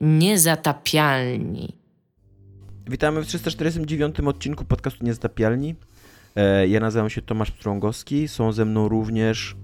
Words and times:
Niezatapialni. 0.00 1.76
Witamy 2.90 3.22
w 3.22 3.26
349 3.26 4.20
odcinku 4.20 4.64
podcastu 4.64 5.04
Niezatapialni. 5.04 5.74
E, 6.36 6.68
Ja 6.68 6.80
nazywam 6.80 7.10
się 7.10 7.22
Tomasz 7.22 7.50
Pstrągowski. 7.50 8.28
Są 8.28 8.52
ze 8.52 8.64
mną 8.64 8.88
również 8.88 9.56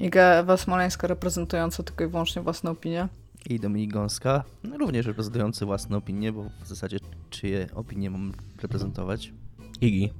Iga 0.00 0.22
Ewa 0.22 0.56
Smoleńska 0.56 1.06
reprezentująca 1.06 1.82
tylko 1.82 2.04
i 2.04 2.08
wyłącznie 2.08 2.42
własną 2.42 2.70
opinię. 2.70 3.08
I 3.50 3.60
Dominik 3.60 3.92
Gąska, 3.92 4.44
również 4.78 5.06
reprezentujący 5.06 5.66
własne 5.66 5.96
opinie, 5.96 6.32
bo 6.32 6.44
w 6.64 6.68
zasadzie 6.68 6.98
czyje 7.30 7.66
opinie 7.74 8.10
mam 8.10 8.32
reprezentować? 8.62 9.32
Igi. 9.80 10.12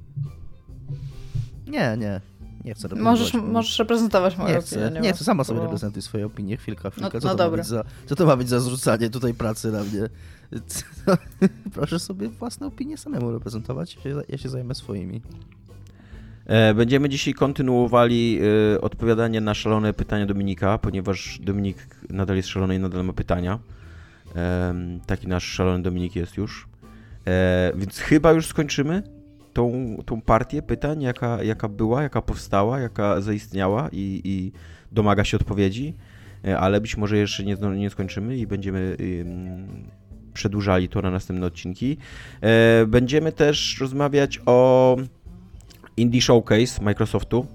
Nie, 1.67 1.97
nie. 1.97 2.21
Nie 2.65 2.73
chcę 2.73 2.87
reprezentować. 2.87 3.19
Możesz, 3.33 3.33
możesz 3.53 3.79
reprezentować 3.79 4.37
moją 4.37 4.49
Nie 4.49 4.57
opinię. 4.59 4.67
chcę, 4.89 5.01
nie 5.01 5.13
chcę, 5.13 5.23
sama 5.23 5.43
sobie 5.43 5.59
reprezentuj 5.61 6.01
swoje 6.01 6.25
opinie, 6.25 6.57
chwilka, 6.57 6.89
chwilka. 6.89 7.09
No- 7.13 7.21
co, 7.21 7.27
no 7.27 7.35
to 7.35 7.37
ma 7.43 7.43
dobra. 7.43 7.57
być 7.57 7.67
za, 7.67 7.83
co 8.05 8.15
to 8.15 8.25
ma 8.25 8.35
być 8.35 8.49
za 8.49 8.59
zrzucanie 8.59 9.09
tutaj 9.09 9.33
pracy 9.33 9.71
na 9.71 9.83
mnie? 9.83 10.09
Proszę 11.73 11.99
sobie 11.99 12.29
własne 12.29 12.67
opinie 12.67 12.97
samemu 12.97 13.31
reprezentować, 13.31 13.95
ja 13.95 14.01
się, 14.01 14.21
ja 14.29 14.37
się 14.37 14.49
zajmę 14.49 14.75
swoimi. 14.75 15.21
E, 16.45 16.73
Będziemy 16.73 17.09
dzisiaj 17.09 17.33
kontynuowali 17.33 18.39
e, 18.75 18.81
odpowiadanie 18.81 19.41
na 19.41 19.53
szalone 19.53 19.93
pytania 19.93 20.25
Dominika, 20.25 20.77
ponieważ 20.77 21.39
Dominik 21.43 21.77
nadal 22.09 22.35
jest 22.37 22.49
szalony 22.49 22.75
i 22.75 22.79
nadal 22.79 23.05
ma 23.05 23.13
pytania. 23.13 23.59
Taki 25.05 25.27
nasz 25.27 25.43
szalony 25.43 25.83
Dominik 25.83 26.15
jest 26.15 26.37
już. 26.37 26.67
E, 27.27 27.71
Więc 27.75 27.97
chyba 27.99 28.31
już 28.31 28.47
skończymy 28.47 29.03
tą, 29.59 29.97
tą 30.05 30.21
partię 30.21 30.61
pytań, 30.61 31.01
jaka, 31.01 31.43
jaka 31.43 31.67
była, 31.67 32.03
jaka 32.03 32.21
powstała, 32.21 32.79
jaka 32.79 33.21
zaistniała 33.21 33.89
i, 33.91 34.21
i 34.23 34.51
domaga 34.91 35.23
się 35.23 35.37
odpowiedzi, 35.37 35.93
E, 36.45 36.59
ale 36.59 36.81
być 36.81 36.97
może 36.97 37.17
jeszcze 37.17 37.43
nie, 37.43 37.55
nie 37.55 37.89
skończymy 37.89 38.37
i 38.37 38.47
będziemy 38.47 38.97
przedłużali 40.33 40.89
to 40.89 41.01
na 41.01 41.11
następne 41.11 41.45
odcinki. 41.45 41.97
E, 42.41 42.85
Będziemy 42.85 43.31
też 43.31 43.77
rozmawiać 43.81 44.39
o 44.45 44.97
Indie 45.97 46.21
Showcase 46.21 46.83
Microsoftu, 46.83 47.45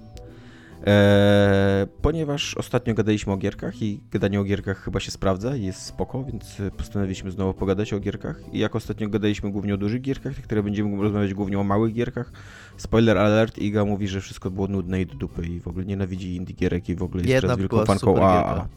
e, 0.87 1.87
ponieważ 2.01 2.55
ostatnio 2.57 2.93
gadaliśmy 2.93 3.33
o 3.33 3.37
gierkach 3.37 3.81
i 3.81 3.99
gadanie 4.11 4.39
o 4.39 4.43
gierkach 4.43 4.83
chyba 4.83 4.99
się 4.99 5.11
sprawdza 5.11 5.55
i 5.55 5.63
jest 5.65 5.81
spoko, 5.81 6.23
więc 6.23 6.59
e, 6.59 6.71
postanowiliśmy 6.71 7.31
znowu 7.31 7.53
pogadać 7.53 7.93
o 7.93 7.99
gierkach. 7.99 8.41
I 8.53 8.59
jak 8.59 8.75
ostatnio 8.75 9.09
gadaliśmy 9.09 9.51
głównie 9.51 9.73
o 9.73 9.77
dużych 9.77 10.01
gierkach, 10.01 10.35
tak 10.35 10.47
teraz 10.47 10.65
będziemy 10.65 11.03
rozmawiać 11.03 11.33
głównie 11.33 11.59
o 11.59 11.63
małych 11.63 11.93
gierkach. 11.93 12.31
Spoiler 12.77 13.17
alert, 13.17 13.57
Iga 13.57 13.85
mówi, 13.85 14.07
że 14.07 14.21
wszystko 14.21 14.51
było 14.51 14.67
nudne 14.67 15.01
i 15.01 15.05
do 15.05 15.15
dupy 15.15 15.45
i 15.47 15.59
w 15.59 15.67
ogóle 15.67 15.85
nienawidzi 15.85 16.35
indie 16.35 16.55
gierek 16.55 16.89
i 16.89 16.95
w 16.95 17.03
ogóle 17.03 17.21
jest 17.23 17.29
Jedna 17.29 17.41
teraz 17.41 17.59
wielką 17.59 17.85
fanką 17.85 18.23
AAA. 18.23 18.67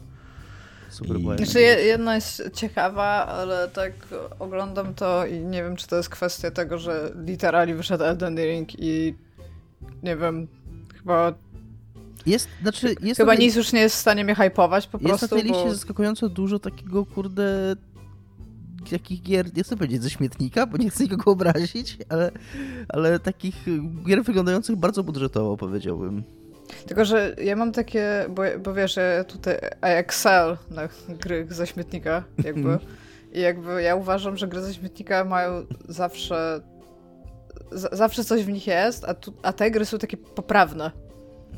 Super 0.89 1.17
I- 1.19 1.23
Znaczy, 1.37 1.61
je- 1.61 1.81
jedna 1.85 2.15
jest 2.15 2.49
ciekawa, 2.53 3.25
ale 3.27 3.67
tak 3.67 3.91
oglądam 4.39 4.93
to 4.93 5.25
i 5.25 5.39
nie 5.39 5.63
wiem, 5.63 5.75
czy 5.75 5.87
to 5.87 5.95
jest 5.95 6.09
kwestia 6.09 6.51
tego, 6.51 6.77
że 6.77 7.11
literalnie 7.25 7.75
wyszedł 7.75 8.03
Elden 8.03 8.37
Ring 8.37 8.69
i 8.79 9.13
nie 10.03 10.15
wiem, 10.17 10.47
chyba, 10.97 11.33
Jest, 12.25 12.47
znaczy, 12.61 12.95
jest 13.01 13.17
chyba 13.19 13.35
tej- 13.35 13.45
nic 13.45 13.55
już 13.55 13.73
nie 13.73 13.79
jest 13.79 13.95
w 13.95 13.99
stanie 13.99 14.23
mnie 14.23 14.35
hypować 14.35 14.87
po 14.87 14.97
Jest 14.97 15.07
prostu, 15.09 15.35
na 15.35 15.41
tej 15.41 15.49
liście 15.51 15.63
bo... 15.65 15.71
zaskakująco 15.73 16.29
dużo 16.29 16.59
takiego, 16.59 17.05
kurde, 17.05 17.75
takich 18.91 19.21
gier, 19.21 19.57
nie 19.57 19.63
chcę 19.63 19.77
powiedzieć 19.77 20.03
ze 20.03 20.09
śmietnika, 20.09 20.65
bo 20.67 20.77
nie 20.77 20.89
chcę 20.89 21.03
nikogo 21.03 21.31
obrazić, 21.31 21.97
ale, 22.09 22.31
ale 22.89 23.19
takich 23.19 23.55
gier 24.07 24.23
wyglądających 24.23 24.75
bardzo 24.75 25.03
budżetowo, 25.03 25.57
powiedziałbym. 25.57 26.23
Tylko, 26.87 27.05
że 27.05 27.35
ja 27.43 27.55
mam 27.55 27.71
takie, 27.71 28.25
bo, 28.29 28.41
bo 28.63 28.73
wiesz, 28.73 28.95
ja 28.95 29.23
tutaj 29.23 29.55
excel 29.81 30.57
na 30.71 30.81
gry 31.09 31.47
ze 31.49 31.67
śmietnika, 31.67 32.23
jakby. 32.43 32.69
Mhm. 32.71 32.79
I 33.33 33.39
jakby 33.41 33.81
ja 33.81 33.95
uważam, 33.95 34.37
że 34.37 34.47
gry 34.47 34.61
ze 34.61 34.73
śmietnika 34.73 35.25
mają 35.25 35.65
zawsze. 35.87 36.61
z- 37.71 37.97
Zawsze 37.97 38.23
coś 38.23 38.43
w 38.43 38.49
nich 38.49 38.67
jest, 38.67 39.05
a, 39.05 39.13
tu, 39.13 39.33
a 39.43 39.53
te 39.53 39.71
gry 39.71 39.85
są 39.85 39.97
takie 39.97 40.17
poprawne. 40.17 40.91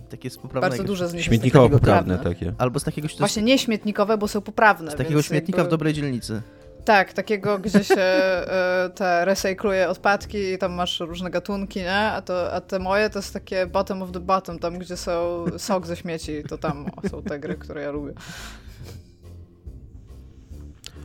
Takie 0.09 0.29
z 0.29 0.37
poprawnego... 0.37 0.69
Bardzo 0.69 0.83
duże 0.83 1.07
z 1.09 1.13
nich 1.13 1.29
takiego 1.29 1.69
poprawne 1.69 2.17
takie. 2.19 2.53
Albo 2.57 2.79
z 2.79 2.83
takiego, 2.83 3.07
Właśnie 3.19 3.41
nie 3.41 3.57
śmietnikowe, 3.57 4.17
bo 4.17 4.27
są 4.27 4.41
poprawne. 4.41 4.91
z 4.91 4.95
takiego 4.95 5.21
śmietnika 5.21 5.57
jakby, 5.57 5.69
w 5.69 5.71
dobrej 5.71 5.93
dzielnicy. 5.93 6.41
Tak, 6.85 7.13
takiego, 7.13 7.59
gdzie 7.59 7.83
się 7.83 7.95
e, 8.01 8.89
te 8.95 9.25
recykluje 9.25 9.89
odpadki 9.89 10.37
i 10.37 10.57
tam 10.57 10.73
masz 10.73 10.99
różne 10.99 11.29
gatunki, 11.29 11.79
nie? 11.79 11.95
A, 11.95 12.21
to, 12.21 12.53
a 12.53 12.61
te 12.61 12.79
moje 12.79 13.09
to 13.09 13.19
jest 13.19 13.33
takie 13.33 13.65
bottom 13.65 14.01
of 14.01 14.11
the 14.11 14.19
bottom, 14.19 14.59
tam 14.59 14.79
gdzie 14.79 14.97
są 14.97 15.45
sok 15.57 15.87
ze 15.87 15.95
śmieci, 15.95 16.43
to 16.49 16.57
tam 16.57 16.85
są 17.11 17.23
te 17.23 17.39
gry, 17.39 17.55
które 17.55 17.81
ja 17.81 17.91
lubię. 17.91 18.13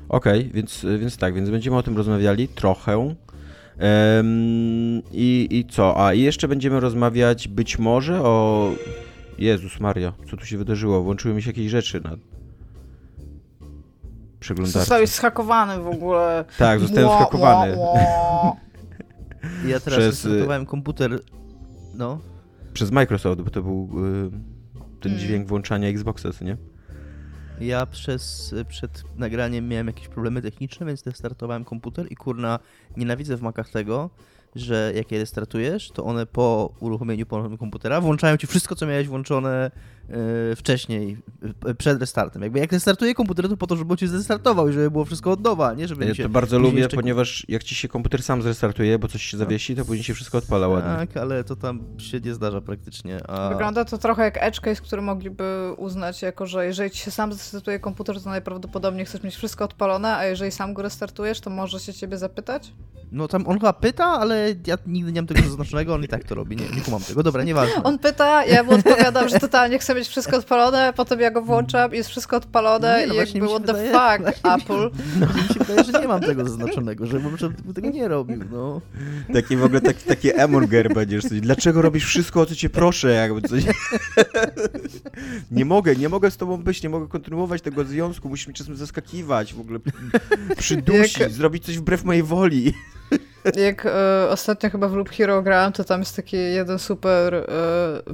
Okej, 0.09 0.51
więc, 0.55 0.87
więc 1.01 1.17
tak, 1.17 1.35
więc 1.35 1.51
będziemy 1.51 1.77
o 1.77 1.83
tym 1.83 1.97
rozmawiali 1.97 2.49
trochę. 2.49 3.15
Em, 3.79 5.03
i, 5.13 5.49
I 5.51 5.65
co? 5.71 6.07
A 6.07 6.15
i 6.15 6.21
jeszcze 6.21 6.49
będziemy 6.49 6.81
rozmawiać 6.81 7.49
być 7.49 7.79
może 7.79 8.23
o. 8.23 8.71
Jezus 9.39 9.81
Maria, 9.81 10.13
co 10.31 10.37
tu 10.37 10.47
się 10.47 10.59
wydarzyło? 10.59 11.03
Włączyły 11.03 11.35
mi 11.35 11.43
się 11.43 11.51
jakieś 11.51 11.71
rzeczy 11.71 12.01
na 12.01 12.11
przeglądarce. 14.41 14.79
Zostałeś 14.79 15.11
zhakowany 15.11 15.83
w 15.83 15.89
ogóle. 15.89 16.45
Tak, 16.59 16.81
zostałem 16.81 17.09
Ło, 17.09 17.19
zhakowany. 17.19 17.77
ło, 17.77 17.93
ło. 17.93 18.57
I 19.67 19.69
ja 19.71 19.81
teraz 19.81 19.99
Przez, 20.01 20.25
y- 20.25 20.67
komputer, 20.67 21.21
no, 21.95 22.19
Przez 22.73 22.91
Microsoft, 22.91 23.41
bo 23.41 23.51
to 23.51 23.63
był 23.63 23.89
y, 24.27 24.31
ten 25.01 25.13
Mm. 25.13 25.25
dźwięk 25.25 25.49
włączania 25.49 25.89
Xboxa, 25.89 26.33
co 26.33 26.45
nie? 26.45 26.57
Ja 27.61 27.87
przez, 27.87 28.55
przed 28.69 29.05
nagraniem 29.17 29.69
miałem 29.69 29.87
jakieś 29.87 30.09
problemy 30.09 30.43
techniczne, 30.43 30.87
więc 30.87 31.07
restartowałem 31.07 31.65
komputer 31.65 32.07
i 32.13 32.17
kurna, 32.17 32.59
nienawidzę 32.97 33.37
w 33.37 33.43
Macach 33.43 33.71
tego, 33.71 34.11
że 34.55 34.93
jak 34.95 35.13
je 35.13 35.19
restartujesz, 35.19 35.91
to 35.91 36.05
one 36.05 36.27
po 36.27 36.75
uruchomieniu 36.81 37.27
komputera 37.59 38.01
włączają 38.01 38.37
ci 38.37 38.47
wszystko, 38.47 38.75
co 38.75 38.87
miałeś 38.87 39.09
włączone 39.09 39.71
wcześniej, 40.57 41.19
e, 41.67 41.75
przed 41.75 42.01
restartem. 42.01 42.43
Jakby 42.43 42.59
jak 42.59 42.73
restartuję 42.73 43.15
komputer, 43.15 43.49
to 43.49 43.57
po 43.57 43.67
to, 43.67 43.77
żeby 43.77 43.91
on 43.91 43.97
ci 43.97 44.07
zrestartował 44.07 44.69
i 44.69 44.73
żeby 44.73 44.91
było 44.91 45.05
wszystko 45.05 45.31
od 45.31 45.45
nowa, 45.45 45.75
nie? 45.75 45.89
Żeby 45.89 46.07
Ja 46.07 46.15
to 46.15 46.29
bardzo 46.29 46.59
lubię, 46.59 46.79
jeszcze- 46.79 46.97
ponieważ 46.97 47.47
jak 47.49 47.65
ci 47.65 47.75
się 47.75 47.89
komputer 47.89 48.23
sam 48.23 48.43
zrestartuje, 48.43 48.99
bo 48.99 49.09
coś 49.09 49.23
się 49.23 49.37
zawiesi, 49.37 49.77
to 49.77 49.85
później 49.85 50.05
się 50.05 50.15
wszystko 50.15 50.39
odpala 50.39 50.69
ładnie. 50.69 50.97
Tak, 50.97 51.17
ale 51.17 51.45
to 51.45 51.57
tam 51.57 51.81
się 51.99 52.21
nie 52.21 52.35
zdarza 52.35 52.61
praktycznie. 52.61 53.31
A... 53.31 53.49
Wygląda 53.49 53.85
to 53.85 53.99
trochę 53.99 54.23
jak 54.23 54.43
edge 54.43 54.61
case, 54.61 54.83
który 54.83 55.03
mogliby 55.03 55.73
uznać 55.77 56.23
jako, 56.23 56.47
że 56.47 56.67
jeżeli 56.67 56.91
ci 56.91 56.99
się 56.99 57.11
sam 57.11 57.33
zrestartuje 57.33 57.79
komputer, 57.79 58.23
to 58.23 58.31
najprawdopodobniej 58.31 59.07
chcesz 59.07 59.23
mieć 59.23 59.37
wszystko 59.37 59.65
odpalone, 59.65 60.17
a 60.17 60.25
jeżeli 60.25 60.51
sam 60.51 60.75
go 60.75 60.83
restartujesz, 60.83 61.41
to 61.41 61.51
może 61.51 61.81
się 61.81 61.95
ciebie 61.95 62.19
zapytać? 62.19 62.73
No 63.13 63.29
tam 63.29 63.47
on 63.47 63.59
chyba 63.59 63.73
pyta, 63.73 64.05
ale 64.05 64.55
ja 64.67 64.79
nigdy 64.87 65.13
nie 65.13 65.21
mam 65.23 65.27
tego 65.27 65.43
zaznaczonego, 65.43 65.95
on 65.95 66.05
i 66.05 66.09
tak 66.09 66.25
to 66.25 66.35
robi. 66.35 66.57
Nie, 66.57 66.69
nie 66.77 66.83
kumam 66.83 67.01
tego. 67.03 67.23
Dobra, 67.23 67.45
nieważne. 67.45 67.83
On 67.83 67.99
pyta, 67.99 68.45
ja 68.45 68.63
mu 68.63 68.73
odpowiadam, 68.75 69.29
że 69.29 69.39
totalnie 69.41 69.79
chcę 69.79 69.95
mieć 69.97 70.09
wszystko 70.09 70.37
odpalone, 70.37 70.93
potem 70.97 71.21
ja 71.21 71.31
go 71.31 71.43
włączam 71.43 71.95
i 71.95 71.97
jest 71.97 72.11
wszystko 72.11 72.37
odpalone 72.37 73.01
Nie, 73.01 73.07
no 73.07 73.13
i 73.13 73.17
właśnie 73.17 73.41
jakby 73.41 73.55
what 73.55 73.67
the 73.67 73.73
wydaje- 73.73 74.19
fuck, 74.19 74.39
Apple. 74.55 74.91
Mi 75.37 75.55
się 75.55 75.61
wydaje, 75.65 75.85
że 75.93 76.01
nie 76.01 76.09
mam 76.09 76.21
tego 76.21 76.45
zaznaczonego, 76.45 77.07
że 77.07 77.21
po 77.21 77.29
prostu 77.29 77.51
bym 77.65 77.75
tego 77.75 77.91
nie 77.91 78.09
robił, 78.09 78.45
no. 78.53 78.81
Taki 79.33 79.57
w 79.57 79.65
ogóle 79.65 79.81
taki, 79.81 80.05
taki 80.05 80.41
emurger 80.41 80.95
będziesz. 80.95 81.25
Coś. 81.25 81.41
Dlaczego 81.41 81.83
robisz 81.83 82.05
wszystko, 82.05 82.41
o 82.41 82.47
co 82.47 82.55
cię 82.55 82.71
proszę? 82.71 83.11
Jakby 83.13 83.49
coś. 83.49 83.63
nie 85.51 85.65
mogę, 85.65 85.97
nie 85.97 86.09
mogę 86.09 86.31
z 86.31 86.37
tobą 86.37 86.57
być, 86.57 86.83
nie 86.83 86.89
mogę 86.89 87.09
kontynuować 87.09 87.63
tego 87.63 87.85
związku, 87.85 88.29
musisz 88.29 88.47
mi 88.49 88.55
czasem 88.55 88.77
zaskakiwać, 88.77 89.55
w 89.55 89.61
ogóle 89.61 89.79
przydusić, 90.59 91.19
Jak- 91.19 91.31
zrobić 91.31 91.65
coś 91.67 91.79
wbrew 91.79 92.05
mojej 92.05 92.23
woli. 92.23 92.75
Jak 93.57 93.87
e, 93.87 94.29
ostatnio 94.31 94.71
chyba 94.71 94.89
w 94.89 94.95
Loop 94.95 95.09
Hero 95.11 95.43
grałem, 95.43 95.73
to 95.73 95.85
tam 95.85 96.01
jest 96.01 96.17
taki 96.17 96.37
jeden 96.37 96.79
super 96.79 97.35
e, 97.35 97.45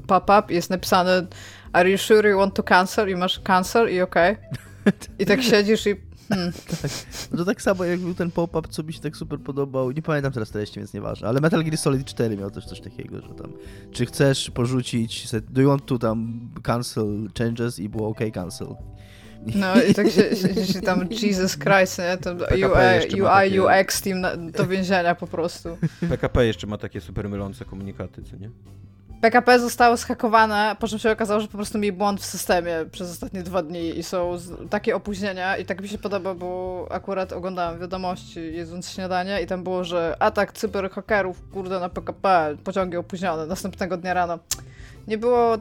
pop-up 0.06 0.42
i 0.52 0.54
jest 0.54 0.70
napisane 0.70 1.26
Are 1.72 1.90
you 1.90 1.98
sure 1.98 2.30
you 2.30 2.38
want 2.38 2.54
to 2.54 2.62
cancel? 2.62 3.08
I 3.08 3.16
masz 3.16 3.40
cancel 3.40 3.90
i 3.90 4.00
okej. 4.00 4.36
I 5.18 5.26
tak 5.26 5.42
siedzisz 5.42 5.86
i 5.86 5.96
hmm, 6.28 6.52
No 7.32 7.38
to 7.38 7.44
tak 7.44 7.62
samo 7.62 7.84
jak 7.84 8.00
był 8.00 8.14
ten 8.14 8.30
pop-up, 8.30 8.68
co 8.68 8.82
mi 8.82 8.92
się 8.92 9.00
tak 9.00 9.16
super 9.16 9.40
podobał, 9.40 9.90
nie 9.90 10.02
pamiętam 10.02 10.32
teraz 10.32 10.50
treści, 10.50 10.80
więc 10.80 10.94
nieważne, 10.94 11.28
ale 11.28 11.40
Metal 11.40 11.64
Gear 11.64 11.76
Solid 11.76 12.06
4 12.06 12.36
miał 12.36 12.50
też 12.50 12.66
coś 12.66 12.80
takiego, 12.80 13.20
że 13.20 13.28
tam, 13.28 13.52
czy 13.92 14.06
chcesz 14.06 14.50
porzucić, 14.50 15.28
do 15.50 15.62
you 15.62 15.68
want 15.68 15.86
to 15.86 15.98
tam 15.98 16.40
cancel 16.62 17.28
changes 17.38 17.78
i 17.78 17.88
było 17.88 18.08
OK 18.08 18.18
cancel. 18.34 18.68
no 19.54 19.82
i 19.82 19.94
tak 19.94 20.10
się, 20.10 20.36
siedzisz 20.36 20.76
i 20.76 20.80
tam 20.80 21.08
Jesus 21.22 21.56
Christ, 21.58 21.98
nie? 21.98 22.04
Jeszcze 22.94 23.16
UI, 23.16 23.22
UI, 23.22 23.60
UX 23.60 24.02
team 24.02 24.20
na, 24.20 24.36
do 24.36 24.66
więzienia 24.66 25.14
po 25.14 25.26
prostu. 25.26 25.68
PKP 26.08 26.46
jeszcze 26.46 26.66
ma 26.66 26.78
takie 26.78 27.00
super 27.00 27.28
mylące 27.28 27.64
komunikaty, 27.64 28.22
co 28.22 28.36
nie? 28.36 28.50
PKP 29.22 29.58
zostało 29.58 29.96
zhakowane, 29.96 30.76
po 30.80 30.88
czym 30.88 30.98
się 30.98 31.10
okazało, 31.10 31.40
że 31.40 31.46
po 31.46 31.56
prostu 31.56 31.78
mieli 31.78 31.96
błąd 31.96 32.20
w 32.20 32.24
systemie 32.24 32.72
przez 32.92 33.10
ostatnie 33.10 33.42
dwa 33.42 33.62
dni 33.62 33.98
i 33.98 34.02
są 34.02 34.38
takie 34.70 34.96
opóźnienia 34.96 35.56
i 35.56 35.64
tak 35.64 35.82
mi 35.82 35.88
się 35.88 35.98
podoba, 35.98 36.34
bo 36.34 36.86
akurat 36.90 37.32
oglądałam 37.32 37.78
wiadomości 37.78 38.54
jedząc 38.54 38.90
śniadanie 38.90 39.42
i 39.42 39.46
tam 39.46 39.62
było, 39.62 39.84
że 39.84 40.16
atak 40.18 40.52
cyberhakerów, 40.52 41.42
kurde, 41.52 41.80
na 41.80 41.88
PKP, 41.88 42.56
pociągi 42.64 42.96
opóźnione, 42.96 43.46
następnego 43.46 43.96
dnia 43.96 44.14
rano. 44.14 44.38
Nie 45.08 45.18
było 45.18 45.58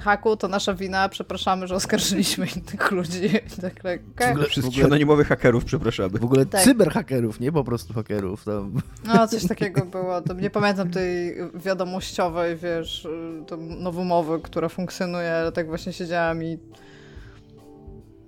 haku, 0.00 0.36
to 0.36 0.48
nasza 0.48 0.74
wina, 0.74 1.08
przepraszamy, 1.08 1.66
że 1.66 1.74
oskarżyliśmy 1.74 2.46
innych 2.46 2.90
ludzi. 2.90 3.28
Tak, 3.62 3.82
tak, 3.82 4.00
W 4.28 4.30
ogóle- 4.30 4.46
Wszystkich 4.46 4.84
anonimowych 4.84 5.28
hakerów 5.28 5.64
przepraszamy. 5.64 6.18
W 6.18 6.24
ogóle 6.24 6.46
Tak. 6.46 6.60
cyberhakerów, 6.62 7.40
nie 7.40 7.52
po 7.52 7.64
prostu 7.64 7.94
hakerów. 7.94 8.44
Tam. 8.44 8.72
No, 9.04 9.28
coś 9.28 9.46
takiego 9.46 9.84
było. 9.86 10.20
To 10.20 10.34
nie 10.34 10.50
pamiętam 10.50 10.90
tej 10.90 11.36
wiadomościowej, 11.54 12.56
wiesz, 12.56 13.08
to 13.46 13.56
nowomowy, 13.56 14.40
która 14.42 14.68
funkcjonuje, 14.68 15.32
ale 15.34 15.52
tak 15.52 15.66
właśnie 15.68 15.92
siedziałam 15.92 16.42
i 16.44 16.58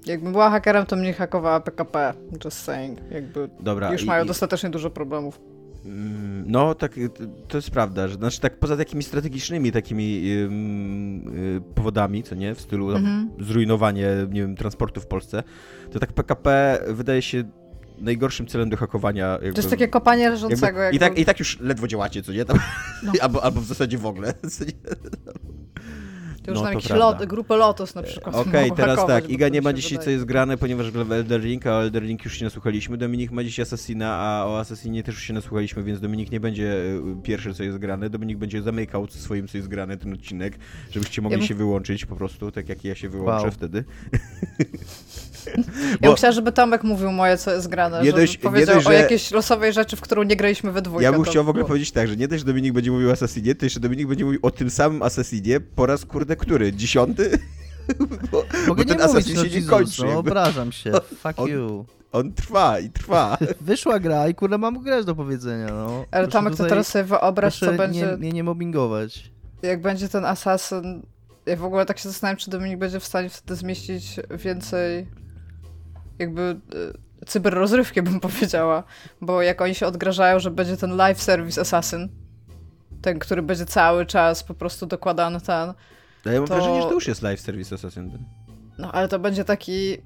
jakbym 0.06 0.32
była 0.32 0.50
hakerem, 0.50 0.86
to 0.86 0.96
mnie 0.96 1.12
hakowała 1.12 1.60
PKP. 1.60 2.14
Just 2.44 2.58
saying. 2.58 2.98
Jakby 3.10 3.48
Dobra. 3.60 3.92
już 3.92 4.02
i- 4.02 4.06
mają 4.06 4.24
i- 4.24 4.28
dostatecznie 4.28 4.70
dużo 4.70 4.90
problemów. 4.90 5.40
Mm, 5.84 6.44
No, 6.46 6.74
tak, 6.74 6.98
y, 6.98 7.08
to- 7.48 7.58
jest 7.58 7.70
prawda, 7.70 8.08
że 8.08 8.14
znaczy 8.14 8.40
tak 8.40 8.58
poza 8.58 8.76
takimi 8.76 9.02
strategicznymi 9.02 9.72
takimi 9.72 10.32
ym, 10.44 11.28
y, 11.38 11.60
powodami, 11.74 12.22
co 12.22 12.34
nie, 12.34 12.54
w 12.54 12.60
stylu 12.60 12.90
Mhm. 12.96 13.30
zrujnowanie, 13.40 14.06
nie 14.30 14.40
wiem, 14.40 14.56
transportu 14.56 15.00
w 15.00 15.06
Polsce, 15.06 15.42
to 15.92 15.98
tak 15.98 16.12
PKP 16.12 16.78
wydaje 16.88 17.22
się 17.22 17.44
najgorszym 17.98 18.46
celem 18.46 18.70
do 18.70 18.76
hakowania. 18.76 19.26
Jakby, 19.32 19.52
To 19.52 19.58
jest 19.58 19.70
takie 19.70 19.88
kopanie 19.88 20.30
leżącego. 20.30 20.66
jakby, 20.66 20.80
Jakby, 20.80 20.96
i, 20.96 20.98
tak, 20.98 21.18
I 21.18 21.24
tak 21.24 21.38
już 21.38 21.60
ledwo 21.60 21.88
działacie, 21.88 22.22
co 22.22 22.32
nie? 22.32 22.44
Tam, 22.44 22.58
No. 23.02 23.12
albo, 23.22 23.44
albo 23.44 23.60
w 23.60 23.64
zasadzie 23.64 23.98
w 23.98 24.06
ogóle. 24.06 24.34
Co 26.42 26.46
to 26.46 26.50
już 26.52 26.60
no, 26.60 26.68
jakieś 26.68 26.86
prawda. 26.86 27.04
lot, 27.04 27.24
grupę 27.28 27.56
Lotus 27.56 27.94
na 27.94 28.02
przykład. 28.02 28.34
Okej, 28.36 28.62
mogą 28.62 28.76
teraz 28.76 28.96
hakować, 28.96 29.22
tak, 29.24 29.30
Iga 29.32 29.48
nie 29.48 29.62
ma 29.62 29.72
dzisiaj 29.72 29.90
co 29.92 29.98
wydaje. 29.98 30.12
jest 30.16 30.24
grane, 30.26 30.56
ponieważ 30.56 30.90
gra 30.90 31.04
w 31.04 31.12
Elder 31.12 31.40
Ring, 31.42 31.66
a 31.66 31.70
o 31.70 31.82
Elder 31.82 32.02
Ring 32.02 32.24
już 32.24 32.38
się 32.38 32.44
nasłuchaliśmy. 32.44 32.96
Dominik 32.96 33.30
ma 33.30 33.44
dzisiaj 33.44 33.62
Assassina, 33.62 34.14
a 34.18 34.46
o 34.46 34.58
Assassinie 34.60 35.02
też 35.02 35.14
już 35.14 35.24
się 35.24 35.32
nasłuchaliśmy, 35.32 35.82
więc 35.82 36.00
Dominik 36.00 36.30
nie 36.32 36.40
będzie 36.40 36.64
y, 36.74 37.00
pierwszy 37.22 37.54
co 37.54 37.62
jest 37.62 37.78
grane. 37.78 38.10
Dominik 38.10 38.38
będzie 38.38 38.62
zamykał 38.62 39.06
swoim 39.10 39.48
co 39.48 39.56
jest 39.58 39.68
grane 39.68 39.96
ten 39.96 40.12
odcinek, 40.12 40.58
żebyście 40.90 41.22
mogli 41.22 41.38
bym- 41.38 41.46
się 41.46 41.54
wyłączyć 41.54 42.06
po 42.06 42.16
prostu, 42.16 42.50
tak 42.52 42.68
jak 42.68 42.84
ja 42.84 42.94
się 42.94 43.08
wyłączę 43.08 43.42
Wow. 43.42 43.50
wtedy. 43.50 43.84
Ja 45.46 45.96
Bo- 46.00 46.10
myślała, 46.12 46.32
żeby 46.32 46.52
Tomek 46.52 46.84
mówił 46.84 47.12
moje, 47.12 47.36
co 47.38 47.50
jest 47.54 47.68
grane, 47.68 47.98
Nie 48.00 48.06
żeby 48.10 48.20
dość- 48.20 48.36
powiedział 48.38 48.74
dość, 48.74 48.86
o 48.86 48.90
że- 48.90 48.96
jakiejś 48.98 49.30
losowej 49.30 49.72
rzeczy, 49.72 49.96
w 49.96 50.00
którą 50.00 50.22
nie 50.22 50.36
graliśmy 50.36 50.72
we 50.72 50.82
dwójkę. 50.82 51.04
Ja 51.04 51.12
bym 51.12 51.22
chciał 51.22 51.44
w 51.44 51.48
ogóle 51.48 51.60
było- 51.60 51.68
powiedzieć 51.68 51.90
tak, 51.92 52.08
że 52.08 52.16
nie 52.16 52.28
też 52.28 52.40
że 52.40 52.46
Dominik 52.46 52.72
będzie 52.72 52.90
mówił 52.90 53.08
o 53.08 53.12
Assassinie, 53.12 53.54
to 53.54 53.66
jeszcze 53.66 53.80
Dominik 53.80 54.06
będzie 54.08 54.24
mówił 54.24 54.40
o 54.42 54.50
tym 54.50 54.70
samym 54.70 55.02
Assassinie 55.02 55.60
po 55.60 55.86
raz 55.86 56.04
kurde 56.04 56.31
który? 56.36 56.72
Dziesiąty? 56.72 57.38
bo, 58.32 58.44
Mogę 58.68 58.84
bo 58.84 58.88
ten 58.88 58.98
nie 58.98 59.04
mówić, 59.06 59.16
Assassin 59.16 59.36
no 59.36 59.42
się 59.44 59.48
nie 59.50 59.54
Jesus, 59.54 59.70
kończy. 59.70 60.04
no 60.04 60.18
obrażam 60.18 60.72
się. 60.72 60.92
Fuck 61.22 61.38
On- 61.38 61.48
you. 61.48 61.86
On 62.12 62.32
trwa 62.32 62.80
i 62.80 62.90
trwa. 62.90 63.38
Wyszła 63.60 63.98
gra 64.00 64.28
i 64.28 64.34
kurde 64.34 64.58
mam 64.58 64.82
grę 64.82 65.04
do 65.04 65.14
powiedzenia, 65.14 65.66
no. 65.66 66.04
Ale 66.10 66.24
Proszę 66.24 66.28
Tomek, 66.28 66.56
to 66.56 66.64
teraz 66.66 66.86
sobie 66.88 67.04
wyobraź, 67.04 67.58
co 67.58 67.72
będzie, 67.72 68.00
Nie, 68.06 68.16
mnie 68.16 68.32
nie 68.32 68.44
mobbingować. 68.44 69.30
jak 69.62 69.80
będzie 69.82 70.08
ten 70.08 70.24
asasyn. 70.24 71.02
Ja 71.46 71.56
w 71.56 71.64
ogóle 71.64 71.86
tak 71.86 71.98
się 71.98 72.08
zastanawiam, 72.08 72.36
czy 72.36 72.50
Dominik 72.50 72.78
będzie 72.78 73.00
w 73.00 73.04
stanie 73.04 73.28
wtedy 73.28 73.56
zmieścić 73.56 74.16
więcej 74.30 75.06
jakby 76.18 76.56
y, 77.22 77.26
cyberrozrywki, 77.26 78.02
bym 78.02 78.20
powiedziała. 78.20 78.82
Bo 79.20 79.42
jak 79.42 79.60
oni 79.60 79.74
się 79.74 79.86
odgrażają, 79.86 80.38
że 80.38 80.50
będzie 80.50 80.76
ten 80.76 80.96
live 80.96 81.22
service 81.22 81.60
assassin, 81.60 82.08
ten, 83.02 83.18
który 83.18 83.42
będzie 83.42 83.66
cały 83.66 84.06
czas 84.06 84.44
po 84.44 84.54
prostu 84.54 84.86
dokładany 84.86 85.40
ten, 85.40 85.72
Ja 86.24 86.32
mam 86.32 86.48
To- 86.48 86.54
wrażenie, 86.54 86.82
że 86.82 86.88
to 86.88 86.94
już 86.94 87.08
jest 87.08 87.22
live 87.22 87.40
service 87.40 87.74
Assassin. 87.74 88.10
No, 88.78 88.92
ale 88.92 89.08
to 89.08 89.18
będzie 89.18 89.44
taki. 89.44 89.96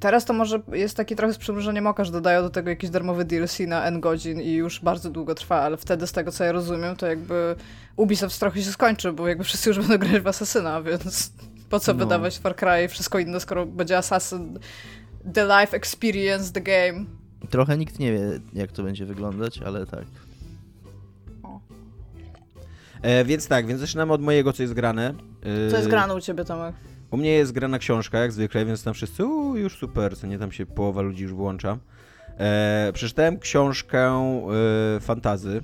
Teraz 0.00 0.24
to 0.24 0.32
może 0.32 0.62
jest 0.72 0.96
taki 0.96 1.16
trochę 1.16 1.32
z 1.34 1.38
przymrużeniem 1.38 1.86
oka, 1.86 2.04
że 2.04 2.12
dodają 2.12 2.42
do 2.42 2.50
tego 2.50 2.70
jakiś 2.70 2.90
darmowy 2.90 3.24
DLC 3.24 3.58
na 3.60 3.84
N 3.84 4.00
godzin 4.00 4.40
i 4.40 4.52
już 4.52 4.80
bardzo 4.80 5.10
długo 5.10 5.34
trwa, 5.34 5.60
ale 5.60 5.76
wtedy 5.76 6.06
z 6.06 6.12
tego 6.12 6.32
co 6.32 6.44
ja 6.44 6.52
rozumiem, 6.52 6.96
to 6.96 7.06
jakby 7.06 7.56
Ubisoft 7.96 8.40
trochę 8.40 8.62
się 8.62 8.72
skończy, 8.72 9.12
bo 9.12 9.28
jakby 9.28 9.44
wszyscy 9.44 9.70
już 9.70 9.78
będą 9.88 9.98
grać 9.98 10.22
w 10.22 10.26
Assassina, 10.26 10.82
więc 10.82 11.32
po 11.70 11.80
co 11.80 11.92
No. 11.92 11.98
wydawać 11.98 12.38
Far 12.38 12.56
Cry 12.56 12.84
i 12.84 12.88
wszystko 12.88 13.18
inne, 13.18 13.40
skoro 13.40 13.66
będzie 13.66 13.98
Assassin, 13.98 14.58
the 15.34 15.44
life 15.44 15.76
experience, 15.76 16.52
the 16.52 16.60
game. 16.60 17.04
Trochę 17.50 17.78
nikt 17.78 17.98
nie 17.98 18.12
wie, 18.12 18.20
jak 18.52 18.72
to 18.72 18.82
będzie 18.82 19.06
wyglądać, 19.06 19.58
ale 19.58 19.86
tak. 19.86 20.04
E, 23.02 23.24
więc 23.24 23.48
tak, 23.48 23.66
więc 23.66 23.80
zaczynamy 23.80 24.12
od 24.12 24.22
mojego, 24.22 24.52
co 24.52 24.62
jest 24.62 24.74
grane. 24.74 25.14
E, 25.44 25.70
Co 25.70 25.76
jest 25.76 25.88
grane 25.88 26.14
u 26.14 26.20
ciebie, 26.20 26.44
Tomek? 26.44 26.74
U 27.10 27.16
mnie 27.16 27.30
jest 27.30 27.52
grana 27.52 27.78
książka, 27.78 28.18
jak 28.18 28.32
zwykle, 28.32 28.64
więc 28.64 28.84
tam 28.84 28.94
wszyscy, 28.94 29.24
u, 29.26 29.56
już 29.56 29.78
super, 29.78 30.16
co 30.18 30.26
nie, 30.26 30.38
tam 30.38 30.52
się 30.52 30.66
połowa 30.66 31.02
ludzi 31.02 31.22
już 31.22 31.32
włącza. 31.32 31.78
E, 32.38 32.90
przeczytałem 32.94 33.38
książkę 33.38 34.00
e, 34.96 35.00
fantazy. 35.00 35.62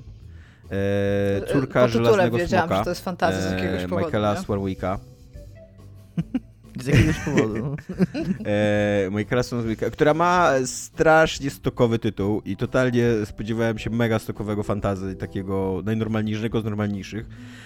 E, 0.71 1.47
Córka 1.53 1.81
po 1.81 1.87
Żelaznego 1.87 2.37
wiedziałam, 2.37 2.67
Smoka. 2.67 2.79
że 2.79 2.83
to 2.83 2.89
jest 2.91 3.03
fantazja 3.03 3.41
z 3.41 3.51
jakiegoś 3.51 3.83
e, 3.83 3.87
powodu. 3.87 4.05
Michaela 4.05 4.33
nie? 4.33 4.39
Swarwicka. 4.39 4.99
Z 6.83 6.87
jakiegoś 6.87 7.19
powodu. 7.19 7.75
e, 9.39 9.43
Swarwicka, 9.43 9.89
która 9.89 10.13
ma 10.13 10.51
strasznie 10.65 11.49
stokowy 11.49 11.99
tytuł 11.99 12.41
i 12.45 12.57
totalnie 12.57 13.03
spodziewałem 13.25 13.79
się 13.79 13.89
mega 13.89 14.19
stokowego 14.19 14.63
fantazy, 14.63 15.15
takiego 15.15 15.81
najnormalniejszego 15.85 16.61
z 16.61 16.63
normalniejszych. 16.63 17.25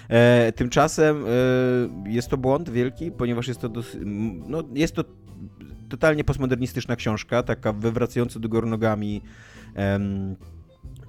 E, 0.10 0.52
tymczasem 0.52 1.26
e, 1.26 2.12
jest 2.12 2.28
to 2.28 2.38
błąd 2.38 2.70
wielki, 2.70 3.12
ponieważ 3.12 3.48
jest 3.48 3.60
to, 3.60 3.70
dos- 3.70 3.96
m, 3.96 4.44
no, 4.48 4.64
jest 4.74 4.96
to 4.96 5.04
totalnie 5.90 6.24
postmodernistyczna 6.24 6.96
książka, 6.96 7.44
taka 7.44 7.74
wywracająca 7.74 8.40
do 8.40 8.50
góry 8.50 8.68
nogami 8.68 9.22
em, 9.76 10.36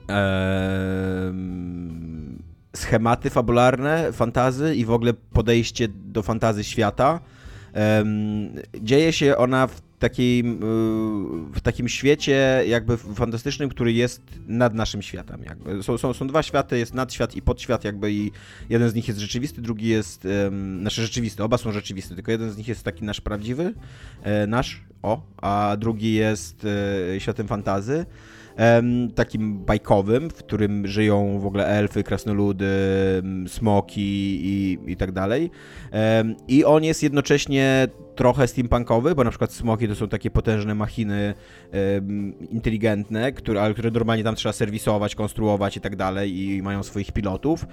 em, 0.08 2.42
schematy 2.76 3.30
fabularne 3.30 4.12
fantazy 4.12 4.74
i 4.74 4.84
w 4.84 4.90
ogóle 4.90 5.14
podejście 5.14 5.88
do 5.88 6.22
fantazy 6.22 6.64
świata. 6.64 7.20
Dzieje 8.82 9.12
się 9.12 9.36
ona 9.36 9.66
w 9.66 9.80
takim, 9.98 10.52
y, 10.52 11.54
w 11.54 11.60
takim 11.60 11.88
świecie 11.88 12.64
jakby 12.66 12.96
fantastycznym, 12.96 13.68
który 13.68 13.92
jest 13.92 14.22
nad 14.46 14.74
naszym 14.74 15.02
światem. 15.02 15.42
Jakby. 15.42 15.82
Są, 15.82 15.98
są, 15.98 16.14
są 16.14 16.26
dwa 16.26 16.42
światy, 16.42 16.78
jest 16.78 16.94
nadświat 16.94 17.36
i 17.36 17.42
podświat 17.42 17.84
jakby 17.84 18.12
i 18.12 18.30
jeden 18.68 18.90
z 18.90 18.94
nich 18.94 19.08
jest 19.08 19.20
rzeczywisty, 19.20 19.62
drugi 19.62 19.88
jest, 19.88 20.24
um, 20.24 20.80
znaczy 20.80 21.02
rzeczywisty, 21.02 21.42
oba 21.42 21.58
są 21.58 21.72
rzeczywiste, 21.72 22.14
tylko 22.14 22.32
jeden 22.32 22.50
z 22.50 22.56
nich 22.56 22.68
jest 22.68 22.82
taki 22.82 23.04
nasz 23.04 23.20
prawdziwy, 23.20 23.74
e, 24.22 24.46
nasz, 24.46 24.80
o, 25.02 25.22
a 25.36 25.76
drugi 25.78 26.14
jest 26.14 26.66
e, 27.14 27.20
światem 27.20 27.48
fantazy. 27.48 28.06
Takim 29.14 29.58
bajkowym, 29.64 30.30
w 30.30 30.34
którym 30.34 30.86
żyją 30.86 31.38
w 31.40 31.46
ogóle 31.46 31.66
elfy, 31.66 32.02
krasnoludy, 32.02 32.66
smoki 33.46 34.40
i, 34.44 34.78
i 34.86 34.96
tak 34.96 35.12
dalej. 35.12 35.50
I 36.48 36.64
on 36.64 36.84
jest 36.84 37.02
jednocześnie 37.02 37.88
trochę 38.14 38.48
steampunkowy, 38.48 39.14
bo 39.14 39.24
na 39.24 39.30
przykład 39.30 39.52
smoki 39.52 39.88
to 39.88 39.94
są 39.94 40.08
takie 40.08 40.30
potężne 40.30 40.74
machiny 40.74 41.34
inteligentne, 42.50 43.32
które, 43.32 43.62
ale 43.62 43.74
które 43.74 43.90
normalnie 43.90 44.24
tam 44.24 44.34
trzeba 44.34 44.52
serwisować, 44.52 45.14
konstruować 45.14 45.76
i 45.76 45.80
tak 45.80 45.96
dalej 45.96 46.38
i 46.38 46.62
mają 46.62 46.82
swoich 46.82 47.12
pilotów, 47.12 47.66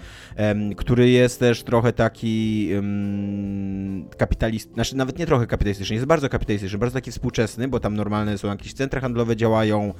który 0.77 1.09
jest 1.09 1.39
też 1.39 1.63
trochę 1.63 1.93
taki 1.93 2.69
um, 2.75 4.05
kapitalist, 4.17 4.73
znaczy 4.73 4.97
nawet 4.97 5.19
nie 5.19 5.25
trochę 5.25 5.47
kapitalistyczny, 5.47 5.95
jest 5.95 6.05
bardzo 6.07 6.29
kapitalistyczny, 6.29 6.79
bardzo 6.79 6.93
taki 6.93 7.11
współczesny, 7.11 7.67
bo 7.67 7.79
tam 7.79 7.95
normalne 7.95 8.37
są 8.37 8.47
jakieś 8.47 8.73
centra 8.73 9.01
handlowe 9.01 9.35
działają, 9.35 9.93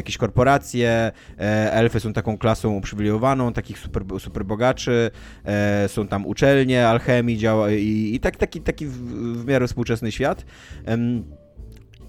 jakieś 0.00 0.16
korporacje, 0.16 1.12
e, 1.38 1.72
elfy 1.72 2.00
są 2.00 2.12
taką 2.12 2.38
klasą 2.38 2.76
uprzywilejowaną, 2.76 3.52
takich 3.52 3.78
super, 3.78 4.02
super 4.18 4.44
bogaczy, 4.44 5.10
e, 5.44 5.88
są 5.88 6.08
tam 6.08 6.26
uczelnie, 6.26 6.86
alchemii 6.88 7.38
działa 7.38 7.70
i, 7.70 8.10
i 8.14 8.20
tak, 8.20 8.36
taki, 8.36 8.60
taki 8.60 8.86
w, 8.86 8.92
w 9.42 9.46
miarę 9.46 9.66
współczesny 9.66 10.12
świat. 10.12 10.44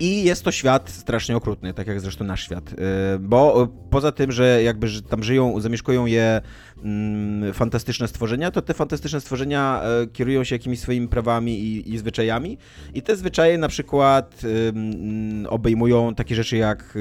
I 0.01 0.23
jest 0.23 0.43
to 0.43 0.51
świat 0.51 0.89
strasznie 0.89 1.35
okrutny, 1.37 1.73
tak 1.73 1.87
jak 1.87 2.01
zresztą 2.01 2.25
nasz 2.25 2.43
świat. 2.43 2.73
E, 2.73 3.19
Bo 3.19 3.63
e, 3.63 3.67
poza 3.89 4.11
tym, 4.11 4.31
że 4.31 4.63
jakby 4.63 4.87
tam 5.09 5.23
żyją, 5.23 5.61
zamieszkują 5.61 6.05
je 6.05 6.41
mm, 6.83 7.53
fantastyczne 7.53 8.07
stworzenia, 8.07 8.51
to 8.51 8.61
te 8.61 8.73
fantastyczne 8.73 9.21
stworzenia 9.21 9.81
e, 9.83 10.07
kierują 10.07 10.43
się 10.43 10.55
jakimiś 10.55 10.79
swoimi 10.79 11.07
prawami 11.07 11.59
i, 11.59 11.93
i 11.93 11.97
zwyczajami. 11.97 12.57
I 12.93 13.01
te 13.01 13.15
zwyczaje 13.15 13.57
na 13.57 13.67
przykład 13.67 14.41
ym, 14.43 15.47
obejmują 15.49 16.15
takie 16.15 16.35
rzeczy 16.35 16.57
jak 16.57 16.97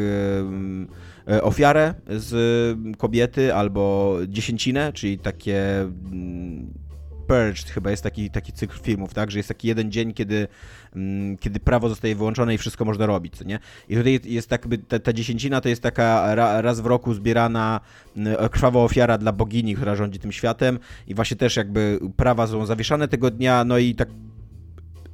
ofiarę 1.42 1.94
z 2.08 2.98
kobiety 2.98 3.54
albo 3.54 4.16
dziesięcinę, 4.28 4.92
czyli 4.92 5.18
takie 5.18 5.80
mm, 5.80 6.89
Purged 7.30 7.70
chyba 7.70 7.90
jest 7.90 8.02
taki, 8.02 8.30
taki 8.30 8.52
cykl 8.52 8.80
filmów, 8.82 9.14
tak, 9.14 9.30
że 9.30 9.38
jest 9.38 9.48
taki 9.48 9.68
jeden 9.68 9.92
dzień, 9.92 10.14
kiedy, 10.14 10.48
mm, 10.96 11.36
kiedy 11.38 11.60
prawo 11.60 11.88
zostaje 11.88 12.16
wyłączone 12.16 12.54
i 12.54 12.58
wszystko 12.58 12.84
można 12.84 13.06
robić, 13.06 13.36
co 13.36 13.44
nie? 13.44 13.58
I 13.88 13.96
tutaj 13.96 14.20
jest 14.24 14.48
tak, 14.48 14.66
by 14.66 14.78
ta, 14.78 14.98
ta 14.98 15.12
dziesięcina 15.12 15.60
to 15.60 15.68
jest 15.68 15.82
taka 15.82 16.34
ra, 16.34 16.60
raz 16.60 16.80
w 16.80 16.86
roku 16.86 17.14
zbierana 17.14 17.80
mm, 18.16 18.48
krwawa 18.48 18.80
ofiara 18.80 19.18
dla 19.18 19.32
bogini, 19.32 19.74
która 19.74 19.96
rządzi 19.96 20.18
tym 20.18 20.32
światem 20.32 20.78
i 21.06 21.14
właśnie 21.14 21.36
też 21.36 21.56
jakby 21.56 21.98
prawa 22.16 22.46
są 22.46 22.66
zawieszane 22.66 23.08
tego 23.08 23.30
dnia, 23.30 23.64
no 23.64 23.78
i 23.78 23.94
tak 23.94 24.08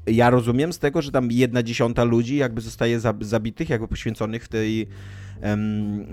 ja 0.07 0.31
rozumiem 0.31 0.73
z 0.73 0.79
tego, 0.79 1.03
że 1.03 1.13
tam 1.13 1.33
jedna 1.33 1.63
dziesiąta 1.63 2.05
ludzi 2.05 2.37
jakby 2.37 2.61
zostaje 2.61 3.01
za- 3.01 3.15
zabitych, 3.21 3.69
jakby 3.69 3.89
poświęconych 3.89 4.45
w 4.45 4.49
tej, 4.49 4.87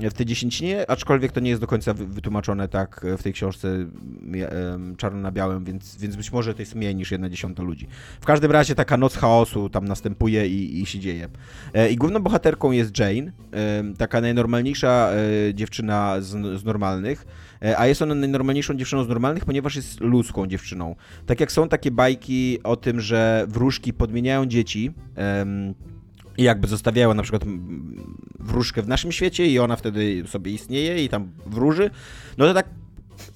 w 0.09 0.13
tej 0.13 0.25
dziesięcinie, 0.25 0.89
aczkolwiek 0.89 1.31
to 1.31 1.39
nie 1.39 1.49
jest 1.49 1.61
do 1.61 1.67
końca 1.67 1.93
wy- 1.93 2.07
wytłumaczone 2.07 2.67
tak 2.67 3.05
w 3.17 3.23
tej 3.23 3.33
książce 3.33 3.85
czarno 4.97 5.21
na 5.21 5.31
białym, 5.31 5.63
więc, 5.63 5.97
więc 5.97 6.15
być 6.15 6.31
może 6.31 6.53
to 6.53 6.61
jest 6.61 6.75
mniej 6.75 6.95
niż 6.95 7.11
jedna 7.11 7.29
dziesiąta 7.29 7.63
ludzi. 7.63 7.87
W 8.21 8.25
każdym 8.25 8.51
razie 8.51 8.75
taka 8.75 8.97
noc 8.97 9.15
chaosu 9.15 9.69
tam 9.69 9.85
następuje 9.85 10.47
i, 10.47 10.81
i 10.81 10.85
się 10.85 10.99
dzieje. 10.99 11.29
E, 11.73 11.89
I 11.89 11.95
główną 11.95 12.19
bohaterką 12.19 12.71
jest 12.71 12.99
Jane, 12.99 13.31
taka 13.97 14.21
najnormalniejsza 14.21 15.11
e, 15.49 15.53
dziewczyna 15.53 16.21
z, 16.21 16.59
z 16.59 16.65
normalnych, 16.65 17.25
e, 17.61 17.79
a 17.79 17.87
jest 17.87 18.01
ona 18.01 18.15
najnormalniejszą 18.15 18.73
dziewczyną 18.73 19.03
z 19.03 19.07
normalnych, 19.07 19.45
ponieważ 19.45 19.75
jest 19.75 20.01
ludzką 20.01 20.47
dziewczyną. 20.47 20.95
Tak 21.25 21.39
jak 21.39 21.51
są 21.51 21.69
takie 21.69 21.91
bajki 21.91 22.59
o 22.63 22.75
tym, 22.75 23.01
że 23.01 23.45
wróżki 23.49 23.93
podmieniają 23.93 24.45
dzieci, 24.45 24.91
i 26.37 26.43
jakby 26.43 26.67
zostawiają 26.67 27.13
na 27.13 27.23
przykład 27.23 27.43
wróżkę 28.39 28.81
w 28.81 28.87
naszym 28.87 29.11
świecie 29.11 29.47
i 29.47 29.59
ona 29.59 29.75
wtedy 29.75 30.23
sobie 30.27 30.51
istnieje 30.51 31.03
i 31.03 31.09
tam 31.09 31.31
wróży, 31.45 31.89
no 32.37 32.45
to 32.45 32.53
tak 32.53 32.65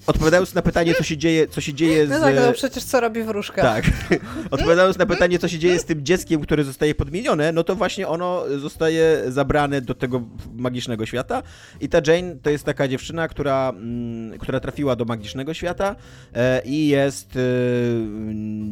odpowiadając 0.08 0.54
na 0.54 0.62
pytanie, 0.62 0.94
co 0.94 1.02
się 1.02 1.16
dzieje, 1.16 1.48
co 1.48 1.60
się 1.60 1.74
dzieje 1.74 2.06
z... 2.06 2.10
No 2.10 2.20
tak, 2.20 2.34
no 2.36 2.52
przecież 2.52 2.84
co 2.84 3.00
robi 3.00 3.22
wróżka? 3.22 3.62
Tak. 3.62 3.84
Odpowiadając 4.50 4.98
na 4.98 5.06
pytanie, 5.06 5.38
co 5.38 5.48
się 5.48 5.58
dzieje 5.58 5.78
z 5.78 5.84
tym 5.84 6.04
dzieckiem, 6.04 6.40
które 6.40 6.64
zostaje 6.64 6.94
podmienione, 6.94 7.52
no 7.52 7.64
to 7.64 7.74
właśnie 7.76 8.08
ono 8.08 8.44
zostaje 8.58 9.22
zabrane 9.28 9.80
do 9.80 9.94
tego 9.94 10.22
magicznego 10.56 11.06
świata. 11.06 11.42
I 11.80 11.88
ta 11.88 11.98
Jane 12.06 12.36
to 12.36 12.50
jest 12.50 12.64
taka 12.64 12.88
dziewczyna, 12.88 13.28
która, 13.28 13.68
mm, 13.68 14.38
która 14.38 14.60
trafiła 14.60 14.96
do 14.96 15.04
magicznego 15.04 15.54
świata 15.54 15.96
e, 16.34 16.62
i 16.64 16.88
jest 16.88 17.36
e, 17.36 17.40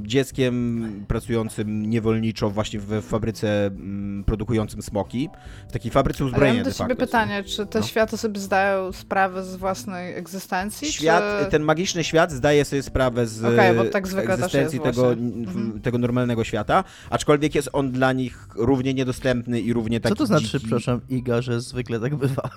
dzieckiem 0.02 1.04
pracującym 1.08 1.90
niewolniczo 1.90 2.50
właśnie 2.50 2.80
w 2.80 3.02
fabryce 3.02 3.66
mm, 3.66 4.24
produkującym 4.24 4.82
smoki. 4.82 5.28
W 5.68 5.72
takiej 5.72 5.90
fabryce 5.90 6.24
Ale 6.24 6.30
ja 6.30 6.34
uzbrojenia 6.34 6.62
mam 6.62 6.72
do 6.72 6.78
ciebie 6.78 6.96
pytanie, 6.96 7.44
czy 7.44 7.66
te 7.66 7.80
No. 7.80 7.86
światy 7.86 8.16
sobie 8.16 8.40
zdają 8.40 8.92
sprawę 8.92 9.44
z 9.44 9.56
własnej 9.56 10.14
egzystencji? 10.14 10.92
Świat, 10.92 11.25
czy... 11.44 11.50
ten 11.50 11.62
magiczny 11.62 12.04
świat 12.04 12.32
zdaje 12.32 12.64
sobie 12.64 12.82
sprawę 12.82 13.26
z 13.26 13.42
bo 13.76 13.84
tak 13.84 14.06
egzystencji 14.18 14.80
tego, 14.80 15.12
Mhm. 15.12 15.80
tego 15.82 15.98
normalnego 15.98 16.44
świata, 16.44 16.84
aczkolwiek 17.10 17.54
jest 17.54 17.68
on 17.72 17.92
dla 17.92 18.12
nich 18.12 18.48
równie 18.56 18.94
niedostępny 18.94 19.60
i 19.60 19.72
równie 19.72 20.00
taki 20.00 20.14
Co 20.14 20.18
to 20.18 20.26
znaczy, 20.26 20.44
dziki. 20.44 20.58
przepraszam, 20.58 21.00
Iga, 21.08 21.42
że 21.42 21.60
zwykle 21.60 22.00
tak 22.00 22.14
bywa? 22.14 22.50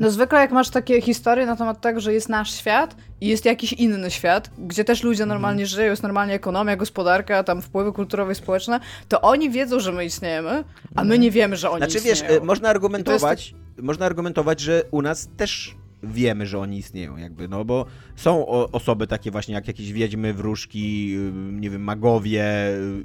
No 0.00 0.10
zwykle 0.10 0.38
jak 0.40 0.52
masz 0.52 0.70
takie 0.70 1.00
historie 1.00 1.46
na 1.46 1.56
temat 1.56 1.80
tego, 1.80 2.00
że 2.00 2.12
jest 2.12 2.28
nasz 2.28 2.52
świat 2.54 2.96
i 3.20 3.28
jest 3.28 3.44
jakiś 3.44 3.72
inny 3.72 4.10
świat, 4.10 4.50
gdzie 4.58 4.84
też 4.84 5.02
ludzie 5.02 5.22
Mhm. 5.22 5.28
normalnie 5.28 5.66
żyją, 5.66 5.90
jest 5.90 6.02
normalnie 6.02 6.34
ekonomia, 6.34 6.76
gospodarka, 6.76 7.44
tam 7.44 7.62
wpływy 7.62 7.92
kulturowe 7.92 8.32
i 8.32 8.34
społeczne, 8.34 8.80
to 9.08 9.20
oni 9.20 9.50
wiedzą, 9.50 9.80
że 9.80 9.92
my 9.92 10.04
istniejemy, 10.04 10.64
a 10.96 11.04
my 11.04 11.18
nie 11.18 11.30
wiemy, 11.30 11.56
że 11.56 11.70
oni 11.70 11.78
Znaczy 11.78 12.00
wiesz, 12.00 12.18
istnieją. 12.20 12.42
e, 12.42 12.44
można 12.44 12.68
argumentować, 12.68 13.54
można 13.82 14.06
argumentować, 14.06 14.60
że 14.60 14.82
u 14.90 15.02
nas 15.02 15.28
też 15.36 15.74
wiemy, 16.02 16.46
że 16.46 16.58
oni 16.58 16.78
istnieją, 16.78 17.16
jakby, 17.16 17.48
no 17.48 17.64
bo 17.64 17.86
są 18.16 18.46
o, 18.46 18.70
osoby 18.72 19.06
takie 19.06 19.30
właśnie 19.30 19.54
jak 19.54 19.68
jakieś 19.68 19.92
wiedźmy, 19.92 20.34
wróżki, 20.34 21.16
nie 21.52 21.70
wiem, 21.70 21.82
magowie 21.82 22.44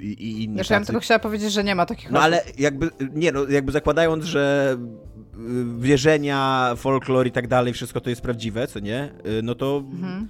y, 0.00 0.04
i, 0.04 0.42
i 0.44 0.48
Wiesz, 0.48 0.70
ja 0.70 0.76
bym 0.78 0.86
tylko 0.86 1.00
chciała 1.00 1.18
powiedzieć, 1.18 1.52
że 1.52 1.64
nie 1.64 1.74
ma 1.74 1.86
takich 1.86 2.10
No 2.10 2.18
osób. 2.18 2.24
ale 2.24 2.42
jakby, 2.58 2.90
nie 3.14 3.32
no, 3.32 3.44
jakby 3.48 3.72
zakładając, 3.72 4.24
że 4.24 4.76
y, 5.34 5.80
wierzenia, 5.80 6.72
folklor 6.76 7.26
i 7.26 7.32
tak 7.32 7.48
dalej, 7.48 7.72
wszystko 7.72 8.00
to 8.00 8.10
jest 8.10 8.22
prawdziwe, 8.22 8.66
co 8.66 8.80
nie? 8.80 9.10
Y, 9.38 9.42
No 9.42 9.54
to 9.54 9.84
Mhm. 9.92 10.28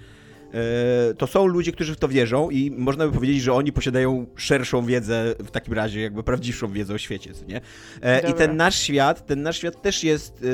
Y, 1.10 1.14
to 1.14 1.26
są 1.26 1.46
ludzie, 1.46 1.72
którzy 1.72 1.94
w 1.94 1.96
to 1.96 2.08
wierzą 2.08 2.50
i 2.50 2.70
można 2.70 3.06
by 3.06 3.12
powiedzieć, 3.12 3.42
że 3.42 3.52
oni 3.52 3.72
posiadają 3.72 4.26
szerszą 4.36 4.86
wiedzę, 4.86 5.34
w 5.38 5.50
takim 5.50 5.74
razie 5.74 6.00
jakby 6.00 6.22
prawdziwszą 6.22 6.72
wiedzę 6.72 6.94
o 6.94 6.98
świecie, 6.98 7.34
co 7.34 7.44
nie? 7.44 7.60
E, 8.02 8.30
I 8.30 8.34
ten 8.34 8.56
nasz 8.56 8.78
świat, 8.78 9.26
ten 9.26 9.42
nasz 9.42 9.56
świat 9.56 9.82
też 9.82 10.04
jest 10.04 10.44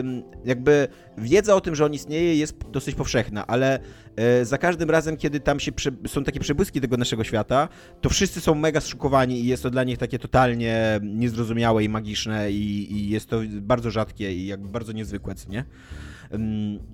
jakby 0.45 0.89
wiedza 1.19 1.55
o 1.55 1.61
tym, 1.61 1.75
że 1.75 1.85
on 1.85 1.95
istnieje 1.95 2.37
jest 2.37 2.59
dosyć 2.71 2.95
powszechna, 2.95 3.47
ale 3.47 3.81
e, 4.17 4.45
za 4.45 4.59
każdym 4.59 4.91
razem, 4.91 5.17
kiedy 5.17 5.41
tam 5.41 5.61
się 5.61 5.73
są 6.07 6.25
takie 6.25 6.41
przebłyski 6.41 6.81
tego 6.81 6.97
naszego 6.97 7.25
świata, 7.25 7.69
to 8.01 8.09
wszyscy 8.09 8.41
są 8.41 8.55
mega 8.55 8.81
zszokowani 8.81 9.41
i 9.41 9.47
jest 9.47 9.63
to 9.63 9.71
dla 9.71 9.85
nich 9.85 9.99
takie 9.99 10.19
totalnie 10.19 11.01
niezrozumiałe 11.03 11.85
i 11.85 11.89
magiczne 11.89 12.53
i, 12.53 12.93
i 12.93 13.11
jest 13.11 13.27
to 13.27 13.41
bardzo 13.51 13.91
rzadkie 13.91 14.35
i 14.35 14.47
jakby 14.47 14.69
bardzo 14.69 14.93
niezwykłe, 14.93 15.35
co 15.35 15.51
nie? 15.51 15.65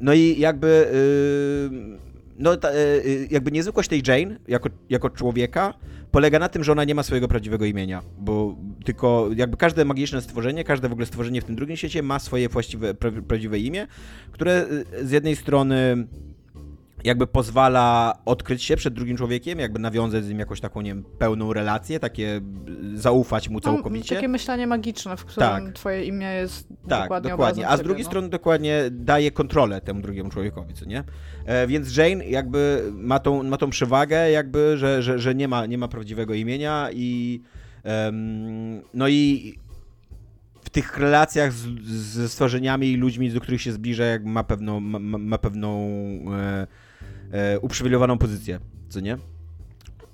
No 0.01 0.15
i 0.15 0.41
jakby 0.41 0.87
no 2.39 2.57
ta, 2.57 2.71
y, 2.71 2.77
y, 3.07 3.29
jakby 3.31 3.53
niezwykłość 3.53 3.89
tej 3.89 4.03
Jane 4.07 4.39
jako, 4.49 4.69
jako 4.91 5.11
człowieka 5.11 5.75
polega 6.11 6.39
na 6.39 6.49
tym, 6.49 6.65
że 6.65 6.73
ona 6.73 6.85
nie 6.85 6.95
ma 6.95 7.03
swojego 7.03 7.29
prawdziwego 7.29 7.65
imienia, 7.65 8.03
bo 8.19 8.57
tylko 8.85 9.29
jakby 9.37 9.57
każde 9.57 9.85
magiczne 9.85 10.23
stworzenie, 10.23 10.65
każde 10.65 10.89
w 10.89 10.93
ogóle 10.93 11.07
stworzenie 11.07 11.41
w 11.41 11.45
tym 11.45 11.57
drugim 11.57 11.77
świecie 11.77 12.03
ma 12.03 12.19
swoje 12.19 12.49
właściwe, 12.49 12.95
pra, 12.95 13.11
prawdziwe 13.29 13.59
imię, 13.59 13.87
które 14.33 14.67
y, 15.01 15.07
z 15.07 15.11
jednej 15.11 15.37
strony 15.37 16.07
jakby 17.05 17.27
pozwala 17.27 18.19
odkryć 18.25 18.63
się 18.63 18.77
przed 18.77 18.95
drugim 18.95 19.17
człowiekiem, 19.17 19.59
jakby 19.59 19.79
nawiązać 19.79 20.25
z 20.25 20.29
nim 20.29 20.39
jakąś 20.39 20.61
taką, 20.61 20.81
nie 20.81 20.91
wiem, 20.91 21.05
pełną 21.19 21.53
relację, 21.53 22.01
takie 22.01 22.41
y, 22.95 22.99
zaufać 22.99 23.49
mu 23.49 23.55
No, 23.55 23.61
całkowicie. 23.61 24.15
takie 24.15 24.29
myślenie 24.29 24.67
magiczne, 24.67 25.17
w 25.17 25.25
którym 25.25 25.51
Tak. 25.51 25.73
twoje 25.73 26.05
imię 26.05 26.27
jest 26.27 26.69
Tak, 26.89 27.03
dokładnie 27.03 27.31
dokładnie. 27.31 27.69
A 27.69 27.77
z 27.77 27.83
drugiej 27.83 28.05
no. 28.05 28.11
strony 28.11 28.29
dokładnie 28.29 28.83
daje 28.91 29.31
kontrolę 29.31 29.81
temu 29.81 30.01
drugiemu 30.01 30.31
człowiekowi, 30.31 30.75
co 30.75 30.85
nie? 30.85 31.05
E, 31.47 31.67
więc 31.67 31.97
Jane 31.97 32.25
jakby 32.27 32.83
ma 32.95 33.19
tą, 33.19 33.43
ma 33.43 33.57
tą 33.57 33.71
przewagę, 33.71 34.31
jakby, 34.31 34.77
że, 34.79 35.03
że, 35.03 35.19
że 35.19 35.35
nie, 35.35 35.49
ma, 35.49 35.67
nie 35.67 35.79
ma 35.79 35.89
prawdziwego 35.89 36.35
imienia 36.35 36.89
i 36.93 37.41
em, 37.85 38.83
no 38.95 39.09
i 39.09 39.55
w 40.63 40.71
tych 40.71 40.99
relacjach 40.99 41.53
z, 41.53 41.67
ze 41.85 42.29
stworzeniami 42.29 42.87
i 42.93 42.97
ludźmi, 42.97 43.31
do 43.31 43.41
których 43.41 43.63
się 43.63 43.73
zbliża, 43.73 44.05
jak 44.05 44.25
ma 44.25 44.45
pewną, 44.45 44.81
ma, 44.81 44.99
ma- 44.99 45.19
ma 45.19 45.39
pewną 45.39 45.89
e, 46.39 46.67
e, 47.33 47.61
uprzywilejowaną 47.61 48.19
pozycję, 48.19 48.59
co 48.89 49.01
nie? 49.01 49.19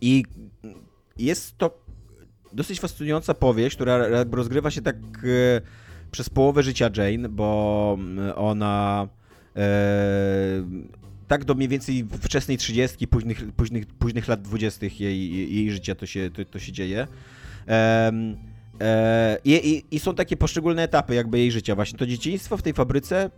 I 0.01 0.25
jest 1.19 1.59
to 1.59 1.85
dosyć 2.53 2.81
fascynująca 2.81 3.35
powieść, 3.35 3.77
która 3.77 4.25
rozgrywa 4.31 4.71
się 4.71 4.83
tak 4.83 4.97
e, 4.97 5.61
przez 6.11 6.31
połowę 6.31 6.63
życia 6.63 6.91
Jane, 6.97 7.29
bo 7.29 7.97
mm, 7.99 8.33
ona 8.37 9.09
e, 9.57 9.61
tak 11.29 11.45
do 11.45 11.55
mniej 11.55 11.69
więcej 11.69 12.07
wczesnej 12.21 12.59
30, 12.59 13.09
późnych, 13.09 13.53
późnych, 13.53 13.87
późnych 13.87 14.29
lat 14.29 14.43
20. 14.43 14.87
jej, 14.87 15.55
jej 15.55 15.71
życia 15.71 15.95
to 15.95 16.07
się, 16.07 16.31
to, 16.31 16.45
to 16.45 16.59
się 16.59 16.73
dzieje. 16.73 17.07
I, 19.45 19.53
i, 19.53 19.97
I 19.97 19.99
są 19.99 20.15
takie 20.15 20.37
poszczególne 20.37 20.83
etapy 20.83 21.15
jakby 21.15 21.39
jej 21.39 21.53
życia. 21.53 21.75
Właśnie 21.75 21.99
to 21.99 22.07
dzieciństwo 22.07 22.57
w 22.57 22.63
tej 22.63 22.73
fabryce, 22.73 23.31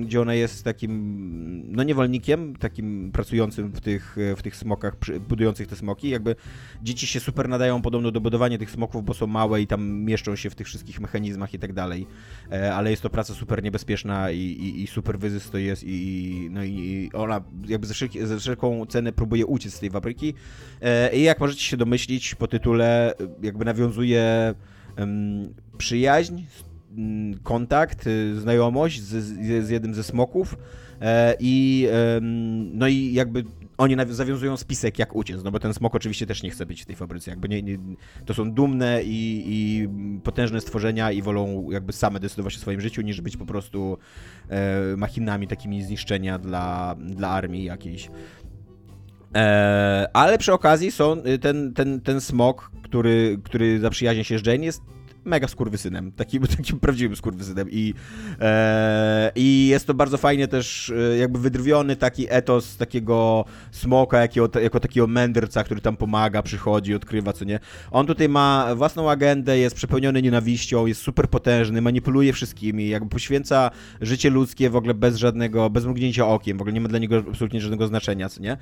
gdzie 0.00 0.20
ona 0.20 0.34
jest 0.34 0.64
takim, 0.64 1.62
no 1.72 1.82
niewolnikiem, 1.82 2.56
takim 2.56 3.10
pracującym 3.12 3.72
w 3.72 3.80
tych, 3.80 4.16
w 4.36 4.42
tych 4.42 4.56
smokach, 4.56 4.94
budujących 5.28 5.66
te 5.66 5.76
smoki. 5.76 6.08
Jakby 6.08 6.36
dzieci 6.82 7.06
się 7.06 7.20
super 7.20 7.48
nadają 7.48 7.82
podobno 7.82 8.10
do 8.10 8.20
budowania 8.20 8.58
tych 8.58 8.70
smoków, 8.70 9.04
bo 9.04 9.14
są 9.14 9.26
małe 9.26 9.60
i 9.60 9.66
tam 9.66 10.00
mieszczą 10.00 10.36
się 10.36 10.50
w 10.50 10.54
tych 10.54 10.66
wszystkich 10.66 11.00
mechanizmach 11.00 11.54
i 11.54 11.58
tak 11.58 11.72
dalej. 11.72 12.06
E, 12.52 12.74
ale 12.74 12.90
jest 12.90 13.02
to 13.02 13.10
praca 13.10 13.34
super 13.34 13.62
niebezpieczna 13.62 14.30
i, 14.30 14.38
i, 14.38 14.82
i 14.82 14.86
super 14.86 15.18
wyzysk 15.18 15.50
to 15.50 15.58
jest 15.58 15.82
i, 15.86 16.48
no 16.50 16.64
i 16.64 17.10
ona 17.12 17.40
jakby 17.66 17.86
ze, 17.86 17.94
wszelki, 17.94 18.26
ze 18.26 18.38
wszelką 18.38 18.86
cenę 18.86 19.12
próbuje 19.12 19.46
uciec 19.46 19.74
z 19.74 19.80
tej 19.80 19.90
fabryki. 19.90 20.34
E, 20.82 21.16
I 21.16 21.22
jak 21.22 21.40
możecie 21.40 21.62
się 21.62 21.76
domyślić, 21.76 22.34
po 22.34 22.46
tytule 22.46 23.12
e, 23.12 23.14
jakby 23.42 23.64
nawiązuje 23.64 24.54
przyjaźń, 25.78 26.34
s- 26.40 26.64
m, 26.98 27.34
kontakt, 27.42 28.06
y, 28.06 28.40
znajomość 28.40 29.02
z, 29.02 29.24
z, 29.24 29.66
z 29.66 29.70
jednym 29.70 29.94
ze 29.94 30.04
smoków 30.04 30.58
e, 31.00 31.34
i 31.40 31.88
no 32.72 32.88
i 32.88 33.12
jakby 33.12 33.44
oni 33.78 33.96
zawiązują 34.08 34.56
spisek, 34.56 34.98
jak 34.98 35.16
uciec, 35.16 35.44
no 35.44 35.50
bo 35.50 35.58
ten 35.58 35.74
smok 35.74 35.94
oczywiście 35.94 36.26
też 36.26 36.42
nie 36.42 36.50
chce 36.50 36.66
być 36.66 36.82
w 36.82 36.86
tej 36.86 36.96
fabryce, 36.96 37.30
jakby 37.30 37.48
nie, 37.48 37.62
nie, 37.62 37.78
to 38.26 38.34
są 38.34 38.52
dumne 38.52 39.00
i, 39.04 39.44
i 39.46 39.88
potężne 40.24 40.60
stworzenia 40.60 41.12
i 41.12 41.22
wolą 41.22 41.70
jakby 41.70 41.92
same 41.92 42.20
decydować 42.20 42.56
o 42.56 42.58
swoim 42.58 42.80
życiu, 42.80 43.02
niż 43.02 43.20
być 43.20 43.36
po 43.36 43.46
prostu 43.46 43.98
e, 44.50 44.96
machinami 44.96 45.48
takimi 45.48 45.82
zniszczenia 45.82 46.38
dla, 46.38 46.96
dla 47.00 47.28
armii 47.28 47.64
jakiejś. 47.64 48.10
E, 49.34 50.08
ale 50.12 50.38
przy 50.38 50.52
okazji 50.52 50.92
są 50.92 51.16
y, 51.26 51.38
ten, 51.38 51.74
ten, 51.74 52.00
ten 52.00 52.20
smok, 52.20 52.70
który, 52.82 53.38
który 53.44 53.80
zaprzyjaźnia 53.80 54.24
się 54.24 54.38
z 54.38 54.46
Jane, 54.46 54.64
jest 54.64 54.82
mega 55.24 55.48
skurwysynem, 55.48 56.12
takim, 56.12 56.46
takim 56.56 56.80
prawdziwym 56.80 57.16
skurwysynem 57.16 57.70
i, 57.70 57.94
e, 58.40 59.32
i 59.34 59.66
jest 59.66 59.86
to 59.86 59.94
bardzo 59.94 60.16
fajnie 60.16 60.48
też 60.48 60.90
e, 60.90 61.18
jakby 61.18 61.38
wydrwiony 61.38 61.96
taki 61.96 62.26
etos 62.28 62.76
takiego 62.76 63.44
smoka, 63.70 64.18
jakiego, 64.18 64.60
jako 64.60 64.80
takiego 64.80 65.06
mędrca, 65.06 65.64
który 65.64 65.80
tam 65.80 65.96
pomaga, 65.96 66.42
przychodzi, 66.42 66.94
odkrywa, 66.94 67.32
co 67.32 67.44
nie. 67.44 67.60
On 67.90 68.06
tutaj 68.06 68.28
ma 68.28 68.74
własną 68.74 69.10
agendę, 69.10 69.58
jest 69.58 69.76
przepełniony 69.76 70.22
nienawiścią, 70.22 70.86
jest 70.86 71.02
super 71.02 71.28
potężny, 71.28 71.82
manipuluje 71.82 72.32
wszystkimi, 72.32 72.88
jakby 72.88 73.10
poświęca 73.10 73.70
życie 74.00 74.30
ludzkie 74.30 74.70
w 74.70 74.76
ogóle 74.76 74.94
bez 74.94 75.16
żadnego, 75.16 75.70
bez 75.70 75.84
mrugnięcia 75.84 76.28
okiem, 76.28 76.58
w 76.58 76.60
ogóle 76.60 76.72
nie 76.72 76.80
ma 76.80 76.88
dla 76.88 76.98
niego 76.98 77.24
absolutnie 77.28 77.60
żadnego 77.60 77.86
znaczenia, 77.86 78.28
co 78.28 78.42
nie? 78.42 78.56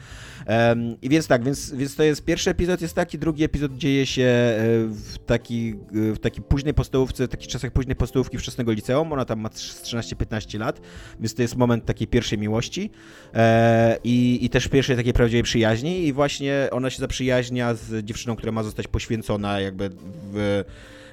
Em, 0.46 0.96
I 1.02 1.08
więc 1.08 1.26
tak, 1.26 1.44
więc, 1.44 1.75
więc 1.75 1.96
to 1.96 2.02
jest 2.02 2.25
pierwszy 2.25 2.50
epizod 2.50 2.80
jest 2.80 2.94
taki, 2.94 3.18
drugi 3.18 3.44
epizod 3.44 3.76
dzieje 3.76 4.06
się 4.06 4.22
e, 4.22 4.56
w 4.88 5.18
taki, 5.26 5.75
w 5.92 6.18
taki 6.18 6.42
późnej 6.48 6.74
podstawówce, 6.74 7.26
w 7.26 7.28
takich 7.28 7.48
czasach 7.48 7.70
późnej 7.70 7.96
podstawówki 7.96 8.38
wczesnego 8.38 8.72
liceum, 8.72 9.12
ona 9.12 9.24
tam 9.24 9.40
ma 9.40 9.48
13-15 9.48 10.58
lat, 10.58 10.80
więc 11.20 11.34
to 11.34 11.42
jest 11.42 11.56
moment 11.56 11.84
takiej 11.84 12.06
pierwszej 12.06 12.38
miłości 12.38 12.90
e, 13.34 13.98
i, 14.04 14.38
i 14.44 14.50
też 14.50 14.68
pierwszej 14.68 14.96
takiej 14.96 15.12
prawdziwej 15.12 15.42
przyjaźni 15.42 16.06
i 16.06 16.12
właśnie 16.12 16.68
ona 16.70 16.90
się 16.90 16.98
zaprzyjaźnia 16.98 17.74
z 17.74 18.04
dziewczyną, 18.04 18.36
która 18.36 18.52
ma 18.52 18.62
zostać 18.62 18.88
poświęcona 18.88 19.60
jakby 19.60 19.90
w 20.32 20.64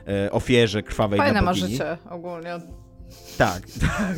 e, 0.07 0.31
ofierze 0.31 0.83
krwawej 0.83 1.19
Fajne 1.19 1.33
na 1.33 1.41
ma 1.41 1.53
życie 1.53 1.97
ogólnie. 2.09 2.59
Tak, 3.37 3.61
tak. 3.97 4.17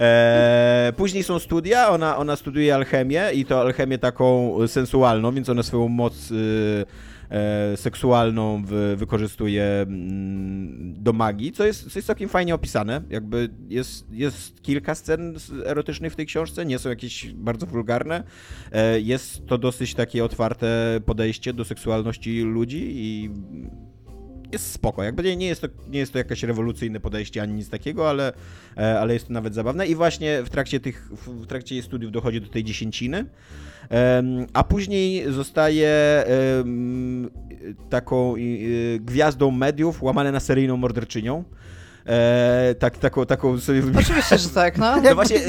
E, 0.00 0.92
później 0.96 1.22
są 1.22 1.38
studia, 1.38 1.88
ona, 1.88 2.16
ona 2.16 2.36
studiuje 2.36 2.74
alchemię 2.74 3.30
i 3.34 3.44
to 3.44 3.60
alchemię 3.60 3.98
taką 3.98 4.56
sensualną, 4.66 5.32
więc 5.32 5.48
ona 5.48 5.62
swoją 5.62 5.88
moc 5.88 6.30
y, 6.30 6.34
e, 6.34 7.15
seksualną 7.76 8.64
wy, 8.64 8.96
wykorzystuje 8.96 9.64
mm, 9.64 10.94
do 11.02 11.12
magii, 11.12 11.52
co 11.52 11.66
jest, 11.66 11.92
co 11.92 11.98
jest 11.98 12.06
całkiem 12.06 12.28
fajnie 12.28 12.54
opisane. 12.54 13.02
Jakby 13.10 13.48
jest, 13.68 14.06
jest 14.12 14.62
kilka 14.62 14.94
scen 14.94 15.36
erotycznych 15.64 16.12
w 16.12 16.16
tej 16.16 16.26
książce, 16.26 16.66
nie 16.66 16.78
są 16.78 16.88
jakieś 16.88 17.32
bardzo 17.32 17.66
wulgarne. 17.66 18.22
E, 18.72 19.00
jest 19.00 19.46
to 19.46 19.58
dosyć 19.58 19.94
takie 19.94 20.24
otwarte 20.24 21.00
podejście 21.06 21.52
do 21.52 21.64
seksualności 21.64 22.40
ludzi 22.40 22.82
i 22.94 23.30
jest 24.52 24.72
spoko. 24.72 25.02
Jakby 25.02 25.22
nie, 25.22 25.36
nie, 25.36 25.46
jest 25.46 25.60
to, 25.60 25.68
nie 25.88 25.98
jest 25.98 26.12
to 26.12 26.18
jakieś 26.18 26.42
rewolucyjne 26.42 27.00
podejście 27.00 27.42
ani 27.42 27.54
nic 27.54 27.70
takiego, 27.70 28.10
ale, 28.10 28.32
e, 28.76 29.00
ale 29.00 29.14
jest 29.14 29.26
to 29.26 29.32
nawet 29.32 29.54
zabawne. 29.54 29.86
I 29.86 29.94
właśnie 29.94 30.42
w 30.42 30.50
trakcie 30.50 30.80
tych, 30.80 31.08
w 31.26 31.46
trakcie 31.46 31.74
jej 31.74 31.84
studiów 31.84 32.12
dochodzi 32.12 32.40
do 32.40 32.48
tej 32.48 32.64
dziesięciny, 32.64 33.24
a 34.52 34.64
później 34.64 35.32
zostaje 35.32 36.24
taką 37.90 38.36
y, 38.36 39.00
gwiazdą 39.00 39.50
mediów, 39.50 40.02
łamane 40.02 40.32
na 40.32 40.40
seryjną 40.40 40.76
morderczynią. 40.76 41.44
E, 42.06 42.74
tak, 42.78 42.98
taką, 42.98 43.26
taką 43.26 43.60
sobie 43.60 43.82
Oczywiście, 43.98 44.38
że 44.38 44.48
tak, 44.48 44.78
no. 44.78 44.96
No 45.02 45.14
właśnie, 45.14 45.36
e, 45.36 45.40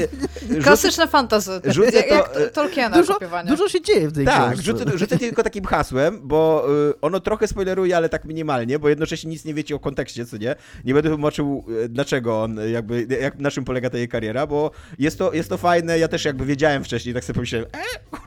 rzucę- 0.48 0.62
Klasyczne 0.62 1.08
fantasy. 1.08 1.60
rzucę 1.64 1.96
jak, 1.96 2.10
jak 2.10 2.28
to, 2.32 2.40
e, 2.44 2.50
Tolkiena 2.50 2.96
Dużo, 2.96 3.18
dużo 3.48 3.68
się 3.68 3.80
dzieje 3.80 4.08
w 4.08 4.12
tej 4.12 4.24
Tak, 4.26 4.52
książce. 4.52 4.62
rzucę, 4.62 4.98
rzucę 4.98 5.18
tylko 5.18 5.42
takim 5.42 5.64
hasłem, 5.64 6.20
bo 6.22 6.66
y, 6.90 7.00
ono 7.00 7.20
trochę 7.20 7.48
spoileruje, 7.48 7.96
ale 7.96 8.08
tak 8.08 8.24
minimalnie, 8.24 8.78
bo 8.78 8.88
jednocześnie 8.88 9.30
nic 9.30 9.44
nie 9.44 9.54
wiecie 9.54 9.74
o 9.74 9.78
kontekście, 9.78 10.26
co 10.26 10.36
nie? 10.36 10.54
Nie 10.84 10.94
będę 10.94 11.08
tłumaczył, 11.10 11.64
dlaczego 11.88 12.42
on, 12.42 12.60
jakby, 12.72 13.06
jak, 13.20 13.38
na 13.38 13.50
czym 13.50 13.64
polega 13.64 13.90
ta 13.90 13.98
jej 13.98 14.08
kariera, 14.08 14.46
bo 14.46 14.70
jest 14.98 15.18
to, 15.18 15.32
jest 15.32 15.48
to 15.48 15.56
fajne, 15.56 15.98
ja 15.98 16.08
też 16.08 16.24
jakby 16.24 16.44
wiedziałem 16.44 16.84
wcześniej, 16.84 17.14
tak 17.14 17.24
sobie 17.24 17.34
pomyślałem, 17.34 17.66
e, 17.72 17.98
kurwa, 18.10 18.26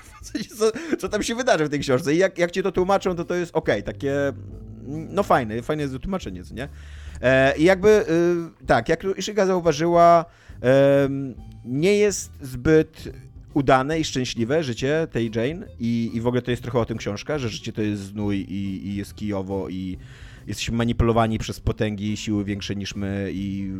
co, 0.57 0.71
co, 0.97 1.09
tam 1.09 1.23
się 1.23 1.35
wydarzy 1.35 1.65
w 1.65 1.69
tej 1.69 1.79
książce 1.79 2.13
i 2.13 2.17
jak, 2.17 2.37
jak 2.37 2.51
ci 2.51 2.63
to 2.63 2.71
tłumaczą, 2.71 3.15
to 3.15 3.25
to 3.25 3.35
jest 3.35 3.55
okej, 3.55 3.83
takie, 3.83 4.13
mm, 4.27 5.07
no 5.09 5.23
fajne, 5.23 5.61
fajne 5.61 5.83
jest 5.83 5.99
tłumaczenie, 5.99 6.43
co 6.43 6.53
nie? 6.53 6.67
E, 7.21 7.57
I 7.57 7.63
jakby, 7.63 8.05
y, 8.61 8.65
tak, 8.65 8.89
jak 8.89 9.03
Ishiga 9.17 9.45
zauważyła, 9.45 10.25
nie 11.65 11.97
jest 11.97 12.31
zbyt 12.41 13.09
udane 13.53 13.99
i 13.99 14.03
szczęśliwe 14.03 14.63
życie 14.63 15.07
tej 15.11 15.31
Jane 15.35 15.67
i, 15.79 16.11
i 16.13 16.21
w 16.21 16.27
ogóle 16.27 16.41
to 16.41 16.51
jest 16.51 16.63
trochę 16.63 16.79
o 16.79 16.85
tym 16.85 16.97
książka, 16.97 17.37
że 17.37 17.49
życie 17.49 17.73
to 17.73 17.81
jest 17.81 18.01
znój 18.01 18.37
i, 18.37 18.87
i 18.87 18.95
jest 18.95 19.15
kijowo 19.15 19.69
i 19.69 19.97
jesteśmy 20.47 20.77
manipulowani 20.77 21.37
przez 21.37 21.59
potęgi 21.59 22.17
siły 22.17 22.43
większe 22.43 22.75
niż 22.75 22.95
my 22.95 23.29
i, 23.33 23.71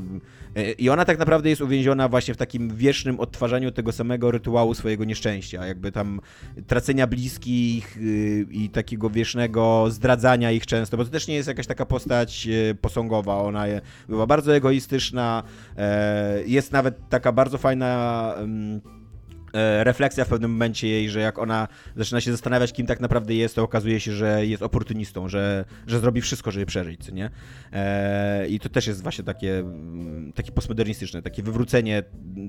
i 0.78 0.90
ona 0.90 1.06
tak 1.06 1.20
naprawdę 1.20 1.50
jest 1.50 1.62
uwięziona 1.62 2.10
właśnie 2.10 2.34
w 2.34 2.38
takim 2.38 2.76
wiecznym 2.76 3.20
odtwarzaniu 3.20 3.72
tego 3.72 3.92
samego 3.92 4.32
rytuału 4.32 4.74
swojego 4.74 5.04
nieszczęścia, 5.06 5.66
jakby 5.66 5.92
tam 5.92 6.20
tracenia 6.68 7.08
bliskich 7.08 7.98
y, 7.98 8.46
i 8.52 8.70
takiego 8.70 9.10
wiecznego 9.10 9.86
zdradzania 9.90 10.52
ich 10.52 10.66
często, 10.66 10.98
bo 10.98 11.06
to 11.06 11.12
też 11.12 11.28
nie 11.28 11.36
jest 11.36 11.48
jakaś 11.48 11.68
taka 11.68 11.86
postać 11.86 12.48
y, 12.48 12.76
posągowa, 12.82 13.36
ona 13.36 13.66
była 14.10 14.28
bardzo 14.28 14.56
egoistyczna, 14.56 15.44
e, 15.78 16.44
jest 16.46 16.72
nawet 16.72 17.10
taka 17.10 17.32
bardzo 17.32 17.58
fajna 17.58 18.34
e, 18.86 19.01
refleksja 19.84 20.26
w 20.26 20.28
pewnym 20.28 20.52
momencie 20.52 20.88
jej, 20.88 21.10
że 21.10 21.20
jak 21.20 21.40
ona 21.40 21.68
zaczyna 21.96 22.22
się 22.22 22.32
zastanawiać, 22.32 22.74
kim 22.74 22.88
tak 22.88 23.00
naprawdę 23.00 23.34
jest, 23.34 23.56
to 23.56 23.64
okazuje 23.64 24.00
się, 24.00 24.12
że 24.12 24.46
jest 24.46 24.64
oportunistą, 24.64 25.30
że, 25.30 25.66
że 25.88 26.00
zrobi 26.00 26.22
wszystko, 26.22 26.52
żeby 26.52 26.66
przeżyć, 26.66 27.06
co 27.06 27.12
nie? 27.12 27.30
E, 27.74 28.48
I 28.48 28.60
to 28.60 28.70
też 28.70 28.88
jest 28.88 29.04
właśnie 29.04 29.24
takie, 29.24 29.60
mm, 29.60 30.34
takie 30.34 30.52
postmodernistyczne, 30.52 31.22
takie 31.22 31.44
wywrócenie 31.44 32.04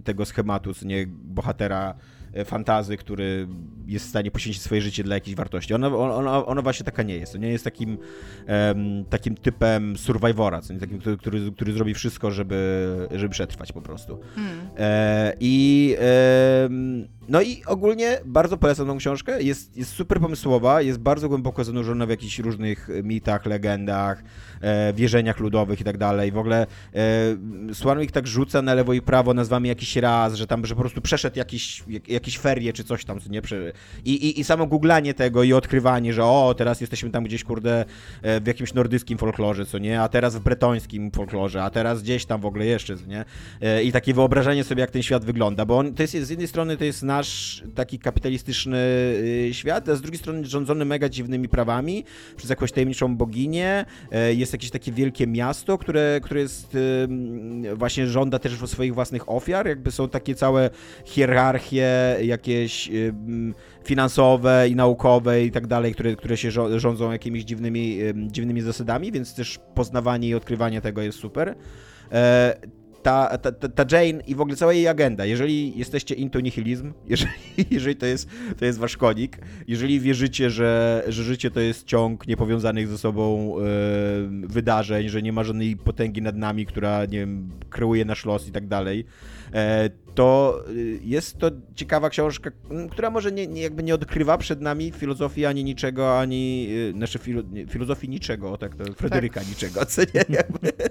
tego 0.05 0.25
schematu, 0.25 0.75
co 0.75 0.87
nie, 0.87 1.07
bohatera 1.09 1.95
e, 1.95 2.22
fantazy, 2.45 2.97
który 2.97 3.49
jest 3.87 4.07
w 4.07 4.09
stanie 4.09 4.31
poświęcić 4.31 4.63
swoje 4.63 4.81
życie 4.81 5.05
dla 5.05 5.15
jakiejś 5.15 5.37
wartości. 5.37 5.75
Ona, 5.75 5.97
ona, 5.97 6.47
ona 6.47 6.63
właśnie 6.63 6.85
taka 6.85 7.03
nie 7.03 7.17
jest. 7.17 7.33
To 7.33 7.39
nie 7.39 7.49
jest 7.49 7.65
takim, 7.65 7.99
em, 8.47 9.05
takim 9.11 9.35
typem 9.35 9.97
survivora, 9.97 10.61
co 10.61 10.73
nie? 10.73 10.81
takim, 10.81 10.99
który, 10.99 11.17
który, 11.17 11.53
który 11.53 11.73
zrobi 11.73 11.95
wszystko, 11.95 12.31
żeby, 12.31 13.09
żeby 13.11 13.29
przetrwać 13.29 13.73
po 13.73 13.83
prostu. 13.83 14.21
Hmm. 14.35 14.69
E, 14.79 15.33
I 15.41 15.97
em, 15.99 17.09
no 17.29 17.43
i 17.43 17.63
ogólnie 17.67 18.19
bardzo 18.25 18.57
polecam 18.57 18.87
tą 18.87 18.99
książkę. 18.99 19.43
Jest, 19.43 19.77
jest 19.77 19.93
super 19.93 20.21
pomysłowa, 20.21 20.83
jest 20.83 20.99
bardzo 20.99 21.29
głęboko 21.29 21.65
zanurzona 21.65 22.07
w 22.07 22.11
jakichś 22.11 22.39
różnych 22.39 22.89
mitach, 23.03 23.47
legendach, 23.47 24.23
e, 24.61 24.93
wierzeniach 24.93 25.41
ludowych 25.41 25.81
i 25.81 25.85
tak 25.85 25.99
dalej. 25.99 26.33
W 26.33 26.39
ogóle 26.39 26.67
e, 26.95 27.75
Swanwick 27.75 28.13
tak 28.13 28.27
rzuca 28.27 28.63
na 28.63 28.75
lewo 28.75 28.93
i 28.93 29.03
prawo 29.03 29.35
nazwami 29.35 29.69
jakiś 29.69 29.97
raz, 29.97 30.35
że 30.35 30.47
tam, 30.47 30.67
że 30.67 30.75
po 30.75 30.81
prostu 30.81 31.01
przeszedł 31.01 31.39
jakiś, 31.39 31.85
jak, 31.89 32.09
jakieś 32.23 32.39
ferie 32.39 32.73
czy 32.73 32.85
coś 32.85 33.05
tam, 33.05 33.21
co 33.21 33.31
nie? 33.31 33.43
I, 34.05 34.13
i, 34.13 34.41
I 34.41 34.45
samo 34.45 34.67
googlanie 34.67 35.15
tego 35.15 35.43
i 35.43 35.53
odkrywanie, 35.53 36.13
że 36.13 36.25
o, 36.25 36.55
teraz 36.59 36.81
jesteśmy 36.81 37.11
tam 37.11 37.25
gdzieś, 37.25 37.45
kurde, 37.45 37.85
e, 38.23 38.41
w 38.41 38.47
jakimś 38.47 38.75
nordyckim 38.75 39.19
folklorze, 39.19 39.67
co 39.67 39.79
nie? 39.79 40.01
A 40.01 40.09
teraz 40.09 40.37
w 40.37 40.41
bretońskim 40.41 41.11
folklorze, 41.11 41.63
a 41.63 41.71
teraz 41.71 42.03
gdzieś 42.03 42.25
tam 42.25 42.41
w 42.41 42.47
ogóle 42.47 42.67
jeszcze, 42.67 42.97
co 42.97 43.07
nie? 43.07 43.25
E, 43.61 43.83
I 43.83 43.93
takie 43.93 44.15
wyobrażenie 44.15 44.65
sobie, 44.65 44.81
jak 44.81 44.91
ten 44.91 45.03
świat 45.03 45.25
wygląda, 45.25 45.65
bo 45.67 45.79
on, 45.79 45.95
to 45.95 46.03
jest 46.03 46.17
z 46.17 46.31
jednej 46.31 46.49
strony 46.49 46.77
to 46.77 46.85
jest 46.85 47.03
nasz 47.03 47.63
taki 47.75 47.99
kapitalistyczny 47.99 48.79
y, 48.79 49.51
świat, 49.53 49.89
a 49.89 49.97
z 49.97 50.01
drugiej 50.01 50.19
strony 50.19 50.47
rządzony 50.47 50.85
mega 50.85 51.09
dziwnymi 51.09 51.49
prawami 51.49 52.05
przez 52.37 52.51
jakąś 52.51 52.73
tajemniczą 52.73 53.17
boginię. 53.17 53.85
E, 54.13 54.35
Jest 54.35 54.53
jakieś 54.53 54.71
takie 54.71 54.93
wielkie 54.93 55.27
miasto, 55.27 55.79
które, 55.79 56.21
które 56.23 56.41
jest 56.41 56.75
ym, 57.05 57.65
właśnie 57.77 58.07
żąda 58.07 58.39
też 58.39 58.53
swoich 58.67 58.95
własnych 58.95 59.29
ofiar, 59.31 59.67
jakby 59.67 59.91
są 59.91 60.09
takie 60.09 60.35
całe 60.35 60.71
hierarchie 61.05 62.12
jakieś 62.23 62.91
ym, 62.91 63.55
finansowe 63.85 64.69
i 64.69 64.77
naukowe 64.77 65.45
i 65.45 65.51
tak 65.51 65.67
dalej, 65.67 65.95
które, 65.95 66.17
które 66.17 66.37
się 66.37 66.51
rządzą 66.77 67.13
jakimiś 67.13 67.45
dziwnymi, 67.45 68.03
ym, 68.03 68.33
dziwnymi 68.33 68.61
zasadami, 68.61 69.13
więc 69.13 69.35
też 69.35 69.61
poznawanie 69.75 70.29
i 70.29 70.35
odkrywanie 70.35 70.81
tego 70.81 71.03
jest 71.03 71.19
super. 71.19 71.55
E, 72.13 72.57
ta, 73.03 73.39
ta, 73.39 73.53
ta, 73.53 73.97
Jane 73.97 74.23
i 74.27 74.35
w 74.35 74.41
ogóle 74.41 74.57
cała 74.57 74.73
jej 74.73 74.89
agenda, 74.89 75.25
jeżeli 75.25 75.79
jesteście 75.79 76.15
into 76.15 76.41
nihilizm, 76.41 76.93
jeżeli, 77.09 77.33
jeżeli 77.71 77.97
to, 77.97 78.07
jest, 78.07 78.29
to 78.59 78.65
jest 78.65 78.79
wasz 78.79 78.97
konik, 78.97 79.39
jeżeli 79.69 80.01
wierzycie, 80.01 80.51
że, 80.51 81.03
że 81.09 81.23
życie 81.23 81.51
to 81.51 81.61
jest 81.61 81.87
ciąg 81.87 82.27
niepowiązanych 82.27 82.89
ze 82.89 82.99
sobą 82.99 83.55
e, 83.59 83.63
wydarzeń, 84.47 85.09
że 85.09 85.23
nie 85.23 85.33
ma 85.33 85.45
żadnej 85.45 85.77
potęgi 85.77 86.23
nad 86.23 86.37
nami, 86.37 86.67
która, 86.67 87.05
nie 87.05 87.19
wiem, 87.19 87.51
kreuje 87.71 88.05
nasz 88.05 88.25
los 88.25 88.49
i 88.49 88.53
tak 88.53 88.67
dalej, 88.67 89.05
to 90.15 90.61
y, 90.71 91.01
jest 91.05 91.39
to 91.39 91.51
ciekawa 91.75 92.11
książka, 92.11 92.51
m, 92.71 92.89
która 92.89 93.11
może 93.11 93.33
nie, 93.33 93.47
nie, 93.47 93.63
jakby 93.63 93.83
nie 93.83 93.95
odkrywa 93.95 94.39
przed 94.39 94.61
nami 94.61 94.93
filozofii 94.93 95.47
ani 95.47 95.65
niczego, 95.65 96.19
ani, 96.19 96.69
y, 96.71 96.93
znaczy 96.93 97.19
filo, 97.19 97.43
filozofii 97.69 98.09
niczego, 98.09 98.53
o 98.53 98.59
tak, 98.59 98.75
to 98.75 98.85
Fryderyka 98.93 99.43
niczego, 99.43 99.87
co 99.87 100.03
nie, 100.03 100.25
jakby. 100.29 100.73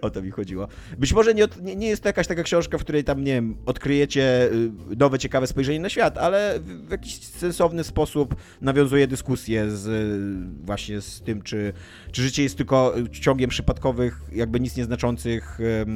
O 0.00 0.10
to 0.10 0.22
mi 0.22 0.30
chodziło. 0.30 0.68
Być 0.98 1.12
może 1.12 1.34
nie, 1.34 1.48
nie, 1.62 1.76
nie 1.76 1.88
jest 1.88 2.02
to 2.02 2.08
jakaś 2.08 2.26
taka 2.26 2.42
książka, 2.42 2.78
w 2.78 2.80
której 2.80 3.04
tam, 3.04 3.24
nie 3.24 3.32
wiem, 3.32 3.56
odkryjecie 3.66 4.50
y, 4.92 4.96
nowe, 4.96 5.18
ciekawe 5.18 5.46
spojrzenie 5.46 5.80
na 5.80 5.88
świat, 5.88 6.18
ale 6.18 6.60
w, 6.60 6.90
jakiś 6.90 7.18
sensowny 7.18 7.84
sposób 7.84 8.34
nawiązuje 8.60 9.06
dyskusję 9.06 9.70
z 9.70 9.88
właśnie 10.64 11.00
z 11.00 11.20
tym, 11.20 11.42
czy, 11.42 11.72
czy 12.12 12.22
życie 12.22 12.42
jest 12.42 12.56
tylko 12.56 12.94
ciągiem 13.12 13.50
przypadkowych, 13.50 14.20
jakby 14.32 14.60
nic 14.60 14.76
nieznaczących 14.76 15.58
e, 15.60 15.86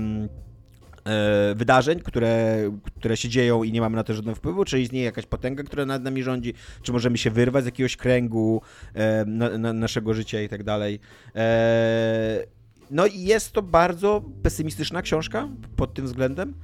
wydarzeń, 1.54 2.00
które, 2.00 2.58
które 2.96 3.16
się 3.16 3.28
dzieją 3.28 3.62
i 3.62 3.72
nie 3.72 3.80
mamy 3.80 3.96
na 3.96 4.04
to 4.04 4.14
żadnego 4.14 4.36
wpływu, 4.36 4.64
czy 4.64 4.80
istnieje 4.80 5.04
jakaś 5.04 5.26
potęga, 5.26 5.62
która 5.62 5.86
nad 5.86 6.02
nami 6.02 6.22
rządzi, 6.22 6.54
czy 6.82 6.92
możemy 6.92 7.18
się 7.18 7.30
wyrwać 7.30 7.64
z 7.64 7.66
jakiegoś 7.66 7.96
kręgu 7.96 8.62
e, 8.94 9.24
na, 9.24 9.58
na, 9.58 9.72
naszego 9.72 10.14
życia 10.14 10.42
i 10.42 10.48
tak 10.48 10.62
dalej. 10.62 11.00
E, 11.36 12.46
no 12.90 13.06
i 13.06 13.20
jest 13.20 13.52
to 13.52 13.62
bardzo 13.62 14.22
pesymistyczna 14.42 15.02
książka 15.02 15.48
pod 15.76 15.94
tym 15.94 16.04
względem. 16.04 16.54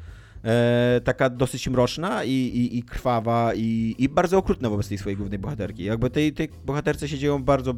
E, 0.44 1.00
taka 1.04 1.30
dosyć 1.30 1.68
mroczna 1.68 2.24
i, 2.24 2.32
i, 2.32 2.78
i 2.78 2.82
krwawa 2.82 3.54
i, 3.54 3.94
i 3.98 4.08
bardzo 4.08 4.38
okrutna 4.38 4.70
wobec 4.70 4.88
tej 4.88 4.98
swojej 4.98 5.16
głównej 5.16 5.38
bohaterki. 5.38 5.84
Jakby 5.84 6.10
tej, 6.10 6.32
tej 6.32 6.48
bohaterce 6.64 7.08
się 7.08 7.18
dzieją 7.18 7.42
bardzo 7.42 7.74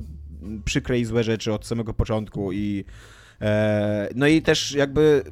przykre 0.64 0.98
i 0.98 1.04
złe 1.04 1.24
rzeczy 1.24 1.52
od 1.52 1.66
samego 1.66 1.94
początku 1.94 2.52
i 2.52 2.84
e, 3.40 4.08
no 4.14 4.26
i 4.26 4.42
też 4.42 4.72
jakby 4.72 5.22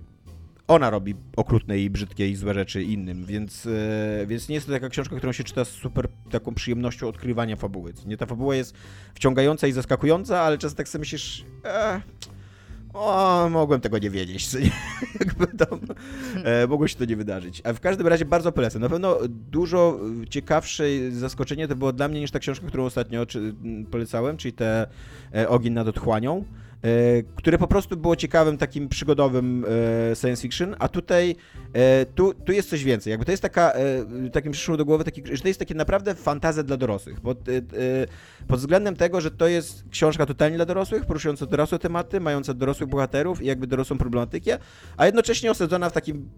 ona 0.68 0.90
robi 0.90 1.14
okrutne 1.36 1.78
i 1.78 1.90
brzydkie 1.90 2.28
i 2.28 2.36
złe 2.36 2.54
rzeczy 2.54 2.82
innym, 2.82 3.24
więc, 3.24 3.66
e, 3.66 4.26
więc 4.26 4.48
nie 4.48 4.54
jest 4.54 4.66
to 4.66 4.72
taka 4.72 4.88
książka, 4.88 5.16
którą 5.16 5.32
się 5.32 5.44
czyta 5.44 5.64
z 5.64 5.68
super 5.68 6.08
taką 6.30 6.54
przyjemnością 6.54 7.08
odkrywania 7.08 7.56
fabuły. 7.56 7.92
Nie, 8.06 8.16
ta 8.16 8.26
fabuła 8.26 8.54
jest 8.54 8.74
wciągająca 9.14 9.66
i 9.66 9.72
zaskakująca, 9.72 10.40
ale 10.40 10.58
czasem 10.58 10.76
tak 10.76 10.88
sobie 10.88 11.00
myślisz, 11.00 11.44
e, 11.64 12.00
o, 12.94 13.48
mogłem 13.50 13.80
tego 13.80 13.98
nie 13.98 14.10
wiedzieć, 14.10 14.48
jakby 15.20 15.46
tam, 15.46 15.80
e, 16.44 16.66
mogło 16.66 16.88
się 16.88 16.96
to 16.96 17.04
nie 17.04 17.16
wydarzyć. 17.16 17.62
A 17.64 17.72
w 17.72 17.80
każdym 17.80 18.06
razie 18.06 18.24
bardzo 18.24 18.52
polecam. 18.52 18.82
Na 18.82 18.88
pewno 18.88 19.18
dużo 19.28 20.00
ciekawsze 20.30 20.84
zaskoczenie 21.10 21.68
to 21.68 21.76
było 21.76 21.92
dla 21.92 22.08
mnie 22.08 22.20
niż 22.20 22.30
ta 22.30 22.38
książka, 22.38 22.66
którą 22.66 22.84
ostatnio 22.84 23.26
czy, 23.26 23.54
polecałem, 23.90 24.36
czyli 24.36 24.52
te 24.52 24.86
e, 25.34 25.48
Ogień 25.48 25.72
nad 25.72 25.88
otchłanią. 25.88 26.44
E, 26.82 27.22
które 27.36 27.58
po 27.58 27.66
prostu 27.66 27.96
było 27.96 28.16
ciekawym, 28.16 28.58
takim 28.58 28.88
przygodowym 28.88 29.64
e, 30.12 30.16
science 30.16 30.42
fiction, 30.42 30.76
a 30.78 30.88
tutaj 30.88 31.36
e, 31.72 32.06
tu, 32.06 32.34
tu 32.34 32.52
jest 32.52 32.70
coś 32.70 32.84
więcej. 32.84 33.10
Jakby 33.10 33.26
to 33.26 33.30
jest 33.30 33.42
taka, 33.42 33.72
takim 34.32 34.52
przyszło 34.52 34.76
do 34.76 34.84
głowy, 34.84 35.04
taki, 35.04 35.22
że 35.32 35.42
to 35.42 35.48
jest 35.48 35.60
takie 35.60 35.74
naprawdę 35.74 36.14
fantazja 36.14 36.62
dla 36.62 36.76
dorosłych. 36.76 37.20
Pod, 37.20 37.38
pod 38.48 38.58
względem 38.60 38.96
tego, 38.96 39.20
że 39.20 39.30
to 39.30 39.48
jest 39.48 39.84
książka 39.90 40.26
totalnie 40.26 40.56
dla 40.56 40.66
dorosłych, 40.66 41.06
poruszająca 41.06 41.46
dorosłe 41.46 41.78
tematy, 41.78 42.20
mająca 42.20 42.54
dorosłych 42.54 42.88
bohaterów 42.88 43.42
i 43.42 43.46
jakby 43.46 43.66
dorosłą 43.66 43.98
problematykę, 43.98 44.58
a 44.96 45.06
jednocześnie 45.06 45.50
osadzona 45.50 45.90
w 45.90 45.92
takim 45.92 46.28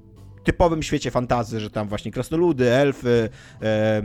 typowym 0.45 0.83
świecie 0.83 1.11
fantazy, 1.11 1.61
że 1.61 1.71
tam 1.71 1.89
właśnie 1.89 2.13
krasnoludy, 2.13 2.71
elfy, 2.71 3.29
e, 3.63 4.03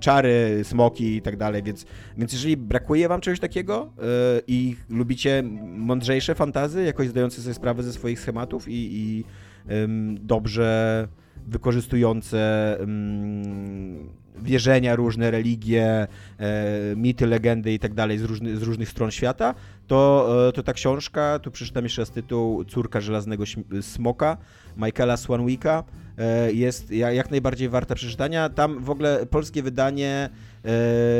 czary, 0.00 0.60
smoki 0.62 1.16
i 1.16 1.22
tak 1.22 1.36
dalej, 1.36 1.62
więc, 1.62 1.86
więc 2.16 2.32
jeżeli 2.32 2.56
brakuje 2.56 3.08
wam 3.08 3.20
czegoś 3.20 3.40
takiego 3.40 3.92
e, 3.98 4.02
i 4.46 4.76
lubicie 4.90 5.42
mądrzejsze 5.76 6.34
fantazy, 6.34 6.84
jakoś 6.84 7.08
zdające 7.08 7.42
sobie 7.42 7.54
sprawę 7.54 7.82
ze 7.82 7.92
swoich 7.92 8.20
schematów 8.20 8.68
i, 8.68 8.72
i 8.72 9.24
e, 9.68 9.88
dobrze 10.20 11.08
wykorzystujące 11.46 12.78
wierzenia 14.42 14.96
różne, 14.96 15.30
religie, 15.30 16.06
e, 16.38 16.96
mity, 16.96 17.26
legendy 17.26 17.72
i 17.72 17.78
tak 17.78 17.94
dalej 17.94 18.18
z, 18.18 18.22
różny, 18.22 18.56
z 18.56 18.62
różnych 18.62 18.88
stron 18.88 19.10
świata, 19.10 19.54
to, 19.86 20.28
e, 20.48 20.52
to 20.52 20.62
ta 20.62 20.72
książka, 20.72 21.38
tu 21.38 21.50
przeczytam 21.50 21.84
jeszcze 21.84 22.02
raz 22.02 22.10
tytuł 22.10 22.64
Córka 22.64 23.00
Żelaznego 23.00 23.44
Smoka, 23.80 24.36
Michaela 24.76 25.16
Swanwicka, 25.16 25.84
e, 26.18 26.52
jest 26.52 26.90
jak 26.90 27.30
najbardziej 27.30 27.68
warta 27.68 27.94
przeczytania. 27.94 28.48
Tam 28.48 28.84
w 28.84 28.90
ogóle 28.90 29.26
polskie 29.26 29.62
wydanie 29.62 30.30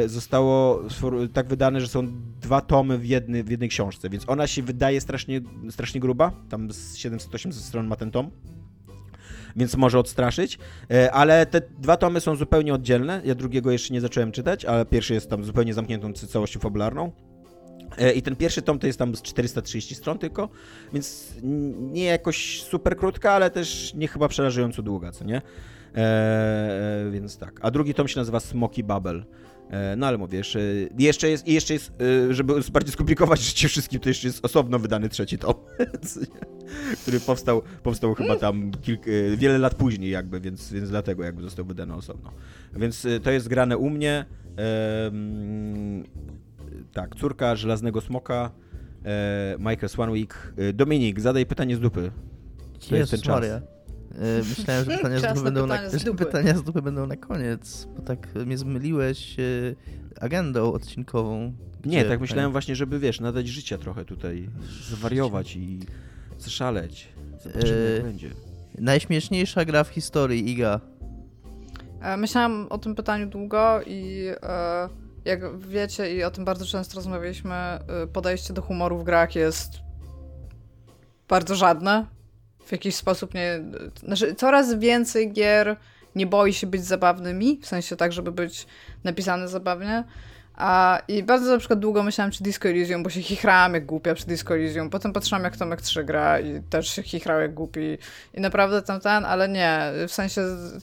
zostało 0.06 0.82
tak 1.32 1.48
wydane, 1.48 1.80
że 1.80 1.88
są 1.88 2.12
dwa 2.40 2.60
tomy 2.60 2.98
w, 2.98 3.06
jedny, 3.06 3.44
w 3.44 3.50
jednej 3.50 3.68
książce, 3.68 4.10
więc 4.10 4.28
ona 4.28 4.46
się 4.46 4.62
wydaje 4.62 5.00
strasznie, 5.00 5.40
strasznie 5.70 6.00
gruba, 6.00 6.32
tam 6.48 6.72
z 6.72 6.96
700-800 6.96 7.52
stron 7.52 7.86
ma 7.86 7.96
ten 7.96 8.10
tom 8.10 8.30
więc 9.56 9.76
może 9.76 9.98
odstraszyć. 9.98 10.58
E, 10.90 11.12
ale 11.12 11.46
te 11.46 11.60
dwa 11.78 11.96
tomy 11.96 12.20
są 12.20 12.36
zupełnie 12.36 12.74
oddzielne. 12.74 13.22
Ja 13.24 13.34
drugiego 13.34 13.70
jeszcze 13.70 13.94
nie 13.94 14.00
zacząłem 14.00 14.32
czytać, 14.32 14.64
ale 14.64 14.86
pierwszy 14.86 15.14
jest 15.14 15.30
tam 15.30 15.44
zupełnie 15.44 15.74
zamkniętą 15.74 16.12
całością 16.12 16.60
fabularną. 16.60 17.12
E, 17.98 18.12
I 18.12 18.22
ten 18.22 18.36
pierwszy 18.36 18.62
tom 18.62 18.78
to 18.78 18.86
jest 18.86 18.98
tam 18.98 19.16
z 19.16 19.22
430 19.22 19.94
stron 19.94 20.18
tylko, 20.18 20.48
więc 20.92 21.34
nie 21.92 22.04
jakoś 22.04 22.62
super 22.62 22.96
krótka, 22.96 23.32
ale 23.32 23.50
też 23.50 23.94
nie 23.94 24.08
chyba 24.08 24.28
przerażająco 24.28 24.82
długa, 24.82 25.12
co 25.12 25.24
nie? 25.24 25.42
Eee, 25.94 27.10
więc 27.10 27.38
tak. 27.38 27.60
A 27.62 27.70
drugi 27.70 27.94
tom 27.94 28.08
się 28.08 28.20
nazywa 28.20 28.40
Smoky 28.40 28.84
Bubble. 28.84 29.24
E, 29.70 29.96
no 29.96 30.06
ale 30.06 30.18
mówię, 30.18 30.38
jeszcze, 30.38 30.60
jeszcze 30.98 31.30
jest, 31.30 31.48
jeszcze 31.48 31.74
jest, 31.74 31.92
e, 32.30 32.34
żeby 32.34 32.54
bardziej 32.72 32.92
skomplikować 32.92 33.40
życie 33.40 33.68
wszystkim, 33.68 34.00
to 34.00 34.08
jeszcze 34.08 34.28
jest 34.28 34.44
osobno 34.44 34.78
wydany 34.78 35.08
trzeci 35.08 35.38
tom, 35.38 35.54
który 37.02 37.20
powstał, 37.20 37.62
powstał 37.82 38.14
chyba 38.14 38.36
tam 38.36 38.70
kilk, 38.82 39.00
wiele 39.36 39.58
lat 39.58 39.74
później 39.74 40.10
jakby, 40.10 40.40
więc, 40.40 40.72
więc 40.72 40.90
dlatego 40.90 41.24
jakby 41.24 41.42
został 41.42 41.64
wydany 41.64 41.94
osobno. 41.94 42.32
Więc 42.76 43.06
to 43.22 43.30
jest 43.30 43.48
grane 43.48 43.76
u 43.76 43.90
mnie. 43.90 44.24
Tak, 46.92 47.14
córka 47.14 47.56
Żelaznego 47.56 48.00
Smoka, 48.00 48.50
Michael 49.58 49.88
Swanwick. 49.88 50.54
Dominik, 50.74 51.20
zadaj 51.20 51.46
pytanie 51.46 51.76
z 51.76 51.80
dupy. 51.80 52.10
To 52.88 52.96
jest 52.96 53.10
ten 53.10 53.20
czas. 53.20 53.34
Maria. 53.34 53.60
E, 54.18 54.38
myślałem, 54.38 54.84
że 54.84 54.96
pytania, 54.96 55.18
z 55.18 55.22
dupy, 55.22 55.42
będą 55.42 55.66
na, 55.66 55.90
z 55.90 56.04
dupy. 56.04 56.24
pytania 56.24 56.56
z 56.56 56.62
dupy 56.62 56.82
będą 56.82 57.06
na 57.06 57.16
koniec, 57.16 57.88
bo 57.96 58.02
tak 58.02 58.34
mnie 58.34 58.58
zmyliłeś 58.58 59.40
e, 59.40 59.42
agendą 60.20 60.72
odcinkową. 60.72 61.52
Nie, 61.84 62.04
tak 62.04 62.20
myślałem 62.20 62.52
właśnie, 62.52 62.76
żeby 62.76 62.98
wiesz, 62.98 63.20
nadać 63.20 63.48
życia 63.48 63.78
trochę 63.78 64.04
tutaj, 64.04 64.48
zwariować 64.90 65.56
i 65.56 65.80
zaszaleć. 66.38 67.08
Zobaczymy, 67.42 67.92
jak 67.94 68.00
e, 68.00 68.02
będzie. 68.04 68.30
Najśmieszniejsza 68.78 69.64
gra 69.64 69.84
w 69.84 69.88
historii, 69.88 70.50
Iga. 70.50 70.80
Myślałam 72.18 72.66
o 72.70 72.78
tym 72.78 72.94
pytaniu 72.94 73.26
długo 73.26 73.80
i 73.86 74.28
jak 75.24 75.58
wiecie 75.58 76.14
i 76.14 76.24
o 76.24 76.30
tym 76.30 76.44
bardzo 76.44 76.66
często 76.66 76.96
rozmawialiśmy, 76.96 77.54
podejście 78.12 78.54
do 78.54 78.62
humoru 78.62 78.98
w 78.98 79.04
grach 79.04 79.34
jest 79.34 79.70
bardzo 81.28 81.54
żadne 81.54 82.06
w 82.66 82.72
jakiś 82.72 82.94
sposób 82.94 83.34
nie. 83.34 83.60
Znaczy, 84.00 84.34
coraz 84.34 84.74
więcej 84.74 85.32
gier 85.32 85.76
nie 86.14 86.26
boi 86.26 86.52
się 86.52 86.66
być 86.66 86.84
zabawnymi, 86.84 87.58
w 87.62 87.66
sensie 87.66 87.96
tak, 87.96 88.12
żeby 88.12 88.32
być 88.32 88.66
napisane 89.04 89.48
zabawnie. 89.48 90.04
A, 90.56 90.98
I 91.08 91.22
bardzo 91.22 91.50
na 91.50 91.58
przykład 91.58 91.78
długo 91.78 92.02
myślałam 92.02 92.30
przy 92.30 92.42
Disco 92.42 92.68
Elysium, 92.68 93.02
bo 93.02 93.10
się 93.10 93.22
chichrałam 93.22 93.74
jak 93.74 93.86
głupia 93.86 94.14
przy 94.14 94.26
Disco 94.26 94.54
Elysium. 94.54 94.90
Potem 94.90 95.12
patrzyłam 95.12 95.44
jak 95.44 95.56
Tomek 95.56 95.82
3 95.82 96.04
gra 96.04 96.40
i 96.40 96.62
też 96.62 96.88
się 96.88 97.02
chichrał 97.02 97.40
jak 97.40 97.54
głupi. 97.54 97.98
I 98.34 98.40
naprawdę 98.40 98.82
tam 98.82 99.00
ten, 99.00 99.24
ale 99.24 99.48
nie. 99.48 99.92
W 100.08 100.12
sensie 100.12 100.42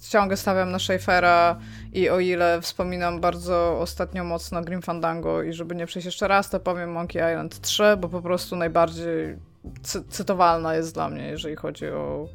ciągle 0.09 0.37
stawiam 0.37 0.71
na 0.71 0.79
Schaeffera 0.79 1.59
i 1.93 2.09
o 2.09 2.19
ile 2.19 2.61
wspominam 2.61 3.19
bardzo 3.19 3.79
ostatnio 3.79 4.23
mocno 4.23 4.61
Grim 4.61 4.81
Fandango 4.81 5.43
i 5.43 5.53
żeby 5.53 5.75
nie 5.75 5.85
przejść 5.85 6.05
jeszcze 6.05 6.27
raz, 6.27 6.49
to 6.49 6.59
powiem 6.59 6.91
Monkey 6.91 7.31
Island 7.31 7.61
3, 7.61 7.83
bo 7.97 8.09
po 8.09 8.21
prostu 8.21 8.55
najbardziej 8.55 9.37
cy 9.83 10.03
cytowalna 10.09 10.75
jest 10.75 10.93
dla 10.93 11.09
mnie, 11.09 11.27
jeżeli 11.27 11.55
chodzi 11.55 11.89
o 11.89 12.27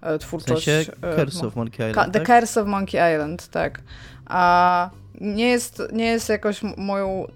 e, 0.00 0.18
twórczość. 0.18 0.62
W 0.62 0.64
sensie 0.64 0.92
e, 1.02 1.16
Curse 1.16 1.46
of 1.46 1.56
Monkey 1.56 1.90
Island. 1.90 2.12
The 2.12 2.20
tak? 2.20 2.28
Curse 2.28 2.60
of 2.60 2.66
Monkey 2.68 3.14
Island, 3.14 3.48
tak. 3.48 3.80
A 4.26 4.90
nie 5.20 5.48
jest, 5.48 5.82
nie 5.92 6.04
jest 6.04 6.28
jakoś 6.28 6.60
moją 6.76 7.26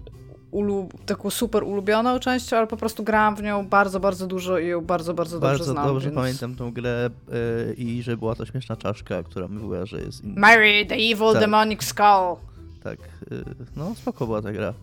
ulub, 0.51 1.05
taką 1.05 1.29
super 1.29 1.63
ulubioną 1.63 2.19
częścią, 2.19 2.57
ale 2.57 2.67
po 2.67 2.77
prostu 2.77 3.03
grałam 3.03 3.35
w 3.35 3.43
nią 3.43 3.67
bardzo, 3.67 3.99
bardzo 3.99 4.27
dużo 4.27 4.57
i 4.59 4.67
ją 4.67 4.81
bardzo, 4.81 5.13
bardzo 5.13 5.39
dobrze 5.39 5.47
bardzo 5.47 5.63
znam. 5.63 5.75
Bardzo 5.75 5.93
dobrze 5.93 6.09
więc... 6.09 6.15
pamiętam 6.15 6.55
tą 6.55 6.71
grę 6.71 7.09
yy, 7.67 7.73
i 7.73 8.03
że 8.03 8.17
była 8.17 8.35
to 8.35 8.45
śmieszna 8.45 8.75
czaszka, 8.75 9.23
która 9.23 9.47
mówiła, 9.47 9.85
że 9.85 10.01
jest... 10.01 10.23
In... 10.23 10.39
Mary, 10.39 10.85
the 10.85 10.95
evil 10.95 11.31
tak. 11.31 11.39
demonic 11.39 11.83
skull. 11.83 12.35
Tak, 12.83 12.99
yy, 13.31 13.43
no 13.75 13.95
spoko 13.95 14.25
była 14.25 14.41
ta 14.41 14.51
gra. 14.51 14.73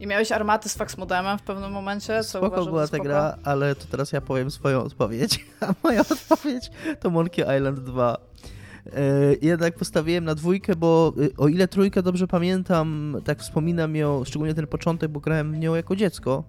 I 0.00 0.06
miałeś 0.06 0.32
armaty 0.32 0.68
z 0.68 0.74
fax 0.74 0.96
modemem 0.96 1.38
w 1.38 1.42
pewnym 1.42 1.72
momencie, 1.72 2.24
co 2.24 2.38
Spoko 2.38 2.64
była 2.64 2.88
ta 2.88 2.98
gra, 2.98 3.36
ale 3.44 3.74
to 3.74 3.84
teraz 3.90 4.12
ja 4.12 4.20
powiem 4.20 4.50
swoją 4.50 4.82
odpowiedź. 4.82 5.46
A 5.60 5.74
moja 5.82 6.00
odpowiedź 6.00 6.70
to 7.00 7.10
Monkey 7.10 7.56
Island 7.58 7.78
2. 7.80 8.16
E, 8.92 9.34
jednak 9.42 9.74
postawiłem 9.74 10.24
na 10.24 10.34
dwójkę, 10.34 10.76
bo 10.76 11.12
y, 11.18 11.36
o 11.36 11.48
ile 11.48 11.68
trójkę 11.68 12.02
dobrze 12.02 12.26
pamiętam, 12.26 13.16
tak 13.24 13.40
wspominam 13.40 13.96
ją, 13.96 14.24
szczególnie 14.24 14.54
ten 14.54 14.66
początek, 14.66 15.10
bo 15.10 15.20
grałem 15.20 15.52
w 15.52 15.58
nią 15.58 15.74
jako 15.74 15.96
dziecko 15.96 16.44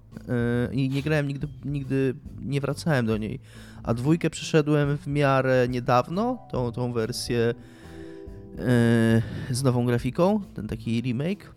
e, 0.69 0.73
i 0.73 0.89
nie 0.89 1.01
grałem 1.01 1.27
nigdy, 1.27 1.47
nigdy 1.65 2.13
nie 2.41 2.61
wracałem 2.61 3.05
do 3.05 3.17
niej. 3.17 3.39
A 3.83 3.93
dwójkę 3.93 4.29
przeszedłem 4.29 4.97
w 4.97 5.07
miarę 5.07 5.67
niedawno, 5.69 6.47
tą, 6.51 6.71
tą 6.71 6.93
wersję 6.93 7.39
e, 7.39 7.53
z 9.51 9.63
nową 9.63 9.85
grafiką, 9.85 10.41
ten 10.53 10.67
taki 10.67 11.01
remake. 11.01 11.53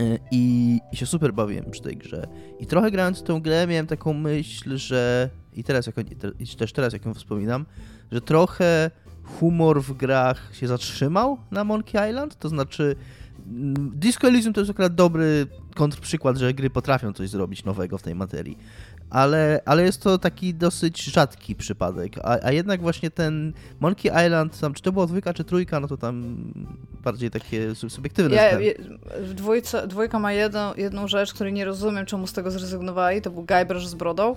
E, 0.00 0.18
I, 0.30 0.80
I, 0.92 0.96
się 0.96 1.06
super 1.06 1.34
bawiłem 1.34 1.70
przy 1.70 1.82
tej 1.82 1.96
grze. 1.96 2.26
I 2.60 2.66
trochę 2.66 2.90
grając 2.90 3.20
w 3.20 3.22
tę 3.22 3.40
grę 3.42 3.66
miałem 3.66 3.86
taką 3.86 4.12
myśl, 4.12 4.76
że 4.76 5.30
i 5.54 5.64
teraz, 5.64 5.86
jako, 5.86 6.00
i 6.40 6.46
też 6.46 6.72
teraz 6.72 6.92
jak 6.92 7.04
ją 7.04 7.14
wspominam, 7.14 7.66
że 8.12 8.20
trochę 8.20 8.90
humor 9.38 9.82
w 9.82 9.92
grach 9.92 10.48
się 10.52 10.68
zatrzymał 10.68 11.38
na 11.50 11.64
Monkey 11.64 12.10
Island, 12.10 12.38
to 12.38 12.48
znaczy 12.48 12.96
mm, 13.46 13.92
Disco 13.94 14.28
Elysium 14.28 14.52
to 14.52 14.60
jest 14.60 14.70
akurat 14.70 14.94
dobry 14.94 15.46
kontrprzykład, 15.74 16.36
że 16.36 16.54
gry 16.54 16.70
potrafią 16.70 17.12
coś 17.12 17.28
zrobić 17.28 17.64
nowego 17.64 17.98
w 17.98 18.02
tej 18.02 18.14
materii 18.14 18.58
ale, 19.10 19.60
ale 19.64 19.82
jest 19.82 20.02
to 20.02 20.18
taki 20.18 20.54
dosyć 20.54 21.04
rzadki 21.04 21.56
przypadek. 21.56 22.18
A, 22.22 22.38
a 22.42 22.52
jednak 22.52 22.80
właśnie 22.80 23.10
ten 23.10 23.52
Monkey 23.80 24.26
Island, 24.26 24.60
tam 24.60 24.74
czy 24.74 24.82
to 24.82 24.92
była 24.92 25.06
dwójka 25.06 25.34
czy 25.34 25.44
trójka, 25.44 25.80
no 25.80 25.88
to 25.88 25.96
tam 25.96 26.36
bardziej 27.02 27.30
takie 27.30 27.74
subiektywne 27.74 28.36
ja, 28.36 28.58
w 29.20 29.34
dwójce, 29.34 29.86
Dwójka 29.86 30.18
ma 30.18 30.32
jedną, 30.32 30.74
jedną 30.74 31.08
rzecz, 31.08 31.34
której 31.34 31.52
nie 31.52 31.64
rozumiem, 31.64 32.06
czemu 32.06 32.26
z 32.26 32.32
tego 32.32 32.50
zrezygnowali, 32.50 33.22
to 33.22 33.30
był 33.30 33.44
Guybrush 33.44 33.86
z 33.86 33.94
brodą. 33.94 34.36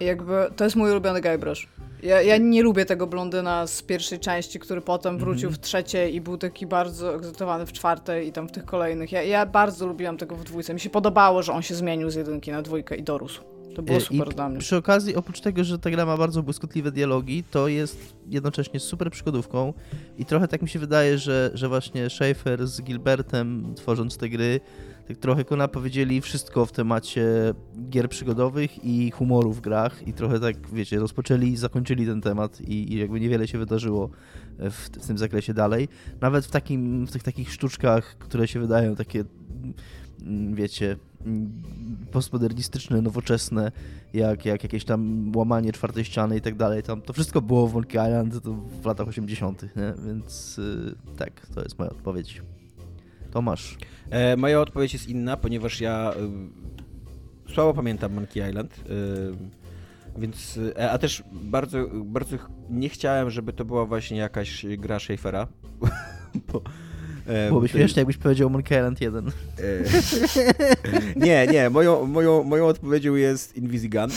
Jakby, 0.00 0.32
to 0.56 0.64
jest 0.64 0.76
mój 0.76 0.90
ulubiony 0.90 1.20
Guybrush. 1.20 1.68
Ja, 2.02 2.22
ja 2.22 2.36
nie 2.36 2.62
lubię 2.62 2.84
tego 2.84 3.06
blondyna 3.06 3.66
z 3.66 3.82
pierwszej 3.82 4.20
części, 4.20 4.58
który 4.58 4.80
potem 4.80 5.14
mhm. 5.14 5.30
wrócił 5.30 5.50
w 5.50 5.58
trzeciej 5.58 6.14
i 6.14 6.20
był 6.20 6.38
taki 6.38 6.66
bardzo 6.66 7.14
egzytowany 7.14 7.66
w 7.66 7.72
czwartej 7.72 8.28
i 8.28 8.32
tam 8.32 8.48
w 8.48 8.52
tych 8.52 8.64
kolejnych. 8.64 9.12
Ja, 9.12 9.22
ja 9.22 9.46
bardzo 9.46 9.86
lubiłam 9.86 10.16
tego 10.16 10.36
w 10.36 10.44
dwójce. 10.44 10.74
Mi 10.74 10.80
się 10.80 10.90
podobało, 10.90 11.42
że 11.42 11.52
on 11.52 11.62
się 11.62 11.74
zmienił 11.74 12.10
z 12.10 12.14
jedynki 12.14 12.52
na 12.52 12.62
dwójkę 12.62 12.96
i 12.96 13.02
dorósł. 13.02 13.40
To 13.76 13.82
było 13.82 13.98
E, 13.98 14.00
super 14.00 14.28
I 14.28 14.34
dla 14.34 14.48
mnie. 14.48 14.58
przy 14.58 14.76
okazji, 14.76 15.16
oprócz 15.16 15.40
tego, 15.40 15.64
że 15.64 15.78
ta 15.78 15.90
gra 15.90 16.06
ma 16.06 16.16
bardzo 16.16 16.42
błyskotliwe 16.42 16.92
dialogi, 16.92 17.44
to 17.50 17.68
jest 17.68 18.16
jednocześnie 18.26 18.80
super 18.80 19.10
przygodówką 19.10 19.72
i 20.18 20.24
trochę 20.24 20.48
tak 20.48 20.62
mi 20.62 20.68
się 20.68 20.78
wydaje, 20.78 21.18
że, 21.18 21.50
że 21.54 21.68
właśnie 21.68 22.10
Schaefer 22.10 22.66
z 22.66 22.82
Gilbertem 22.82 23.74
tworząc 23.74 24.16
te 24.16 24.28
gry, 24.28 24.60
tak 25.08 25.16
trochę 25.16 25.44
Kona 25.44 25.68
powiedzieli 25.68 26.20
wszystko 26.20 26.66
w 26.66 26.72
temacie 26.72 27.54
gier 27.90 28.08
przygodowych 28.08 28.84
i 28.84 29.10
humoru 29.10 29.52
w 29.52 29.60
grach 29.60 30.08
i 30.08 30.12
trochę 30.12 30.40
tak, 30.40 30.70
wiecie, 30.70 30.98
rozpoczęli 30.98 31.48
i 31.48 31.56
zakończyli 31.56 32.06
ten 32.06 32.20
temat 32.20 32.60
i, 32.60 32.92
i 32.92 32.98
jakby 32.98 33.20
niewiele 33.20 33.48
się 33.48 33.58
wydarzyło 33.58 34.10
w, 34.58 34.88
w 35.02 35.06
tym 35.06 35.18
zakresie 35.18 35.54
dalej. 35.54 35.88
Nawet 36.20 36.46
w, 36.46 36.50
takim, 36.50 37.06
w 37.06 37.10
tych 37.10 37.22
takich 37.22 37.52
sztuczkach, 37.52 38.16
które 38.18 38.48
się 38.48 38.60
wydają 38.60 38.96
takie, 38.96 39.24
mm, 40.22 40.54
wiecie, 40.54 40.96
mm, 41.26 41.62
postmodernistyczne, 42.12 43.02
nowoczesne, 43.02 43.72
jak, 44.14 44.44
jak 44.44 44.62
jakieś 44.62 44.84
tam 44.84 45.32
łamanie 45.36 45.72
czwartej 45.72 46.04
ściany 46.04 46.36
i 46.36 46.40
tak 46.40 46.56
dalej. 46.56 46.82
Tam 46.82 47.02
to 47.02 47.12
wszystko 47.12 47.42
było 47.42 47.68
w 47.68 47.74
Monkey 47.74 48.08
Island 48.08 48.34
w 48.82 48.86
latach 48.86 49.08
80., 49.08 49.62
nie? 49.62 49.94
więc 50.06 50.58
y, 50.58 50.94
tak, 51.16 51.46
to 51.54 51.62
jest 51.62 51.78
moja 51.78 51.90
odpowiedź. 51.90 52.42
Tomasz. 53.30 53.76
E, 54.10 54.36
moja 54.36 54.60
odpowiedź 54.60 54.92
jest 54.92 55.08
inna, 55.08 55.36
ponieważ 55.36 55.80
ja 55.80 56.12
y, 57.48 57.54
słabo 57.54 57.74
pamiętam 57.74 58.14
Monkey 58.14 58.48
Island. 58.48 58.78
Y, 58.78 59.66
więc, 60.18 60.58
e, 60.78 60.90
a 60.90 60.98
też 60.98 61.22
bardzo, 61.32 61.78
bardzo 61.92 62.36
nie 62.70 62.88
chciałem, 62.88 63.30
żeby 63.30 63.52
to 63.52 63.64
była 63.64 63.86
właśnie 63.86 64.16
jakaś 64.16 64.66
gra 64.78 64.98
Schaeffera. 64.98 65.46
bo, 66.52 66.62
e, 67.26 67.48
Byłoby 67.48 67.68
śmiesznie, 67.68 68.00
jakbyś 68.00 68.16
powiedział 68.16 68.50
Monkey 68.50 68.78
Island 68.78 69.00
1. 69.00 69.28
E, 69.28 69.32
nie, 71.26 71.46
nie, 71.46 71.70
moją, 71.70 72.06
moją, 72.06 72.42
moją 72.42 72.66
odpowiedzią 72.66 73.14
jest 73.14 73.56
Invisigun, 73.56 74.10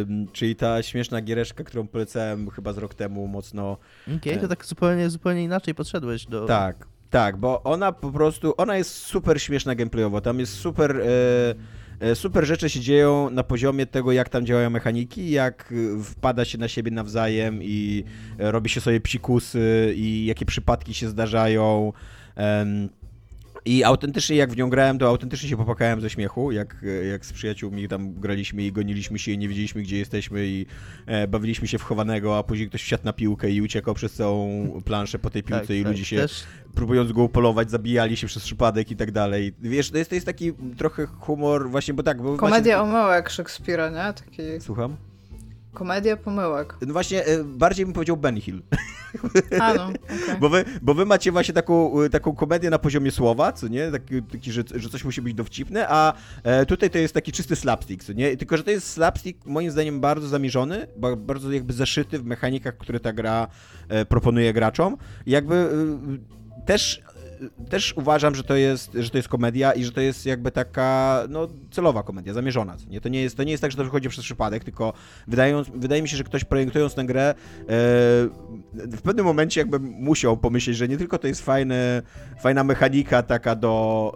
ym, 0.00 0.26
czyli 0.32 0.56
ta 0.56 0.82
śmieszna 0.82 1.22
giereszka, 1.22 1.64
którą 1.64 1.86
polecałem 1.86 2.50
chyba 2.50 2.72
z 2.72 2.78
rok 2.78 2.94
temu 2.94 3.26
mocno. 3.26 3.76
Okej, 4.16 4.38
to 4.38 4.48
tak 4.48 4.64
zupełnie, 4.64 5.10
zupełnie 5.10 5.44
inaczej 5.44 5.74
podszedłeś 5.74 6.26
do... 6.26 6.46
Tak, 6.46 6.86
tak, 7.16 7.36
bo 7.36 7.62
ona 7.62 7.92
po 7.92 8.10
prostu, 8.12 8.54
ona 8.56 8.76
jest 8.76 8.90
super 8.90 9.42
śmieszna 9.42 9.74
gameplayowo, 9.74 10.20
tam 10.20 10.40
jest 10.40 10.54
super... 10.54 11.00
E, 11.00 11.54
e, 12.00 12.14
Super 12.14 12.44
rzeczy 12.46 12.70
się 12.70 12.80
dzieją 12.80 13.30
na 13.30 13.42
poziomie 13.42 13.86
tego, 13.86 14.12
jak 14.12 14.28
tam 14.28 14.46
działają 14.46 14.70
mechaniki, 14.70 15.30
jak 15.30 15.72
e, 15.72 16.02
wpada 16.04 16.44
się 16.44 16.58
na 16.58 16.68
siebie 16.68 16.90
nawzajem 16.90 17.62
i 17.62 18.04
robi 18.38 18.70
się 18.70 18.80
sobie 18.80 19.00
psikusy 19.00 19.94
i 19.96 20.26
jakie 20.26 20.46
przypadki 20.46 20.94
się 20.94 21.08
zdarzają. 21.08 21.92
I 23.66 23.84
autentycznie 23.84 24.36
jak 24.36 24.52
w 24.52 24.56
nią 24.56 24.70
grałem, 24.70 24.98
to 24.98 25.08
autentycznie 25.08 25.48
się 25.48 25.56
popłakałem 25.56 26.00
ze 26.00 26.10
śmiechu, 26.10 26.52
jak, 26.52 26.76
jak 27.10 27.26
z 27.26 27.32
przyjaciółmi 27.32 27.88
tam 27.88 28.14
graliśmy 28.14 28.62
i 28.62 28.72
goniliśmy 28.72 29.18
się 29.18 29.32
i 29.32 29.38
nie 29.38 29.48
wiedzieliśmy, 29.48 29.82
gdzie 29.82 29.98
jesteśmy 29.98 30.46
i 30.46 30.66
e, 31.06 31.28
bawiliśmy 31.28 31.68
się 31.68 31.78
w 31.78 31.82
chowanego, 31.82 32.38
a 32.38 32.42
później 32.42 32.68
ktoś 32.68 32.82
wsiadł 32.82 33.04
na 33.04 33.12
piłkę 33.12 33.50
i 33.50 33.62
uciekał 33.62 33.94
przez 33.94 34.12
całą 34.12 34.68
planszę 34.84 35.18
po 35.18 35.30
tej 35.30 35.42
piłce 35.42 35.66
tak, 35.66 35.76
i 35.76 35.82
tak. 35.82 35.92
ludzie 35.92 36.04
się, 36.04 36.16
Też, 36.16 36.44
próbując 36.74 37.12
go 37.12 37.22
upolować, 37.22 37.70
zabijali 37.70 38.16
się 38.16 38.26
przez 38.26 38.42
przypadek 38.42 38.90
i 38.90 38.96
tak 38.96 39.10
dalej. 39.10 39.54
Wiesz, 39.60 39.90
to 39.90 39.98
jest, 39.98 40.10
to 40.10 40.14
jest 40.14 40.26
taki 40.26 40.52
trochę 40.76 41.06
humor 41.06 41.70
właśnie, 41.70 41.94
bo 41.94 42.02
tak, 42.02 42.22
bo 42.22 42.36
Komedia 42.36 42.78
właśnie... 42.78 42.98
omyłek 42.98 43.30
Szekspira, 43.30 43.90
nie? 43.90 44.12
Taki... 44.12 44.42
Słucham? 44.60 44.96
Komedia 45.76 46.16
pomyłek. 46.16 46.76
No 46.86 46.92
właśnie, 46.92 47.26
e, 47.26 47.44
bardziej 47.44 47.86
bym 47.86 47.92
powiedział 47.92 48.16
Ben 48.16 48.40
Hill. 48.40 48.62
A 49.60 49.74
no, 49.74 49.84
okej. 49.86 49.96
Bo 50.40 50.48
wy, 50.48 50.64
bo 50.82 50.94
wy 50.94 51.06
macie 51.06 51.32
właśnie 51.32 51.54
taką, 51.54 52.02
y, 52.02 52.10
taką 52.10 52.34
komedię 52.34 52.70
na 52.70 52.78
poziomie 52.78 53.10
słowa, 53.10 53.52
co 53.52 53.68
nie? 53.68 53.90
Taki, 53.90 54.22
taki 54.22 54.52
że, 54.52 54.62
że 54.74 54.88
coś 54.88 55.04
musi 55.04 55.22
być 55.22 55.34
dowcipne, 55.34 55.86
a 55.88 56.12
e, 56.42 56.66
tutaj 56.66 56.90
to 56.90 56.98
jest 56.98 57.14
taki 57.14 57.32
czysty 57.32 57.56
slapstick, 57.56 58.04
co 58.04 58.12
nie? 58.12 58.36
Tylko, 58.36 58.56
że 58.56 58.64
to 58.64 58.70
jest 58.70 58.90
slapstick 58.90 59.46
moim 59.46 59.70
zdaniem 59.70 60.00
bardzo 60.00 60.28
zamierzony, 60.28 60.86
ba- 60.96 61.16
bardzo 61.16 61.52
jakby 61.52 61.72
zaszyty 61.72 62.18
w 62.18 62.24
mechanikach, 62.24 62.76
które 62.78 63.00
ta 63.00 63.12
gra 63.12 63.48
e, 63.88 64.04
proponuje 64.04 64.52
graczom. 64.52 64.96
I 65.26 65.30
jakby 65.30 65.68
też 66.66 67.02
też 67.68 67.94
uważam, 67.96 68.34
że 68.34 68.44
to 68.44 68.56
jest, 68.56 68.92
że 68.94 69.10
to 69.10 69.16
jest 69.16 69.28
komedia 69.28 69.72
i 69.72 69.84
że 69.84 69.92
to 69.92 70.00
jest 70.00 70.26
jakby 70.26 70.50
taka 70.50 71.22
no, 71.28 71.48
celowa 71.70 72.02
komedia, 72.02 72.32
zamierzona. 72.32 72.76
Nie? 72.90 73.00
To, 73.00 73.08
nie 73.08 73.22
jest, 73.22 73.36
to 73.36 73.44
nie 73.44 73.50
jest 73.50 73.60
tak, 73.60 73.70
że 73.70 73.76
to 73.76 73.84
wychodzi 73.84 74.08
przez 74.08 74.24
przypadek, 74.24 74.64
tylko 74.64 74.92
wydają, 75.28 75.62
wydaje 75.74 76.02
mi 76.02 76.08
się, 76.08 76.16
że 76.16 76.24
ktoś 76.24 76.44
projektując 76.44 76.94
tę 76.94 77.04
grę 77.04 77.28
e, 77.28 77.34
w 78.74 79.00
pewnym 79.02 79.24
momencie 79.24 79.60
jakby 79.60 79.78
musiał 79.78 80.36
pomyśleć, 80.36 80.76
że 80.76 80.88
nie 80.88 80.96
tylko 80.96 81.18
to 81.18 81.26
jest 81.26 81.44
fajne, 81.44 82.02
fajna 82.40 82.64
mechanika 82.64 83.22
taka 83.22 83.56
do 83.56 84.12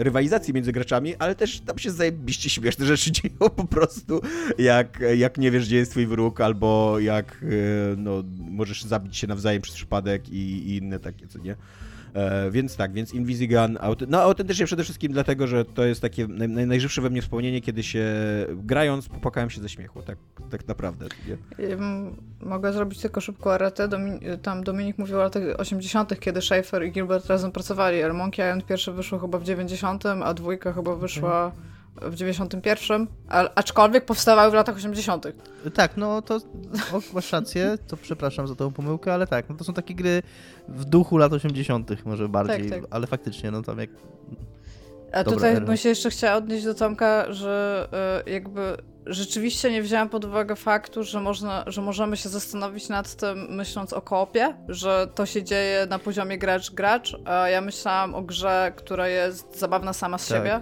e, 0.00 0.04
rywalizacji 0.04 0.54
między 0.54 0.72
graczami, 0.72 1.16
ale 1.16 1.34
też 1.34 1.60
tam 1.60 1.78
się 1.78 1.90
zajebiście 1.90 2.50
śmieszne 2.50 2.86
rzeczy 2.86 3.12
dzieją 3.22 3.38
po 3.38 3.64
prostu, 3.64 4.20
jak, 4.58 5.02
jak 5.16 5.38
nie 5.38 5.50
wiesz, 5.50 5.66
gdzie 5.66 5.76
jest 5.76 5.90
twój 5.90 6.06
wróg, 6.06 6.40
albo 6.40 6.98
jak 6.98 7.42
e, 7.42 7.96
no, 7.96 8.22
możesz 8.38 8.82
zabić 8.82 9.16
się 9.16 9.26
nawzajem 9.26 9.62
przez 9.62 9.76
przypadek 9.76 10.28
i, 10.28 10.68
i 10.68 10.76
inne 10.76 10.98
takie, 10.98 11.26
co 11.26 11.38
nie? 11.38 11.56
E, 12.14 12.50
więc 12.50 12.76
tak, 12.76 12.92
więc 12.92 13.14
Invisigun, 13.14 13.76
aut- 13.76 14.06
no 14.08 14.22
autentycznie 14.22 14.66
przede 14.66 14.84
wszystkim 14.84 15.12
dlatego, 15.12 15.46
że 15.46 15.64
to 15.64 15.84
jest 15.84 16.00
takie 16.00 16.26
naj, 16.26 16.48
naj, 16.48 16.66
najżywsze 16.66 17.02
we 17.02 17.10
mnie 17.10 17.22
wspomnienie, 17.22 17.60
kiedy 17.60 17.82
się 17.82 18.04
grając 18.48 19.08
popłakałem 19.08 19.50
się 19.50 19.60
ze 19.60 19.68
śmiechu, 19.68 20.02
tak, 20.02 20.18
tak 20.50 20.68
naprawdę. 20.68 21.06
Mogę 22.40 22.72
zrobić 22.72 23.00
tylko 23.00 23.20
szybko 23.20 23.54
aretę. 23.54 23.88
Domin 23.88 24.20
tam 24.42 24.64
Dominik 24.64 24.98
mówił 24.98 25.16
o 25.16 25.18
latach 25.18 25.42
80., 25.58 26.20
kiedy 26.20 26.42
Schaefer 26.42 26.84
i 26.84 26.92
Gilbert 26.92 27.26
razem 27.26 27.52
pracowali, 27.52 28.02
ale 28.02 28.12
Monkey 28.12 28.46
Island 28.46 28.66
pierwsze 28.66 28.92
wyszło 28.92 29.18
chyba 29.18 29.38
w 29.38 29.44
90., 29.44 30.06
a 30.06 30.34
dwójka 30.34 30.72
chyba 30.72 30.96
wyszła 30.96 31.52
w 32.02 32.14
91, 32.14 33.06
a, 33.28 33.48
aczkolwiek 33.54 34.04
powstawały 34.04 34.50
w 34.50 34.54
latach 34.54 34.76
80. 34.76 35.26
tak, 35.74 35.96
no 35.96 36.22
to 36.22 36.34
o, 36.92 37.00
masz 37.12 37.32
rację, 37.32 37.78
to 37.88 37.96
przepraszam 37.96 38.48
za 38.48 38.54
tą 38.54 38.72
pomyłkę, 38.72 39.14
ale 39.14 39.26
tak, 39.26 39.48
no 39.48 39.56
to 39.56 39.64
są 39.64 39.74
takie 39.74 39.94
gry 39.94 40.22
w 40.68 40.84
duchu 40.84 41.18
lat 41.18 41.32
80. 41.32 42.04
może 42.04 42.28
bardziej, 42.28 42.70
tak. 42.70 42.82
ale 42.90 43.06
faktycznie, 43.06 43.50
no 43.50 43.62
tam 43.62 43.78
jak... 43.78 43.90
A 45.12 45.24
Dobra, 45.24 45.34
tutaj 45.34 45.60
bym 45.60 45.76
się 45.76 45.88
jeszcze 45.88 46.10
chciała 46.10 46.36
odnieść 46.36 46.64
do 46.64 46.74
Tomka, 46.74 47.32
że 47.32 47.88
y, 48.26 48.30
jakby 48.30 48.76
rzeczywiście 49.06 49.70
nie 49.70 49.82
wzięłam 49.82 50.08
pod 50.08 50.24
uwagę 50.24 50.56
faktu, 50.56 51.02
że, 51.02 51.20
można, 51.20 51.64
że 51.66 51.82
możemy 51.82 52.16
się 52.16 52.28
zastanowić 52.28 52.88
nad 52.88 53.14
tym, 53.14 53.46
myśląc 53.50 53.92
o 53.92 54.02
koopie, 54.02 54.54
że 54.68 55.08
to 55.14 55.26
się 55.26 55.42
dzieje 55.42 55.86
na 55.90 55.98
poziomie 55.98 56.38
gracz-gracz, 56.38 57.16
a 57.24 57.48
ja 57.48 57.60
myślałam 57.60 58.14
o 58.14 58.22
grze, 58.22 58.72
która 58.76 59.08
jest 59.08 59.58
zabawna 59.58 59.92
sama 59.92 60.18
z 60.18 60.28
Tak. 60.28 60.38
siebie. 60.38 60.60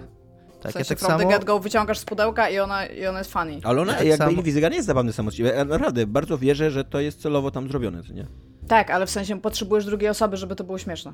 Tak, 0.63 0.71
w 0.71 0.73
sensie 0.73 0.93
ja 0.93 0.97
tak 0.97 0.99
from 0.99 1.11
the 1.17 1.23
samo... 1.23 1.29
get 1.37 1.45
go 1.45 1.59
wyciągasz 1.59 1.97
z 1.99 2.05
pudełka 2.05 2.49
i 2.49 2.59
ona, 2.59 2.85
i 2.85 3.05
ona 3.05 3.17
jest 3.19 3.33
funny. 3.33 3.59
Ale 3.63 3.81
ona, 3.81 3.93
Tak 3.93 4.05
jakby 4.05 4.25
samo- 4.25 4.31
Invisigun 4.37 4.73
jest 4.73 4.87
zabawny 4.87 5.13
sam 5.13 5.29
ja 5.37 5.65
naprawdę 5.65 6.07
bardzo 6.07 6.37
wierzę, 6.37 6.71
że 6.71 6.83
to 6.83 6.99
jest 6.99 7.21
celowo 7.21 7.51
tam 7.51 7.67
zrobione, 7.67 8.03
co 8.03 8.13
nie? 8.13 8.27
Tak, 8.67 8.89
ale 8.89 9.05
w 9.05 9.09
sensie 9.09 9.41
potrzebujesz 9.41 9.85
drugiej 9.85 10.09
osoby, 10.09 10.37
żeby 10.37 10.55
to 10.55 10.63
było 10.63 10.77
śmieszne. 10.77 11.13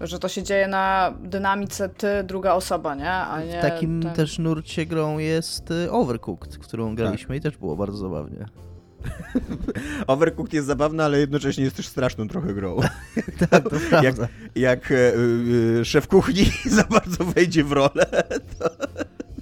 Że 0.00 0.18
to 0.18 0.28
się 0.28 0.42
dzieje 0.42 0.68
na 0.68 1.14
dynamice 1.22 1.88
ty, 1.88 2.06
druga 2.24 2.52
osoba, 2.54 2.94
nie? 2.94 3.10
A 3.10 3.42
nie 3.42 3.58
W 3.58 3.62
takim 3.62 4.02
ten- 4.02 4.12
też 4.12 4.38
nurcie 4.38 4.86
grą 4.86 5.18
jest 5.18 5.70
y, 5.70 5.90
Overcooked, 5.92 6.58
którą 6.58 6.94
graliśmy 6.94 7.36
i 7.36 7.40
też 7.40 7.56
było 7.56 7.76
bardzo 7.76 7.96
zabawnie. 7.98 8.46
Overcooked 10.06 10.52
jest 10.52 10.66
zabawna, 10.66 11.04
ale 11.04 11.18
jednocześnie 11.20 11.64
jest 11.64 11.76
też 11.76 11.86
straszną 11.86 12.28
trochę 12.28 12.54
grą. 12.54 12.76
Tak, 13.50 13.64
to 13.70 13.70
prawda. 13.90 14.02
Jak, 14.02 14.16
jak 14.54 14.92
e, 14.92 15.12
e, 15.80 15.84
szef 15.84 16.08
kuchni 16.08 16.46
za 16.66 16.84
bardzo 16.84 17.24
wejdzie 17.24 17.64
w 17.64 17.72
rolę. 17.72 18.06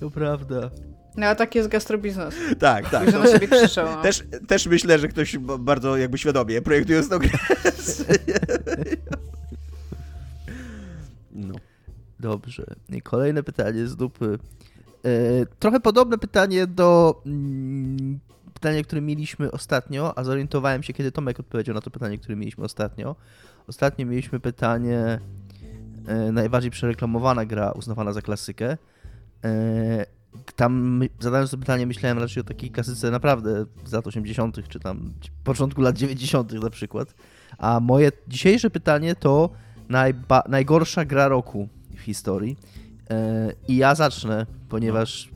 To 0.01 0.11
prawda. 0.11 0.71
No 1.17 1.27
a 1.27 1.35
taki 1.35 1.59
jest 1.59 1.71
gastrobiznes. 1.71 2.35
Tak, 2.59 2.91
tak. 2.91 3.07
Ludzie 3.07 3.19
na 3.19 3.27
siebie 3.27 3.49
krzyczą. 3.49 3.85
No. 3.85 4.03
Też, 4.03 4.25
też 4.49 4.67
myślę, 4.67 4.99
że 4.99 5.09
ktoś 5.09 5.39
ba- 5.39 5.59
bardzo 5.59 5.97
jakby 5.97 6.19
świadomie 6.19 6.63
projektując 6.63 7.09
tą 7.09 7.19
grę. 7.19 7.31
No. 11.33 11.55
Dobrze. 12.21 12.65
I 12.89 13.03
kolejne 13.03 13.43
pytanie 13.43 13.87
z 13.87 13.97
dupy. 13.97 14.39
E, 15.05 15.09
trochę 15.59 15.81
podobne 15.81 16.19
pytanie 16.19 16.67
do 16.67 17.23
pytania, 18.63 18.83
które 18.83 19.01
mieliśmy 19.01 19.51
ostatnio, 19.51 20.19
a 20.19 20.25
zorientowałem 20.25 20.83
się, 20.83 20.93
kiedy 20.93 21.13
Tomek 21.13 21.41
odpowiedział 21.41 21.75
na 21.75 21.81
to 21.81 21.91
pytanie, 21.91 22.19
które 22.19 22.37
mieliśmy 22.37 22.65
ostatnio. 22.65 23.17
Ostatnio 23.67 24.07
mieliśmy 24.07 24.41
pytanie 24.41 25.21
e, 26.07 26.33
najbardziej 26.33 26.71
przereklamowana 26.71 27.45
gra 27.45 27.73
uznawana 27.73 28.13
za 28.13 28.23
klasykę. 28.23 28.77
E, 29.45 30.07
tam 30.57 31.03
zadając 31.21 31.51
to 31.51 31.59
pytanie 31.59 31.87
myślałem 31.87 32.19
raczej 32.19 32.41
o 32.41 32.45
takiej 32.45 32.71
klasyce 32.71 33.11
naprawdę 33.11 33.65
z 33.85 33.93
lat 33.93 34.07
80., 34.07 34.69
czy 34.69 34.81
tam 34.81 35.13
początku 35.45 35.81
lat 35.81 35.97
90. 35.97 36.53
na 36.53 36.71
przykład. 36.71 37.15
A 37.59 37.81
moje 37.81 38.13
dzisiejsze 38.29 38.71
pytanie 38.71 39.15
to 39.15 39.51
najgorsza 40.49 41.05
gra 41.05 41.29
roku 41.29 41.69
w 41.97 42.01
historii. 42.01 42.57
E, 43.11 43.53
I 43.69 43.77
ja 43.77 43.95
zacznę, 43.95 44.47
ponieważ 44.69 45.32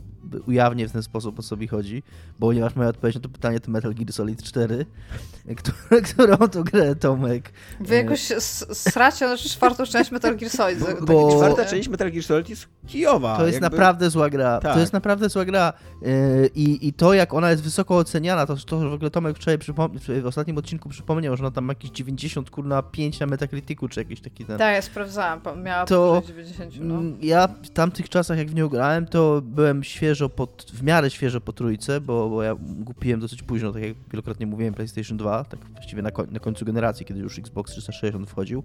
ujawnię 0.46 0.88
w 0.88 0.92
ten 0.92 1.02
sposób, 1.02 1.38
o 1.38 1.42
co 1.42 1.56
mi 1.56 1.66
chodzi, 1.68 2.02
bo 2.38 2.46
ponieważ 2.46 2.76
moja 2.76 2.88
odpowiedź 2.88 3.14
na 3.14 3.20
to 3.20 3.28
pytanie 3.28 3.60
to 3.60 3.70
Metal 3.70 3.94
Gear 3.94 4.12
Solid 4.12 4.42
4, 4.42 4.86
którą, 5.56 6.02
którą 6.02 6.48
to 6.48 6.64
grę 6.64 6.94
Tomek. 6.96 7.52
Wy 7.80 7.94
jakoś 7.94 8.32
s- 8.32 8.66
sracie 8.92 9.26
na 9.26 9.36
czwartą 9.36 9.84
część 9.86 10.10
Metal 10.10 10.36
Gear 10.36 10.50
Solid. 10.52 10.78
Bo, 11.00 11.06
bo- 11.06 11.36
Czwarta 11.36 11.64
część 11.64 11.88
Metal 11.88 12.10
Gear 12.12 12.24
Solid 12.24 12.48
jest 12.48 12.68
kijowa. 12.86 13.36
To 13.36 13.46
jest 13.46 13.60
jakby- 13.62 13.76
naprawdę 13.76 14.10
zła 14.10 14.30
gra. 14.30 14.60
Tak. 14.60 14.74
To 14.74 14.80
jest 14.80 14.92
naprawdę 14.92 15.28
zła 15.28 15.44
gra. 15.44 15.72
Yy, 16.02 16.50
I, 16.54 16.88
I 16.88 16.92
to, 16.92 17.14
jak 17.14 17.34
ona 17.34 17.50
jest 17.50 17.62
wysoko 17.62 17.96
oceniana, 17.96 18.46
to, 18.46 18.56
to 18.56 18.80
że 18.82 18.88
w 18.88 18.92
ogóle 18.92 19.10
Tomek 19.10 19.36
wczoraj 19.36 19.58
przypom- 19.58 20.20
w 20.22 20.26
ostatnim 20.26 20.58
odcinku 20.58 20.88
przypomniał, 20.88 21.36
że 21.36 21.42
ona 21.44 21.50
tam 21.50 21.64
ma 21.64 21.70
jakieś 21.70 21.90
90 21.90 22.50
kurna 22.50 22.82
5 22.82 23.20
na 23.20 23.26
Metacriticu, 23.26 23.88
czy 23.88 24.00
jakiś 24.00 24.20
taki 24.20 24.44
ten. 24.44 24.58
Tak, 24.58 24.74
ja 24.74 24.82
sprawdzałam, 24.82 25.40
po- 25.40 25.56
miała 25.56 25.84
To- 25.84 26.20
powyżej 26.22 26.44
90, 26.44 26.74
no. 26.80 26.94
Mm, 26.94 27.16
Ja 27.22 27.48
w 27.48 27.70
tamtych 27.70 28.08
czasach, 28.08 28.38
jak 28.38 28.50
w 28.50 28.54
nią 28.54 28.68
grałem, 28.68 29.06
to 29.06 29.40
byłem 29.44 29.84
świeżo, 30.16 30.28
pod, 30.28 30.66
w 30.74 30.82
miarę 30.82 31.10
świeżo 31.10 31.40
po 31.40 31.52
trójce, 31.52 32.00
bo, 32.00 32.28
bo 32.28 32.42
ja 32.42 32.56
kupiłem 32.86 33.20
dosyć 33.20 33.42
późno, 33.42 33.72
tak 33.72 33.82
jak 33.82 33.94
wielokrotnie 34.12 34.46
mówiłem, 34.46 34.74
PlayStation 34.74 35.18
2, 35.18 35.44
tak 35.44 35.60
właściwie 35.74 36.02
na, 36.02 36.10
koń, 36.10 36.26
na 36.30 36.40
końcu 36.40 36.64
generacji, 36.64 37.06
kiedy 37.06 37.20
już 37.20 37.38
Xbox 37.38 37.72
360 37.72 38.30
wchodził. 38.30 38.62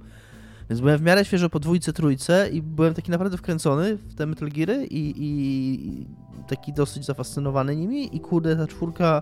Więc 0.70 0.82
byłem 0.82 0.98
w 0.98 1.02
miarę 1.02 1.26
świeżo 1.26 1.50
po 1.50 1.60
dwójce, 1.60 1.94
trójce 1.94 2.50
i 2.50 2.62
byłem 2.62 2.94
taki 2.94 3.12
naprawdę 3.12 3.38
wkręcony 3.38 3.96
w 3.96 4.16
te 4.16 4.26
Metal 4.26 4.50
Geary 4.50 4.86
i, 4.86 5.14
i 5.18 6.06
taki 6.48 6.74
dosyć 6.74 7.06
zafascynowany 7.06 7.76
nimi 7.76 8.16
i 8.16 8.20
kurde, 8.20 8.56
ta 8.56 8.68
czwórka 8.68 9.22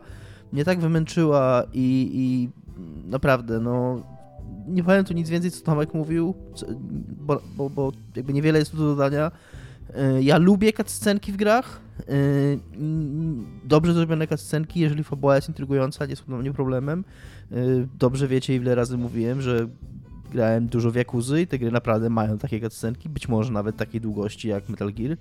mnie 0.51 0.65
tak 0.65 0.79
wymęczyła 0.79 1.63
i, 1.73 2.09
i 2.13 2.49
naprawdę, 3.09 3.59
no 3.59 4.03
nie 4.67 4.83
powiem 4.83 5.05
tu 5.05 5.13
nic 5.13 5.29
więcej, 5.29 5.51
co 5.51 5.65
Tomek 5.65 5.93
mówił, 5.93 6.35
bo, 7.21 7.41
bo, 7.55 7.69
bo 7.69 7.91
jakby 8.15 8.33
niewiele 8.33 8.59
jest 8.59 8.71
tu 8.71 8.77
do 8.77 8.85
dodania. 8.85 9.31
Y, 9.89 10.23
Ja 10.23 10.38
lubię 10.38 10.73
cutscenki 10.73 11.32
w 11.32 11.38
grach. 11.38 11.82
y, 12.10 12.60
Dobrze 13.63 13.93
zrobione 13.93 14.28
cutscenki, 14.28 14.80
jeżeli 14.80 15.04
fabuła 15.04 15.36
jest 15.36 15.49
intrygująca, 15.49 16.06
nie 16.06 16.15
są 16.15 16.23
dla 16.28 16.38
mnie 16.38 16.54
problemem. 16.54 17.04
Y, 17.52 17.88
Dobrze 17.99 18.28
wiecie, 18.28 18.56
ile 18.56 18.75
razy 18.75 18.97
mówiłem, 18.97 19.41
że 19.41 19.67
grałem 20.32 20.67
dużo 20.67 20.91
w 20.91 20.95
Yakuzy 20.95 21.41
i 21.41 21.47
te 21.47 21.60
gry 21.60 21.71
naprawdę 21.71 22.10
mają 22.10 22.38
takie 22.38 22.60
cutscenki, 22.60 23.10
być 23.10 23.28
może 23.28 23.54
nawet 23.54 23.78
takiej 23.78 24.02
długości 24.02 24.47
jak 24.47 24.69
Metal 24.69 24.93
Gear, 24.93 25.17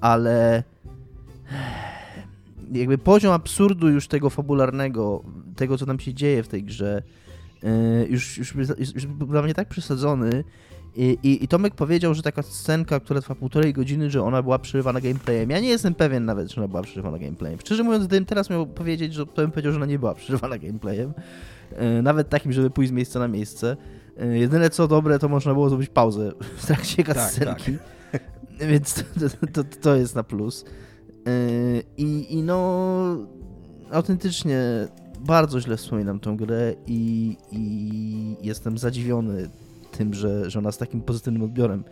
ale 0.00 0.62
jakby 2.72 2.98
poziom 2.98 3.32
absurdu 3.32 3.88
już 3.88 4.08
tego 4.08 4.30
fabularnego, 4.30 5.22
tego 5.56 5.78
co 5.78 5.86
tam 5.86 6.00
się 6.00 6.14
dzieje 6.14 6.42
w 6.42 6.48
tej 6.48 6.64
grze, 6.64 7.02
już, 8.08 8.38
już, 8.38 8.54
już, 8.54 8.94
już 8.94 9.06
był 9.06 9.26
dla 9.26 9.42
mnie 9.42 9.54
tak 9.54 9.68
przesadzony. 9.68 10.44
I, 10.96 11.18
i, 11.22 11.44
I 11.44 11.48
Tomek 11.48 11.74
powiedział, 11.74 12.14
że 12.14 12.22
taka 12.22 12.42
scenka, 12.42 13.00
która 13.00 13.20
trwa 13.20 13.34
półtorej 13.34 13.72
godziny, 13.72 14.10
że 14.10 14.22
ona 14.22 14.42
była 14.42 14.58
przerywana 14.58 15.00
gameplayem. 15.00 15.50
Ja 15.50 15.60
nie 15.60 15.68
jestem 15.68 15.94
pewien 15.94 16.24
nawet, 16.24 16.50
czy 16.50 16.60
ona 16.60 16.68
była 16.68 16.82
przerywana 16.82 17.18
gameplayem. 17.18 17.60
Szczerze 17.60 17.82
mówiąc, 17.82 18.06
gdybym 18.06 18.24
teraz 18.24 18.50
miał 18.50 18.66
powiedzieć, 18.66 19.14
że 19.14 19.26
to 19.26 19.42
bym 19.42 19.50
powiedział, 19.50 19.72
że 19.72 19.76
ona 19.76 19.86
nie 19.86 19.98
była 19.98 20.14
przerywana 20.14 20.58
gameplayem. 20.58 21.12
Yy, 21.72 22.02
nawet 22.02 22.28
takim, 22.28 22.52
żeby 22.52 22.70
pójść 22.70 22.90
z 22.90 22.92
miejsca 22.92 23.18
na 23.18 23.28
miejsce. 23.28 23.76
Yy, 24.16 24.38
jedyne 24.38 24.70
co 24.70 24.88
dobre, 24.88 25.18
to 25.18 25.28
można 25.28 25.52
było 25.52 25.68
zrobić 25.68 25.90
pauzę 25.90 26.32
w 26.56 26.66
trakcie 26.66 27.04
Tak, 27.04 27.16
cutscenki. 27.16 27.76
Więc 28.70 28.94
to, 28.94 29.02
to, 29.52 29.64
to, 29.80 29.96
jest 29.96 30.14
na 30.14 30.22
plus. 30.22 30.64
Yy, 31.26 31.82
I, 31.96 32.34
I 32.34 32.42
no, 32.42 33.16
autentycznie 33.90 34.60
bardzo 35.20 35.60
źle 35.60 35.76
wspominam 35.76 36.20
tą 36.20 36.36
grę 36.36 36.74
i, 36.86 37.36
i 37.52 38.36
jestem 38.42 38.78
zadziwiony 38.78 39.48
tym, 39.96 40.14
że, 40.14 40.50
że 40.50 40.58
ona 40.58 40.72
z 40.72 40.78
takim 40.78 41.00
pozytywnym 41.00 41.42
odbiorem 41.42 41.84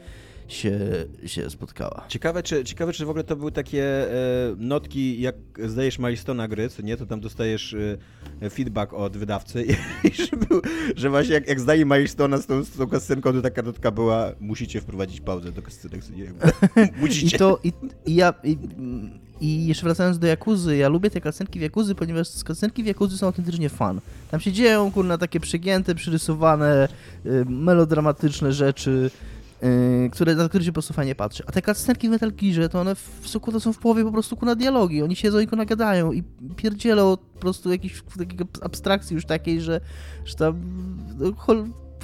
się, 0.49 0.79
się 1.27 1.51
spotkała. 1.51 2.05
Ciekawe 2.09 2.43
czy, 2.43 2.65
ciekawe, 2.65 2.93
czy 2.93 3.07
w 3.07 3.11
ogóle 3.11 3.25
to 3.25 3.37
były 3.37 3.53
takie 3.53 3.85
e, 3.85 4.15
notki, 4.57 5.21
jak 5.21 5.37
zdajesz 5.65 5.99
milestone'a 5.99 6.49
gry, 6.49 6.69
co 6.69 6.83
nie, 6.83 6.97
to 6.97 7.07
tam 7.07 7.21
dostajesz 7.21 7.77
e, 8.43 8.51
feedback 8.51 8.93
od 8.93 9.17
wydawcy 9.17 9.65
i 10.05 10.15
że, 10.15 10.37
był, 10.37 10.61
że 10.97 11.11
właśnie 11.11 11.35
jak, 11.35 11.49
jak 11.49 11.61
zdali 11.61 11.87
milestone'a 11.87 12.39
z 12.39 12.47
tą, 12.47 12.65
z 12.65 12.71
tą 12.71 12.87
kascenką, 12.87 13.33
to 13.33 13.43
taka 13.43 13.63
notka 13.63 13.91
była, 13.91 14.33
musicie 14.41 14.81
wprowadzić 14.81 15.21
pauzę 15.21 15.53
do 15.53 15.63
kascenek, 15.63 16.05
co 16.05 16.13
nie, 16.13 16.25
I 16.25 17.01
musicie. 17.01 17.39
to, 17.39 17.61
i, 17.65 17.73
i 18.07 18.15
ja, 18.15 18.35
i, 18.45 18.59
i 19.41 19.67
jeszcze 19.67 19.85
wracając 19.85 20.19
do 20.19 20.27
Jakuzy, 20.27 20.77
ja 20.77 20.89
lubię 20.89 21.11
te 21.11 21.21
kasenki 21.21 21.59
w 21.59 21.63
Jakuzy, 21.63 21.95
ponieważ 21.95 22.29
kasenki 22.45 22.83
w 22.83 22.87
Jakuzy 22.87 23.19
są 23.19 23.27
autentycznie 23.27 23.69
fan. 23.69 24.01
Tam 24.31 24.41
się 24.41 24.53
dzieją, 24.53 24.93
kurna, 24.93 25.19
takie 25.19 25.41
przegięte, 25.41 25.95
przyrysowane, 25.95 26.89
y, 27.27 27.45
melodramatyczne 27.49 28.53
rzeczy, 28.53 29.11
y, 29.63 30.11
które, 30.13 30.35
na 30.35 30.49
które 30.49 30.65
się 30.65 30.71
po 30.71 30.75
prostu 30.75 30.95
fajnie 30.95 31.15
patrzy. 31.15 31.43
A 31.47 31.53
te 31.53 31.63
kasenki 31.63 32.09
w 32.09 32.11
Metal 32.11 32.33
Gearze, 32.33 32.69
to 32.69 32.81
one 32.81 32.95
w 32.95 33.21
suku 33.25 33.53
to 33.53 33.61
są 33.61 33.73
w 33.73 33.79
połowie 33.79 34.05
po 34.05 34.13
prostu 34.13 34.37
kurna 34.37 34.55
dialogi. 34.55 35.03
Oni 35.03 35.17
siedzą 35.17 35.39
i 35.39 35.47
kurna 35.47 35.65
gadają 35.65 36.13
i 36.13 36.23
pierdzielą 36.57 37.17
po 37.17 37.41
prostu 37.41 37.71
jakiejś 37.71 38.03
takiego 38.19 38.45
abstrakcji 38.61 39.15
już 39.15 39.25
takiej, 39.25 39.61
że, 39.61 39.81
że 40.25 40.35
tam 40.35 40.61
no, 41.19 41.33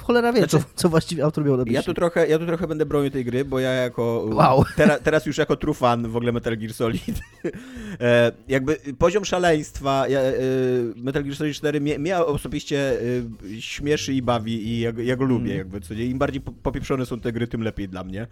cholera 0.03 0.33
wie, 0.33 0.39
Znaczy, 0.39 0.57
co, 0.57 0.63
co 0.75 0.89
właściwie 0.89 1.23
autor 1.23 1.45
miał 1.45 1.57
na 1.57 1.63
myśli. 1.63 1.75
Ja 1.75 1.83
tu, 1.83 1.93
trochę, 1.93 2.27
ja 2.27 2.39
tu 2.39 2.45
trochę 2.45 2.67
będę 2.67 2.85
bronił 2.85 3.11
tej 3.11 3.25
gry, 3.25 3.45
bo 3.45 3.59
ja 3.59 3.69
jako. 3.71 4.25
Wow. 4.33 4.63
Tera, 4.77 4.99
teraz 4.99 5.25
już 5.25 5.37
jako 5.37 5.55
true 5.55 5.73
fan 5.73 6.07
w 6.07 6.15
ogóle 6.15 6.31
Metal 6.31 6.57
Gear 6.57 6.73
Solid. 6.73 7.01
e, 8.01 8.31
jakby 8.47 8.77
poziom 8.97 9.25
szaleństwa 9.25 10.07
ja, 10.07 10.19
e, 10.19 10.33
Metal 10.95 11.23
Gear 11.23 11.35
Solid 11.35 11.55
4 11.55 11.81
mnie, 11.81 11.99
mnie 11.99 12.17
osobiście 12.17 13.01
e, 13.57 13.61
śmieszy 13.61 14.13
i 14.13 14.21
bawi 14.21 14.67
i 14.67 14.79
ja, 14.79 14.91
go- 14.91 15.01
ja 15.01 15.15
go 15.15 15.25
lubię. 15.25 15.45
Mm. 15.45 15.57
Jakby, 15.57 15.81
co? 15.81 15.93
Im 15.93 16.17
bardziej 16.17 16.41
po- 16.41 16.51
popieprzone 16.51 17.05
są 17.05 17.19
te 17.19 17.31
gry, 17.31 17.47
tym 17.47 17.61
lepiej 17.61 17.89
dla 17.89 18.03
mnie. 18.03 18.27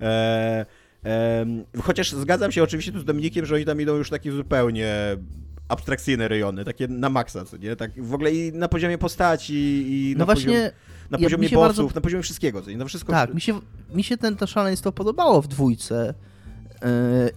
E, 0.00 0.66
em, 1.02 1.64
chociaż 1.82 2.12
zgadzam 2.12 2.52
się 2.52 2.62
oczywiście 2.62 2.92
tu 2.92 3.00
z 3.00 3.04
Dominikiem, 3.04 3.46
że 3.46 3.54
oni 3.54 3.64
tam 3.64 3.80
idą 3.80 3.96
już 3.96 4.10
takie 4.10 4.32
zupełnie 4.32 5.16
abstrakcyjne 5.68 6.28
rejony, 6.28 6.64
takie 6.64 6.88
na 6.88 7.08
maksa, 7.08 7.44
co 7.44 7.56
nie? 7.56 7.76
Tak 7.76 8.02
w 8.04 8.14
ogóle 8.14 8.32
i 8.32 8.52
na 8.52 8.68
poziomie 8.68 8.98
postaci 8.98 9.54
i 9.88 10.12
No 10.12 10.18
na 10.18 10.24
właśnie, 10.24 10.44
poziomie, 10.44 10.70
na 11.10 11.18
ja- 11.18 11.24
poziomie 11.24 11.48
bossów, 11.48 11.58
bardzo- 11.84 11.94
na 11.94 12.00
poziomie 12.00 12.22
wszystkiego? 12.22 12.62
Na 12.76 12.84
wszystko 12.84 13.12
Tak, 13.12 13.34
mi 13.34 13.40
się, 13.40 13.60
mi 13.94 14.04
się 14.04 14.16
ten, 14.16 14.36
to 14.36 14.46
szaleństwo 14.46 14.92
podobało 14.92 15.42
w 15.42 15.48
dwójce. 15.48 16.14
Yy, 16.82 16.88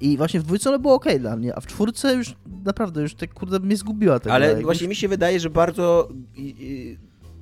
I 0.01 0.17
właśnie 0.17 0.39
w 0.39 0.43
dwójce 0.43 0.69
ono 0.69 0.80
było 0.80 0.93
ok 0.93 1.06
dla 1.19 1.36
mnie, 1.36 1.56
a 1.56 1.62
w 1.62 1.67
czwórce 1.67 2.13
już 2.13 2.36
naprawdę 2.65 3.01
już 3.01 3.15
tak 3.15 3.34
kurde 3.34 3.60
mnie 3.60 3.77
zgubiła 3.77 4.19
ta 4.19 4.34
Ale 4.34 4.62
właśnie 4.62 4.88
mi 4.88 4.95
się 4.95 5.08
wydaje, 5.08 5.39
że 5.39 5.49
bardzo. 5.49 6.10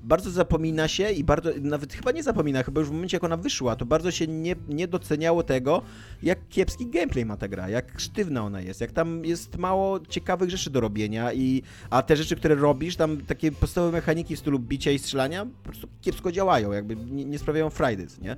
Bardzo 0.05 0.31
zapomina 0.31 0.87
się 0.87 1.11
i 1.11 1.23
bardzo, 1.23 1.49
nawet 1.61 1.93
chyba 1.93 2.11
nie 2.11 2.23
zapomina, 2.23 2.63
chyba 2.63 2.79
już 2.81 2.89
w 2.89 2.91
momencie 2.91 3.17
jak 3.17 3.23
ona 3.23 3.37
wyszła, 3.37 3.75
to 3.75 3.85
bardzo 3.85 4.11
się 4.11 4.27
nie, 4.27 4.55
nie 4.69 4.87
doceniało 4.87 5.43
tego, 5.43 5.81
jak 6.23 6.39
kiepski 6.49 6.87
gameplay 6.87 7.25
ma 7.25 7.37
ta 7.37 7.47
gra, 7.47 7.69
jak 7.69 7.99
sztywna 7.99 8.43
ona 8.43 8.61
jest, 8.61 8.81
jak 8.81 8.91
tam 8.91 9.25
jest 9.25 9.57
mało 9.57 9.99
ciekawych 9.99 10.49
rzeczy 10.49 10.69
do 10.69 10.79
robienia 10.79 11.33
i, 11.33 11.63
a 11.89 12.01
te 12.01 12.15
rzeczy, 12.15 12.35
które 12.35 12.55
robisz, 12.55 12.95
tam 12.95 13.17
takie 13.17 13.51
podstawowe 13.51 13.91
mechaniki 13.91 14.35
w 14.35 14.39
stylu 14.39 14.59
bicia 14.59 14.91
i 14.91 14.99
strzelania 14.99 15.45
po 15.45 15.63
prostu 15.63 15.87
kiepsko 16.01 16.31
działają, 16.31 16.71
jakby 16.71 16.95
nie, 16.95 17.25
nie 17.25 17.39
sprawiają 17.39 17.69
frajdy, 17.69 18.07
co 18.07 18.21
nie? 18.21 18.37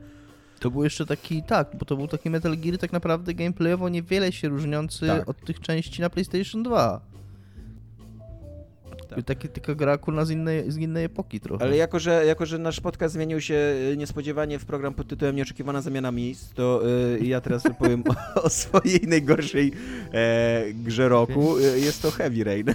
To 0.60 0.72
był 0.72 0.84
jeszcze 0.84 1.06
taki, 1.06 1.44
tak, 1.44 1.68
bo 1.80 1.86
to 1.86 1.98
był 1.98 2.08
taki 2.08 2.30
Metal 2.30 2.58
Gear 2.58 2.78
tak 2.78 2.94
naprawdę 2.94 3.34
gameplayowo 3.34 3.90
niewiele 3.90 4.32
się 4.32 4.50
różniący 4.50 5.08
Tak. 5.08 5.30
od 5.30 5.46
tych 5.46 5.60
części 5.60 6.02
na 6.02 6.10
PlayStation 6.10 6.64
2. 6.64 7.17
Tak. 9.08 9.26
Taki, 9.26 9.50
taka 9.50 9.76
gra 9.76 9.98
kurna 9.98 10.26
z 10.26 10.30
innej, 10.32 10.72
z 10.72 10.78
innej 10.78 11.06
epoki 11.06 11.40
trochę. 11.40 11.64
Ale 11.64 11.78
jako 11.78 12.00
że, 12.00 12.26
jako, 12.26 12.46
że 12.46 12.58
nasz 12.58 12.80
podcast 12.80 13.14
zmienił 13.14 13.42
się 13.42 13.56
y, 13.94 13.98
niespodziewanie 13.98 14.60
w 14.60 14.66
program 14.66 14.94
pod 14.94 15.08
tytułem 15.08 15.36
Nieoczekiwana 15.36 15.82
zamiana 15.82 16.12
miejsc, 16.12 16.54
to 16.54 16.82
y, 17.16 17.26
ja 17.26 17.42
teraz 17.42 17.66
opowiem 17.66 18.04
o, 18.36 18.42
o 18.46 18.50
swojej 18.50 19.02
najgorszej 19.08 19.72
e, 20.14 20.64
grze 20.74 21.10
roku. 21.10 21.58
Y, 21.58 21.80
jest 21.80 22.02
to 22.02 22.12
Heavy 22.12 22.44
Rain. 22.44 22.66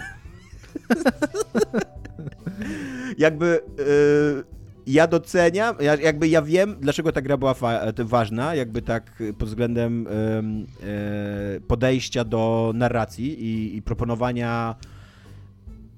jakby 3.18 3.60
y, 3.80 4.62
ja 4.86 5.06
doceniam, 5.06 5.76
ja, 5.80 5.96
jakby 5.96 6.28
ja 6.28 6.42
wiem, 6.42 6.76
dlaczego 6.80 7.12
ta 7.12 7.22
gra 7.22 7.36
była 7.36 7.54
e, 7.62 8.04
ważna, 8.04 8.54
jakby 8.54 8.82
tak 8.82 9.22
pod 9.38 9.48
względem 9.48 10.06
e, 10.06 11.60
podejścia 11.60 12.24
do 12.24 12.72
narracji 12.74 13.44
i, 13.44 13.76
i 13.76 13.82
proponowania 13.82 14.74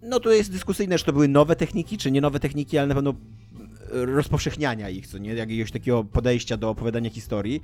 no 0.05 0.21
to 0.21 0.33
jest 0.33 0.53
dyskusyjne, 0.53 0.99
czy 0.99 1.05
to 1.05 1.13
były 1.13 1.29
nowe 1.29 1.57
techniki, 1.57 1.99
czy 1.99 2.11
nie 2.11 2.21
nowe 2.21 2.41
techniki, 2.41 2.79
ale 2.79 2.87
na 2.87 2.95
pewno 2.95 3.15
rozpowszechniania 3.91 4.91
ich, 4.91 5.07
co 5.07 5.19
nie? 5.19 5.35
Jakiegoś 5.35 5.71
takiego 5.71 6.05
podejścia 6.05 6.57
do 6.57 6.71
opowiadania 6.71 7.11
historii. 7.11 7.63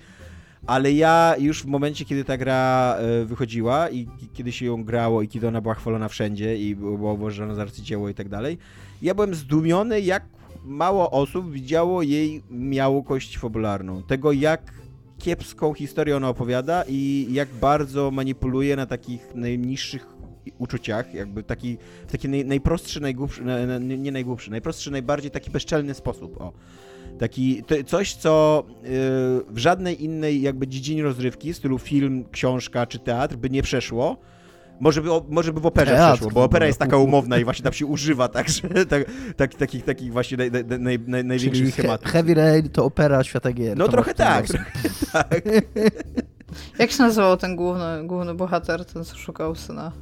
Ale 0.67 0.93
ja 0.93 1.35
już 1.39 1.63
w 1.63 1.67
momencie, 1.67 2.05
kiedy 2.05 2.25
ta 2.25 2.37
gra 2.37 2.95
e, 2.99 3.25
wychodziła 3.25 3.91
i 3.91 4.09
kiedy 4.33 4.53
się 4.53 4.67
ją 4.67 4.85
grało 4.85 5.23
i 5.23 5.29
kiedy 5.29 5.49
ona 5.49 5.61
była 5.61 5.75
chwalona 5.75 6.09
wszędzie 6.09 6.57
i 6.57 6.77
była 6.77 7.13
uważana 7.13 7.55
za 7.55 7.63
arcydzieło 7.63 8.09
i 8.09 8.15
tak 8.15 8.29
dalej, 8.29 8.59
ja 9.03 9.15
byłem 9.15 9.35
zdumiony, 9.35 10.01
jak 10.01 10.23
mało 10.65 11.11
osób 11.11 11.53
widziało 11.53 12.03
jej 12.03 12.43
miałość 12.51 13.39
fabularną. 13.39 14.03
Tego, 14.03 14.33
jak 14.33 14.73
kiepską 15.19 15.75
historię 15.75 16.17
ona 16.17 16.29
opowiada 16.29 16.85
i 16.89 17.29
jak 17.31 17.49
bardzo 17.49 18.11
manipuluje 18.11 18.77
na 18.77 18.87
takich 18.87 19.35
najniższych 19.35 20.20
uczuciach, 20.59 21.15
jakby 21.15 21.43
taki, 21.43 21.79
w 22.09 22.13
taki 22.13 22.29
naj, 22.29 22.45
najprostszy, 22.45 23.01
najgłupszy, 23.01 23.45
na- 23.45 23.67
na- 23.67 23.79
nie 23.79 24.13
najgłupszy, 24.13 24.51
najprostszy, 24.51 24.91
najbardziej 24.91 25.31
taki 25.31 25.51
bezczelny 25.51 25.95
sposób, 25.95 26.41
o. 26.41 26.53
Taki, 27.19 27.63
to, 27.63 27.75
coś, 27.87 28.15
co 28.15 28.65
y, 28.69 28.87
w 29.49 29.59
żadnej 29.59 30.05
innej 30.05 30.43
jakby 30.43 30.67
dziedzinie 30.69 31.03
rozrywki, 31.03 31.53
w 31.53 31.57
stylu 31.57 31.79
film, 31.79 32.25
książka 32.33 32.87
czy 32.87 32.99
teatr, 32.99 33.37
by 33.37 33.51
nie 33.51 33.63
przeszło. 33.63 34.17
Może 34.81 35.03
by, 35.03 35.09
może 35.29 35.53
by 35.53 35.61
w 35.61 35.67
operze 35.67 35.91
Teatr, 35.93 36.15
przeszło, 36.19 36.31
bo 36.31 36.45
opera 36.45 36.67
jest 36.67 36.79
taka 36.79 36.97
umowna 36.97 37.39
i 37.39 37.45
właśnie 37.45 37.63
tam 37.63 37.73
się 37.73 37.87
używa 37.87 38.29
także 38.39 38.69
tak, 38.89 39.05
tak, 39.37 39.55
takich, 39.55 39.85
takich 39.85 40.13
właśnie 40.13 40.37
naj, 40.37 40.51
naj, 40.51 40.65
naj, 40.65 40.99
naj, 41.07 41.25
największych 41.25 41.53
Czyli 41.63 41.73
he, 41.73 41.83
schematów. 41.83 42.07
Heavy 42.13 42.35
Rain 42.35 42.69
to 42.69 42.85
opera 42.85 43.25
świata 43.25 43.53
gier. 43.53 43.77
No 43.77 43.85
To 43.85 43.91
trochę 43.93 44.15
tak, 44.15 44.47
ma- 44.53 44.65
tak. 45.25 45.43
Jak 46.79 46.91
się 46.91 47.03
nazywał 47.03 47.37
ten 47.37 47.57
główny, 47.57 48.07
główny 48.07 48.35
bohater, 48.35 48.85
ten 48.85 49.05
co 49.05 49.17
szukał 49.17 49.55
syna? 49.55 49.93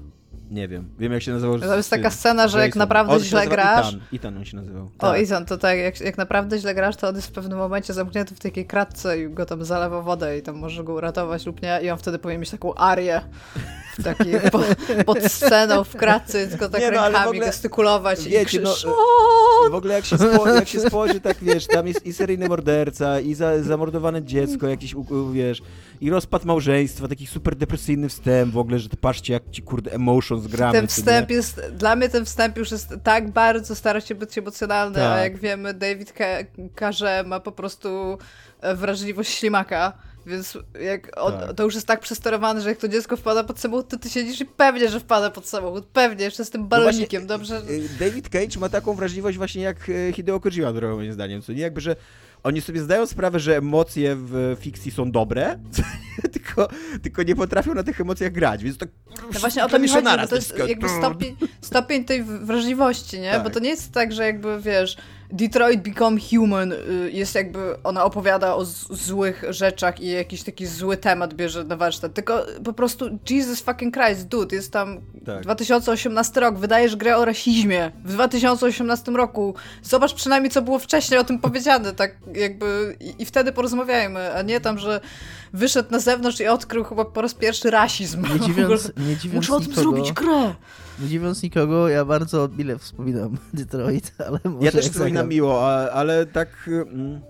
Nie 0.51 0.69
wiem. 0.69 0.89
Wiem 0.99 1.13
jak 1.13 1.23
się 1.23 1.33
nazywał. 1.33 1.59
To 1.59 1.77
jest 1.77 1.91
taka 1.91 2.11
scena, 2.11 2.49
że 2.49 2.59
jak 2.59 2.67
Jason. 2.69 2.79
naprawdę 2.79 3.13
On 3.13 3.21
źle 3.21 3.47
grasz- 3.47 3.79
Ethan. 3.89 4.01
Ethan 4.15 4.37
on 4.37 4.45
się 4.45 4.57
nazywał. 4.57 4.85
O, 4.85 4.91
Tak. 4.99 5.21
Ethan, 5.21 5.47
to 5.47 5.59
tak, 5.59 5.79
jak, 5.79 6.01
jak 6.01 6.19
naprawdę 6.19 6.59
źle 6.59 6.75
grasz, 6.75 6.97
to 6.97 7.09
on 7.09 7.17
jest 7.17 7.29
w 7.29 7.33
pewnym 7.33 7.59
momencie 7.59 7.93
zamknięty 7.93 8.35
w 8.35 8.39
takiej 8.41 8.67
kratce 8.67 9.21
i 9.23 9.29
go 9.31 9.47
tam 9.47 9.65
zalewa 9.65 10.03
wodę 10.03 10.39
i 10.39 10.43
tam 10.43 10.57
może 10.57 10.85
go 10.85 10.93
uratować 10.93 11.47
lub 11.47 11.63
nie 11.63 11.81
i 11.83 11.91
on 11.91 11.99
wtedy 11.99 12.19
powinien 12.19 12.41
mieć 12.41 12.51
taką 12.51 12.75
arię 12.75 13.21
w 13.99 14.03
takiej, 14.05 14.35
po, 14.53 14.61
pod 15.05 15.23
sceną 15.25 15.85
w 15.85 15.97
kratce, 15.97 16.47
tylko 16.47 16.69
tak 16.69 16.81
Nie, 16.81 16.91
no, 16.91 17.03
rękami 17.05 17.27
ogóle- 17.29 17.47
gestykulować 17.47 18.27
i 18.27 18.31
wiecie, 18.31 18.61
no, 18.61 18.75
W 19.71 19.75
ogóle 19.75 19.95
jak 19.95 20.05
się, 20.05 20.19
spo, 20.19 20.49
jak 20.49 20.69
się 20.69 20.81
spojrzy, 20.81 21.21
tak 21.21 21.37
wiesz, 21.43 21.67
tam 21.67 21.87
jest 21.87 22.07
i 22.07 22.13
seryjny 22.13 22.49
morderca, 22.49 23.21
i 23.21 23.35
za, 23.35 23.63
zamordowane 23.63 24.23
dziecko, 24.23 24.69
jakiś, 24.69 24.95
wiesz, 25.33 25.63
i 26.01 26.11
rozpad 26.11 26.45
małżeństwa, 26.45 27.09
taki 27.09 27.27
super 27.27 27.57
depresyjny 27.57 28.09
wstęp 28.09 28.53
w 28.55 28.59
ogóle, 28.59 28.79
że 28.79 28.89
patrzcie, 29.01 29.33
jak 29.33 29.43
ci 29.51 29.63
kurde 29.63 29.93
emotions 29.93 30.38
gramy. 30.47 30.73
Ten 30.73 30.87
wstęp 30.87 31.31
jest, 31.31 31.61
dla 31.73 31.97
mnie 31.97 32.09
ten 32.09 32.25
wstęp 32.25 32.57
już 32.57 32.71
jest 32.71 32.89
tak 33.03 33.31
bardzo 33.31 33.75
stara 33.75 34.01
się 34.01 34.15
być 34.15 34.39
emocjonalny, 34.39 35.07
a 35.07 35.11
Tak. 35.15 35.23
jak 35.23 35.39
wiemy, 35.39 35.75
David 35.75 36.13
Ka- 36.13 36.45
Karze 36.75 37.25
ma 37.27 37.41
po 37.41 37.53
prostu 37.53 38.19
e, 38.61 38.75
wrażliwość 38.75 39.31
ślimaka, 39.39 39.93
więc 40.27 40.59
jak 40.81 41.11
on, 41.17 41.33
Tak. 41.33 41.53
to 41.53 41.63
już 41.65 41.75
jest 41.75 41.87
tak 41.87 42.01
przesterowane, 42.01 42.61
że 42.61 42.69
jak 42.69 42.79
to 42.79 42.89
dziecko 42.89 43.17
wpada 43.17 43.45
pod 43.45 43.61
samochód, 43.61 43.89
to 43.89 43.99
ty 43.99 44.11
siedzisz 44.11 44.41
i 44.41 44.45
pewnie, 44.47 44.89
że 44.89 45.01
wpada 45.01 45.31
pod 45.31 45.49
samochód, 45.49 45.87
pewnie, 45.87 46.25
jeszcze 46.25 46.45
z 46.45 46.51
tym 46.51 46.61
No 46.61 46.67
balonikiem, 46.67 47.27
właśnie, 47.27 47.27
dobrze? 47.27 47.73
y, 47.73 47.89
David 48.01 48.29
Cage 48.29 48.59
ma 48.61 48.69
taką 48.69 48.95
wrażliwość 48.95 49.39
właśnie 49.39 49.63
jak 49.63 49.91
Hideo 50.15 50.41
Kojima, 50.41 50.73
moim 50.73 51.13
zdaniem, 51.13 51.43
co 51.43 51.53
nie? 51.53 51.61
Jakby, 51.63 51.81
że 51.81 51.97
oni 52.49 52.61
sobie 52.61 52.81
zdają 52.81 53.07
sprawę, 53.07 53.41
że 53.41 53.57
emocje 53.57 54.17
w 54.17 54.57
fikcji 54.61 54.91
są 54.91 55.11
dobre, 55.11 55.59
tylko, 56.33 56.69
tylko 57.03 57.23
nie 57.23 57.37
potrafią 57.37 57.75
na 57.75 57.83
tych 57.83 58.01
emocjach 58.01 58.33
grać, 58.33 58.65
więc 58.65 58.79
to 58.79 58.87
No 59.33 59.41
właśnie 59.41 59.65
o 59.65 59.69
to 59.69 59.79
mi 59.79 59.89
chodzi, 59.89 60.07
bo 60.21 60.27
to 60.27 60.35
jest 60.35 60.59
jakby 60.69 60.89
stopień, 60.89 61.37
stopień 61.61 62.05
tej 62.05 62.23
wrażliwości, 62.23 63.21
nie? 63.21 63.31
Tak. 63.31 63.45
Bo 63.45 63.51
to 63.51 63.61
nie 63.61 63.71
jest 63.71 63.93
tak, 63.93 64.13
że 64.13 64.25
jakby, 64.25 64.61
wiesz, 64.61 64.97
Detroit 65.31 65.83
Become 65.83 66.19
Human 66.31 66.73
y, 66.73 67.11
jest 67.13 67.35
jakby, 67.35 67.83
ona 67.85 68.05
opowiada 68.05 68.55
o 68.55 68.65
złych 68.65 69.45
rzeczach 69.49 70.01
i 70.01 70.11
jakiś 70.11 70.43
taki 70.43 70.67
zły 70.67 70.97
temat 70.97 71.35
bierze 71.35 71.65
na 71.65 71.77
warsztat, 71.77 72.15
tylko 72.15 72.47
po 72.65 72.73
prostu 72.73 73.19
Jesus 73.31 73.61
fucking 73.61 73.95
Christ, 73.95 74.29
dude, 74.29 74.57
jest 74.57 74.73
tam 74.73 75.01
Tak. 75.27 75.43
2018 75.43 76.41
rok, 76.41 76.59
wydajesz 76.59 76.97
grę 76.97 77.17
o 77.17 77.25
rasizmie. 77.25 77.93
W 78.05 78.13
2018 78.13 79.13
roku, 79.13 79.55
zobacz 79.83 80.15
przynajmniej, 80.15 80.51
co 80.51 80.63
było 80.63 80.79
wcześniej 80.79 81.21
o 81.21 81.25
tym 81.25 81.39
powiedziane, 81.39 81.93
tak 81.93 82.17
jakby 82.35 82.97
i, 83.01 83.23
i 83.23 83.25
wtedy 83.25 83.53
porozmawiajmy, 83.53 84.35
a 84.35 84.43
nie 84.43 84.61
tam, 84.61 84.79
że 84.79 85.01
wyszedł 85.53 85.91
na 85.91 85.99
zewnątrz 85.99 86.41
i 86.41 86.47
odkrył 86.47 86.85
chyba 86.85 87.05
po 87.05 87.23
raz 87.23 87.35
pierwszy 87.35 87.71
rasizm. 87.71 88.23
Nie 88.23 88.41
dziwiąc, 88.47 88.93
nie 88.97 89.17
dziwiąc 89.17 89.35
Muszę 89.35 89.55
o 89.55 89.61
tym 89.61 89.71
nikogo, 89.71 89.91
zrobić 89.91 90.13
grę. 90.13 90.55
Nie 91.01 91.09
dziwiąc 91.09 91.43
nikogo, 91.43 91.89
ja 91.89 92.05
bardzo 92.05 92.49
mile 92.59 92.79
wspominam 92.79 93.37
Detroit, 93.55 94.13
ale 94.27 94.41
może 94.45 94.67
Ja 94.67 94.73
też 94.73 94.89
wspominam 94.89 95.27
zagram- 95.27 95.29
miło, 95.29 95.73
ale 95.93 96.27
tak 96.27 96.71
mm, 96.93 97.21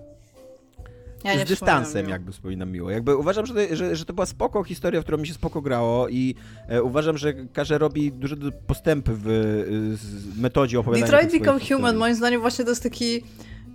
Ja 1.23 1.45
z 1.45 1.49
dystansem 1.49 2.09
jakby 2.09 2.31
wspominam 2.31 2.71
miło. 2.71 2.91
Jakby 2.91 3.15
uważam, 3.15 3.45
że 3.45 3.53
to, 3.53 3.75
że, 3.75 3.95
że 3.95 4.05
to 4.05 4.13
była 4.13 4.25
spoko 4.25 4.63
historia, 4.63 5.01
w 5.01 5.03
którą 5.03 5.17
mi 5.17 5.27
się 5.27 5.33
spoko 5.33 5.61
grało 5.61 6.09
i 6.09 6.35
e, 6.67 6.83
uważam, 6.83 7.17
że 7.17 7.33
Karze 7.33 7.77
robi 7.77 8.11
duże 8.11 8.35
postępy 8.67 9.11
w 9.13 9.27
e, 9.27 9.97
z 9.97 10.37
metodzie 10.37 10.79
opowiadania 10.79 11.11
Detroit 11.11 11.31
Become 11.31 11.59
historii. 11.59 11.81
Human, 11.81 11.97
moim 11.97 12.15
zdaniem 12.15 12.41
właśnie 12.41 12.65
to 12.65 12.71
jest 12.71 12.83
taki... 12.83 13.23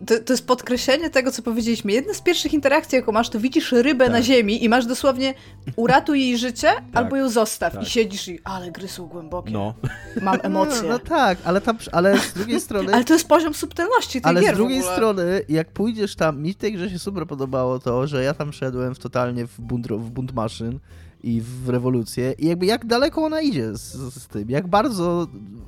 To, 0.06 0.20
to 0.20 0.32
jest 0.32 0.46
podkreślenie 0.46 1.10
tego, 1.10 1.32
co 1.32 1.42
powiedzieliśmy. 1.42 1.92
Jedna 1.92 2.14
z 2.14 2.20
pierwszych 2.20 2.54
interakcji, 2.54 2.96
jaką 2.96 3.12
masz, 3.12 3.30
to 3.30 3.40
widzisz 3.40 3.72
rybę 3.72 4.04
Tak. 4.04 4.12
na 4.12 4.22
ziemi 4.22 4.64
i 4.64 4.68
masz 4.68 4.86
dosłownie 4.86 5.34
uratuj 5.76 6.20
jej 6.20 6.38
życie 6.38 6.68
albo 6.94 7.16
ją 7.16 7.28
zostaw. 7.28 7.72
tak. 7.72 7.82
I 7.82 7.86
siedzisz 7.86 8.28
i 8.28 8.38
ale 8.44 8.70
gry 8.72 8.88
są 8.88 9.06
głębokie. 9.06 9.50
No. 9.52 9.74
Mam 10.22 10.36
No, 10.42 10.42
emocje. 10.42 10.88
no 10.88 10.98
tak, 10.98 11.38
ale, 11.44 11.60
tam, 11.60 11.78
ale 11.92 12.18
z 12.18 12.32
drugiej 12.32 12.60
strony... 12.66 12.94
Ale 12.94 13.04
to 13.04 13.12
jest 13.12 13.28
poziom 13.28 13.54
subtelności 13.54 14.20
tych 14.20 14.26
Ale 14.26 14.40
gier 14.40 14.54
z 14.54 14.56
drugiej 14.56 14.82
strony, 14.82 15.42
jak 15.48 15.70
pójdziesz 15.70 16.16
tam, 16.16 16.42
mi 16.42 16.52
w 16.52 16.56
tej 16.56 16.72
grze 16.72 16.90
się 16.90 16.98
super 16.98 17.26
podobało 17.26 17.78
to, 17.78 18.06
że 18.06 18.22
ja 18.24 18.34
tam 18.34 18.52
szedłem 18.52 18.94
w 18.94 18.98
totalnie 18.98 19.46
w 19.46 19.60
bunt, 19.60 19.86
w 19.86 20.10
bunt 20.10 20.32
maszyn 20.32 20.78
i 21.22 21.40
w 21.40 21.68
rewolucję 21.68 22.34
i 22.38 22.46
jakby 22.46 22.66
jak 22.66 22.86
daleko 22.86 23.24
ona 23.24 23.40
idzie 23.40 23.76
z, 23.76 23.92
z 24.14 24.26
tym, 24.26 24.50
jak 24.50 24.66
bardzo 24.68 25.26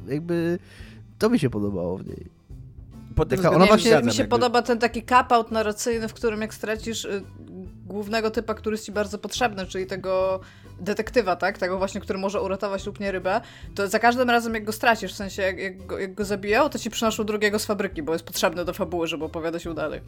jakby 0.08 0.58
to 1.18 1.30
mi 1.30 1.38
się 1.38 1.50
podobało 1.50 1.98
w 1.98 2.06
niej. 2.06 2.35
Pod 3.16 3.28
tym 3.28 3.42
Taka- 3.42 3.58
Mi 3.58 3.66
właśnie- 3.66 3.90
się, 3.90 4.02
mi 4.02 4.12
się 4.12 4.18
jakby. 4.18 4.30
podoba 4.30 4.62
ten 4.62 4.78
taki 4.78 5.02
cap-out 5.02 5.50
narracyjny, 5.50 6.08
w 6.08 6.14
którym 6.14 6.40
jak 6.40 6.54
stracisz 6.54 7.04
y, 7.04 7.22
głównego 7.86 8.30
typa, 8.30 8.54
który 8.54 8.74
jest 8.74 8.86
ci 8.86 8.92
bardzo 8.92 9.18
potrzebny, 9.18 9.66
czyli 9.66 9.86
tego 9.86 10.40
detektywa, 10.80 11.36
tak? 11.36 11.58
Tego 11.58 11.78
właśnie, 11.78 12.00
który 12.00 12.18
może 12.18 12.42
uratować 12.42 12.86
lub 12.86 13.00
nie 13.00 13.12
rybę, 13.12 13.40
to 13.74 13.88
za 13.88 13.98
każdym 13.98 14.30
razem 14.30 14.54
jak 14.54 14.64
go 14.64 14.72
stracisz, 14.72 15.12
w 15.12 15.16
sensie 15.16 15.42
jak, 15.42 15.58
jak, 15.58 15.86
go, 15.86 15.98
jak 15.98 16.14
go 16.14 16.24
zabiją, 16.24 16.68
to 16.68 16.78
ci 16.78 16.90
przynoszą 16.90 17.24
drugiego 17.24 17.58
z 17.58 17.66
fabryki, 17.66 18.02
bo 18.02 18.12
jest 18.12 18.24
potrzebny 18.24 18.64
do 18.64 18.72
fabuły, 18.72 19.06
żeby 19.06 19.24
opowiadać 19.24 19.64
ją 19.64 19.74
dalej. 19.74 20.00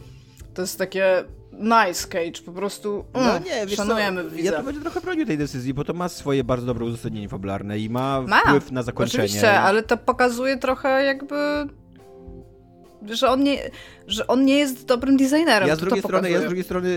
To 0.55 0.63
jest 0.63 0.79
takie 0.79 1.25
nice 1.53 2.09
Cage, 2.09 2.43
po 2.47 2.53
prostu 2.53 3.05
mm, 3.15 3.29
No 3.29 3.39
nie, 3.39 3.67
wiesz 3.67 3.77
szanujemy 3.77 4.25
co, 4.25 4.31
widza. 4.31 4.51
ja 4.51 4.57
to 4.59 4.63
będzie 4.65 4.81
trochę 4.81 5.01
bronił 5.01 5.27
tej 5.27 5.39
decyzji, 5.39 5.75
bo 5.75 5.85
to 5.85 5.93
ma 5.95 6.09
swoje 6.09 6.45
bardzo 6.45 6.67
dobre 6.67 6.85
uzasadnienie 6.85 7.29
fabularne 7.29 7.79
i 7.79 7.91
ma, 7.91 8.21
Ma, 8.21 8.41
wpływ 8.41 8.73
na 8.73 8.83
zakończenie. 8.83 9.25
Oczywiście, 9.25 9.61
ale 9.61 9.83
to 9.83 9.97
pokazuje 9.97 10.57
trochę 10.59 11.05
jakby... 11.05 11.35
Że 13.07 13.29
on, 13.29 13.43
nie, 13.43 13.59
że 14.07 14.27
on 14.27 14.45
nie 14.45 14.59
jest 14.59 14.87
dobrym 14.87 15.17
designerem. 15.17 15.69
Ja 15.69 15.77
z 15.77 15.79
drugiej 15.79 16.03
to 16.03 16.09
strony, 16.09 16.31
ja 16.31 16.41
z 16.41 16.45
drugiej 16.45 16.65
strony 16.65 16.89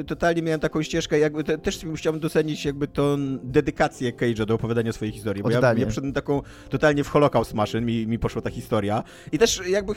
y, 0.00 0.04
totalnie 0.04 0.42
miałem 0.42 0.60
taką 0.60 0.82
ścieżkę, 0.82 1.18
jakby 1.18 1.44
te, 1.44 1.58
też 1.58 1.80
chciałbym 1.96 2.20
docenić 2.20 2.64
jakby 2.64 2.88
tą 2.88 3.16
dedykację 3.42 4.12
Cage'a 4.12 4.46
do 4.46 4.54
opowiadania 4.54 4.92
swojej 4.92 5.12
historii, 5.12 5.42
bo 5.42 5.50
ja, 5.50 5.58
Oddanie. 5.58 5.80
ja 5.80 5.86
przyszedłem 5.86 6.12
taką 6.12 6.42
totalnie 6.68 7.04
w 7.04 7.08
Holocaust 7.08 7.54
Maszyn, 7.54 7.86
mi, 7.86 8.06
mi 8.06 8.18
poszła 8.18 8.42
ta 8.42 8.50
historia 8.50 9.02
i 9.32 9.38
też 9.38 9.62
jakby 9.68 9.92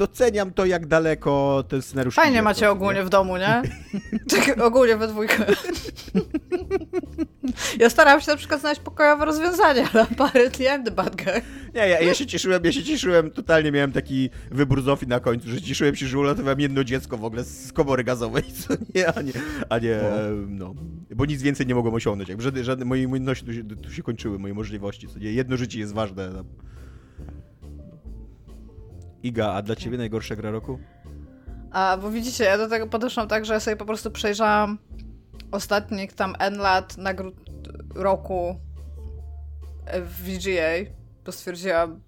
doceniam 0.00 0.52
to, 0.52 0.66
jak 0.66 0.86
daleko 0.86 1.64
ten 1.68 1.82
scenariusz 1.82 2.14
Fajnie 2.14 2.32
idzie, 2.32 2.42
macie 2.42 2.66
to, 2.66 2.72
ogólnie 2.72 2.98
nie? 3.00 3.04
w 3.04 3.08
domu, 3.08 3.36
nie? 3.36 3.62
tak 4.30 4.60
ogólnie 4.60 4.96
we 4.96 5.08
dwójkę. 5.08 5.44
ja 7.78 7.90
starałam 7.90 8.20
się 8.20 8.30
na 8.30 8.36
przykład 8.36 8.60
znaleźć 8.60 8.80
pokojowe 8.80 9.24
rozwiązanie, 9.24 9.84
ale 9.92 10.02
apparently 10.02 10.66
I'm 10.66 10.84
the 10.84 10.90
bad 10.90 11.16
guy. 11.16 11.42
Nie, 11.74 11.88
ja, 11.88 12.00
ja 12.00 12.14
się 12.14 12.26
cieszyłem, 12.26 12.64
ja 12.64 12.72
się 12.72 12.82
cieszyłem, 12.82 13.30
totalnie 13.30 13.72
miałem 13.72 13.92
taki 13.92 14.30
wybór 14.50 14.82
Zofii 14.82 15.06
na 15.06 15.20
końcu, 15.20 15.48
że 15.48 15.62
cieszyłem 15.62 15.96
się, 15.96 16.06
że 16.06 16.18
uratowałem 16.18 16.60
jedno 16.60 16.84
dziecko 16.84 17.16
w 17.18 17.24
ogóle 17.24 17.44
z 17.44 17.72
komory 17.72 18.04
gazowej, 18.04 18.42
co 18.60 18.74
nie, 18.94 19.14
a 19.14 19.22
nie, 19.22 19.32
a 19.68 19.78
nie 19.78 20.00
No. 20.48 20.74
no. 20.74 20.74
Bo 21.16 21.26
nic 21.26 21.42
więcej 21.42 21.66
nie 21.66 21.74
mogłem 21.74 21.94
osiągnąć, 21.94 22.28
jakby 22.28 22.44
żadne, 22.44 22.64
żadne 22.64 22.84
moje 22.84 23.08
umiejętności 23.08 23.44
tu 23.46 23.54
się, 23.54 23.64
tu 23.64 23.92
się 23.92 24.02
kończyły, 24.02 24.38
moje 24.38 24.54
możliwości, 24.54 25.08
co 25.08 25.18
nie, 25.18 25.32
jedno 25.32 25.56
życie 25.56 25.78
jest 25.78 25.94
ważne. 25.94 26.30
No. 26.30 26.44
Iga, 29.22 29.52
a 29.52 29.62
dla 29.62 29.76
ciebie 29.76 29.98
najgorsza 29.98 30.36
gra 30.36 30.50
roku? 30.50 30.78
A, 31.70 31.98
bo 32.02 32.10
widzicie, 32.10 32.44
ja 32.44 32.58
do 32.58 32.68
tego 32.68 32.86
podeszłam 32.86 33.28
tak, 33.28 33.44
że 33.44 33.60
sobie 33.60 33.76
po 33.76 33.84
prostu 33.84 34.10
przejrzałam 34.10 34.78
ostatnich 35.50 36.12
tam 36.12 36.34
N 36.38 36.58
lat 36.58 36.98
nagród 36.98 37.34
roku 37.94 38.60
w 40.02 40.22
VGA, 40.22 40.90
bo 41.24 41.32
stwierdziłam, 41.32 42.00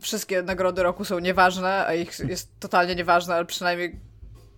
wszystkie 0.00 0.42
nagrody 0.42 0.82
roku 0.82 1.04
są 1.04 1.18
nieważne, 1.18 1.86
a 1.86 1.94
ich 1.94 2.18
jest 2.18 2.60
totalnie 2.60 2.94
nieważne, 2.94 3.34
ale 3.34 3.44
przynajmniej 3.44 4.00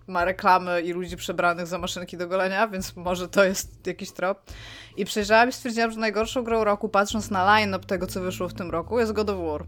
ma 0.07 0.25
reklamy 0.25 0.81
i 0.81 0.93
ludzi 0.93 1.17
przebranych 1.17 1.67
za 1.67 1.77
maszynki 1.77 2.17
do 2.17 2.27
golenia, 2.27 2.67
więc 2.67 2.95
może 2.95 3.29
to 3.29 3.43
jest 3.43 3.87
jakiś 3.87 4.11
trop. 4.11 4.51
I 4.97 5.05
przejrzałam 5.05 5.49
i 5.49 5.51
stwierdziłam, 5.51 5.91
że 5.91 5.99
najgorszą 5.99 6.43
grą 6.43 6.63
roku, 6.63 6.89
patrząc 6.89 7.31
na 7.31 7.43
line-up 7.45 7.85
tego, 7.85 8.07
co 8.07 8.21
wyszło 8.21 8.49
w 8.49 8.53
tym 8.53 8.71
roku, 8.71 8.99
jest 8.99 9.11
God 9.11 9.29
of 9.29 9.37
War. 9.37 9.65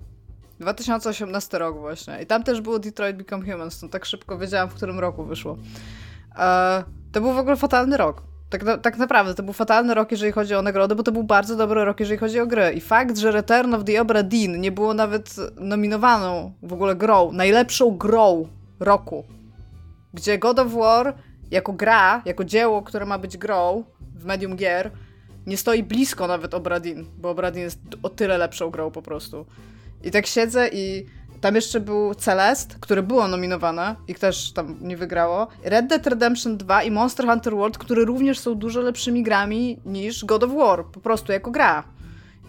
2018 0.60 1.60
rok 1.60 1.78
właśnie. 1.78 2.22
I 2.24 2.26
tam 2.26 2.44
też 2.44 2.62
było 2.62 2.80
Detroit 2.80 3.18
Become 3.18 3.52
Human, 3.52 3.72
stąd 3.72 3.92
tak 3.92 4.06
szybko 4.06 4.38
wiedziałam, 4.38 4.70
w 4.70 4.74
którym 4.74 5.00
roku 5.00 5.24
wyszło. 5.24 5.58
E, 6.36 6.84
to 7.12 7.22
był 7.22 7.34
w 7.34 7.38
ogóle 7.38 7.56
fatalny 7.56 7.98
rok. 7.98 8.24
Tak, 8.50 8.64
na, 8.64 8.78
tak 8.78 8.98
naprawdę, 8.98 9.34
to 9.34 9.44
był 9.44 9.54
fatalny 9.54 9.94
rok, 9.94 10.12
jeżeli 10.12 10.32
chodzi 10.32 10.56
o 10.56 10.62
nagrody, 10.62 10.96
bo 10.96 11.04
to 11.04 11.12
był 11.12 11.24
bardzo 11.24 11.56
dobry 11.56 11.86
rok, 11.86 12.00
jeżeli 12.00 12.20
chodzi 12.20 12.40
o 12.40 12.48
gry. 12.48 12.74
I 12.74 12.82
fakt, 12.82 13.18
że 13.18 13.32
Return 13.32 13.74
of 13.74 13.84
the 13.84 14.02
Obra 14.02 14.24
Dinn 14.24 14.62
nie 14.62 14.72
było 14.72 14.94
nawet 14.94 15.36
nominowaną 15.56 16.54
w 16.64 16.74
ogóle 16.74 16.96
grą, 16.96 17.32
najlepszą 17.32 17.98
grą 17.98 18.48
roku, 18.80 19.24
gdzie 20.14 20.38
God 20.38 20.60
of 20.60 20.74
War 20.74 21.16
jako 21.52 21.74
gra, 21.74 22.22
jako 22.26 22.44
dzieło, 22.44 22.82
które 22.82 23.06
ma 23.06 23.18
być 23.18 23.38
grą 23.38 23.84
w 24.16 24.26
medium 24.26 24.56
gier, 24.56 24.92
nie 25.48 25.58
stoi 25.58 25.84
blisko 25.84 26.28
nawet 26.28 26.54
Obradin, 26.54 27.06
bo 27.18 27.30
Obradin 27.30 27.62
jest 27.62 27.80
o 28.04 28.10
tyle 28.10 28.38
lepszą 28.38 28.70
grą 28.70 28.92
po 28.92 29.02
prostu. 29.02 29.46
I 30.04 30.12
tak 30.12 30.28
siedzę 30.28 30.70
i 30.74 31.06
tam 31.42 31.56
jeszcze 31.56 31.80
był 31.80 32.16
Celest, 32.16 32.76
które 32.80 33.04
było 33.04 33.28
nominowane 33.28 33.96
i 34.08 34.16
też 34.16 34.52
tam 34.52 34.78
nie 34.82 34.98
wygrało. 34.98 35.48
Red 35.64 35.88
Dead 35.88 36.08
Redemption 36.08 36.58
2 36.58 36.84
i 36.84 36.92
Monster 36.92 37.26
Hunter 37.26 37.54
World, 37.56 37.78
które 37.78 38.06
również 38.06 38.40
są 38.40 38.56
dużo 38.56 38.82
lepszymi 38.82 39.24
grami 39.24 39.80
niż 39.86 40.26
God 40.26 40.44
of 40.44 40.52
War, 40.54 40.86
po 40.86 41.00
prostu 41.00 41.32
jako 41.32 41.52
gra. 41.52 41.84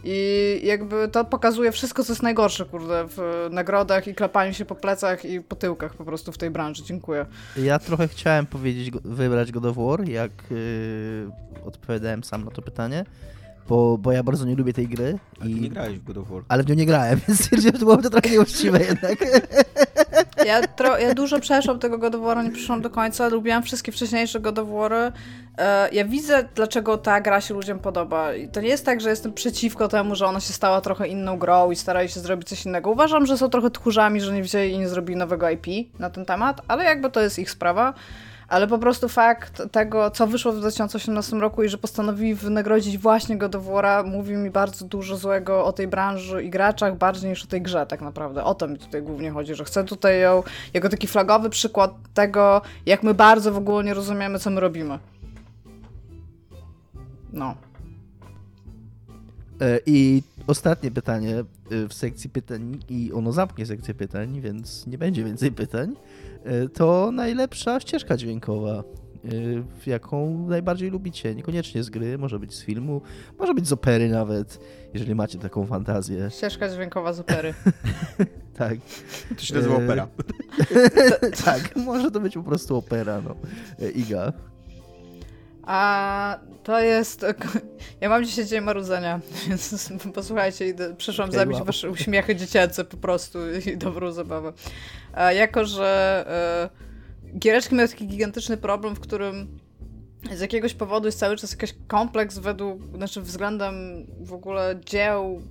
I 0.05 0.61
jakby 0.65 1.09
to 1.09 1.25
pokazuje 1.25 1.73
wszystko, 1.73 2.05
co 2.05 2.13
jest 2.13 2.23
najgorsze, 2.23 2.65
kurde, 2.65 3.05
w 3.09 3.49
nagrodach 3.51 4.09
i 4.09 4.15
klapaniu 4.15 4.55
się 4.55 4.65
po 4.65 4.75
plecach 4.75 5.25
i 5.25 5.41
po 5.41 5.57
tyłkach 5.57 5.95
po 5.95 6.05
prostu 6.05 6.33
w 6.33 6.39
tej 6.39 6.51
branży. 6.51 6.83
Dziękuję. 6.85 7.27
Ja 7.57 7.79
trochę 7.79 8.09
chciałem 8.09 8.47
powiedzieć, 8.47 8.91
wybrać 9.05 9.53
God 9.53 9.65
of 9.65 9.77
War, 9.77 10.09
jak 10.09 10.31
yy, 10.51 11.31
odpowiadałem 11.65 12.25
sam 12.25 12.45
na 12.45 12.51
to 12.51 12.63
pytanie, 12.63 13.05
bo, 13.69 13.99
bo 13.99 14.13
ja 14.13 14.23
bardzo 14.23 14.45
nie 14.45 14.57
lubię 14.57 14.73
tej 14.73 14.89
gry. 14.89 15.19
Ale 15.41 15.51
ty 15.51 15.61
nie 15.61 15.69
grałeś 15.69 15.99
w 15.99 16.05
God 16.05 16.19
of 16.19 16.29
War. 16.29 16.43
Ale 16.49 16.63
w 16.63 16.69
nią 16.69 16.75
nie 16.75 16.87
grałem, 16.87 17.21
więc 17.29 17.41
stwierdziłem, 17.41 17.75
że 17.75 17.81
to 17.81 17.85
byłoby 17.85 18.03
to 18.03 18.11
trochę 18.11 18.31
nieuczciwe 18.31 18.81
jednak. 18.81 19.19
Ja, 20.47 20.67
tro, 20.67 20.99
ja 20.99 21.15
dużo 21.15 21.41
przeszłam 21.41 21.79
tego 21.79 21.99
God 21.99 22.15
of 22.15 22.21
War, 22.21 22.45
nie 22.45 22.51
przyszłam 22.51 22.83
do 22.83 22.91
końca. 22.91 23.29
Lubiłam 23.29 23.63
wszystkie 23.63 23.93
wcześniejsze 23.93 24.41
God 24.41 24.59
of 24.59 24.69
War. 24.69 24.93
E, 25.59 25.89
ja 25.93 26.05
widzę, 26.05 26.49
dlaczego 26.55 26.99
ta 26.99 27.21
gra 27.21 27.41
się 27.41 27.55
ludziom 27.55 27.79
podoba. 27.79 28.35
I 28.35 28.49
to 28.49 28.61
nie 28.61 28.69
jest 28.69 28.85
tak, 28.85 29.01
że 29.01 29.11
jestem 29.11 29.33
przeciwko 29.33 29.89
temu, 29.89 30.15
że 30.15 30.27
ona 30.27 30.41
się 30.41 30.53
stała 30.53 30.81
trochę 30.81 31.09
inną 31.09 31.39
grą 31.39 31.71
i 31.71 31.77
starali 31.77 32.09
się 32.09 32.21
zrobić 32.21 32.49
coś 32.49 32.67
innego. 32.67 32.91
Uważam, 32.91 33.27
że 33.27 33.39
są 33.39 33.49
trochę 33.49 33.71
tchórzami, 33.71 34.21
że 34.21 34.33
nie 34.33 34.43
wzięli 34.43 34.73
i 34.73 34.79
nie 34.79 34.89
zrobili 34.89 35.19
nowego 35.19 35.51
IP 35.51 35.67
na 35.99 36.11
ten 36.11 36.25
temat, 36.25 36.61
ale 36.69 36.85
jakby 36.85 37.11
to 37.11 37.21
jest 37.21 37.39
ich 37.39 37.51
sprawa 37.51 37.95
ale 38.49 38.67
po 38.67 38.79
prostu 38.79 39.09
fakt 39.09 39.63
tego, 39.73 40.11
co 40.11 40.27
wyszło 40.27 40.53
w 40.53 40.59
2018 40.59 41.37
roku 41.37 41.63
i 41.63 41.69
że 41.69 41.79
postanowili 41.79 42.35
wynagrodzić 42.35 42.99
właśnie 42.99 43.39
God 43.39 43.55
of 43.55 43.65
War'a, 43.65 44.07
mówi 44.07 44.37
mi 44.37 44.51
bardzo 44.51 44.85
dużo 44.85 45.17
złego 45.17 45.65
o 45.65 45.73
tej 45.73 45.89
branży 45.89 46.43
i 46.43 46.51
graczach, 46.51 46.99
bardziej 46.99 47.31
niż 47.31 47.45
o 47.45 47.47
tej 47.47 47.63
grze 47.63 47.87
tak 47.87 48.01
naprawdę. 48.01 48.45
O 48.45 48.55
to 48.55 48.69
mi 48.69 48.79
tutaj 48.79 49.03
głównie 49.03 49.31
chodzi, 49.31 49.55
że 49.55 49.65
chcę 49.65 49.85
tutaj 49.85 50.21
ją 50.21 50.43
jako 50.75 50.89
taki 50.89 51.07
flagowy 51.07 51.51
przykład 51.51 51.95
tego, 52.15 52.63
jak 52.87 53.03
my 53.03 53.15
bardzo 53.15 53.53
w 53.53 53.57
ogóle 53.57 53.85
nie 53.85 53.95
rozumiemy, 53.95 54.39
co 54.39 54.51
my 54.51 54.61
robimy. 54.61 54.99
No. 57.33 57.55
E, 59.61 59.81
I 59.87 60.23
ostatnie 60.47 60.91
pytanie 60.91 61.39
e, 61.39 61.45
w 61.89 61.95
sekcji 61.95 62.31
pytań 62.31 62.81
i 62.89 63.13
ono 63.13 63.33
zamknie 63.33 63.67
sekcję 63.67 63.95
pytań, 63.95 64.41
więc 64.41 64.87
nie 64.87 64.99
będzie 64.99 65.25
więcej 65.25 65.53
pytań. 65.53 65.95
E, 66.45 66.69
to 66.69 67.11
najlepsza 67.13 67.81
ścieżka 67.81 68.17
dźwiękowa, 68.17 68.85
jaką 69.87 70.47
najbardziej 70.49 70.91
lubicie. 70.91 71.35
Niekoniecznie 71.35 71.83
z 71.83 71.91
gry, 71.91 72.19
może 72.19 72.39
być 72.39 72.55
z 72.55 72.63
filmu, 72.63 73.01
może 73.39 73.55
być 73.55 73.69
z 73.69 73.73
opery 73.73 74.09
nawet, 74.09 74.61
jeżeli 74.95 75.15
macie 75.15 75.39
taką 75.39 75.67
fantazję. 75.67 76.31
Ścieżka 76.31 76.69
dźwiękowa 76.69 77.13
z 77.13 77.21
opery. 77.21 77.55
tak. 78.59 78.79
To 79.37 79.43
się 79.45 79.55
nazywa 79.55 79.77
opera. 79.77 80.09
tak, 81.45 81.77
może 81.77 82.11
to 82.11 82.21
być 82.21 82.35
po 82.35 82.43
prostu 82.43 82.77
opera, 82.77 83.21
no. 83.21 83.37
Iga. 83.95 84.33
A 85.69 86.39
to 86.63 86.81
jest. 86.81 87.27
Ja 88.01 88.09
mam 88.09 88.25
dzisiaj 88.25 88.47
dzień 88.47 88.61
marudzenia, 88.61 89.21
więc 89.49 89.93
posłuchajcie, 90.15 90.69
idę, 90.69 90.95
przyszłam 90.97 91.29
okay, 91.29 91.41
zabić 91.41 91.57
wow. 91.57 91.65
wasze 91.65 91.91
uśmiechy 91.91 92.37
dziecięce 92.37 92.85
po 92.85 92.97
prostu 92.97 93.39
i 93.73 93.77
dobrą 93.77 94.13
zabawę. 94.13 94.53
A 95.13 95.33
jako, 95.33 95.65
że 95.65 96.25
e, 97.35 97.39
giereczki 97.39 97.75
miały 97.75 97.89
taki 97.89 98.07
gigantyczny 98.07 98.57
problem, 98.57 98.95
w 98.95 99.01
którym 99.01 99.59
z 100.33 100.41
jakiegoś 100.41 100.75
powodu 100.75 101.07
jest 101.07 101.19
cały 101.19 101.37
czas 101.37 101.53
jakiś 101.53 101.75
kompleks 101.87 102.39
według, 102.39 102.83
znaczy 102.97 103.23
względem 103.23 104.07
w 104.21 104.33
ogóle 104.33 104.81
dzieł 104.85 105.43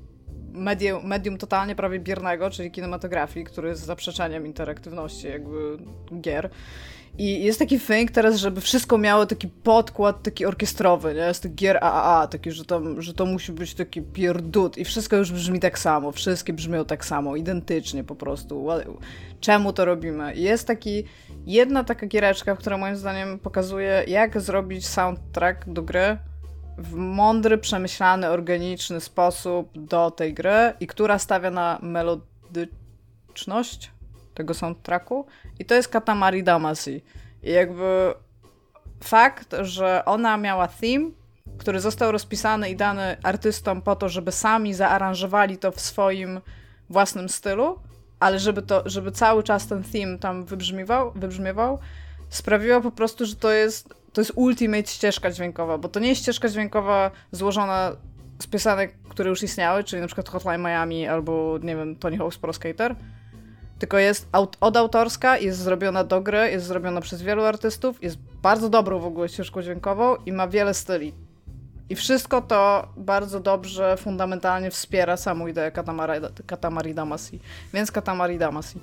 medium, 0.52 1.08
medium 1.08 1.38
totalnie 1.38 1.76
prawie 1.76 2.00
biernego, 2.00 2.50
czyli 2.50 2.72
kinematografii, 2.72 3.46
który 3.46 3.70
jest 3.70 3.86
zaprzeczeniem 3.86 4.46
interaktywności 4.46 5.28
jakby 5.28 5.78
gier. 6.22 6.50
I 7.18 7.44
jest 7.44 7.60
taki 7.60 7.80
thing 7.80 8.12
teraz, 8.12 8.36
żeby 8.36 8.62
wszystko 8.62 8.98
miało 8.98 9.26
taki 9.26 9.48
podkład 9.48 10.24
taki 10.24 10.46
orkiestrowy, 10.46 11.14
nie? 11.14 11.34
Z 11.34 11.40
tych 11.40 11.56
gier 11.56 11.78
AAA, 11.82 12.28
taki, 12.28 12.52
że, 12.52 12.66
tam, 12.66 13.02
że 13.02 13.14
to 13.14 13.26
musi 13.26 13.52
być 13.52 13.74
taki 13.74 14.02
pierdut 14.02 14.78
i 14.78 14.86
wszystko 14.86 15.16
już 15.16 15.32
brzmi 15.32 15.60
tak 15.60 15.80
samo, 15.80 16.12
wszystkie 16.12 16.54
brzmią 16.54 16.86
tak 16.86 17.06
samo, 17.06 17.36
identycznie 17.36 18.04
po 18.04 18.16
prostu. 18.16 18.68
Czemu 19.40 19.74
to 19.74 19.86
robimy? 19.86 20.34
I 20.34 20.42
jest 20.42 20.68
taki, 20.68 21.04
jedna 21.46 21.84
taka 21.84 22.08
giereczka, 22.08 22.56
która 22.56 22.78
moim 22.78 22.96
zdaniem 22.96 23.40
pokazuje, 23.40 24.04
jak 24.08 24.42
zrobić 24.42 24.88
soundtrack 24.88 25.70
do 25.70 25.82
gry 25.82 26.18
w 26.78 26.96
mądry, 26.96 27.58
przemyślany, 27.58 28.30
organiczny 28.30 29.02
sposób 29.02 29.70
do 29.76 30.12
tej 30.12 30.34
gry 30.34 30.74
i 30.80 30.88
która 30.88 31.20
stawia 31.20 31.52
na 31.52 31.80
melodyczność 31.82 33.92
tego 34.38 34.54
soundtracku 34.54 35.26
i 35.60 35.66
to 35.66 35.76
jest 35.76 35.88
Katamari 35.88 36.44
Damacy. 36.44 37.02
I 37.44 37.52
jakby 37.52 38.14
fakt, 39.04 39.56
że 39.62 40.06
ona 40.06 40.38
miała 40.38 40.68
theme, 40.68 41.12
który 41.58 41.80
został 41.80 42.12
rozpisany 42.12 42.70
i 42.70 42.76
dany 42.76 43.18
artystom 43.24 43.82
po 43.82 43.96
to, 43.96 44.10
żeby 44.10 44.32
sami 44.32 44.74
zaaranżowali 44.74 45.58
to 45.58 45.72
w 45.72 45.80
swoim 45.80 46.42
własnym 46.90 47.30
stylu, 47.30 47.80
ale 48.20 48.40
żeby, 48.40 48.62
to, 48.62 48.84
żeby 48.86 49.12
cały 49.12 49.44
czas 49.44 49.68
ten 49.68 49.84
theme 49.84 50.18
tam 50.18 50.46
wybrzmiewał, 50.46 51.12
wybrzmiewał 51.16 51.80
sprawiło 52.30 52.82
po 52.82 52.92
prostu, 52.92 53.26
że 53.26 53.36
to 53.36 53.52
jest, 53.52 53.94
to 54.14 54.22
jest 54.22 54.32
ultimate 54.36 54.88
ścieżka 54.88 55.32
dźwiękowa, 55.32 55.78
bo 55.78 55.90
to 55.90 56.00
nie 56.00 56.10
jest 56.10 56.22
ścieżka 56.22 56.50
dźwiękowa 56.50 57.12
złożona 57.32 57.92
z 58.42 58.48
piosenek, 58.48 58.94
które 59.10 59.30
już 59.30 59.44
istniały, 59.44 59.84
czyli 59.84 60.02
na 60.02 60.08
przykład 60.08 60.30
Hotline 60.30 60.62
Miami 60.62 61.08
albo, 61.08 61.60
nie 61.62 61.76
wiem, 61.76 61.96
Tony 61.96 62.18
Hawk's 62.18 62.40
Pro 62.40 62.54
Skater, 62.54 62.96
tylko 63.80 63.98
jest 63.98 64.28
aut 64.32 64.58
odautorska, 64.62 65.38
jest 65.38 65.60
zrobiona 65.60 66.04
do 66.04 66.22
gry, 66.22 66.52
jest 66.52 66.66
zrobiona 66.66 67.02
przez 67.02 67.22
wielu 67.22 67.44
artystów, 67.44 68.04
jest 68.04 68.18
bardzo 68.42 68.70
dobrą 68.70 69.00
w 69.00 69.06
ogóle 69.06 69.30
ścieżką 69.30 69.62
dźwiękową 69.62 70.16
i 70.26 70.32
ma 70.32 70.48
wiele 70.48 70.74
styli. 70.74 71.14
I 71.90 71.96
wszystko 71.96 72.42
to 72.42 72.88
bardzo 72.98 73.40
dobrze, 73.40 73.98
fundamentalnie 73.98 74.72
wspiera 74.72 75.18
samą 75.18 75.48
ideę 75.48 75.72
Katamari, 75.72 76.22
Katamari 76.46 76.94
Damacy. 76.94 77.40
Więc 77.74 77.92
Katamari 77.92 78.38
Damacy. 78.38 78.80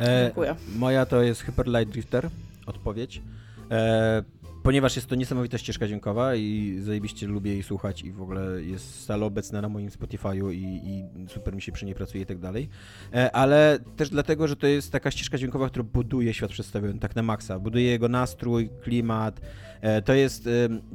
E, 0.00 0.24
Dziękuję. 0.24 0.56
Moja 0.76 1.06
to 1.06 1.22
jest 1.22 1.42
Hyper 1.42 1.66
Light 1.66 1.92
Drifter, 1.92 2.28
odpowiedź. 2.66 3.22
E, 3.70 4.22
ponieważ 4.64 4.96
jest 4.96 5.08
to 5.08 5.14
niesamowita 5.14 5.58
ścieżka 5.58 5.86
dźwiękowa 5.86 6.34
i 6.34 6.78
zajebiście 6.80 7.26
lubię 7.26 7.52
jej 7.52 7.62
słuchać 7.62 8.02
i 8.02 8.12
w 8.12 8.22
ogóle 8.22 8.62
jest 8.62 9.00
stale 9.00 9.26
obecna 9.26 9.60
na 9.60 9.68
moim 9.68 9.88
Spotify'u 9.88 10.52
i, 10.52 10.80
i 10.84 11.28
super 11.28 11.54
mi 11.54 11.62
się 11.62 11.72
przy 11.72 11.84
niej 11.84 11.94
pracuje 11.94 12.22
i 12.22 12.26
tak 12.26 12.38
dalej, 12.38 12.68
e, 13.14 13.36
ale 13.36 13.78
też 13.96 14.10
dlatego, 14.10 14.48
że 14.48 14.56
to 14.56 14.66
jest 14.66 14.92
taka 14.92 15.10
ścieżka 15.10 15.38
dźwiękowa, 15.38 15.68
która 15.68 15.82
buduje 15.82 16.34
świat 16.34 16.50
przedstawiony 16.50 16.98
tak 16.98 17.16
na 17.16 17.22
maksa, 17.22 17.58
buduje 17.58 17.84
jego 17.84 18.08
nastrój, 18.08 18.70
klimat, 18.82 19.40
e, 19.80 20.02
to 20.02 20.14
jest 20.14 20.48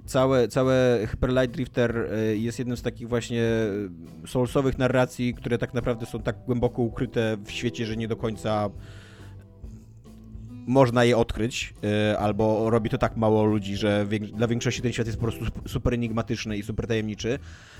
całe, 0.05 0.47
całe 0.47 0.99
Hyper 1.07 1.29
Light 1.29 1.51
Drifter 1.51 1.97
e, 1.97 2.35
jest 2.35 2.59
jednym 2.59 2.77
z 2.77 2.81
takich 2.81 3.09
właśnie 3.09 3.43
soulsowych 4.27 4.77
narracji, 4.77 5.33
które 5.33 5.57
tak 5.57 5.73
naprawdę 5.73 6.05
są 6.05 6.21
tak 6.21 6.35
głęboko 6.45 6.81
ukryte 6.81 7.37
w 7.45 7.51
świecie, 7.51 7.85
że 7.85 7.97
nie 7.97 8.07
do 8.07 8.15
końca 8.15 8.69
można 10.69 11.03
je 11.03 11.17
odkryć, 11.17 11.73
yy, 11.81 12.19
albo 12.19 12.69
robi 12.69 12.89
to 12.89 12.97
tak 12.97 13.17
mało 13.17 13.45
ludzi, 13.45 13.77
że 13.77 14.05
dla 14.33 14.47
większości 14.47 14.81
ten 14.81 14.93
świat 14.93 15.07
jest 15.07 15.19
po 15.19 15.27
prostu 15.27 15.45
super 15.67 15.93
enigmatyczny 15.93 16.57
i 16.57 16.63
super 16.63 16.87
tajemniczy. 16.87 17.39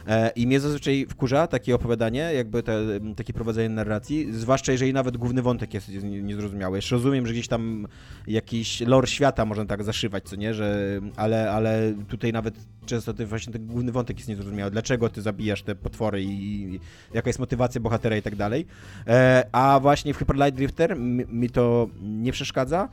Yy, 0.10 0.30
I 0.36 0.47
mnie 0.47 0.60
zazwyczaj 0.60 1.05
wkurza 1.10 1.47
takie 1.47 1.76
opowiadanie, 1.76 2.32
jakby 2.36 2.64
te, 2.64 2.80
takie 3.16 3.34
prowadzenie 3.34 3.70
narracji, 3.70 4.34
zwłaszcza 4.34 4.72
jeżeli 4.72 4.93
nawet 4.93 5.18
główny 5.18 5.41
wątek 5.41 5.74
jest 5.74 5.89
niezrozumiały. 6.03 6.78
Jeszcze 6.78 6.95
rozumiem, 6.95 7.28
że 7.28 7.34
gdzieś 7.34 7.47
tam 7.47 7.88
jakiś 8.28 8.82
lore 8.82 9.07
świata 9.07 9.45
można 9.45 9.66
tak 9.66 9.84
zaszywać, 9.84 10.24
co 10.24 10.36
nie, 10.36 10.53
że, 10.53 10.99
ale, 11.16 11.51
ale 11.51 11.93
tutaj 12.07 12.34
nawet 12.34 12.55
często 12.86 13.14
ten, 13.14 13.28
właśnie 13.28 13.53
ten 13.53 13.68
główny 13.68 13.91
wątek 13.91 14.18
jest 14.18 14.30
niezrozumiały. 14.30 14.72
Dlaczego 14.72 15.10
ty 15.10 15.22
zabijasz 15.22 15.62
te 15.62 15.76
potwory 15.76 16.24
i, 16.24 16.64
i 16.76 16.80
jaka 17.14 17.30
jest 17.30 17.39
motywacja 17.39 17.82
bohatera 17.82 18.18
i 18.18 18.22
tak 18.22 18.36
dalej. 18.36 18.66
E, 19.07 19.47
a 19.51 19.80
właśnie 19.80 20.14
w 20.14 20.18
Hyper 20.18 20.36
Light 20.36 20.55
Drifter 20.55 20.97
mi, 20.97 21.26
mi 21.26 21.49
to 21.49 21.88
nie 22.01 22.32
przeszkadza. 22.32 22.89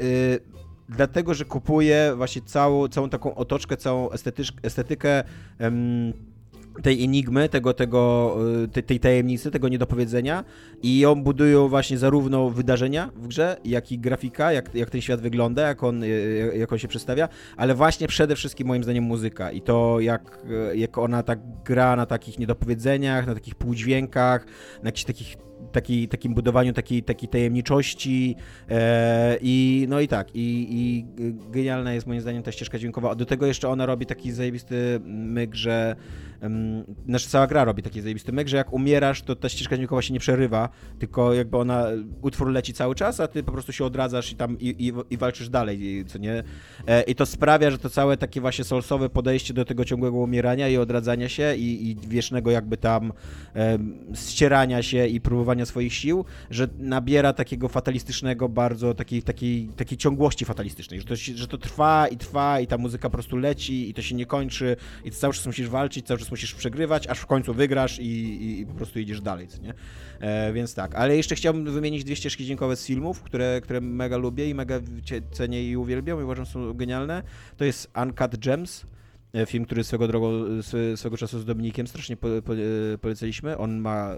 E, 0.00 0.04
dlatego, 0.88 1.34
że 1.34 1.44
kupuję 1.44 2.12
właśnie 2.16 2.42
całą, 2.42 2.88
całą 2.88 3.08
taką 3.08 3.34
otoczkę, 3.34 3.76
całą 3.76 4.10
estetykę 4.62 5.24
tej 6.82 7.04
enigmy, 7.04 7.48
tego, 7.48 7.74
tego, 7.74 8.36
y, 8.76 8.82
tej 8.82 9.00
tajemnicy, 9.00 9.50
tego 9.50 9.68
niedopowiedzenia 9.68 10.44
i 10.82 10.98
ją 10.98 11.22
budują 11.22 11.68
właśnie 11.68 11.98
zarówno 11.98 12.50
wydarzenia 12.50 13.10
w 13.16 13.28
grze, 13.28 13.56
jak 13.64 13.92
i 13.92 13.98
grafika, 13.98 14.52
jak, 14.52 14.74
jak 14.74 14.90
ten 14.90 15.00
świat 15.00 15.20
wygląda, 15.20 15.68
jak 15.68 15.82
on, 15.82 16.02
y, 16.02 16.52
jak 16.56 16.72
on 16.72 16.78
się 16.78 16.88
przedstawia, 16.88 17.28
ale 17.56 17.74
właśnie 17.74 18.08
przede 18.08 18.36
wszystkim 18.36 18.68
moim 18.68 18.82
zdaniem 18.84 19.04
muzyka 19.04 19.52
i 19.52 19.60
to 19.60 20.00
jak, 20.00 20.46
jak 20.74 20.98
ona 20.98 21.22
tak 21.22 21.38
gra 21.64 21.96
na 21.96 22.06
takich 22.06 22.38
niedopowiedzeniach, 22.38 23.26
na 23.26 23.34
takich 23.34 23.54
półdźwiękach, 23.54 24.46
na 24.82 24.88
jakichś 24.88 25.04
takich 25.04 25.36
taki, 25.72 26.08
takim 26.08 26.34
budowaniu 26.34 26.72
takiej, 26.72 27.02
takiej 27.02 27.28
tajemniczości 27.28 28.36
e, 28.70 29.38
i 29.40 29.86
no 29.88 30.00
i 30.00 30.08
tak, 30.08 30.28
i, 30.34 30.66
i 30.70 31.06
genialna 31.50 31.92
jest 31.92 32.06
moim 32.06 32.20
zdaniem 32.20 32.42
ta 32.42 32.52
ścieżka 32.52 32.78
dźwiękowa. 32.78 33.14
Do 33.14 33.26
tego 33.26 33.46
jeszcze 33.46 33.68
ona 33.68 33.86
robi 33.86 34.06
taki 34.06 34.32
zajebisty 34.32 35.00
myk, 35.04 35.54
że 35.54 35.96
nasza 37.06 37.28
cała 37.28 37.46
gra 37.46 37.64
robi 37.64 37.82
taki 37.82 38.00
zajebisty 38.00 38.32
myk, 38.32 38.48
że 38.48 38.56
jak 38.56 38.72
umierasz, 38.72 39.22
to 39.22 39.36
ta 39.36 39.48
ścieżka 39.48 39.76
dźwiękowa 39.76 40.02
się 40.02 40.14
nie 40.14 40.20
przerywa, 40.20 40.68
tylko 40.98 41.34
jakby 41.34 41.56
ona, 41.56 41.86
utwór 42.22 42.50
leci 42.50 42.72
cały 42.72 42.94
czas, 42.94 43.20
a 43.20 43.28
ty 43.28 43.42
po 43.42 43.52
prostu 43.52 43.72
się 43.72 43.84
odradzasz 43.84 44.32
i 44.32 44.36
tam 44.36 44.58
i, 44.60 44.68
i, 44.68 44.92
i 45.10 45.16
walczysz 45.16 45.48
dalej, 45.48 46.04
co 46.06 46.18
nie? 46.18 46.42
E, 46.86 47.02
I 47.02 47.14
to 47.14 47.26
sprawia, 47.26 47.70
że 47.70 47.78
to 47.78 47.90
całe 47.90 48.16
takie 48.16 48.40
właśnie 48.40 48.64
solsowe 48.64 49.08
podejście 49.08 49.54
do 49.54 49.64
tego 49.64 49.84
ciągłego 49.84 50.16
umierania 50.16 50.68
i 50.68 50.76
odradzania 50.76 51.28
się 51.28 51.56
i, 51.56 51.90
i 51.90 51.96
wiecznego 52.08 52.50
jakby 52.50 52.76
tam 52.76 53.12
ścierania 54.14 54.82
się 54.82 55.06
i 55.06 55.20
próbowania 55.20 55.66
swoich 55.66 55.94
sił, 55.94 56.24
że 56.50 56.68
nabiera 56.78 57.32
takiego 57.32 57.68
fatalistycznego 57.68 58.48
bardzo, 58.48 58.94
takiej, 58.94 59.22
takiej, 59.22 59.68
takiej 59.76 59.98
ciągłości 59.98 60.44
fatalistycznej, 60.44 61.00
że 61.00 61.06
to, 61.06 61.16
że 61.16 61.48
to 61.48 61.58
trwa 61.58 62.08
i 62.08 62.16
trwa 62.16 62.60
i 62.60 62.66
ta 62.66 62.78
muzyka 62.78 63.10
po 63.10 63.12
prostu 63.12 63.36
leci 63.36 63.90
i 63.90 63.94
to 63.94 64.02
się 64.02 64.14
nie 64.14 64.26
kończy 64.26 64.76
i 65.04 65.10
ty 65.10 65.16
cały 65.16 65.34
czas 65.34 65.46
musisz 65.46 65.68
walczyć, 65.68 66.06
cały 66.06 66.18
czas 66.18 66.25
musisz 66.30 66.54
przegrywać, 66.54 67.06
aż 67.06 67.18
w 67.18 67.26
końcu 67.26 67.54
wygrasz 67.54 67.98
i, 67.98 68.60
i, 68.60 68.66
po 68.66 68.74
prostu 68.74 68.98
idziesz 68.98 69.20
dalej, 69.20 69.48
co 69.48 69.62
nie? 69.62 69.74
E, 70.20 70.52
więc 70.52 70.74
tak, 70.74 70.94
ale 70.94 71.16
jeszcze 71.16 71.34
chciałbym 71.34 71.72
wymienić 71.72 72.04
dwie 72.04 72.16
ścieżki 72.16 72.44
dźwiękowe 72.44 72.76
z 72.76 72.86
filmów, 72.86 73.22
które, 73.22 73.60
które 73.60 73.80
mega 73.80 74.16
lubię 74.16 74.50
i 74.50 74.54
mega 74.54 74.80
cenię 75.32 75.70
i 75.70 75.76
uwielbiam 75.76 76.20
i 76.20 76.22
uważam 76.22 76.46
są 76.46 76.74
genialne. 76.74 77.22
To 77.56 77.64
jest 77.64 77.90
Uncut 78.02 78.36
Gems, 78.36 78.86
e, 79.34 79.46
film, 79.46 79.64
który 79.64 79.84
swego, 79.84 80.08
drogą, 80.08 80.32
swego 80.96 81.16
czasu 81.16 81.38
z 81.38 81.44
Dominikiem 81.44 81.86
strasznie 81.86 82.16
po, 82.16 82.28
po, 82.44 82.54
e, 82.54 82.58
polecaliśmy. 83.00 83.58
On 83.58 83.78
ma 83.78 84.14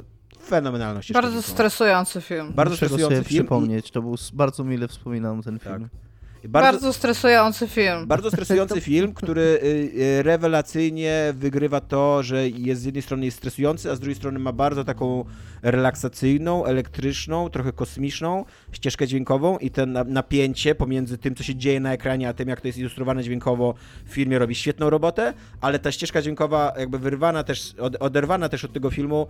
fenomenalną 0.46 1.02
ścieżkę 1.02 1.22
Bardzo 1.22 1.42
stresujący 1.42 2.20
film. 2.20 2.52
Bardzo 2.54 2.72
Muszę 2.72 2.86
stresujący 2.86 3.16
sobie 3.16 3.28
film. 3.28 3.44
przypomnieć, 3.44 3.90
to 3.90 4.02
był 4.02 4.14
bardzo 4.32 4.64
mile 4.64 4.88
wspominam 4.88 5.42
ten 5.42 5.59
film. 5.59 5.80
Tak. 5.80 6.07
Bardzo, 6.45 6.72
bardzo, 6.72 6.93
stresujący 6.93 7.68
film. 7.68 8.07
Bardzo 8.07 8.30
stresujący 8.30 8.80
film, 8.80 9.14
który 9.14 9.43
y, 9.43 9.66
y, 10.01 10.22
rewelacyjnie 10.22 11.34
wygrywa 11.36 11.80
to, 11.80 12.22
że 12.22 12.49
jest 12.49 12.82
z 12.82 12.84
jednej 12.84 13.03
strony 13.03 13.24
jest 13.24 13.36
stresujący, 13.36 13.91
a 13.91 13.97
z 13.97 14.01
drugiej 14.01 14.16
strony 14.16 14.39
ma 14.39 14.53
bardzo 14.53 14.84
taką 14.84 15.24
relaksacyjną, 15.62 16.64
elektryczną, 16.64 17.51
trochę 17.51 17.72
kosmiczną 17.72 18.45
ścieżkę 18.72 19.07
dźwiękową 19.07 19.59
i 19.59 19.70
ten 19.70 19.99
napięcie 20.07 20.74
pomiędzy 20.74 21.18
tym, 21.18 21.34
co 21.34 21.43
się 21.43 21.57
dzieje 21.57 21.80
na 21.80 21.93
ekranie, 21.93 22.28
a 22.28 22.32
tym, 22.32 22.49
jak 22.49 22.61
to 22.61 22.68
jest 22.68 22.78
ilustrowane 22.78 23.22
dźwiękowo 23.22 23.74
w 24.07 24.11
filmie 24.11 24.39
robi 24.39 24.55
świetną 24.55 24.91
robotę, 24.91 25.34
ale 25.61 25.78
ta 25.78 25.93
ścieżka 25.93 26.22
dźwiękowa 26.22 26.72
jakby 26.78 26.99
wyrwana 26.99 27.45
też, 27.45 27.74
oderwana 28.01 28.49
też 28.49 28.64
od 28.64 28.72
tego 28.72 28.91
filmu 28.91 29.26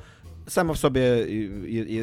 sama 0.49 0.75
w 0.75 0.79
sobie 0.79 1.03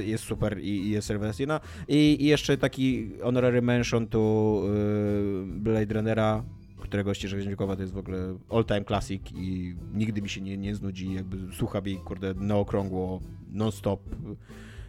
jest 0.05 0.23
super 0.23 0.59
i 0.59 0.89
jest 0.89 1.09
rewelacyjna. 1.09 1.59
I, 1.87 2.17
I, 2.19 2.25
jeszcze 2.25 2.57
taki 2.57 3.11
honorary 3.23 3.61
mention 3.61 4.07
tu 4.07 4.61
y, 4.65 5.45
Blade 5.45 5.93
Runnera, 5.93 6.43
którego 6.79 7.13
ścieżka 7.13 7.41
dźwiękowa 7.41 7.75
to 7.75 7.81
jest 7.81 7.93
w 7.93 7.97
ogóle 7.97 8.37
all-time 8.49 8.83
classic 8.85 9.21
i 9.35 9.75
nigdy 9.93 10.21
mi 10.21 10.29
się 10.29 10.41
nie, 10.41 10.57
nie 10.57 10.75
znudzi, 10.75 11.13
jakby 11.13 11.55
słucham 11.55 11.85
jej, 11.85 11.97
kurde, 11.97 12.33
na 12.33 12.55
okrągło, 12.55 13.21
non-stop. 13.51 14.01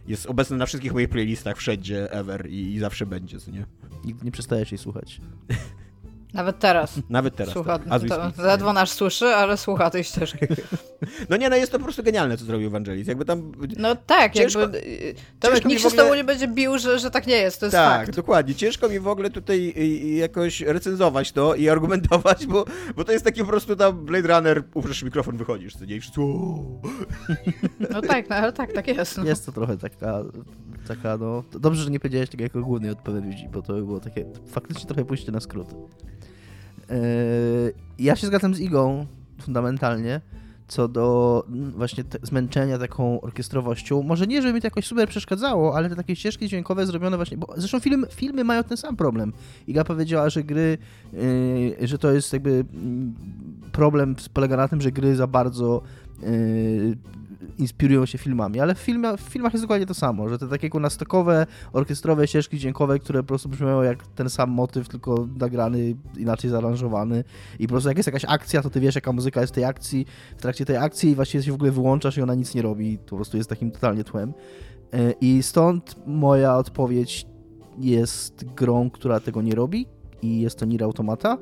Jest 0.07 0.25
obecny 0.25 0.57
na 0.57 0.65
wszystkich 0.65 0.93
moich 0.93 1.09
playlistach, 1.09 1.57
wszędzie, 1.57 2.11
ever 2.11 2.49
i, 2.49 2.73
i 2.73 2.79
zawsze 2.79 3.05
będzie, 3.05 3.39
co 3.39 3.51
nie? 3.51 3.65
Nigdy 4.05 4.25
nie 4.25 4.31
przestajesz 4.31 4.71
jej 4.71 4.77
słuchać. 4.77 5.21
Nawet 6.33 6.59
teraz. 6.59 6.93
Nawet 7.09 7.35
teraz. 7.35 7.53
Słucha, 7.53 7.79
tak. 7.79 8.01
to, 8.35 8.43
ledwo 8.43 8.73
nas 8.73 8.89
słyszy, 8.89 9.25
ale 9.25 9.57
słucha 9.57 9.89
tej 9.89 10.03
ścieżki. 10.03 10.39
No 11.29 11.37
nie, 11.37 11.49
no 11.49 11.55
jest 11.55 11.71
to 11.71 11.77
po 11.77 11.83
prostu 11.83 12.03
genialne, 12.03 12.37
co 12.37 12.45
zrobił 12.45 12.67
Evangelis. 12.67 13.07
Jakby 13.07 13.25
tam... 13.25 13.51
No 13.77 13.95
tak, 13.95 14.33
ciężko, 14.33 14.59
jakby... 14.59 14.81
Tomek, 15.39 15.65
nikt 15.65 15.81
się 15.81 15.87
ogóle... 15.87 16.03
z 16.03 16.05
tobą 16.05 16.15
nie 16.15 16.23
będzie 16.23 16.47
bił, 16.47 16.77
że, 16.77 16.99
że 16.99 17.11
tak 17.11 17.27
nie 17.27 17.35
jest, 17.35 17.59
to 17.59 17.65
jest 17.65 17.75
tak, 17.75 18.05
fakt. 18.05 18.15
dokładnie. 18.15 18.55
Ciężko 18.55 18.89
mi 18.89 18.99
w 18.99 19.07
ogóle 19.07 19.29
tutaj 19.29 19.73
jakoś 20.17 20.61
recenzować 20.61 21.31
to 21.31 21.55
i 21.55 21.69
argumentować, 21.69 22.45
bo, 22.45 22.65
bo 22.95 23.03
to 23.03 23.11
jest 23.11 23.25
taki 23.25 23.41
po 23.41 23.47
prostu 23.47 23.75
tam 23.75 24.05
Blade 24.05 24.27
Runner, 24.27 24.63
ufresz 24.73 25.03
mikrofon, 25.03 25.37
wychodzisz, 25.37 25.75
co 25.75 25.85
nie? 25.85 25.95
I 25.95 26.01
wszyscy... 26.01 26.21
No 27.89 28.01
tak, 28.01 28.29
no 28.29 28.35
ale 28.35 28.53
tak, 28.53 28.73
tak 28.73 28.87
jest. 28.87 29.17
No. 29.17 29.23
Jest 29.23 29.45
to 29.45 29.51
trochę 29.51 29.77
taka, 29.77 30.23
taka 30.87 31.17
no... 31.17 31.43
Dobrze, 31.51 31.83
że 31.83 31.89
nie 31.89 31.99
powiedziałeś 31.99 32.29
tego 32.29 32.43
jako 32.43 32.61
głównej 32.61 32.91
odpowiedzi, 32.91 33.49
bo 33.51 33.61
to 33.61 33.73
było 33.73 33.99
takie 33.99 34.25
faktycznie 34.51 34.85
trochę 34.85 35.05
pójście 35.05 35.31
na 35.31 35.39
skrót. 35.39 35.67
Yy, 36.89 37.73
ja 37.99 38.15
się 38.15 38.27
zgadzam 38.27 38.55
z 38.55 38.59
Igą 38.59 39.05
fundamentalnie 39.41 40.21
co 40.67 40.87
do 40.87 41.43
mm, 41.49 41.71
właśnie 41.71 42.03
zmęczenia 42.23 42.77
taką 42.77 43.21
orkiestrowością. 43.21 44.03
Może 44.03 44.27
nie, 44.27 44.41
żeby 44.41 44.53
mi 44.53 44.61
to 44.61 44.67
jakoś 44.67 44.85
super 44.85 45.09
przeszkadzało, 45.09 45.75
ale 45.75 45.89
te 45.89 45.95
takie 45.95 46.15
ścieżki 46.15 46.47
dźwiękowe 46.47 46.85
zrobione 46.85 47.17
właśnie, 47.17 47.37
bo 47.37 47.53
zresztą 47.57 47.79
film, 47.79 48.05
filmy 48.11 48.43
mają 48.43 48.63
ten 48.63 48.77
sam 48.77 48.95
problem. 48.95 49.33
Iga 49.67 49.83
powiedziała, 49.83 50.29
że 50.29 50.43
gry, 50.43 50.77
yy, 51.13 51.87
że 51.87 51.97
to 51.97 52.11
jest 52.11 52.33
jakby 52.33 52.51
yy, 52.51 52.63
problem 53.71 54.15
polega 54.33 54.57
na 54.57 54.67
tym, 54.67 54.81
że 54.81 54.91
gry 54.91 55.15
za 55.15 55.27
bardzo 55.27 55.81
yy, 56.21 56.97
inspirują 57.57 58.05
się 58.05 58.17
filmami, 58.17 58.59
ale 58.59 58.75
w, 58.75 58.79
w 59.17 59.21
filmach 59.21 59.53
jest 59.53 59.63
dokładnie 59.63 59.85
to 59.85 59.93
samo, 59.93 60.29
że 60.29 60.37
te 60.37 60.47
takie 60.47 60.69
nastokowe, 60.79 61.47
orkiestrowe 61.73 62.27
ścieżki 62.27 62.57
dźwiękowe, 62.59 62.99
które 62.99 63.23
po 63.23 63.27
prostu 63.27 63.49
brzmią 63.49 63.81
jak 63.81 64.07
ten 64.07 64.29
sam 64.29 64.49
motyw, 64.49 64.89
tylko 64.89 65.27
nagrany, 65.39 65.95
inaczej 66.17 66.49
zaaranżowany 66.49 67.23
i 67.59 67.67
po 67.67 67.71
prostu 67.71 67.89
jak 67.89 67.97
jest 67.97 68.07
jakaś 68.07 68.25
akcja, 68.25 68.61
to 68.61 68.69
ty 68.69 68.79
wiesz 68.79 68.95
jaka 68.95 69.11
muzyka 69.11 69.41
jest 69.41 69.53
w 69.53 69.55
tej 69.55 69.65
akcji, 69.65 70.05
w 70.37 70.41
trakcie 70.41 70.65
tej 70.65 70.77
akcji 70.77 71.09
i 71.09 71.15
właściwie 71.15 71.43
się 71.43 71.51
w 71.51 71.55
ogóle 71.55 71.71
wyłączasz 71.71 72.17
i 72.17 72.21
ona 72.21 72.35
nic 72.35 72.55
nie 72.55 72.61
robi, 72.61 72.97
po 72.97 73.15
prostu 73.15 73.37
jest 73.37 73.49
takim 73.49 73.71
totalnie 73.71 74.03
tłem. 74.03 74.33
E, 74.93 75.11
I 75.11 75.43
stąd 75.43 75.95
moja 76.07 76.57
odpowiedź 76.57 77.25
jest 77.79 78.45
grą, 78.55 78.89
która 78.89 79.19
tego 79.19 79.41
nie 79.41 79.55
robi 79.55 79.87
i 80.21 80.41
jest 80.41 80.59
to 80.59 80.65
Nier 80.65 80.83
Automata 80.83 81.37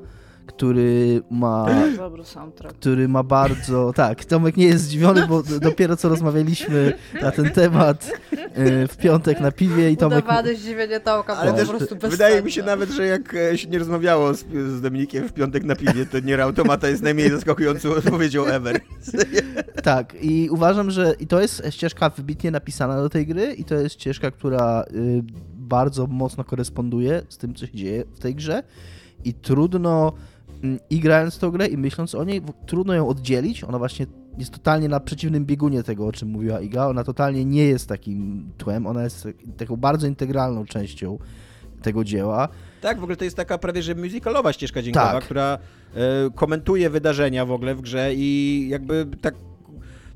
który 0.45 1.21
ma. 1.31 1.67
Dobry 1.97 2.23
soundtrack. 2.23 2.75
Który 2.75 3.07
ma 3.07 3.23
bardzo. 3.23 3.93
Tak, 3.93 4.25
Tomek 4.25 4.57
nie 4.57 4.65
jest 4.65 4.83
zdziwiony, 4.83 5.27
bo 5.27 5.43
dopiero 5.43 5.97
co 5.97 6.09
rozmawialiśmy 6.09 6.93
na 7.21 7.31
ten 7.31 7.49
temat 7.49 8.11
e, 8.53 8.87
w 8.87 8.97
piątek 8.97 9.39
na 9.39 9.51
piwie 9.51 9.91
i 9.91 9.97
Tomek. 9.97 10.25
Udawane 10.25 10.55
zdziwienie 10.55 10.99
Tomka, 10.99 11.37
Ale 11.37 11.53
też, 11.53 11.67
po 11.67 11.77
prostu 11.77 11.95
Wydaje 12.09 12.41
mi 12.41 12.51
się 12.51 12.63
nawet, 12.63 12.89
że 12.89 13.05
jak 13.05 13.33
e, 13.33 13.57
się 13.57 13.69
nie 13.69 13.79
rozmawiało 13.79 14.33
z, 14.33 14.45
z 14.77 14.81
Dominikiem 14.81 15.29
w 15.29 15.33
piątek 15.33 15.63
na 15.63 15.75
piwie, 15.75 16.05
to 16.05 16.19
nie 16.19 16.43
automata 16.43 16.87
jest 16.87 17.03
najmniej 17.03 17.29
zaskakującą 17.29 17.89
odpowiedzią 17.89 18.45
ever. 18.45 18.79
tak, 19.83 20.15
i 20.21 20.49
uważam, 20.51 20.91
że 20.91 21.15
i 21.19 21.27
to 21.27 21.41
jest 21.41 21.63
ścieżka 21.69 22.09
wybitnie 22.09 22.51
napisana 22.51 23.01
do 23.01 23.09
tej 23.09 23.27
gry, 23.27 23.53
i 23.53 23.63
to 23.63 23.75
jest 23.75 23.95
ścieżka, 23.95 24.31
która 24.31 24.83
y, 24.91 25.23
bardzo 25.53 26.07
mocno 26.07 26.43
koresponduje 26.43 27.21
z 27.29 27.37
tym, 27.37 27.55
co 27.55 27.67
się 27.67 27.77
dzieje 27.77 28.03
w 28.15 28.19
tej 28.19 28.35
grze. 28.35 28.63
I 29.23 29.33
trudno 29.33 30.13
i 30.89 30.99
grając 30.99 31.39
tą 31.39 31.51
grę 31.51 31.67
i 31.67 31.77
myśląc 31.77 32.15
o 32.15 32.23
niej, 32.23 32.41
trudno 32.65 32.93
ją 32.93 33.07
oddzielić. 33.07 33.63
Ona 33.63 33.77
właśnie 33.77 34.05
jest 34.37 34.51
totalnie 34.51 34.89
na 34.89 34.99
przeciwnym 34.99 35.45
biegunie 35.45 35.83
tego, 35.83 36.07
o 36.07 36.11
czym 36.11 36.29
mówiła 36.29 36.59
Iga. 36.59 36.87
Ona 36.87 37.03
totalnie 37.03 37.45
nie 37.45 37.65
jest 37.65 37.89
takim 37.89 38.49
tłem, 38.57 38.87
ona 38.87 39.03
jest 39.03 39.27
taką 39.57 39.75
bardzo 39.75 40.07
integralną 40.07 40.65
częścią 40.65 41.17
tego 41.81 42.03
dzieła. 42.03 42.47
Tak, 42.81 42.99
w 42.99 43.03
ogóle 43.03 43.15
to 43.15 43.23
jest 43.23 43.37
taka 43.37 43.57
prawie 43.57 43.81
że 43.81 43.95
musicalowa 43.95 44.53
ścieżka 44.53 44.81
dźwiękowa, 44.81 45.11
tak. 45.11 45.23
która 45.23 45.57
y, 46.27 46.31
komentuje 46.35 46.89
wydarzenia 46.89 47.45
w 47.45 47.51
ogóle 47.51 47.75
w 47.75 47.81
grze 47.81 48.11
i 48.15 48.67
jakby 48.69 49.07
tak, 49.21 49.35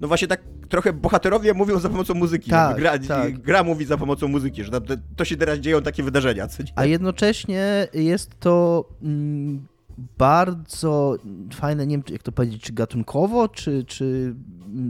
no 0.02 0.08
właśnie 0.08 0.28
tak 0.28 0.42
trochę 0.70 0.94
bohaterowie 0.94 1.54
mówią 1.54 1.80
za 1.80 1.90
pomocą 1.90 2.14
muzyki. 2.14 2.52
Tak, 2.52 2.78
gra, 2.78 3.00
tak. 3.00 3.40
gra 3.40 3.64
mówi 3.64 3.86
za 3.86 3.98
pomocą 3.98 4.28
muzyki, 4.28 4.64
że 4.64 4.72
to, 4.72 4.82
to 5.16 5.26
się 5.26 5.38
teraz 5.38 5.60
dzieją 5.60 5.82
takie 5.82 6.04
wydarzenia. 6.04 6.48
A 6.76 6.86
jednocześnie 6.86 7.88
jest 7.94 8.40
to... 8.40 8.86
Mm, 9.04 9.68
bardzo 10.18 11.18
fajne, 11.54 11.88
nie 11.88 11.98
wiem 11.98 12.04
jak 12.12 12.24
to 12.24 12.32
powiedzieć, 12.32 12.62
czy 12.62 12.74
gatunkowo, 12.74 13.48
czy, 13.48 13.84
czy 13.84 14.36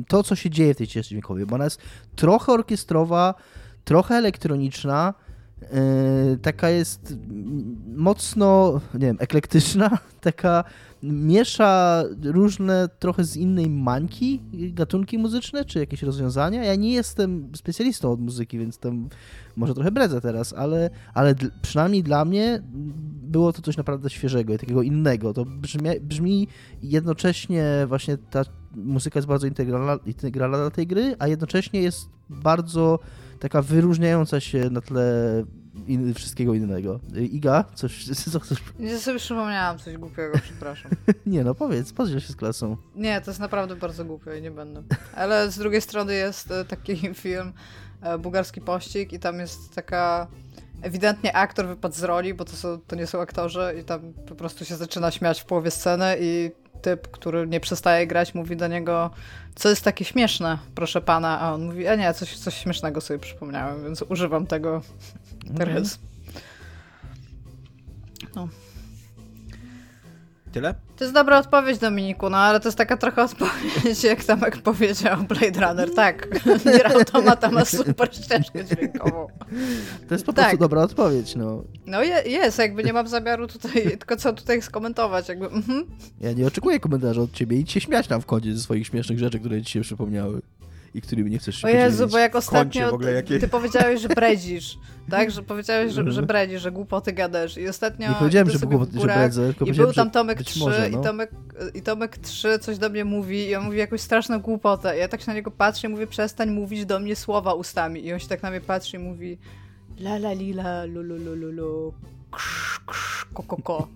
to, 0.07 0.24
co 0.24 0.36
się 0.36 0.49
dzieje 0.49 0.74
w 0.74 0.78
tej 0.78 0.88
ścieżce 0.88 1.10
dźwiękowej, 1.10 1.45
bo 1.45 1.55
ona 1.55 1.64
jest 1.64 1.82
trochę 2.16 2.51
orkiestrowa, 2.51 3.34
trochę 3.84 4.16
elektroniczna, 4.16 5.14
yy, 5.62 6.38
taka 6.38 6.70
jest 6.70 7.16
mocno, 7.95 8.82
nie 8.93 8.99
wiem, 8.99 9.18
eklektyczna, 9.20 9.97
taka 10.22 10.64
miesza 11.03 12.03
różne 12.24 12.89
trochę 12.99 13.24
z 13.24 13.38
innej 13.38 13.70
mańki 13.70 14.41
gatunki 14.53 15.18
muzyczne, 15.18 15.66
czy 15.66 15.80
jakieś 15.80 16.03
rozwiązania. 16.03 16.64
Ja 16.64 16.76
nie 16.76 16.93
jestem 16.93 17.51
specjalistą 17.55 18.12
od 18.12 18.20
muzyki, 18.20 18.60
więc 18.60 18.78
tam 18.78 19.10
może 19.55 19.74
trochę 19.74 19.91
bredzę 19.91 20.22
teraz, 20.22 20.53
ale, 20.53 20.89
ale 21.14 21.36
przynajmniej 21.62 22.03
dla 22.03 22.26
mnie 22.26 22.62
było 23.30 23.54
to 23.54 23.62
coś 23.62 23.78
naprawdę 23.78 24.10
świeżego 24.10 24.54
i 24.54 24.58
takiego 24.58 24.82
innego. 24.82 25.34
To 25.34 25.46
brzmi, 25.46 26.00
brzmi 26.02 26.48
jednocześnie 26.84 27.64
właśnie 27.88 28.18
ta 28.18 28.44
muzyka 28.76 29.20
jest 29.20 29.28
bardzo 29.28 29.48
integralna, 29.48 30.00
integralna 30.06 30.58
dla 30.58 30.72
tej 30.72 30.88
gry, 30.88 31.16
a 31.20 31.28
jednocześnie 31.28 31.82
jest 31.82 32.10
bardzo 32.30 33.00
taka 33.40 33.62
wyróżniająca 33.62 34.40
się 34.40 34.70
na 34.70 34.82
tle 34.82 35.44
in, 35.88 36.14
wszystkiego 36.14 36.54
innego. 36.54 37.00
Iga, 37.32 37.66
coś, 37.76 38.06
co 38.32 38.40
chcesz? 38.40 38.60
Nie 38.80 38.98
sobie 38.98 39.20
przypomniałam 39.20 39.78
coś 39.78 39.98
głupiego, 39.98 40.40
przepraszam. 40.44 40.92
nie 41.26 41.44
no, 41.44 41.56
powiedz, 41.56 41.94
podziel 41.94 42.20
się 42.20 42.34
z 42.34 42.36
klasą. 42.36 42.78
Nie, 42.96 43.22
to 43.22 43.32
jest 43.32 43.40
naprawdę 43.40 43.76
bardzo 43.76 44.06
głupie 44.06 44.40
i 44.40 44.42
nie 44.42 44.52
będę. 44.52 44.84
Ale 45.16 45.52
z 45.52 45.58
drugiej 45.58 45.82
strony 45.82 46.14
jest 46.14 46.52
e, 46.52 46.66
taki 46.66 46.96
film 47.14 47.54
e, 48.02 48.18
bułgarski 48.18 48.62
pościg 48.62 49.14
i 49.14 49.20
tam 49.20 49.40
jest 49.40 49.76
taka 49.76 50.28
ewidentnie 50.82 51.36
aktor 51.36 51.68
wypadł 51.68 51.96
z 51.96 52.04
roli, 52.04 52.34
bo 52.34 52.46
to, 52.46 52.56
są, 52.56 52.80
to 52.88 52.96
nie 52.96 53.08
są 53.08 53.22
aktorzy 53.22 53.76
i 53.82 53.84
tam 53.84 54.14
po 54.14 54.36
prostu 54.36 54.66
się 54.66 54.76
zaczyna 54.76 55.12
śmiać 55.12 55.42
w 55.42 55.46
połowie 55.46 55.72
sceny 55.72 56.18
i 56.20 56.52
typ, 56.82 57.08
który 57.08 57.48
nie 57.48 57.60
przestaje 57.60 58.08
grać, 58.08 58.36
mówi 58.36 58.58
do 58.58 58.68
niego, 58.68 59.10
co 59.56 59.70
jest 59.70 59.84
takie 59.84 60.06
śmieszne, 60.06 60.58
proszę 60.76 61.02
pana, 61.02 61.40
a 61.40 61.54
on 61.54 61.66
mówi, 61.66 61.88
a 61.88 61.96
nie, 61.96 62.14
coś, 62.14 62.38
coś 62.38 62.58
śmiesznego 62.58 63.02
sobie 63.02 63.20
przypomniałem, 63.20 63.84
więc 63.84 64.02
używam 64.02 64.48
tego 64.48 64.82
teraz. 65.58 66.00
No. 68.36 68.48
Tyle? 70.52 70.76
To 71.00 71.06
jest 71.06 71.14
dobra 71.14 71.39
odpowiedź, 71.39 71.78
Dominiku, 71.78 72.30
no 72.30 72.38
ale 72.38 72.60
to 72.60 72.68
jest 72.68 72.78
taka 72.78 72.97
trochę 72.97 73.24
odpowiedź, 73.24 74.04
jak 74.04 74.24
Tomek 74.24 74.58
powiedział 74.58 75.18
Blade 75.24 75.68
Runner. 75.68 75.93
Tak, 75.93 76.28
Nier 76.66 76.88
Automata 76.97 77.52
ma 77.52 77.66
super 77.66 78.16
ścieżkę 78.16 78.66
dźwiękową. 78.66 79.28
To 80.08 80.16
jest 80.16 80.26
po 80.26 80.34
Tak. 80.34 80.45
prostu 80.45 80.58
dobra 80.58 80.82
odpowiedź, 80.82 81.36
no. 81.36 81.64
No 81.86 82.04
je, 82.04 82.22
jest, 82.26 82.58
jakby 82.60 82.84
nie 82.84 82.93
mam 82.93 83.08
zamiaru 83.08 83.47
tutaj, 83.47 83.72
tylko 84.00 84.18
co 84.18 84.34
tutaj 84.34 84.62
skomentować, 84.62 85.30
jakby 85.30 85.45
mhm. 85.45 85.86
Ja 86.22 86.34
nie 86.34 86.47
oczekuję 86.47 86.80
komentarza 86.80 87.22
od 87.22 87.32
ciebie. 87.32 87.58
Idź 87.60 87.72
się 87.72 87.82
śmiać 87.82 88.08
tam 88.08 88.22
w 88.22 88.26
kodzie 88.26 88.54
ze 88.54 88.62
swoich 88.62 88.88
śmiesznych 88.88 89.20
rzeczy, 89.20 89.39
które 89.39 89.62
ci 89.62 89.72
się 89.74 89.82
przypomniały 89.82 90.41
i 90.94 91.02
którymi 91.02 91.32
nie 91.32 91.40
chcesz 91.40 91.56
się 91.56 91.68
O 91.68 91.72
Jezu, 91.72 92.08
bo 92.08 92.18
jak 92.18 92.36
ostatnio 92.36 92.94
ogóle 92.94 93.12
jakie- 93.12 93.40
ty 93.40 93.48
powiedziałeś, 93.48 94.02
że 94.02 94.08
bredzisz, 94.10 94.78
tak? 95.10 95.32
Że 95.32 95.44
powiedziałeś, 95.44 95.94
że, 95.94 96.12
że 96.12 96.22
bredzisz, 96.22 96.62
że 96.62 96.72
głupoty 96.72 97.14
gadasz 97.14 97.58
i 97.58 97.68
ostatnio 97.68 98.10
Nie 98.10 98.16
powiedziałem, 98.16 98.50
że, 98.50 98.60
było, 98.60 98.86
że 98.94 99.02
bredzę, 99.02 99.46
tylko 99.48 99.66
I 99.66 99.74
był 99.74 99.94
tam 99.94 100.12
Tomek 100.12 100.38
być 100.38 100.48
3 100.48 100.60
może, 100.60 100.90
i, 100.90 100.92
no. 100.92 101.02
Tomek, 101.02 101.32
i 101.74 101.82
Tomek 101.82 102.18
3 102.18 102.60
coś 102.60 102.78
do 102.78 102.90
mnie 102.90 103.06
mówi 103.06 103.48
i 103.48 103.56
on 103.56 103.66
mówi 103.66 103.78
jakąś 103.78 104.02
straszną 104.02 104.40
głupotę. 104.40 104.98
Ja 104.98 105.08
tak 105.08 105.22
się 105.22 105.28
na 105.28 105.34
niego 105.34 105.52
patrzę 105.52 105.88
i 105.88 105.90
mówię, 105.90 106.08
przestań 106.08 106.52
mówić 106.52 106.86
do 106.86 107.00
mnie 107.00 107.16
słowa 107.16 107.54
ustami. 107.54 108.06
I 108.06 108.14
on 108.14 108.20
się 108.20 108.28
tak 108.28 108.44
na 108.44 108.50
mnie 108.50 108.62
patrzy 108.62 108.98
i 108.98 109.00
mówi 109.00 109.38
la 110.00 110.16
la 110.16 110.32
li 110.32 110.54
la 110.54 110.86
lu 110.86 111.02
lu 111.04 111.16
lu 111.18 111.36
lu 111.36 111.52
lu 111.52 111.94
ko. 113.64 113.88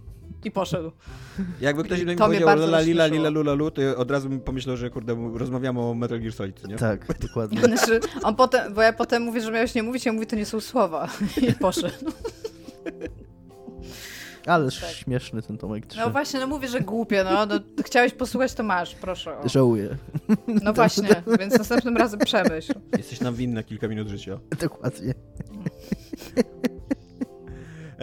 I 0.46 0.52
poszedł. 0.52 0.91
Jakby 1.62 1.84
ktoś 1.84 2.00
I 2.00 2.06
mnie 2.06 2.16
powiedział 2.16 2.46
bardzo 2.46 2.66
la 2.66 2.80
lila 2.80 3.06
lila 3.06 3.30
lula 3.30 3.54
lu, 3.54 3.72
to 3.72 3.82
ja 3.82 3.96
od 3.96 4.12
razu 4.12 4.30
bym 4.30 4.39
pomyślał, 4.39 4.78
że 4.78 4.89
kurde, 4.89 5.32
rozmawiamy 5.34 5.80
o 5.82 5.94
Metal 5.94 6.20
Gear 6.20 6.34
Solid, 6.34 6.68
nie? 6.68 6.76
Tak, 6.76 7.20
dokładnie. 7.20 7.62
Znaczy, 7.78 8.00
on 8.24 8.36
potem, 8.36 8.74
bo 8.74 8.82
ja 8.82 8.94
potem 8.94 9.24
mówię, 9.24 9.41
że 9.41 9.52
miałeś 9.52 9.76
nie 9.76 9.84
mówić, 9.84 10.06
ja 10.06 10.14
mówię, 10.14 10.26
to 10.26 10.36
nie 10.36 10.46
są 10.46 10.60
słowa. 10.60 11.10
I 11.41 11.54
poszedł. 11.54 12.12
Ale 14.46 14.72
Tak. 14.72 14.89
śmieszny 14.89 15.41
ten 15.41 15.58
Tomek 15.58 15.86
3. 15.86 16.00
No 16.00 16.10
właśnie, 16.10 16.39
no 16.39 16.48
mówię, 16.48 16.68
że 16.68 16.82
głupie, 16.82 17.24
no. 17.24 17.46
no 17.46 17.60
chciałeś 17.86 18.14
posłuchać, 18.14 18.54
to 18.54 18.64
masz, 18.64 18.96
proszę. 18.96 19.39
O. 19.39 19.50
Żałuję. 19.50 19.98
No 20.64 20.74
właśnie, 20.74 21.24
więc 21.39 21.58
następnym 21.58 21.98
razem 21.98 22.20
przemyśl. 22.20 22.74
Jesteś 22.98 23.22
nam 23.22 23.36
winna 23.36 23.64
kilka 23.64 23.88
minut 23.88 24.08
życia. 24.08 24.39
Dokładnie. 24.60 25.14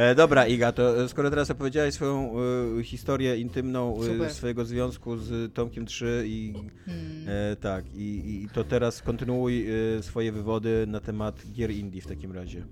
E, 0.00 0.14
dobra, 0.14 0.46
Iga, 0.46 0.72
to 0.72 1.02
e, 1.02 1.08
skoro 1.08 1.30
teraz 1.30 1.50
opowiedziałeś 1.50 1.94
swoją 1.94 2.32
e, 2.78 2.82
historię 2.82 3.36
intymną 3.36 4.00
e, 4.00 4.04
Super. 4.04 4.34
swojego 4.34 4.64
związku 4.64 5.16
z 5.16 5.54
Tomkiem 5.54 5.86
3 5.86 6.24
i 6.26 6.54
Hmm. 6.84 7.26
e, 7.28 7.56
tak, 7.56 7.84
i, 7.94 8.42
i 8.44 8.48
to 8.48 8.64
teraz 8.64 9.02
kontynuuj 9.02 9.66
swoje 10.00 10.32
wywody 10.32 10.84
na 10.88 11.00
temat 11.00 11.34
gier 11.52 11.70
indie 11.70 12.02
w 12.02 12.06
takim 12.06 12.32
razie. 12.32 12.66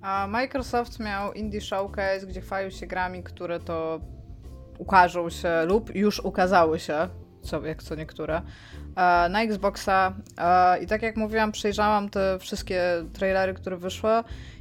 A 0.00 0.26
Microsoft 0.26 1.00
miał 1.00 1.32
Indie 1.32 1.60
Showcase, 1.60 2.26
gdzie 2.26 2.40
chwalił 2.40 2.70
się 2.70 2.86
grami, 2.86 3.22
które 3.22 3.60
to 3.60 4.00
ukażą 4.78 5.30
się 5.30 5.64
lub 5.66 5.94
już 5.94 6.20
ukazały 6.20 6.78
się, 6.78 7.08
co, 7.42 7.66
jak 7.66 7.82
co 7.82 7.94
niektóre, 7.94 8.36
e, 8.36 8.42
na 9.28 9.42
Xboxa. 9.42 10.14
E, 10.38 10.82
I 10.82 10.86
tak 10.86 11.02
jak 11.02 11.16
mówiłam, 11.16 11.52
przejrzałam 11.52 12.08
te 12.10 12.38
wszystkie 12.38 12.82
trailery, 13.12 13.54
które 13.54 13.76
wyszły. 13.76 14.10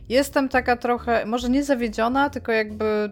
Jestem 0.10 0.50
taka 0.50 0.76
trochę, 0.76 1.26
może 1.26 1.50
nie 1.50 1.64
zawiedziona, 1.64 2.30
tylko 2.30 2.52
jakby 2.52 3.12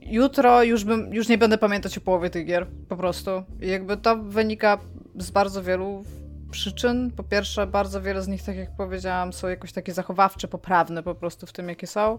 jutro 0.00 0.62
już, 0.62 0.84
bym, 0.84 1.14
już 1.14 1.28
nie 1.28 1.38
będę 1.38 1.58
pamiętać 1.58 1.98
o 1.98 2.00
połowie 2.00 2.30
tych 2.30 2.46
gier, 2.46 2.66
po 2.88 2.96
prostu. 2.96 3.30
Jakby 3.60 3.96
to 3.96 4.16
wynika 4.16 4.78
z 5.16 5.30
bardzo 5.30 5.62
wielu 5.62 6.04
przyczyn. 6.50 7.10
Po 7.10 7.22
pierwsze, 7.22 7.66
bardzo 7.66 8.02
wiele 8.02 8.22
z 8.22 8.28
nich, 8.28 8.42
tak 8.42 8.56
jak 8.56 8.76
powiedziałam, 8.76 9.32
są 9.32 9.48
jakoś 9.48 9.72
takie 9.72 9.92
zachowawcze, 9.92 10.48
poprawne 10.48 11.02
po 11.02 11.14
prostu 11.14 11.46
w 11.46 11.52
tym, 11.52 11.68
jakie 11.68 11.86
są. 11.86 12.18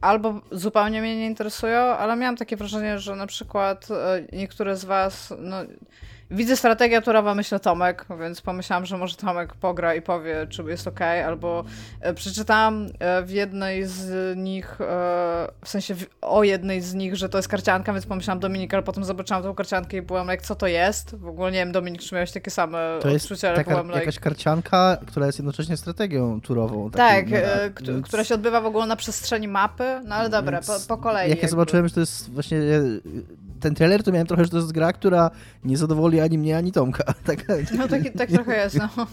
Albo 0.00 0.40
zupełnie 0.52 1.00
mnie 1.00 1.16
nie 1.16 1.26
interesują, 1.26 1.80
ale 1.80 2.16
miałam 2.16 2.36
takie 2.36 2.56
wrażenie, 2.56 2.98
że 2.98 3.16
na 3.16 3.26
przykład 3.26 3.88
e, 3.90 4.36
niektóre 4.36 4.76
z 4.76 4.84
was, 4.84 5.34
no, 5.38 5.56
widzę 6.32 6.56
strategia 6.56 7.00
turowa, 7.00 7.34
myślę 7.34 7.60
Tomek, 7.60 8.06
więc 8.20 8.40
pomyślałam, 8.40 8.86
że 8.86 8.98
może 8.98 9.16
Tomek 9.16 9.54
pogra 9.54 9.94
i 9.94 10.02
powie, 10.02 10.46
czy 10.48 10.62
jest 10.62 10.88
ok, 10.88 11.00
albo 11.00 11.64
e, 12.00 12.14
przeczytałam 12.14 12.86
e, 12.98 13.22
w 13.22 13.30
jednej 13.30 13.86
z 13.86 14.36
nich, 14.36 14.80
e, 14.80 14.84
w 15.64 15.68
sensie 15.68 15.94
o 16.20 16.44
jednej 16.44 16.80
z 16.80 16.94
nich, 16.94 17.16
że 17.16 17.28
to 17.28 17.38
jest 17.38 17.48
karcianka, 17.48 17.92
więc 17.92 18.06
pomyślałam 18.06 18.40
Dominik, 18.40 18.74
ale 18.74 18.82
potem 18.82 19.04
zobaczyłam 19.04 19.42
tą 19.42 19.54
karciankę 19.54 19.96
i 19.96 20.02
byłam 20.02 20.28
jak, 20.28 20.42
co 20.42 20.54
to 20.54 20.66
jest? 20.66 21.16
W 21.16 21.26
ogóle 21.26 21.52
nie 21.52 21.58
wiem, 21.58 21.72
Dominik, 21.72 22.02
czy 22.02 22.14
miałeś 22.14 22.32
takie 22.32 22.50
same 22.50 22.98
To 23.02 23.08
jest 23.08 23.24
odczucia, 23.24 23.48
ale 23.48 23.56
taka 23.56 23.70
byłam 23.70 23.86
like... 23.86 24.00
jakaś 24.00 24.18
karcianka, 24.18 24.98
która 25.06 25.26
jest 25.26 25.38
jednocześnie 25.38 25.76
strategią 25.76 26.40
turową. 26.40 26.90
Tak, 26.90 27.28
więc 27.28 28.06
która 28.06 28.24
się 28.24 28.34
odbywa 28.34 28.60
w 28.60 28.66
ogóle 28.66 28.86
na 28.86 28.96
przestrzeni 28.96 29.48
mapy, 29.48 30.00
no 30.04 30.14
ale 30.14 30.28
dobra, 30.28 30.60
po, 30.60 30.72
po 30.88 30.96
kolei. 30.96 31.30
Jak 31.30 31.42
ja 31.42 31.48
zobaczyłem, 31.48 31.88
że 31.88 31.94
to 31.94 32.00
jest 32.00 32.30
właśnie 32.30 32.58
ten 33.62 33.74
trailer, 33.74 34.02
to 34.02 34.12
miałem 34.12 34.26
trochę, 34.26 34.44
że 34.44 34.50
to 34.50 34.56
jest 34.56 34.72
gra, 34.72 34.92
która 34.92 35.30
nie 35.64 35.76
zadowoli 35.76 36.20
ani 36.20 36.38
mnie, 36.38 36.56
ani 36.56 36.72
Tomka. 36.72 37.04
Tak, 37.26 37.44
No 37.78 37.88
tak, 37.88 38.02
tak 38.18 38.30
trochę 38.30 38.56
jest, 38.64 38.78
no. 38.78 39.06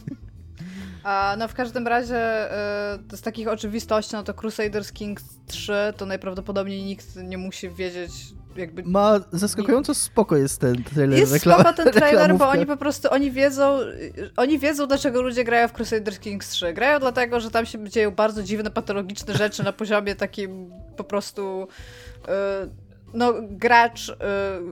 A, 1.03 1.35
no 1.39 1.47
w 1.47 1.53
każdym 1.53 1.87
razie 1.87 2.17
e, 2.17 2.99
z 3.13 3.21
takich 3.21 3.47
oczywistości, 3.47 4.15
no 4.15 4.23
to 4.23 4.33
Crusaders 4.33 4.91
Kings 4.91 5.23
3 5.47 5.73
to 5.97 6.05
najprawdopodobniej 6.05 6.83
nikt 6.83 7.15
nie 7.15 7.37
musi 7.37 7.69
wiedzieć 7.69 8.11
jakby... 8.55 8.83
Ma 8.85 9.19
zaskakująco 9.31 9.93
spoko 9.93 10.37
jest 10.37 10.61
ten 10.61 10.83
trailer. 10.83 11.19
Jest 11.19 11.33
reklama- 11.33 11.59
spoko 11.59 11.73
ten 11.73 11.91
trailer, 11.91 12.35
bo 12.37 12.49
oni 12.49 12.65
po 12.65 12.77
prostu, 12.77 13.07
oni 13.11 13.31
wiedzą, 13.31 13.79
oni 14.37 14.59
wiedzą, 14.59 14.87
dlaczego 14.87 15.21
ludzie 15.21 15.43
grają 15.43 15.67
w 15.67 15.73
Crusaders 15.73 16.19
Kings 16.19 16.49
3. 16.49 16.73
Grają 16.73 16.99
dlatego, 16.99 17.39
że 17.39 17.51
tam 17.51 17.65
się 17.65 17.89
dzieją 17.89 18.11
bardzo 18.11 18.43
dziwne, 18.43 18.71
patologiczne 18.71 19.33
rzeczy 19.33 19.63
na 19.63 19.73
poziomie 19.73 20.15
takim 20.15 20.71
po 20.97 21.03
prostu 21.03 21.67
e, 22.27 22.88
no, 23.13 23.33
gracz 23.41 24.09
e, 24.09 24.13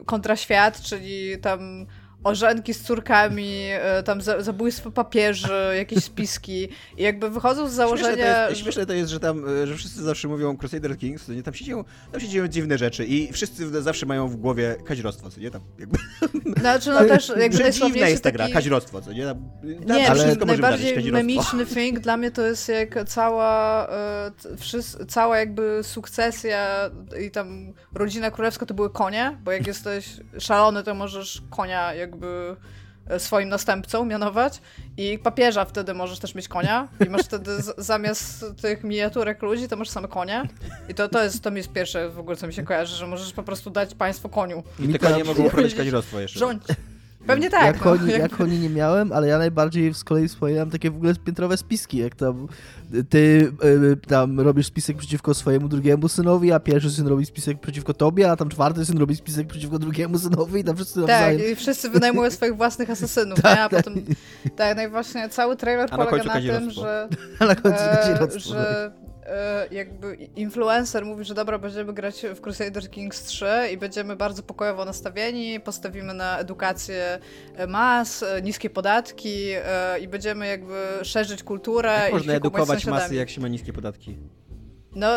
kontra 0.06 0.36
świat, 0.36 0.82
czyli 0.82 1.38
tam 1.42 1.86
orzenki 2.28 2.74
z 2.74 2.82
córkami, 2.82 3.62
e, 3.72 4.04
tam 4.04 4.22
za, 4.22 4.42
zabójstwo 4.42 4.92
papieży, 4.92 5.74
jakieś 5.78 6.04
spiski 6.04 6.70
i 6.98 7.04
jakby 7.04 7.30
wychodzą 7.30 7.68
z 7.68 7.76
Śmieszne 7.76 7.84
to, 7.84 7.98
założenia, 7.98 8.48
jest, 8.48 8.58
że- 8.58 8.64
śmieszne 8.64 8.86
to 8.86 8.94
jest, 8.94 9.12
że 9.12 9.20
tam, 9.20 9.50
e, 9.64 9.68
że 9.68 9.76
wszyscy 9.76 10.04
zawsze 10.04 10.28
mówią 10.28 10.58
Crusader 10.58 10.98
Kings, 10.98 11.26
to 11.26 11.34
nie, 11.34 11.44
tam 11.44 11.54
się 11.54 11.66
dzieją, 11.66 11.84
tam 12.12 12.22
się 12.22 12.28
dzieją 12.28 12.48
dziwne 12.48 12.78
rzeczy 12.78 13.06
i 13.06 13.34
wszyscy 13.34 13.82
zawsze 13.82 14.06
mają 14.06 14.28
w 14.28 14.36
głowie 14.36 14.76
kaźrostwo, 14.86 15.30
co 15.30 15.40
nie? 15.40 15.52
Tam 15.52 15.62
jakby, 15.80 15.98
znaczy 16.60 16.90
no 16.90 17.06
też 17.06 17.28
jakby 17.30 17.44
że 17.44 17.50
dziwna 17.52 17.64
najsławniejszy 17.64 18.12
jest 18.12 18.24
ta 18.24 18.32
gra, 18.32 18.44
taki... 18.44 18.54
kaźrostwo, 18.54 19.02
co 19.02 19.14
nie? 19.14 19.26
Tam, 19.26 19.50
tam 19.88 19.98
Nie, 19.98 20.10
ale 20.10 20.36
najbardziej 20.36 21.12
memiczny 21.12 21.66
thing 21.76 22.00
dla 22.00 22.18
mnie 22.18 22.32
to 22.32 22.42
jest 22.42 22.70
jak 22.70 23.10
cała, 23.10 23.88
e, 23.90 24.32
cała 25.08 25.38
jakby 25.38 25.80
sukcesja 25.84 26.90
i 27.28 27.32
tam 27.32 27.74
rodzina 27.94 28.32
królewska 28.32 28.66
to 28.66 28.74
były 28.74 28.90
konie, 28.90 29.38
bo 29.44 29.52
jak 29.52 29.68
jesteś 29.68 30.10
szalony, 30.40 30.84
to 30.84 30.96
możesz 30.96 31.42
konia 31.50 31.94
jakby 31.94 32.17
e, 33.10 33.20
swoim 33.20 33.50
następcą 33.50 34.06
mianować 34.06 34.62
i 34.98 35.20
papieża 35.20 35.66
wtedy 35.66 35.94
możesz 35.94 36.20
też 36.20 36.36
mieć 36.36 36.48
konia 36.48 36.88
i 37.06 37.10
masz 37.10 37.22
wtedy 37.22 37.52
zamiast 37.78 38.46
tych 38.62 38.84
miniaturek 38.84 39.42
ludzi, 39.42 39.68
to 39.68 39.76
masz 39.76 39.90
same 39.90 40.08
konie 40.08 40.44
i 40.90 40.94
to, 40.94 41.08
to, 41.08 41.24
jest, 41.24 41.44
to 41.44 41.52
mi 41.52 41.58
jest 41.58 41.72
pierwsze 41.72 42.10
w 42.10 42.20
ogóle, 42.20 42.38
co 42.38 42.48
mi 42.48 42.54
się 42.54 42.64
kojarzy, 42.64 42.96
że 42.96 43.08
możesz 43.08 43.34
po 43.34 43.44
prostu 43.44 43.70
dać 43.70 43.96
państwu 43.96 44.30
koniu. 44.30 44.64
I 44.80 44.88
te 44.88 45.00
konie 45.00 45.24
mogą 45.24 45.44
uprawiać 45.44 45.76
kaźrostwo 45.76 46.20
jeszcze. 46.20 46.40
Rządź. 46.40 46.64
Pewnie 47.28 47.50
tak. 47.50 47.66
jak, 47.66 47.86
no, 47.86 47.92
oni, 47.92 48.00
jakby- 48.12 48.20
jak 48.20 48.42
oni 48.42 48.60
nie 48.60 48.70
miałem, 48.70 49.12
ale 49.12 49.28
ja 49.28 49.38
najbardziej 49.38 49.94
z 49.94 50.04
kolei 50.04 50.28
wspominam 50.28 50.70
takie 50.70 50.92
w 50.92 50.96
ogóle 50.96 51.16
piętrowe 51.16 51.58
spiski, 51.58 51.98
jak 51.98 52.16
tam 52.16 52.48
ty 53.10 53.52
y, 53.94 53.98
tam 54.08 54.40
robisz 54.40 54.68
spisek 54.68 54.98
przeciwko 54.98 55.34
swojemu 55.34 55.68
drugiemu 55.68 56.08
synowi, 56.08 56.52
a 56.52 56.60
pierwszy 56.60 56.92
syn 56.92 57.08
robi 57.08 57.26
spisek 57.26 57.60
przeciwko 57.60 57.94
tobie, 57.94 58.32
a 58.32 58.36
tam 58.36 58.50
czwarty 58.50 58.86
syn 58.86 58.98
robi 58.98 59.16
spisek 59.16 59.48
przeciwko 59.48 59.80
drugiemu 59.80 60.20
synowi 60.20 60.60
i 60.60 60.64
tam 60.64 60.76
wszyscy 60.76 60.94
Tak, 61.00 61.10
nawzajem. 61.10 61.52
i 61.52 61.56
wszyscy 61.56 61.90
wynajmują 61.90 62.32
swoich 62.32 62.56
własnych 62.56 62.90
asesynów, 62.90 63.44
nie? 63.44 63.62
A 63.62 63.70
potem. 63.70 63.94
Tak, 64.56 64.78
no 64.78 64.84
i 64.84 64.88
właśnie 64.88 65.30
cały 65.30 65.56
trailer 65.56 65.88
A 65.92 65.98
na 65.98 66.06
polega 66.06 66.24
końcu 66.34 66.48
na 66.48 66.60
tym, 66.60 66.72
że, 66.72 67.08
A 67.40 67.46
na 67.46 67.56
końcu 67.56 67.80
e, 67.80 68.40
że 68.40 68.86
e, 68.86 69.07
jakby 69.72 70.16
influencer 70.16 71.06
mówi, 71.06 71.26
że 71.26 71.34
dobra, 71.34 71.60
będziemy 71.60 71.94
grać 71.94 72.26
w 72.36 72.42
Crusader 72.42 72.90
Kings 72.90 73.24
3 73.24 73.46
i 73.74 73.78
będziemy 73.78 74.16
bardzo 74.16 74.44
pokojowo 74.44 74.86
nastawieni, 74.86 75.60
postawimy 75.60 76.14
na 76.14 76.40
edukację 76.40 77.20
e, 77.56 77.68
mas, 77.68 78.24
e, 78.24 78.42
niskie 78.42 78.70
podatki 78.70 79.50
e, 79.56 80.00
i 80.00 80.08
będziemy 80.08 80.48
jakby 80.48 80.86
szerzyć 81.04 81.44
kulturę 81.44 81.90
Jak 81.90 82.10
i 82.10 82.14
można 82.14 82.34
edukować 82.34 82.86
masy, 82.86 83.16
jak 83.16 83.30
się 83.30 83.42
ma 83.42 83.48
niskie 83.48 83.74
podatki? 83.74 84.18
No, 84.96 85.08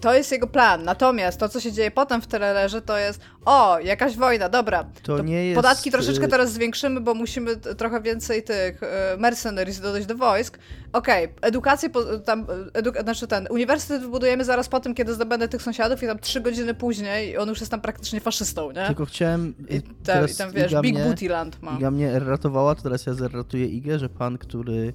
to 0.00 0.14
jest 0.14 0.32
jego 0.32 0.46
plan. 0.46 0.84
Natomiast 0.84 1.40
to, 1.40 1.48
co 1.48 1.60
się 1.60 1.72
dzieje 1.72 1.90
potem 1.90 2.20
w 2.22 2.26
trailerze, 2.26 2.82
to 2.82 2.98
jest 2.98 3.20
o, 3.44 3.78
jakaś 3.78 4.16
wojna, 4.16 4.48
dobra. 4.48 4.84
To 5.02 5.22
nie 5.22 5.46
jest, 5.46 5.56
Podatki 5.56 5.90
troszeczkę 5.90 6.24
y- 6.24 6.28
teraz 6.28 6.52
zwiększymy, 6.52 7.00
bo 7.00 7.14
musimy 7.14 7.56
trochę 7.56 8.00
więcej 8.02 8.42
tych 8.42 8.82
y, 8.82 8.86
mercenaries 9.18 9.80
dodać 9.80 10.06
do 10.06 10.16
wojsk. 10.16 10.58
Okej, 10.92 11.28
edukację, 11.42 11.90
po, 11.90 12.04
tam, 12.18 12.40
y, 12.40 12.44
edu- 12.82 13.02
znaczy 13.02 13.26
ten, 13.26 13.46
uniwersytet 13.50 14.02
wybudujemy 14.02 14.44
zaraz 14.44 14.68
po 14.68 14.80
tym, 14.80 14.94
kiedy 14.94 15.14
zdobędę 15.14 15.48
tych 15.48 15.62
sąsiadów 15.62 16.02
i 16.02 16.06
tam 16.06 16.18
trzy 16.18 16.40
godziny 16.40 16.74
później 16.74 17.38
on 17.38 17.48
już 17.48 17.60
jest 17.60 17.70
tam 17.70 17.80
praktycznie 17.80 18.20
faszystą, 18.20 18.70
nie? 18.72 18.86
Tylko 18.86 19.04
chciałem... 19.06 19.54
I, 19.68 19.82
tam, 19.82 19.94
teraz 20.04 20.34
i 20.34 20.36
tam 20.36 20.50
wiesz, 20.52 20.72
Iga 20.72 20.80
Big 20.82 20.94
mnie- 20.94 21.04
Booty 21.04 21.28
Land 21.28 21.62
ma. 21.62 21.72
Iga 21.78 21.90
mnie 21.90 22.18
ratowała, 22.18 22.74
to 22.74 22.82
teraz 22.82 23.06
ja 23.06 23.14
zeratuję 23.14 23.66
Igę, 23.66 23.98
że 23.98 24.08
pan, 24.08 24.38
który 24.38 24.92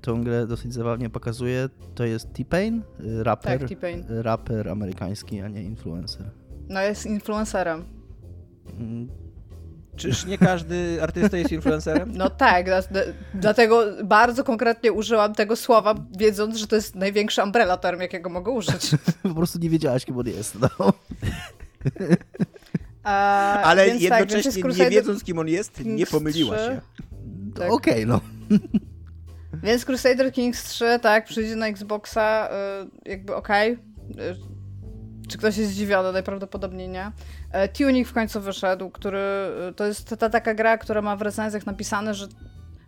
tą 0.00 0.24
grę 0.24 0.46
dosyć 0.46 0.74
zabawnie 0.74 1.10
pokazuje, 1.10 1.68
to 1.94 2.04
jest 2.04 2.32
T-Pain, 2.32 2.82
e, 3.20 3.24
raper, 3.24 3.58
Tak, 3.60 3.68
T-Pain. 3.68 4.04
e, 4.10 4.22
raper 4.22 4.68
amerykański, 4.68 5.40
a 5.40 5.48
nie 5.48 5.62
influencer. 5.62 6.30
No 6.68 6.80
jest 6.80 7.06
influencerem. 7.06 7.84
Mm, 8.78 9.08
Czyż 9.96 10.26
nie 10.26 10.38
każdy 10.38 10.98
artysta 11.02 11.36
jest 11.36 11.52
influencerem? 11.52 12.12
No 12.16 12.30
tak, 12.30 12.66
dla, 12.66 12.82
dla- 12.82 13.02
dlatego 13.34 13.84
bardzo 14.04 14.44
konkretnie 14.44 14.92
użyłam 14.92 15.34
tego 15.34 15.56
słowa, 15.56 15.94
wiedząc, 16.18 16.56
że 16.56 16.66
to 16.66 16.76
jest 16.76 16.94
największy 16.94 17.42
umbrella 17.42 17.76
term, 17.76 18.00
jakiego 18.00 18.30
mogę 18.30 18.50
użyć. 18.52 18.90
Po 19.22 19.34
prostu 19.34 19.58
nie 19.58 19.70
wiedziałaś, 19.70 20.04
kim 20.04 20.18
on 20.18 20.26
jest. 20.26 20.58
No. 20.60 20.92
A, 23.02 23.62
Ale 23.62 23.86
tak, 23.90 24.00
jednocześnie 24.00 24.62
jest 24.64 24.78
nie 24.78 24.90
wiedząc, 24.90 25.24
kim 25.24 25.38
on 25.38 25.48
jest, 25.48 25.84
nie 25.84 26.06
pomyliła 26.06 26.56
3. 26.56 26.64
się. 26.66 26.80
Tak. 27.54 27.72
Okej, 27.72 28.06
no. 28.06 28.20
Więc 29.52 29.84
Crusader 29.84 30.32
Kings 30.32 30.64
3, 30.64 30.98
tak, 31.02 31.24
przyjdzie 31.24 31.56
na 31.56 31.66
Xboxa, 31.66 32.48
y, 33.04 33.10
jakby 33.10 33.34
okej. 33.34 33.72
Y, 33.72 33.76
Czy 35.28 35.38
ktoś 35.38 35.56
jest 35.56 35.70
zdziwiony? 35.70 36.12
Najprawdopodobniej 36.12 36.88
nie. 36.88 37.12
E, 37.52 37.68
Tuning 37.68 38.08
w 38.08 38.12
końcu 38.12 38.40
wyszedł, 38.40 38.90
który 38.90 39.18
y, 39.70 39.74
to 39.74 39.86
jest 39.86 40.08
ta, 40.08 40.16
ta 40.16 40.30
taka 40.30 40.54
gra, 40.54 40.78
która 40.78 41.02
ma 41.02 41.16
w 41.16 41.22
recenzjach 41.22 41.66
napisane, 41.66 42.14
że 42.14 42.26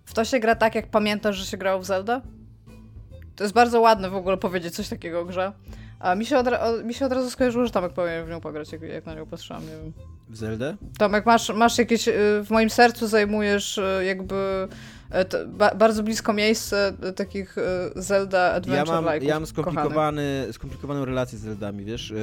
w 0.04 0.14
to 0.14 0.24
się 0.24 0.40
gra 0.40 0.54
tak, 0.54 0.74
jak 0.74 0.86
pamiętasz, 0.90 1.36
że 1.36 1.46
się 1.46 1.56
grało 1.56 1.80
w 1.80 1.84
Zelda. 1.84 2.22
To 3.36 3.44
jest 3.44 3.54
bardzo 3.54 3.80
ładne 3.80 4.10
w 4.10 4.14
ogóle 4.14 4.36
powiedzieć 4.36 4.74
coś 4.74 4.88
takiego 4.88 5.20
o 5.20 5.24
grze. 5.24 5.52
A 6.00 6.14
mi 6.14 6.26
się 6.26 6.38
od, 6.38 6.46
mi 6.84 6.94
się 6.94 7.06
od 7.06 7.12
razu 7.12 7.30
skojarzyło, 7.30 7.64
że 7.64 7.70
Tomek 7.70 7.92
powinien 7.92 8.26
w 8.26 8.28
nią 8.30 8.40
pograć, 8.40 8.72
jak, 8.72 8.82
jak 8.82 9.06
na 9.06 9.14
nią 9.14 9.26
patrzyłam, 9.26 9.62
nie 9.62 9.70
wiem. 9.70 9.92
W 10.28 10.36
Zeldę? 10.36 10.76
Tomek, 10.98 11.26
masz, 11.26 11.50
masz 11.50 11.78
jakieś, 11.78 12.08
y, 12.08 12.12
w 12.44 12.50
moim 12.50 12.70
sercu 12.70 13.06
zajmujesz 13.06 13.80
jakby 14.06 14.68
ba, 15.46 15.74
bardzo 15.74 16.02
blisko 16.02 16.32
miejsce 16.32 16.92
y, 17.08 17.12
takich 17.12 17.58
y, 17.58 17.62
Zelda 17.96 18.38
Ja 18.38 18.54
Adventure 18.54 19.02
mam, 19.02 19.04
like'ów 19.04 19.22
ja 19.22 19.40
mam 19.40 19.46
kochanych. 19.46 19.48
skomplikowany, 19.48 20.46
skomplikowaną 20.52 21.04
relację 21.04 21.38
z 21.38 21.40
Zeldami, 21.40 21.84
wiesz. 21.84 22.14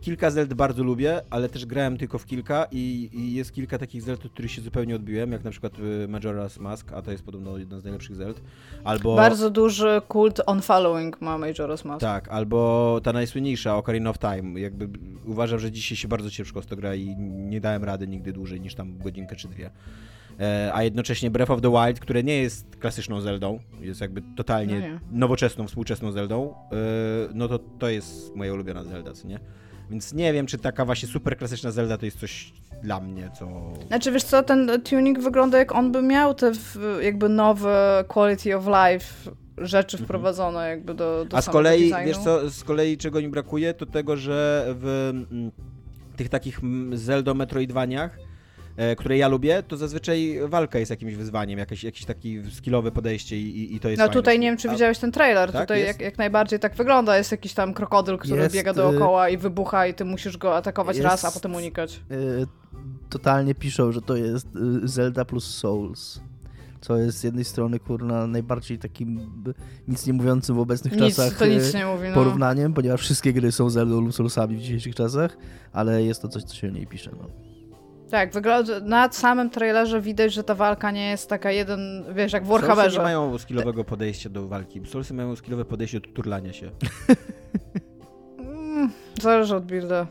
Kilka 0.00 0.30
Zeld 0.30 0.54
bardzo 0.54 0.82
lubię, 0.84 1.20
ale 1.30 1.48
też 1.48 1.66
grałem 1.66 1.98
tylko 1.98 2.18
w 2.18 2.26
kilka 2.26 2.66
i, 2.70 3.10
i 3.12 3.34
jest 3.34 3.52
kilka 3.52 3.78
takich 3.78 4.02
Zeld, 4.02 4.26
od 4.26 4.32
których 4.32 4.50
się 4.50 4.62
zupełnie 4.62 4.96
odbiłem, 4.96 5.32
jak 5.32 5.44
na 5.44 5.50
przykład 5.50 5.72
Majora's 6.08 6.60
Mask, 6.60 6.92
a 6.92 7.02
to 7.02 7.10
jest 7.10 7.24
podobno 7.24 7.58
jedna 7.58 7.80
z 7.80 7.84
najlepszych 7.84 8.16
Zeld. 8.16 8.40
Albo... 8.84 9.16
Bardzo 9.16 9.50
duży 9.50 10.02
kult 10.08 10.40
on 10.46 10.62
following 10.62 11.20
ma 11.20 11.38
Majora's 11.38 11.86
Mask. 11.86 12.00
Tak, 12.00 12.28
albo 12.28 13.00
ta 13.02 13.12
najsłynniejsza, 13.12 13.76
Ocarina 13.76 14.10
of 14.10 14.18
Time. 14.18 14.60
Jakby 14.60 14.88
uważam, 15.24 15.58
że 15.58 15.72
dzisiaj 15.72 15.96
się 15.96 16.08
bardzo 16.08 16.30
ciężko 16.30 16.62
z 16.62 16.66
to 16.66 16.76
gra 16.76 16.94
i 16.94 17.16
nie 17.18 17.60
dałem 17.60 17.84
rady 17.84 18.08
nigdy 18.08 18.32
dłużej 18.32 18.60
niż 18.60 18.74
tam 18.74 18.98
godzinkę 18.98 19.36
czy 19.36 19.48
dwie. 19.48 19.70
E, 20.40 20.70
a 20.74 20.82
jednocześnie 20.82 21.30
Breath 21.30 21.50
of 21.50 21.60
the 21.60 21.70
Wild, 21.70 22.00
które 22.00 22.22
nie 22.22 22.36
jest 22.36 22.76
klasyczną 22.76 23.20
Zeldą, 23.20 23.58
jest 23.80 24.00
jakby 24.00 24.22
totalnie 24.36 25.00
No 25.10 25.18
nowoczesną, 25.18 25.66
współczesną 25.66 26.12
Zeldą, 26.12 26.54
e, 26.72 26.76
no 27.34 27.48
to 27.48 27.58
to 27.58 27.88
jest 27.88 28.36
moja 28.36 28.52
ulubiona 28.52 28.84
Zelda, 28.84 29.12
co 29.12 29.28
nie? 29.28 29.40
Więc 29.90 30.12
nie 30.12 30.32
wiem, 30.32 30.46
czy 30.46 30.58
taka 30.58 30.84
właśnie 30.84 31.08
super 31.08 31.36
klasyczna 31.36 31.70
Zelda 31.70 31.98
to 31.98 32.04
jest 32.04 32.20
coś 32.20 32.52
dla 32.82 33.00
mnie, 33.00 33.30
co... 33.38 33.72
Znaczy, 33.86 34.12
wiesz 34.12 34.24
co, 34.24 34.42
ten 34.42 34.82
tuning 34.82 35.20
wygląda 35.20 35.58
jak 35.58 35.74
on 35.74 35.92
by 35.92 36.02
miał 36.02 36.34
te 36.34 36.52
jakby 37.02 37.28
nowe 37.28 38.04
quality 38.08 38.56
of 38.56 38.66
life 38.66 39.30
rzeczy 39.58 39.98
wprowadzone 39.98 40.68
jakby 40.68 40.94
do, 40.94 41.04
do 41.04 41.22
Mhm. 41.22 41.38
A 41.38 41.42
z 41.42 41.48
kolei, 41.48 41.90
designu. 41.90 42.06
wiesz 42.06 42.18
co, 42.18 42.50
z 42.50 42.64
kolei 42.64 42.96
czego 42.96 43.20
mi 43.20 43.28
brakuje, 43.28 43.74
to 43.74 43.86
tego, 43.86 44.16
że 44.16 44.66
w 44.68 45.10
mm, 45.10 45.50
tych 46.16 46.28
takich 46.28 46.58
mm, 46.58 46.96
Zelda 46.96 47.34
Metroidvaniach, 47.34 48.18
które 48.98 49.18
ja 49.18 49.28
lubię, 49.28 49.62
to 49.62 49.76
zazwyczaj 49.76 50.38
walka 50.48 50.78
jest 50.78 50.90
jakimś 50.90 51.14
wyzwaniem, 51.14 51.58
jakieś, 51.58 51.84
jakieś 51.84 52.04
taki 52.04 52.42
skillowe 52.52 52.92
podejście 52.92 53.38
i, 53.40 53.74
i, 53.74 53.80
to 53.80 53.88
jest 53.88 53.98
No 53.98 54.04
fajne. 54.04 54.14
tutaj 54.14 54.38
nie 54.38 54.48
wiem, 54.48 54.56
czy 54.56 54.68
widziałeś 54.68 54.98
ten 54.98 55.12
trailer. 55.12 55.52
Tak, 55.52 55.60
tutaj 55.62 55.84
jak, 55.86 56.00
jak 56.00 56.18
najbardziej 56.18 56.58
tak 56.58 56.74
wygląda. 56.74 57.18
Jest 57.18 57.32
jakiś 57.32 57.52
tam 57.54 57.74
krokodyl, 57.74 58.18
który 58.18 58.42
Jest, 58.42 58.54
biega 58.54 58.70
y- 58.70 58.74
dookoła 58.74 59.28
i 59.28 59.36
wybucha 59.38 59.86
i 59.86 59.94
ty 59.94 60.04
musisz 60.04 60.36
go 60.36 60.56
atakować 60.56 60.96
Jest- 60.96 61.08
raz, 61.08 61.24
a 61.24 61.30
potem 61.30 61.54
unikać. 61.54 62.00
Y, 62.12 62.46
totalnie 63.10 63.54
piszą, 63.54 63.92
że 63.92 64.02
to 64.02 64.16
jest 64.16 64.46
y, 64.84 64.88
Zelda 64.88 65.24
plus 65.24 65.44
Souls. 65.54 66.20
Co 66.80 66.96
jest 66.96 67.18
z 67.18 67.24
jednej 67.24 67.44
strony, 67.44 67.78
kurna, 67.78 68.26
najbardziej 68.26 68.78
takim 68.78 69.20
nic 69.88 70.06
nie 70.06 70.12
mówiącym 70.12 70.56
w 70.56 70.58
obecnych 70.58 70.92
Nic, 70.92 71.16
czasach 71.16 71.38
to 71.38 71.46
nic 71.46 71.74
nie 71.74 71.86
mówi, 71.86 72.08
no. 72.08 72.14
porównaniem, 72.14 72.74
ponieważ 72.74 73.00
wszystkie 73.00 73.32
gry 73.32 73.52
są 73.52 73.70
Zeldą 73.70 74.00
lub 74.00 74.14
Soulsami 74.14 74.56
w 74.56 74.60
dzisiejszych 74.60 74.94
czasach, 74.94 75.36
ale 75.72 76.02
jest 76.02 76.22
to 76.22 76.28
coś, 76.28 76.42
co 76.42 76.54
się 76.54 76.72
nie 76.72 76.86
pisze. 76.86 77.10
No. 77.22 77.28
Tak, 78.10 78.32
wygląda, 78.32 78.80
na 78.80 79.12
samym 79.12 79.50
trailerze 79.50 80.00
widać, 80.00 80.32
że 80.32 80.44
ta 80.44 80.54
walka 80.54 80.90
nie 80.90 81.10
jest 81.10 81.28
taka 81.28 81.50
jeden, 81.50 82.04
wiesz, 82.14 82.32
jak 82.32 82.44
w 82.44 82.46
Soulsy 82.46 82.62
nie 82.62 82.68
Warhammerze. 82.68 83.02
mają 83.02 83.38
skillowego 83.38 83.84
podejścia 83.84 84.30
do 84.30 84.48
walki. 84.48 84.82
Soulsy 84.86 85.14
mają 85.14 85.36
skillowe 85.36 85.64
podejście 85.64 86.00
do 86.00 86.08
turlania 86.12 86.52
się. 86.52 86.70
Mm, 88.38 88.90
zależy 89.22 89.56
od 89.56 89.64
builda. 89.64 90.06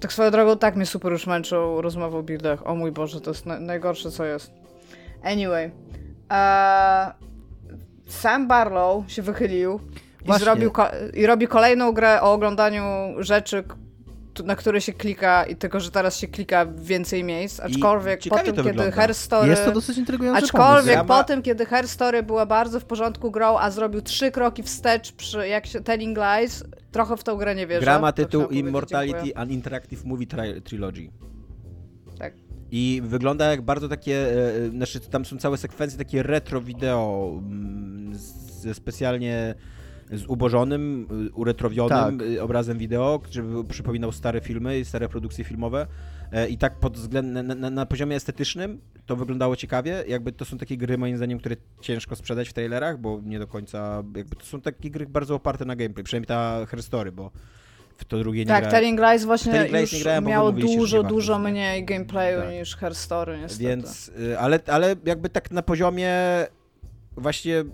Tak 0.00 0.12
swoją 0.12 0.30
drogą, 0.30 0.58
tak 0.58 0.76
mnie 0.76 0.86
super 0.86 1.12
już 1.12 1.26
męczył 1.26 1.80
rozmowa 1.80 2.18
o 2.18 2.22
buildach. 2.22 2.66
O 2.66 2.74
mój 2.74 2.92
Boże, 2.92 3.20
to 3.20 3.30
jest 3.30 3.46
na 3.46 3.60
najgorsze, 3.60 4.10
co 4.10 4.24
jest. 4.24 4.52
Anyway. 5.22 5.70
Eee, 6.30 7.12
Sam 8.06 8.48
Barlow 8.48 9.12
się 9.12 9.22
wychylił 9.22 9.80
i, 10.24 10.38
zrobił 10.38 10.70
i 11.14 11.26
robi 11.26 11.46
kolejną 11.46 11.92
grę 11.92 12.20
o 12.22 12.32
oglądaniu 12.32 12.82
rzeczy, 13.18 13.64
na 14.44 14.56
które 14.56 14.80
się 14.80 14.92
klika 14.92 15.44
i 15.44 15.56
tylko, 15.56 15.80
że 15.80 15.90
teraz 15.90 16.18
się 16.18 16.28
klika 16.28 16.64
w 16.64 16.84
więcej 16.84 17.24
miejsc, 17.24 17.60
aczkolwiek 17.60 18.20
po 18.28 18.36
tym, 18.36 18.46
to 18.46 18.52
kiedy 18.52 18.62
wygląda. 18.62 18.96
Her 18.96 19.14
Story... 19.14 19.50
Jest 19.50 19.64
to 19.64 19.72
dosyć 19.72 19.98
intrygujący 19.98 20.44
Aczkolwiek 20.44 20.74
pomysł. 20.74 20.88
Ja 20.88 21.04
ma- 21.04 21.18
po 21.18 21.24
tym, 21.24 21.42
kiedy 21.42 21.66
Her 21.66 21.88
Story 21.88 22.22
była 22.22 22.46
bardzo 22.46 22.80
w 22.80 22.84
porządku 22.84 23.30
grą, 23.30 23.58
a 23.58 23.70
zrobił 23.70 24.02
trzy 24.02 24.30
kroki 24.30 24.62
wstecz 24.62 25.12
przy 25.12 25.48
jak 25.48 25.66
się 25.66 25.80
Telling 25.80 26.18
Lies, 26.18 26.64
trochę 26.92 27.16
w 27.16 27.24
tą 27.24 27.36
grę 27.36 27.54
nie 27.54 27.66
wierzę. 27.66 27.80
Gra 27.80 27.98
ma 27.98 28.12
To 28.12 28.22
tytuł 28.22 28.48
Immortality 28.48 29.14
dziękuję. 29.14 29.38
An 29.38 29.50
Interactive 29.50 30.04
Movie 30.04 30.26
Tri- 30.26 30.62
Trilogy. 30.62 31.10
Tak. 32.18 32.34
I 32.70 33.02
wygląda 33.04 33.50
jak 33.50 33.62
bardzo 33.62 33.88
takie, 33.88 34.36
e, 34.66 34.68
znaczy 34.70 35.00
tam 35.00 35.24
są 35.24 35.38
całe 35.38 35.56
sekwencje 35.56 35.98
takie 35.98 36.22
retro 36.22 36.60
wideo, 36.60 37.32
mm, 37.38 38.12
ze 38.60 38.74
specjalnie 38.74 39.54
zubożonym, 40.12 41.06
y, 41.26 41.32
uretrowionym 41.32 42.18
Tak. 42.18 42.28
y, 42.28 42.42
obrazem 42.42 42.78
wideo, 42.78 43.20
żeby 43.30 43.64
przypominał 43.64 44.12
stare 44.12 44.40
filmy 44.40 44.78
i 44.78 44.84
stare 44.84 45.08
produkcje 45.08 45.44
filmowe. 45.44 45.86
E, 46.32 46.48
I 46.48 46.58
tak 46.58 46.80
pod 46.80 46.96
względem, 46.96 47.46
na, 47.46 47.54
na, 47.54 47.70
na 47.70 47.86
poziomie 47.86 48.16
estetycznym 48.16 48.80
to 49.06 49.16
wyglądało 49.16 49.56
ciekawie. 49.56 50.04
Jakby 50.08 50.32
to 50.32 50.44
są 50.44 50.58
takie 50.58 50.76
gry 50.76 50.98
moim 50.98 51.16
zdaniem, 51.16 51.38
które 51.38 51.56
ciężko 51.80 52.16
sprzedać 52.16 52.48
w 52.48 52.52
trailerach, 52.52 52.98
bo 52.98 53.20
nie 53.24 53.38
do 53.38 53.46
końca, 53.46 54.02
jakby 54.16 54.36
to 54.36 54.44
są 54.44 54.60
takie 54.60 54.90
gry 54.90 55.06
bardzo 55.06 55.34
oparte 55.34 55.64
na 55.64 55.76
gameplay, 55.76 56.04
przynajmniej 56.04 56.26
ta 56.26 56.66
Her 56.66 56.82
Story, 56.82 57.12
bo 57.12 57.30
w 57.96 58.04
to 58.04 58.18
drugie 58.18 58.40
nie 58.40 58.46
Tak. 58.46 58.70
Telling 58.70 59.00
Lies 59.00 59.24
właśnie 59.24 59.52
Telling 59.52 59.72
Lies 59.72 59.92
nie 59.92 59.98
już 59.98 60.04
grałem, 60.04 60.24
miało 60.24 60.52
dużo, 60.52 61.02
dużo 61.02 61.38
nie? 61.38 61.50
mniej 61.50 61.84
gameplayu 61.84 62.40
Tak. 62.40 62.50
niż 62.50 62.76
Her 62.76 62.94
Story, 62.94 63.38
niestety. 63.38 63.64
Więc, 63.68 64.08
y, 64.08 64.38
ale, 64.38 64.60
ale 64.66 64.96
jakby 65.04 65.28
tak 65.28 65.50
na 65.50 65.62
poziomie 65.62 66.12
właśnie 67.16 67.64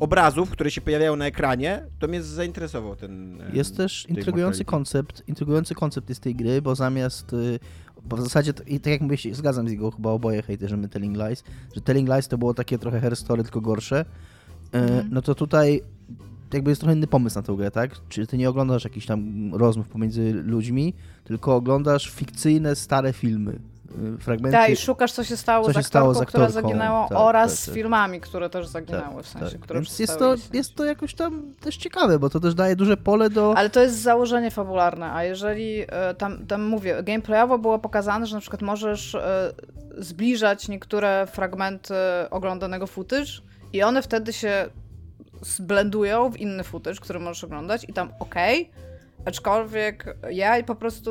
obrazów, 0.00 0.50
które 0.50 0.70
się 0.70 0.80
pojawiają 0.80 1.16
na 1.16 1.26
ekranie, 1.26 1.82
to 1.98 2.08
mnie 2.08 2.22
zainteresował 2.22 2.96
ten. 2.96 3.40
e, 3.40 3.50
Jest 3.56 3.76
też 3.76 4.06
intrygujący 4.08 4.64
koncept, 4.64 5.22
intrygujący 5.28 5.74
koncept 5.74 6.08
jest 6.08 6.20
tej 6.20 6.34
gry, 6.34 6.62
bo 6.62 6.74
zamiast, 6.74 7.32
y, 7.32 7.58
bo 8.04 8.16
w 8.16 8.20
zasadzie, 8.20 8.52
i 8.66 8.80
tak 8.80 8.90
jak 8.92 9.00
mówię, 9.00 9.16
się 9.16 9.34
zgadzam 9.34 9.68
z 9.68 9.70
jego 9.70 9.90
chyba 9.90 10.10
oboje 10.10 10.42
hejterzymy 10.42 10.88
Telling 10.88 11.16
Lies, 11.16 11.44
że 11.74 11.80
Telling 11.80 12.08
Lies 12.08 12.28
to 12.28 12.38
było 12.38 12.54
takie 12.54 12.78
trochę 12.78 13.00
hair 13.00 13.16
story, 13.16 13.42
tylko 13.42 13.60
gorsze, 13.60 14.04
Y, 14.74 14.78
Mhm. 14.78 15.08
no 15.10 15.22
to 15.22 15.34
tutaj 15.34 15.82
jakby 16.52 16.70
jest 16.70 16.80
trochę 16.80 16.96
inny 16.96 17.06
pomysł 17.06 17.36
na 17.38 17.42
tę 17.42 17.54
grę, 17.56 17.70
tak? 17.70 17.90
Czy 18.08 18.26
ty 18.26 18.38
nie 18.38 18.48
oglądasz 18.48 18.84
jakichś 18.84 19.06
tam 19.06 19.50
rozmów 19.54 19.88
pomiędzy 19.88 20.32
ludźmi, 20.32 20.94
tylko 21.24 21.54
oglądasz 21.56 22.10
fikcyjne, 22.10 22.76
stare 22.76 23.12
filmy, 23.12 23.58
fragmenty. 24.20 24.58
Tak, 24.58 24.70
i 24.70 24.76
szukasz, 24.76 25.12
co 25.12 25.24
się 25.24 25.36
stało, 25.36 25.66
co 25.66 25.72
się 25.72 25.82
stało 25.82 26.14
z 26.14 26.22
która 26.26 26.44
aktorką, 26.44 26.68
zaginęła, 26.68 27.08
tak, 27.08 27.18
oraz 27.18 27.50
tak, 27.50 27.60
z 27.60 27.66
tak. 27.66 27.74
filmami, 27.74 28.20
które 28.20 28.50
też 28.50 28.66
zaginęły, 28.66 29.22
w 29.22 29.28
sensie, 29.28 29.52
tak. 29.52 29.60
które 29.60 29.80
Więc 29.80 29.98
jest 29.98 30.18
to, 30.18 30.34
jest 30.52 30.74
to 30.74 30.84
jakoś 30.84 31.14
tam 31.14 31.54
też 31.60 31.76
ciekawe, 31.76 32.18
bo 32.18 32.30
to 32.30 32.40
też 32.40 32.54
daje 32.54 32.76
duże 32.76 32.96
pole 32.96 33.30
do... 33.30 33.54
Ale 33.56 33.70
to 33.70 33.82
jest 33.82 34.02
założenie 34.02 34.50
fabularne, 34.50 35.12
a 35.12 35.24
jeżeli 35.24 35.84
e, 35.88 36.14
tam, 36.14 36.46
tam 36.46 36.62
mówię, 36.62 37.02
gameplayowo 37.02 37.58
było 37.58 37.78
pokazane, 37.78 38.26
że 38.26 38.36
na 38.36 38.40
przykład 38.40 38.62
możesz 38.62 39.14
e, 39.14 39.52
zbliżać 39.98 40.68
niektóre 40.68 41.26
fragmenty 41.26 41.94
oglądanego 42.30 42.86
footage 42.86 43.30
i 43.72 43.82
one 43.82 44.02
wtedy 44.02 44.32
się 44.32 44.68
zblendują 45.42 46.30
w 46.30 46.36
inny 46.36 46.64
footage, 46.64 47.00
który 47.00 47.18
możesz 47.18 47.44
oglądać 47.44 47.84
i 47.88 47.92
tam 47.92 48.12
okej, 48.20 48.70
aczkolwiek 49.24 50.16
ja 50.30 50.62
po 50.62 50.74
prostu 50.74 51.10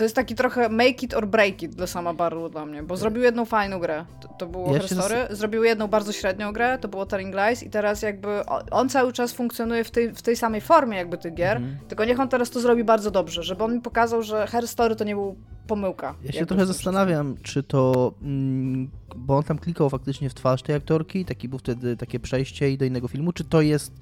to 0.00 0.04
jest 0.04 0.16
taki 0.16 0.34
trochę 0.34 0.68
make 0.68 1.02
it 1.02 1.14
or 1.14 1.26
break 1.28 1.62
it 1.62 1.74
dla 1.74 1.86
sama 1.86 2.14
Barru 2.14 2.48
dla 2.48 2.66
mnie, 2.66 2.82
bo 2.82 2.96
zrobił 2.96 3.22
jedną 3.22 3.44
fajną 3.44 3.78
grę, 3.78 4.04
to, 4.20 4.28
to 4.28 4.46
było 4.46 4.74
Ja 4.74 4.78
Herstory, 4.78 5.26
zrobił 5.30 5.64
jedną 5.64 5.88
bardzo 5.88 6.12
średnią 6.12 6.52
grę, 6.52 6.78
to 6.80 6.88
było 6.88 7.06
Telling 7.06 7.34
Lies 7.34 7.62
i 7.62 7.70
teraz 7.70 8.02
jakby 8.02 8.46
on, 8.70 8.88
cały 8.88 9.12
czas 9.12 9.32
funkcjonuje 9.32 9.84
w 9.84 9.90
tej, 9.90 10.14
w 10.14 10.22
tej 10.22 10.36
samej 10.36 10.60
formie 10.60 10.96
jakby 10.96 11.18
tych 11.18 11.34
gier, 11.34 11.56
Mhm. 11.56 11.78
tylko 11.88 12.04
niech 12.04 12.20
on 12.20 12.28
teraz 12.28 12.50
to 12.50 12.60
zrobi 12.60 12.84
bardzo 12.84 13.10
dobrze, 13.10 13.42
żeby 13.42 13.64
on 13.64 13.74
mi 13.74 13.80
pokazał, 13.80 14.22
że 14.22 14.46
Herstory 14.46 14.96
to 14.96 15.04
nie 15.04 15.14
był 15.14 15.36
pomyłka. 15.66 16.14
Ja 16.22 16.32
się 16.32 16.46
trochę 16.46 16.66
zastanawiam, 16.66 17.36
czy 17.42 17.62
to. 17.62 18.12
Mm, 18.22 18.90
bo 19.16 19.36
on 19.36 19.42
tam 19.42 19.58
klikał 19.58 19.90
faktycznie 19.90 20.30
w 20.30 20.34
twarz 20.34 20.62
tej 20.62 20.76
aktorki, 20.76 21.24
taki 21.24 21.48
był 21.48 21.58
wtedy 21.58 21.96
takie 21.96 22.20
przejście 22.20 22.70
i 22.70 22.78
do 22.78 22.84
innego 22.84 23.08
filmu, 23.08 23.32
czy 23.32 23.44
to 23.44 23.60
jest. 23.60 23.92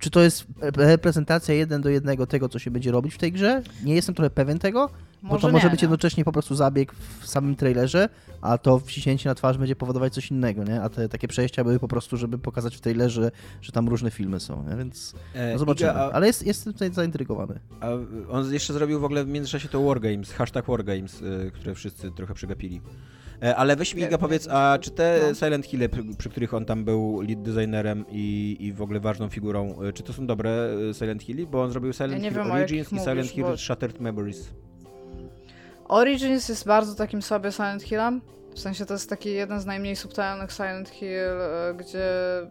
Czy 0.00 0.10
to 0.10 0.20
jest 0.20 0.44
reprezentacja 0.76 1.54
jeden 1.54 1.82
do 1.82 1.88
jednego 1.88 2.26
tego, 2.26 2.48
co 2.48 2.58
się 2.58 2.70
będzie 2.70 2.90
robić 2.92 3.14
w 3.14 3.18
tej 3.18 3.32
grze? 3.32 3.62
Nie 3.84 3.94
jestem 3.94 4.14
trochę 4.14 4.30
pewien 4.30 4.58
tego, 4.58 4.90
bo 5.22 5.28
Może 5.28 5.46
to 5.46 5.52
może 5.52 5.64
nie, 5.66 5.70
być 5.70 5.80
nie. 5.82 5.84
jednocześnie 5.86 6.24
po 6.24 6.32
prostu 6.32 6.54
zabieg 6.54 6.92
w 7.20 7.26
samym 7.28 7.56
trailerze, 7.56 8.08
a 8.40 8.58
to 8.58 8.78
wciśnięcie 8.78 9.28
na 9.28 9.34
twarz 9.34 9.58
będzie 9.58 9.76
powodować 9.76 10.14
coś 10.14 10.30
innego, 10.30 10.64
nie? 10.64 10.82
A 10.82 10.88
te 10.88 11.08
takie 11.08 11.28
przejścia 11.28 11.64
były 11.64 11.78
po 11.78 11.88
prostu, 11.88 12.16
żeby 12.16 12.38
pokazać 12.38 12.76
w 12.76 12.80
trailerze, 12.80 13.30
że 13.62 13.72
tam 13.72 13.88
różne 13.88 14.10
filmy 14.10 14.40
są, 14.40 14.64
nie? 14.70 14.76
Więc 14.76 15.14
E, 15.34 15.52
no 15.52 15.58
zobaczymy. 15.58 15.90
Iga, 15.90 16.00
a, 16.00 16.12
Ale 16.12 16.26
jest, 16.26 16.46
jestem 16.46 16.72
tutaj 16.72 16.92
zaintrygowany. 16.92 17.60
a 17.80 17.86
on 18.30 18.52
jeszcze 18.52 18.72
zrobił 18.72 19.00
w 19.00 19.04
ogóle 19.04 19.24
w 19.24 19.28
międzyczasie 19.28 19.68
to 19.68 19.82
Wargames, 19.82 20.32
hashtag 20.32 20.66
Wargames, 20.66 21.22
y, 21.22 21.50
które 21.54 21.74
wszyscy 21.74 22.10
trochę 22.10 22.34
przegapili. 22.34 22.80
E, 23.42 23.56
Ale 23.56 23.76
weź 23.76 23.94
mi, 23.94 24.02
Iga, 24.02 24.18
powiedz, 24.18 24.48
a 24.50 24.78
czy 24.80 24.90
te 24.90 25.20
No. 25.28 25.34
Silent 25.34 25.66
Hill, 25.66 25.80
przy, 26.18 26.30
których 26.30 26.54
on 26.54 26.64
tam 26.64 26.84
był 26.84 27.20
lead 27.20 27.42
designerem 27.42 28.04
i, 28.10 28.56
i 28.60 28.72
w 28.72 28.82
ogóle 28.82 29.00
ważną 29.00 29.28
figurą, 29.28 29.82
y, 29.88 29.92
czy 29.92 30.02
to 30.02 30.12
są 30.12 30.26
dobre 30.26 30.68
y, 30.90 30.94
Silent 30.94 31.22
Hilli? 31.22 31.46
Bo 31.46 31.62
on 31.62 31.70
zrobił 31.70 31.92
Silent 31.92 32.22
nie 32.22 32.28
Hill 32.30 32.38
wiem, 32.38 32.50
Origins 32.50 32.92
i 32.92 32.98
Silent 32.98 33.30
Hill 33.30 33.44
bo- 33.44 33.56
Shattered 33.56 34.00
Memories. 34.00 34.50
Origins 35.88 36.48
jest 36.48 36.66
bardzo 36.66 36.94
takim 36.94 37.22
sobie 37.22 37.52
Silent 37.52 37.82
Hillem. 37.82 38.20
W 38.54 38.60
sensie 38.60 38.86
to 38.86 38.94
jest 38.94 39.10
taki 39.10 39.32
jeden 39.32 39.60
z 39.60 39.66
najmniej 39.66 39.96
subtelnych 39.96 40.52
Silent 40.52 40.88
Hill, 40.88 41.08
e, 41.40 41.74
gdzie 41.74 42.08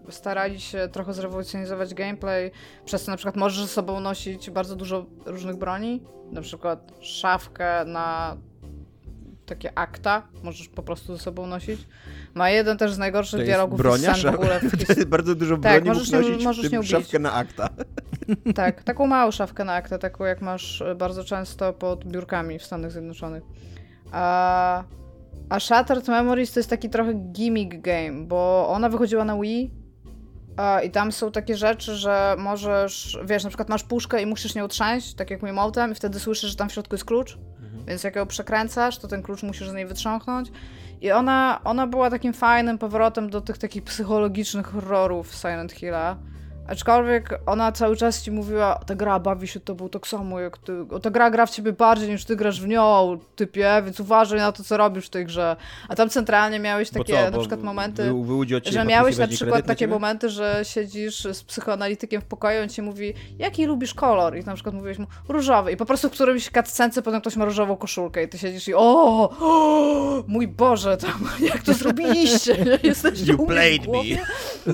starali 0.10 0.60
się 0.62 0.88
trochę 0.92 1.14
zrewolucjonizować 1.14 1.94
gameplay, 1.94 2.52
przez 2.86 3.04
co 3.04 3.12
na 3.12 3.18
przykład 3.18 3.36
możesz 3.36 3.62
ze 3.62 3.68
sobą 3.68 4.00
nosić 4.00 4.50
bardzo 4.50 4.76
dużo 4.76 5.06
różnych 5.26 5.56
broni, 5.56 6.04
na 6.32 6.42
przykład 6.42 6.92
szafkę 7.02 7.86
na 7.86 8.38
takie 9.46 9.78
akta, 9.78 10.28
możesz 10.44 10.68
po 10.70 10.84
prostu 10.84 11.18
ze 11.18 11.24
sobą 11.24 11.48
nosić. 11.48 11.88
Ma 12.34 12.50
jeden 12.50 12.78
też 12.78 12.92
z 12.92 12.96
To 12.96 13.00
najgorszych 13.00 13.40
jest 13.40 13.50
dialogów 13.50 13.78
bronia? 13.78 14.14
w 14.14 14.26
ogóle 14.26 14.60
w 14.60 14.96
To 14.96 15.06
bardzo 15.06 15.36
dużo 15.36 15.58
Tak, 15.58 15.84
broni 15.84 16.00
możesz 16.00 16.12
nosić, 16.12 16.44
możesz 16.44 16.72
nie 16.72 16.80
ubić. 16.80 16.92
szafkę 16.92 17.20
na 17.20 17.34
akta. 17.34 17.70
Tak, 18.56 18.84
taką 18.84 19.08
małą 19.08 19.32
szafkę 19.32 19.64
na 19.64 19.74
aktę, 19.74 20.00
taką 20.00 20.24
jak 20.24 20.42
masz 20.42 20.82
e, 20.82 20.96
bardzo 20.96 21.24
często 21.24 21.74
pod 21.74 22.06
biurkami 22.06 22.60
w 22.60 22.64
Stanach 22.64 22.92
Zjednoczonych. 22.92 23.44
A, 24.12 24.84
a 25.50 25.60
Shattered 25.60 26.08
Memories 26.08 26.52
to 26.52 26.60
jest 26.60 26.70
taki 26.70 26.90
trochę 26.90 27.14
gimmick 27.14 27.82
game, 27.82 28.26
bo 28.28 28.68
ona 28.70 28.90
wychodziła 28.90 29.26
na 29.26 29.40
Wii 29.42 29.72
i 30.84 30.92
tam 30.92 31.12
są 31.12 31.32
takie 31.32 31.58
rzeczy, 31.58 31.96
że 31.96 32.36
możesz, 32.38 33.20
wiesz, 33.26 33.44
na 33.44 33.50
przykład 33.50 33.70
masz 33.70 33.84
puszkę 33.84 34.22
i 34.22 34.26
musisz 34.26 34.56
nią 34.56 34.68
trząść, 34.68 35.14
tak 35.14 35.32
jak 35.32 35.42
motem 35.42 35.92
i 35.92 35.96
wtedy 35.96 36.20
słyszysz, 36.20 36.50
że 36.52 36.56
tam 36.58 36.70
w 36.70 36.74
środku 36.74 36.96
jest 36.96 37.06
klucz, 37.06 37.38
więc 37.88 38.04
jak 38.04 38.16
ją 38.16 38.26
przekręcasz, 38.26 38.98
to 38.98 39.08
ten 39.08 39.24
klucz 39.24 39.44
musisz 39.44 39.70
z 39.70 39.74
niej 39.74 39.86
wytrząknąć. 39.86 40.52
I 41.02 41.12
ona, 41.12 41.60
ona 41.64 41.88
była 41.88 42.10
takim 42.10 42.34
fajnym 42.34 42.78
powrotem 42.78 43.30
do 43.30 43.42
tych 43.42 43.58
takich 43.58 43.84
psychologicznych 43.84 44.68
horrorów 44.68 45.36
Silent 45.36 45.72
Hilla. 45.72 46.18
Aczkolwiek 46.68 47.40
ona 47.46 47.72
cały 47.72 47.98
czas 47.98 48.24
ci 48.24 48.32
mówiła, 48.32 48.80
ta 48.86 48.96
gra 48.96 49.20
bawi 49.20 49.48
się 49.48 49.60
tobą 49.60 49.90
tak 49.90 50.08
samo 50.08 50.40
jak 50.40 50.58
ty. 50.58 50.74
O, 50.92 51.00
ta 51.00 51.10
gra 51.12 51.30
gra 51.32 51.46
w 51.46 51.50
ciebie 51.50 51.74
bardziej 51.74 52.10
niż 52.10 52.26
ty 52.26 52.36
grasz 52.36 52.62
w 52.62 52.68
nią, 52.68 53.18
typie, 53.36 53.82
więc 53.86 54.00
uważaj 54.00 54.40
na 54.40 54.52
to, 54.52 54.64
co 54.64 54.78
robisz 54.78 55.06
w 55.06 55.10
tej 55.10 55.26
grze. 55.26 55.56
A 55.90 55.96
tam 55.96 56.10
centralnie 56.10 56.60
miałeś 56.60 56.92
Bo 56.92 57.00
takie 57.00 57.26
co, 57.26 57.32
na 57.32 57.40
przykład 57.40 57.62
momenty, 57.62 58.04
wy- 58.04 58.46
ciebie 58.62 58.72
że 58.72 58.86
miałeś 58.86 59.18
na 59.18 59.28
przykład 59.28 59.66
takie 59.66 59.88
momenty, 59.88 60.30
że 60.30 60.60
siedzisz 60.64 61.24
z 61.34 61.44
psychoanalitykiem 61.44 62.22
w 62.22 62.26
pokoju, 62.26 62.62
on 62.64 62.70
ci 62.70 62.82
mówi, 62.82 63.14
jaki 63.40 63.66
lubisz 63.66 63.94
kolor? 63.94 64.38
I 64.38 64.44
na 64.44 64.54
przykład 64.54 64.76
mówiłeś 64.76 65.00
mu, 65.00 65.08
różowy. 65.30 65.72
I 65.72 65.78
po 65.78 65.86
prostu 65.86 66.10
w 66.10 66.12
którymś 66.12 66.50
cutscence 66.52 67.02
potem 67.02 67.22
ktoś 67.22 67.36
ma 67.36 67.46
różową 67.46 67.78
koszulkę 67.78 68.24
i 68.24 68.28
ty 68.28 68.38
siedzisz 68.38 68.68
i 68.68 68.74
o, 68.74 68.80
o 69.40 70.24
mój 70.28 70.48
Boże, 70.48 70.98
tam, 70.98 71.30
jak 71.54 71.64
to 71.64 71.74
zrobiliście? 71.74 72.66
Jesteście 72.84 73.32
You 73.32 73.46
played 73.46 73.88
me. 73.88 74.00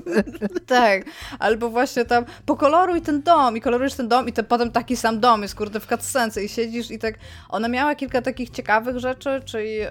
tak, 0.66 1.06
albo 1.40 1.70
właśnie 1.70 1.81
tam 2.08 2.26
pokoloruj 2.46 3.02
ten 3.02 3.22
dom 3.22 3.58
i 3.58 3.62
kolorujesz 3.62 3.94
ten 3.94 4.08
dom 4.08 4.30
i 4.30 4.34
te, 4.34 4.44
potem 4.44 4.72
taki 4.72 4.96
sam 4.96 5.20
dom 5.20 5.42
jest 5.42 5.56
kurde 5.56 5.80
w 5.80 5.88
cutscence 5.88 6.44
i 6.44 6.50
siedzisz 6.50 6.92
i 6.92 7.00
tak, 7.00 7.16
ona 7.50 7.68
miała 7.68 7.96
kilka 7.96 8.22
takich 8.22 8.50
ciekawych 8.50 9.00
rzeczy, 9.00 9.42
czyli 9.46 9.80
e, 9.80 9.90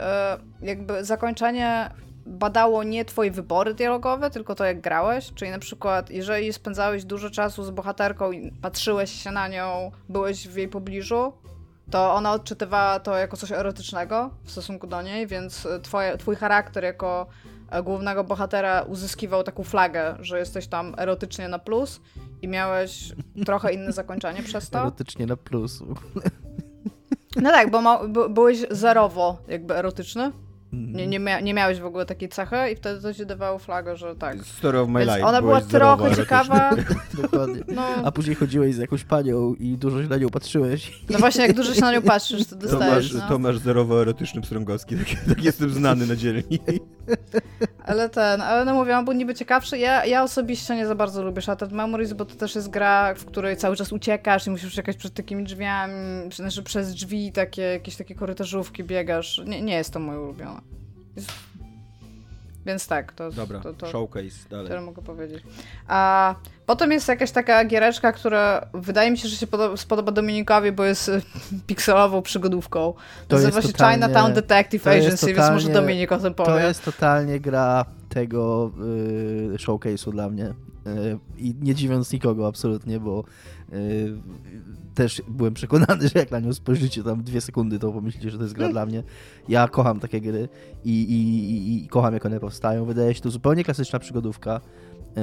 jakby 0.63 1.05
zakończenie 1.05 1.91
badało 2.27 2.85
nie 2.85 3.05
twoje 3.05 3.31
wybory 3.31 3.75
dialogowe, 3.75 4.31
tylko 4.31 4.55
to 4.55 4.65
jak 4.65 4.81
grałeś, 4.81 5.33
czyli 5.35 5.51
na 5.51 5.59
przykład 5.59 6.11
jeżeli 6.11 6.53
spędzałeś 6.53 7.05
dużo 7.05 7.31
czasu 7.31 7.65
z 7.65 7.71
bohaterką 7.71 8.33
i 8.33 8.53
patrzyłeś 8.63 9.11
się 9.23 9.31
na 9.31 9.49
nią, 9.49 9.91
byłeś 10.09 10.49
w 10.49 10.57
jej 10.57 10.69
pobliżu, 10.69 11.33
to 11.91 12.15
ona 12.15 12.33
odczytywała 12.33 13.01
to 13.01 13.17
jako 13.17 13.37
coś 13.37 13.53
erotycznego 13.53 14.31
w 14.45 14.51
stosunku 14.51 14.87
do 14.87 15.03
niej, 15.03 15.27
więc 15.27 15.67
e, 15.67 15.81
twoje, 15.81 16.19
twój 16.19 16.37
charakter 16.37 16.85
jako 16.85 17.27
głównego 17.83 18.25
bohatera 18.25 18.83
uzyskiwał 18.83 19.43
taką 19.43 19.65
flagę, 19.65 20.17
że 20.21 20.39
jesteś 20.39 20.67
tam 20.67 20.95
erotycznie 20.99 21.49
na 21.49 21.59
plus 21.59 22.01
i 22.43 22.49
miałeś 22.49 23.13
trochę 23.47 23.73
inne 23.73 23.93
zakończenie 23.93 24.43
przez 24.43 24.71
to. 24.71 24.79
Erotycznie 24.79 25.27
na 25.27 25.37
plus. 25.37 25.83
No 27.37 27.51
tak, 27.51 27.71
bo 27.71 27.81
ma, 27.81 28.09
by, 28.09 28.29
byłeś 28.29 28.59
zerowo 28.71 29.43
jakby 29.49 29.77
erotyczny. 29.77 30.33
Nie, 30.73 31.07
nie, 31.07 31.19
mia, 31.19 31.41
nie 31.41 31.55
miałeś 31.55 31.81
w 31.81 31.85
ogóle 31.85 32.07
takiej 32.07 32.29
cechy 32.29 32.57
i 32.73 32.77
wtedy 32.77 33.03
to 33.03 33.15
ci 33.15 33.27
dawało 33.27 33.59
flagę, 33.59 33.97
że 33.97 34.17
tak. 34.17 34.45
Story 34.45 34.79
of 34.79 34.89
my 34.89 35.01
Więc 35.01 35.13
life. 35.13 35.27
ona 35.27 35.43
była 35.43 35.61
trochę 35.61 36.17
ciekawa. 36.17 36.71
Dokładnie. 37.23 37.63
No, 37.69 37.83
A 38.05 38.13
później 38.13 38.37
chodziłeś 38.37 38.75
z 38.75 38.79
jakąś 38.79 39.05
panią 39.05 39.55
i 39.55 39.77
dużo 39.79 40.03
się 40.03 40.09
na 40.09 40.17
nią 40.17 40.29
patrzyłeś. 40.29 40.93
no 41.11 41.19
właśnie, 41.19 41.43
jak 41.47 41.57
dużo 41.57 41.75
się 41.75 41.81
na 41.81 41.93
nią 41.93 42.03
patrzysz, 42.03 42.47
to 42.47 42.57
dostajesz. 42.57 43.09
Tomasz, 43.09 43.23
No. 43.23 43.29
Tomasz 43.29 43.59
zerowo 43.59 44.03
erotyczny 44.03 44.41
Pstrągowski, 44.41 44.97
tak, 44.97 45.07
tak 45.29 45.45
jestem 45.45 45.71
znany 45.71 46.07
na 46.07 46.17
dzielni. 46.17 46.59
Ale 47.87 48.09
ten, 48.09 48.41
ale 48.41 48.65
no 48.65 48.75
mówię, 48.75 48.99
on 48.99 49.05
był 49.05 49.15
niby 49.15 49.35
ciekawszy. 49.35 49.79
Ja, 49.79 50.05
ja 50.07 50.23
osobiście 50.23 50.77
nie 50.77 50.87
za 50.87 50.95
bardzo 50.95 51.23
lubię 51.23 51.43
Shattered 51.43 51.75
Memories, 51.75 52.13
bo 52.13 52.25
to 52.25 52.35
też 52.35 52.55
jest 52.55 52.71
gra, 52.71 53.15
w 53.15 53.25
której 53.25 53.57
cały 53.57 53.77
czas 53.77 53.93
uciekasz 53.93 54.47
i 54.47 54.51
musisz 54.51 54.73
uciekać 54.73 54.97
przed 54.97 55.15
takimi 55.15 55.45
drzwiami, 55.45 55.95
znaczy 56.35 56.63
przez 56.63 56.95
drzwi 56.95 57.33
takie, 57.33 57.63
jakieś 57.63 57.97
takie 57.97 58.15
korytarzówki 58.15 58.85
biegasz. 58.85 59.43
Nie, 59.47 59.63
nie 59.63 59.75
jest 59.75 59.93
to 59.93 60.01
moje 60.01 60.21
ulubione. 60.21 60.60
Więc 62.67 62.87
tak, 62.87 63.13
to, 63.13 63.31
Dobra, 63.31 63.61
to, 63.61 63.73
to 63.73 63.87
showcase 63.87 64.49
dalej. 64.51 64.69
tyle 64.69 64.81
mogę 64.81 65.03
powiedzieć. 65.03 65.43
A 65.89 66.35
potem 66.67 66.93
jest 66.93 67.09
jakaś 67.09 67.31
taka 67.31 67.65
giereczka, 67.65 68.13
która 68.13 68.67
wydaje 68.75 69.11
mi 69.11 69.19
się, 69.19 69.29
że 69.29 69.37
się 69.37 69.47
podo- 69.47 69.77
spodoba 69.77 70.13
Dominikowi, 70.13 70.73
bo 70.73 70.85
jest 70.85 71.11
pikselową 71.67 72.23
przygodówką. 72.23 72.95
To 73.29 73.37
Nazywa 73.37 73.57
jest 73.59 73.69
się 73.69 73.73
totalnie- 73.73 73.95
Chinatown 74.07 74.33
Detective 74.35 74.83
to 74.83 74.93
jest 74.93 75.07
Agency, 75.07 75.27
więc 75.27 75.39
może 75.39 75.69
totalnie- 75.69 75.75
Dominik 75.89 76.13
o 76.13 76.19
tym 76.19 76.35
powie. 76.35 76.51
To 76.51 76.59
jest 76.59 76.85
totalnie 76.85 77.41
gra 77.41 77.85
tego 78.09 78.71
y, 79.55 79.57
showcase'u 79.59 80.11
dla 80.11 80.29
mnie. 80.29 80.47
Y, 80.47 81.19
I 81.39 81.55
nie 81.61 81.75
dziwiąc 81.75 82.13
nikogo 82.13 82.47
absolutnie, 82.49 83.01
bo 83.01 83.25
też 84.95 85.23
byłem 85.29 85.55
przekonany, 85.55 86.09
że 86.09 86.19
jak 86.19 86.31
na 86.31 86.41
nią 86.41 86.53
spojrzycie 86.53 87.03
tam 87.03 87.23
dwie 87.23 87.41
sekundy, 87.41 87.79
to 87.79 87.93
pomyślicie, 87.93 88.31
że 88.31 88.39
to 88.39 88.45
jest 88.45 88.55
gra 88.55 88.69
dla 88.69 88.87
mnie. 88.87 89.03
Ja 89.49 89.69
kocham 89.69 90.01
takie 90.01 90.21
gry 90.21 90.49
i, 90.85 91.03
i, 91.03 91.51
i, 91.51 91.85
i 91.85 91.89
kocham, 91.89 92.15
jak 92.15 92.27
one 92.27 92.41
powstają. 92.41 92.85
Wydaje 92.85 93.15
się 93.15 93.21
to 93.21 93.31
zupełnie 93.31 93.65
klasyczna 93.65 93.99
przygodówka 93.99 94.61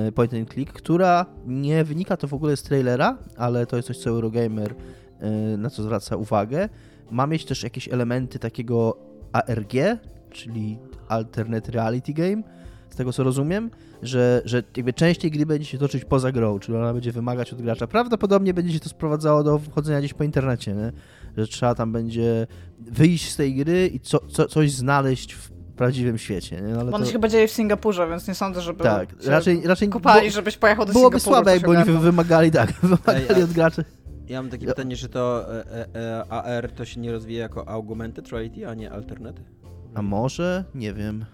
y, 0.08 0.12
point 0.12 0.34
and 0.34 0.54
click, 0.54 0.74
która 0.74 1.26
nie 1.46 1.84
wynika 1.84 2.18
to 2.18 2.28
w 2.28 2.34
ogóle 2.34 2.58
z 2.58 2.64
trailera, 2.64 3.18
ale 3.38 3.66
to 3.66 3.76
jest 3.76 3.88
coś, 3.88 3.98
co 3.98 4.10
Eurogamer 4.10 4.72
y, 4.72 5.58
na 5.58 5.70
co 5.70 5.84
zwraca 5.84 6.16
uwagę. 6.16 6.70
Ma 7.12 7.28
mieć 7.28 7.46
też 7.46 7.64
jakieś 7.64 7.90
elementy 7.90 8.40
takiego 8.40 8.98
ARG, 9.32 9.74
czyli 10.30 10.78
Alternate 11.08 11.72
Reality 11.72 12.14
Game, 12.14 12.44
tego 12.98 13.14
co 13.14 13.24
rozumiem, 13.24 13.72
że, 14.02 14.42
że 14.46 14.64
jakby 14.78 14.94
częściej 14.94 15.32
gry 15.32 15.46
będzie 15.46 15.66
się 15.66 15.78
toczyć 15.78 16.06
poza 16.06 16.32
grą, 16.32 16.60
czyli 16.60 16.78
ona 16.78 16.94
będzie 16.94 17.12
wymagać 17.12 17.54
od 17.54 17.62
gracza. 17.62 17.88
Prawdopodobnie 17.88 18.54
będzie 18.54 18.74
się 18.74 18.80
to 18.80 18.90
sprowadzało 18.90 19.44
do 19.44 19.60
wchodzenia 19.60 20.00
gdzieś 20.00 20.14
po 20.14 20.24
internecie, 20.24 20.74
nie? 20.74 20.92
że 21.38 21.48
trzeba 21.48 21.76
tam 21.76 21.92
będzie 21.92 22.48
wyjść 22.80 23.32
z 23.32 23.36
tej 23.36 23.56
gry 23.56 23.88
i 23.88 24.00
co, 24.00 24.20
co, 24.20 24.46
coś 24.46 24.72
znaleźć 24.72 25.34
w 25.34 25.52
prawdziwym 25.52 26.18
świecie. 26.18 26.56
Nie? 26.56 26.74
No, 26.74 26.80
ale 26.80 26.92
Bo 26.92 26.96
one 26.96 27.06
to- 27.06 27.12
się 27.12 27.14
chyba 27.14 27.28
dzieje 27.28 27.48
w 27.48 27.52
Singapurze, 27.52 28.10
więc 28.10 28.28
nie 28.28 28.36
sądzę, 28.36 28.62
żeby 28.62 28.84
tak, 28.84 29.10
raczej, 29.26 29.62
raczej 29.68 29.90
kopali, 29.90 30.28
bo- 30.28 30.34
żebyś 30.34 30.58
pojechał 30.58 30.86
do 30.86 30.94
byłoby 30.94 31.20
Singapuru. 31.20 31.36
słabe, 31.46 31.60
coś 31.60 31.70
jakby 31.84 31.92
oni 31.92 32.00
wymagali, 32.00 32.52
tak, 32.52 32.74
wymagali 32.84 33.26
Ej, 33.30 33.44
od 33.44 33.52
graczy. 33.54 33.84
Ja 34.28 34.42
mam 34.42 34.52
takie 34.52 34.66
pytanie, 34.66 34.96
czy 34.96 35.10
to 35.10 35.54
e, 35.56 35.66
e, 35.72 35.96
e, 35.96 36.32
AR 36.32 36.72
to 36.72 36.86
się 36.86 37.00
nie 37.00 37.12
rozwija 37.12 37.40
jako 37.40 37.68
augmented 37.70 38.30
reality, 38.30 38.68
a 38.68 38.74
nie 38.74 38.92
alternate? 38.92 39.42
A 39.94 40.02
może? 40.02 40.64
Nie 40.76 40.94
wiem. 40.94 41.26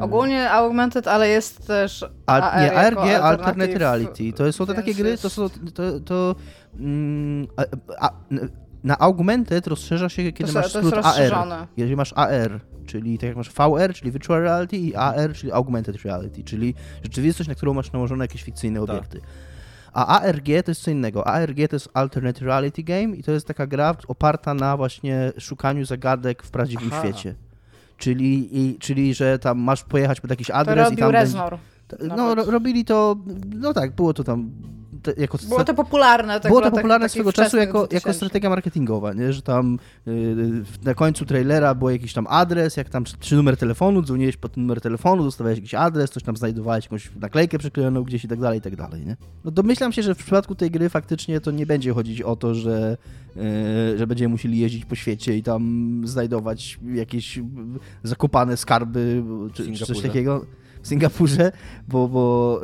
Ogólnie 0.00 0.50
Augmented, 0.50 1.08
ale 1.08 1.28
jest 1.28 1.66
też 1.66 2.04
A, 2.26 2.40
AR 2.40 2.60
nie, 2.60 2.66
jako 2.66 2.78
ARG, 2.78 2.98
Alternate 2.98 3.22
alternative, 3.22 3.76
Reality. 3.76 4.32
To 4.32 4.52
są 4.52 4.66
te 4.66 4.74
takie 4.74 4.94
gry, 4.94 5.18
to 5.18 5.30
są. 5.30 5.48
To, 5.74 6.00
to, 6.00 6.34
mm, 6.78 7.46
a, 7.56 7.62
a, 8.06 8.10
na 8.84 8.98
Augmented 8.98 9.66
rozszerza 9.66 10.08
się, 10.08 10.32
kiedy 10.32 10.52
to, 10.52 10.58
masz 10.58 10.72
to 10.72 10.78
jest 10.78 10.88
skrót 10.90 11.04
AR. 11.06 11.16
rozszerzone. 11.16 11.66
Jeżeli 11.76 11.96
masz 11.96 12.12
AR, 12.16 12.60
czyli 12.86 13.18
tak 13.18 13.28
jak 13.28 13.36
masz 13.36 13.50
VR, 13.50 13.94
czyli 13.94 14.12
Virtual 14.12 14.42
Reality 14.42 14.76
i 14.76 14.94
AR, 14.94 15.32
czyli 15.34 15.52
Augmented 15.52 16.04
Reality, 16.04 16.44
czyli 16.44 16.74
rzeczywistość, 17.02 17.48
na 17.48 17.54
którą 17.54 17.74
masz 17.74 17.92
nałożone 17.92 18.24
jakieś 18.24 18.42
fikcyjne 18.42 18.80
Tak. 18.80 18.90
obiekty. 18.90 19.20
A 19.92 20.20
ARG 20.20 20.46
to 20.46 20.70
jest 20.70 20.82
co 20.82 20.90
innego. 20.90 21.26
ARG 21.26 21.56
to 21.70 21.76
jest 21.76 21.88
Alternate 21.94 22.44
Reality 22.44 22.82
Game 22.82 23.16
i 23.16 23.22
to 23.22 23.32
jest 23.32 23.46
taka 23.46 23.66
gra 23.66 23.96
oparta 24.08 24.54
na 24.54 24.76
właśnie 24.76 25.32
szukaniu 25.38 25.84
zagadek 25.84 26.42
w 26.42 26.50
prawdziwym 26.50 26.88
Aha. 26.92 27.00
świecie. 27.02 27.34
Czyli, 27.96 28.48
i, 28.60 28.78
czyli, 28.78 29.14
że 29.14 29.38
tam 29.38 29.58
masz 29.58 29.84
pojechać 29.84 30.20
pod 30.20 30.30
jakiś 30.30 30.46
To 30.46 30.54
adres 30.54 30.76
i 30.76 30.80
robił 30.84 30.98
tam... 30.98 31.12
będzie- 31.12 31.20
Reznor. 31.20 31.58
T- 31.88 31.96
No, 32.16 32.34
ro, 32.34 32.44
robili 32.44 32.84
to, 32.84 33.16
no 33.56 33.74
tak, 33.74 33.94
było 33.94 34.14
to 34.14 34.24
tam 34.24 34.50
jako 35.16 35.38
Było 35.48 35.64
to 35.64 35.74
popularne. 35.74 36.40
Tak 36.40 36.50
było 36.50 36.60
to 36.60 36.64
latach 36.64 36.80
popularne 36.80 37.08
swego 37.08 37.32
czasu 37.32 37.56
jako, 37.56 37.78
jako 37.78 37.88
2000. 37.88 38.14
strategia 38.14 38.50
marketingowa, 38.50 39.12
nie? 39.12 39.32
że 39.32 39.42
tam 39.42 39.78
yy, 40.06 40.64
na 40.84 40.94
końcu 40.94 41.24
trailera 41.24 41.74
był 41.74 41.90
jakiś 41.90 42.12
tam 42.12 42.26
adres, 42.30 42.76
jak 42.76 42.88
tam 42.88 43.04
czy, 43.04 43.16
czy 43.20 43.36
numer 43.36 43.56
telefonu, 43.56 44.02
dzwoniłeś 44.02 44.36
pod 44.36 44.52
ten 44.52 44.62
numer 44.62 44.80
telefonu, 44.80 45.24
dostawałeś 45.24 45.58
jakiś 45.58 45.74
adres, 45.74 46.10
coś 46.10 46.22
tam 46.22 46.36
znajdowałeś, 46.36 46.84
jakąś 46.84 47.10
naklejkę 47.20 47.58
przyklejoną 47.58 48.02
gdzieś 48.02 48.24
i 48.24 48.28
tak 48.28 48.40
dalej, 48.40 48.58
i 48.58 48.62
tak 48.62 48.76
dalej. 48.76 49.06
Nie? 49.06 49.16
No 49.44 49.50
domyślam 49.50 49.92
się, 49.92 50.02
że 50.02 50.14
w 50.14 50.18
przypadku 50.18 50.54
tej 50.54 50.70
gry 50.70 50.88
faktycznie 50.88 51.40
to 51.40 51.50
nie 51.50 51.66
będzie 51.66 51.92
chodzić 51.92 52.22
o 52.22 52.36
to, 52.36 52.54
że, 52.54 52.96
yy, 53.36 53.98
że 53.98 54.06
będziemy 54.06 54.28
musieli 54.28 54.58
jeździć 54.58 54.84
po 54.84 54.94
świecie 54.94 55.36
i 55.36 55.42
tam 55.42 56.02
znajdować 56.04 56.78
jakieś 56.94 57.40
zakopane 58.02 58.56
skarby 58.56 59.22
czy, 59.54 59.72
czy 59.72 59.86
coś 59.86 60.00
takiego. 60.00 60.46
W 60.86 60.88
Singapurze, 60.88 61.52
bo, 61.88 62.08
bo 62.08 62.60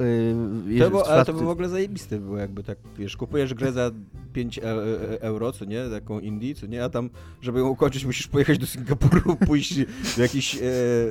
yy, 0.69 0.81
To 0.81 0.91
było, 0.91 1.11
ale 1.11 1.25
to 1.25 1.33
by 1.33 1.45
w 1.45 1.49
ogóle 1.49 1.69
zajebiste 1.69 2.19
było, 2.19 2.37
jakby 2.37 2.63
tak, 2.63 2.79
wiesz, 2.99 3.17
kupujesz 3.17 3.55
grę 3.55 3.73
za 3.73 3.91
5 4.33 4.59
e- 4.59 4.63
e- 4.63 5.21
euro, 5.21 5.53
co 5.53 5.65
nie, 5.65 5.85
taką 5.91 6.21
indie, 6.21 6.55
co 6.55 6.67
nie, 6.67 6.85
a 6.85 6.89
tam, 6.89 7.11
żeby 7.41 7.59
ją 7.59 7.69
ukończyć, 7.69 8.05
musisz 8.05 8.27
pojechać 8.27 8.59
do 8.59 8.67
Singapuru, 8.67 9.37
pójść 9.47 9.79
do 10.17 10.23
jakiejś 10.23 10.55
e, 10.55 10.61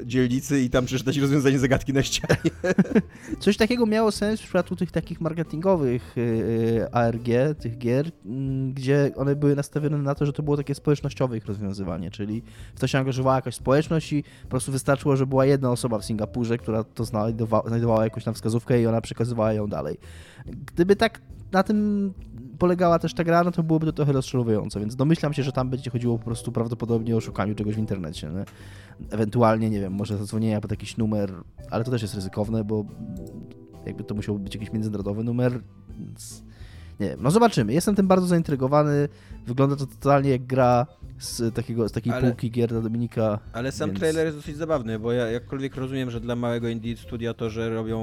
dzielnicy 0.05 0.61
i 0.61 0.69
tam 0.69 0.85
przeczytać 0.85 1.17
rozwiązanie 1.17 1.59
zagadki 1.59 1.93
na 1.93 2.03
ścianie. 2.03 2.51
Coś 3.39 3.57
takiego 3.57 3.85
miało 3.85 4.11
sens 4.11 4.39
w 4.39 4.43
przypadku 4.43 4.75
tych 4.75 4.91
takich 4.91 5.21
marketingowych 5.21 6.17
y, 6.17 6.21
y, 6.21 6.91
ARG, 6.91 7.27
tych 7.59 7.77
gier, 7.77 8.11
mm, 8.25 8.73
gdzie 8.73 9.11
one 9.15 9.35
były 9.35 9.55
nastawione 9.55 9.97
na 9.97 10.15
to, 10.15 10.25
że 10.25 10.33
to 10.33 10.43
było 10.43 10.57
takie 10.57 10.75
społecznościowe 10.75 11.37
ich 11.37 11.45
rozwiązywanie, 11.45 12.11
czyli 12.11 12.43
w 12.75 12.79
to 12.79 12.87
się 12.87 12.97
angażowała 12.99 13.35
jakaś 13.35 13.55
społeczność 13.55 14.13
i 14.13 14.23
po 14.43 14.49
prostu 14.49 14.71
wystarczyło, 14.71 15.15
że 15.15 15.25
była 15.25 15.45
jedna 15.45 15.71
osoba 15.71 15.99
w 15.99 16.05
Singapurze, 16.05 16.57
która 16.57 16.83
to 16.83 17.00
znajdowa- 17.03 17.67
znajdowała 17.67 18.03
jakąś 18.03 18.23
tam 18.23 18.33
wskazówkę 18.33 18.81
i 18.81 18.87
ona 18.87 19.01
przekazywała 19.01 19.53
ją 19.53 19.67
dalej. 19.67 19.97
Gdyby 20.45 20.95
tak 20.95 21.21
na 21.51 21.63
tym 21.63 22.13
polegała 22.59 22.99
też 22.99 23.13
ta 23.13 23.23
gra, 23.23 23.43
no 23.43 23.51
to 23.51 23.63
byłoby 23.63 23.85
to 23.85 23.91
trochę 23.91 24.11
rozczarowujące, 24.11 24.79
więc 24.79 24.95
domyślam 24.95 25.33
się, 25.33 25.43
że 25.43 25.51
tam 25.51 25.69
będzie 25.69 25.91
chodziło 25.91 26.17
po 26.17 26.25
prostu 26.25 26.51
prawdopodobnie 26.51 27.17
o 27.17 27.21
szukaniu 27.21 27.55
czegoś 27.55 27.75
w 27.75 27.79
internecie. 27.79 28.29
Nie? 28.29 28.45
Ewentualnie, 29.09 29.69
nie 29.69 29.79
wiem, 29.79 29.93
może 29.93 30.17
zadzwonienia 30.17 30.61
pod 30.61 30.71
jakiś 30.71 30.97
numer, 30.97 31.31
ale 31.71 31.83
to 31.83 31.91
też 31.91 32.01
jest 32.01 32.15
ryzykowne, 32.15 32.63
bo 32.63 32.85
jakby 33.85 34.03
to 34.03 34.15
musiał 34.15 34.39
być 34.39 34.55
jakiś 34.55 34.71
międzynarodowy 34.71 35.23
numer, 35.23 35.59
więc 35.99 36.43
nie 37.01 37.09
wiem. 37.09 37.19
No 37.21 37.31
zobaczymy. 37.31 37.73
Jestem 37.73 37.95
tym 37.95 38.07
bardzo 38.07 38.27
zaintrygowany. 38.27 39.09
Wygląda 39.47 39.75
to 39.75 39.85
totalnie 39.85 40.29
jak 40.29 40.45
gra 40.45 40.85
z, 41.19 41.55
takiego, 41.55 41.89
z 41.89 41.91
takiej 41.91 42.13
Ale- 42.13 42.21
półki 42.21 42.51
gier 42.51 42.69
dla 42.69 42.81
Dominika. 42.81 43.39
Ale 43.53 43.71
sam 43.71 43.89
Więc- 43.89 43.99
trailer 43.99 44.25
jest 44.25 44.37
dosyć 44.37 44.57
zabawny, 44.57 44.99
bo 44.99 45.11
ja 45.11 45.31
jakkolwiek 45.31 45.75
rozumiem, 45.75 46.11
że 46.11 46.19
dla 46.19 46.35
małego 46.35 46.67
indie 46.67 46.97
studia 46.97 47.33
to, 47.33 47.49
że 47.49 47.69
robią 47.69 47.97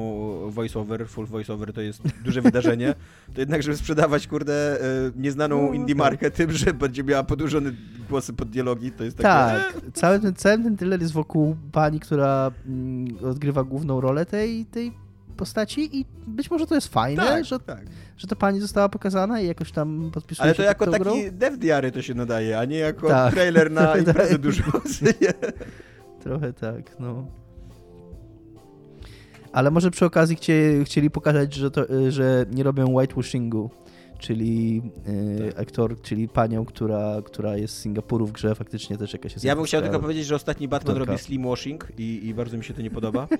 voiceover, 0.50 1.08
full 1.08 1.26
voiceover 1.26 1.72
to 1.72 1.80
jest 1.80 2.02
duże 2.24 2.42
wydarzenie, 2.42 2.94
to 3.34 3.40
jednak, 3.40 3.62
żeby 3.62 3.76
sprzedawać, 3.76 4.26
kurde, 4.26 4.80
e, 4.80 4.84
nieznaną 5.16 5.66
No, 5.68 5.72
indie 5.74 5.94
tak. 5.94 5.98
markę 6.04 6.30
tym, 6.30 6.52
że 6.52 6.74
będzie 6.74 7.04
miała 7.04 7.24
podłużone 7.24 7.70
głosy 8.08 8.32
pod 8.32 8.50
dialogi, 8.50 8.92
to 8.92 9.04
jest 9.04 9.16
takie... 9.16 9.28
Tak, 9.28 9.74
cały 9.94 10.20
ten, 10.20 10.34
cały 10.34 10.62
ten 10.62 10.76
thriller 10.76 11.00
jest 11.00 11.12
wokół 11.12 11.56
pani, 11.72 12.00
która 12.00 12.50
mm, 12.66 13.08
odgrywa 13.24 13.64
główną 13.64 14.00
rolę 14.00 14.26
tej, 14.26 14.66
tej 14.66 14.92
postaci 15.38 15.98
i 16.00 16.04
być 16.26 16.50
może 16.50 16.66
to 16.66 16.74
jest 16.74 16.88
fajne, 16.88 17.22
tak, 17.22 17.44
że, 17.44 17.60
tak. 17.60 17.82
że 18.16 18.26
ta 18.26 18.36
pani 18.36 18.60
została 18.60 18.88
pokazana 18.88 19.40
i 19.40 19.46
jakoś 19.46 19.72
tam 19.72 20.10
podpisuje 20.14 20.44
Ale 20.44 20.54
to 20.54 20.62
jako 20.62 20.86
taki 20.86 21.04
grą. 21.04 21.14
dev 21.32 21.56
diary 21.56 21.92
to 21.92 22.02
się 22.02 22.14
nadaje, 22.14 22.58
a 22.58 22.64
nie 22.64 22.78
jako 22.78 23.08
Tak. 23.08 23.34
trailer 23.34 23.70
na 23.70 23.96
imprezę 23.98 24.28
tak. 24.28 24.38
dużą. 24.38 24.62
Trochę 26.24 26.52
tak, 26.52 27.00
no. 27.00 27.26
Ale 29.52 29.70
może 29.70 29.90
przy 29.90 30.04
okazji 30.04 30.36
chcie, 30.36 30.84
chcieli 30.84 31.10
pokazać, 31.10 31.54
że, 31.54 31.70
to, 31.70 31.90
y, 31.90 32.12
że 32.12 32.46
nie 32.50 32.62
robią 32.62 32.86
whitewashingu, 32.94 33.70
czyli 34.18 34.82
y, 35.48 35.52
Tak. 35.52 35.60
aktor, 35.62 36.00
czyli 36.02 36.28
panią, 36.28 36.64
która, 36.64 37.16
która 37.24 37.56
jest 37.56 37.74
z 37.74 37.82
Singapuru 37.82 38.26
w 38.26 38.32
grze, 38.32 38.54
faktycznie 38.54 38.98
też 38.98 39.12
jakaś 39.12 39.32
jest 39.32 39.44
Ja 39.44 39.56
bym 39.56 39.64
chciał 39.64 39.82
tylko 39.82 40.00
powiedzieć, 40.00 40.26
że 40.26 40.34
ostatni 40.36 40.68
Batman 40.68 40.92
aktorka. 40.96 41.12
robi 41.12 41.24
slim 41.24 41.42
washing 41.48 41.88
i, 41.98 42.20
i 42.26 42.34
bardzo 42.34 42.56
mi 42.58 42.64
się 42.64 42.74
to 42.74 42.82
nie 42.82 42.90
podoba. 42.90 43.28
Co 43.28 43.36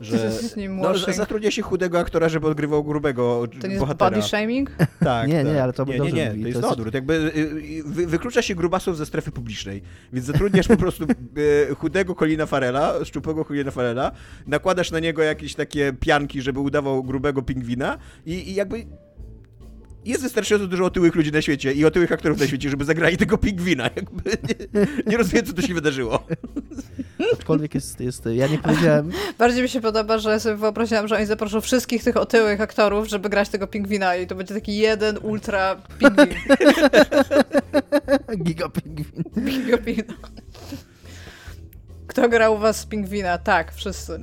Że 0.04 0.30
no, 0.68 0.94
że 0.94 1.12
zatrudnia 1.12 1.50
się 1.50 1.62
chudego 1.62 1.98
aktora, 1.98 2.28
żeby 2.28 2.46
odgrywał 2.46 2.84
grubego 2.84 3.44
To 3.60 3.66
nie 3.66 3.72
jest 3.74 3.80
bohatera. 3.84 4.10
body 4.10 4.22
shaming? 4.22 4.70
Tak, 5.00 5.28
Nie, 5.28 5.34
tak. 5.44 5.46
nie, 5.46 5.62
ale 5.62 5.72
to 5.72 5.84
nie, 5.84 5.98
dobrze 5.98 6.12
nie, 6.12 6.22
nie, 6.24 6.30
mówi. 6.30 6.42
to 6.42 6.48
jest 6.48 6.60
To 6.60 6.66
jest- 6.66 6.78
odwrót. 6.78 6.94
Jakby 6.94 7.14
y, 7.14 7.36
y, 7.36 7.82
wy, 7.86 8.06
wyklucza 8.06 8.42
się 8.42 8.54
grubasów 8.54 8.96
ze 8.96 9.06
strefy 9.06 9.30
publicznej. 9.30 9.82
Więc 10.12 10.26
zatrudniasz 10.26 10.68
po 10.68 10.76
prostu 10.86 11.04
y, 11.70 11.74
chudego 11.74 12.14
Colina 12.14 12.46
Farela, 12.46 13.04
szczupłego 13.04 13.44
Colina 13.44 13.70
Farela, 13.70 14.12
nakładasz 14.46 14.90
na 14.90 14.98
niego 15.00 15.22
jakieś 15.22 15.54
takie 15.54 15.92
pianki, 16.00 16.42
żeby 16.42 16.60
udawał 16.60 17.02
grubego 17.04 17.42
pingwina 17.42 17.98
i, 18.26 18.32
i 18.50 18.54
jakby 18.54 18.86
jest 20.08 20.22
wystarczająco 20.22 20.66
dużo 20.68 20.84
otyłych 20.84 21.14
ludzi 21.14 21.32
na 21.32 21.42
świecie 21.42 21.72
i 21.72 21.84
otyłych 21.84 22.12
aktorów 22.12 22.40
na 22.40 22.46
świecie, 22.46 22.70
żeby 22.70 22.84
zagrali 22.84 23.16
tego 23.16 23.38
pingwina. 23.38 23.90
Jakby 23.96 24.30
nie, 24.74 24.86
nie 25.06 25.16
rozumiem, 25.16 25.46
co 25.46 25.52
tu 25.52 25.62
się 25.62 25.74
wydarzyło. 25.74 26.26
Aczkolwiek 27.32 27.74
jest, 27.74 28.00
jest, 28.00 28.24
ja 28.34 28.46
nie 28.46 28.58
powiedziałem, 28.58 29.10
Bardziej 29.38 29.62
mi 29.62 29.68
się 29.68 29.80
podoba, 29.80 30.18
że 30.18 30.40
sobie 30.40 30.56
wyobraziłam, 30.56 31.08
że 31.08 31.16
oni 31.16 31.26
zaproszą 31.26 31.60
wszystkich 31.60 32.04
tych 32.04 32.16
otyłych 32.16 32.60
aktorów, 32.60 33.08
żeby 33.08 33.28
grać 33.28 33.48
tego 33.48 33.66
pingwina 33.66 34.16
i 34.16 34.26
to 34.26 34.34
będzie 34.34 34.54
taki 34.54 34.76
jeden 34.76 35.18
ultra 35.22 35.76
pingwin. 35.98 36.38
giga 38.44 38.68
pingwin. 38.68 39.24
Pingwina. 39.34 40.14
Kto 42.06 42.28
grał 42.28 42.54
u 42.54 42.58
was 42.58 42.86
pingwina? 42.86 43.38
Tak, 43.38 43.74
wszyscy. 43.74 44.20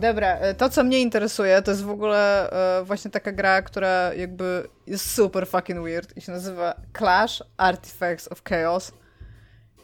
Dobra, 0.00 0.38
e, 0.38 0.54
to 0.54 0.68
co 0.68 0.84
mnie 0.84 1.00
interesuje, 1.00 1.62
to 1.62 1.70
jest 1.70 1.82
w 1.82 1.90
ogóle 1.90 2.50
e, 2.80 2.84
właśnie 2.84 3.10
taka 3.10 3.32
gra, 3.32 3.62
która 3.62 4.14
jakby 4.14 4.68
jest 4.86 5.14
super 5.14 5.46
fucking 5.46 5.84
weird 5.84 6.16
i 6.16 6.20
się 6.20 6.32
nazywa 6.32 6.74
Clash 6.98 7.42
Artifacts 7.56 8.32
of 8.32 8.42
Chaos. 8.42 8.92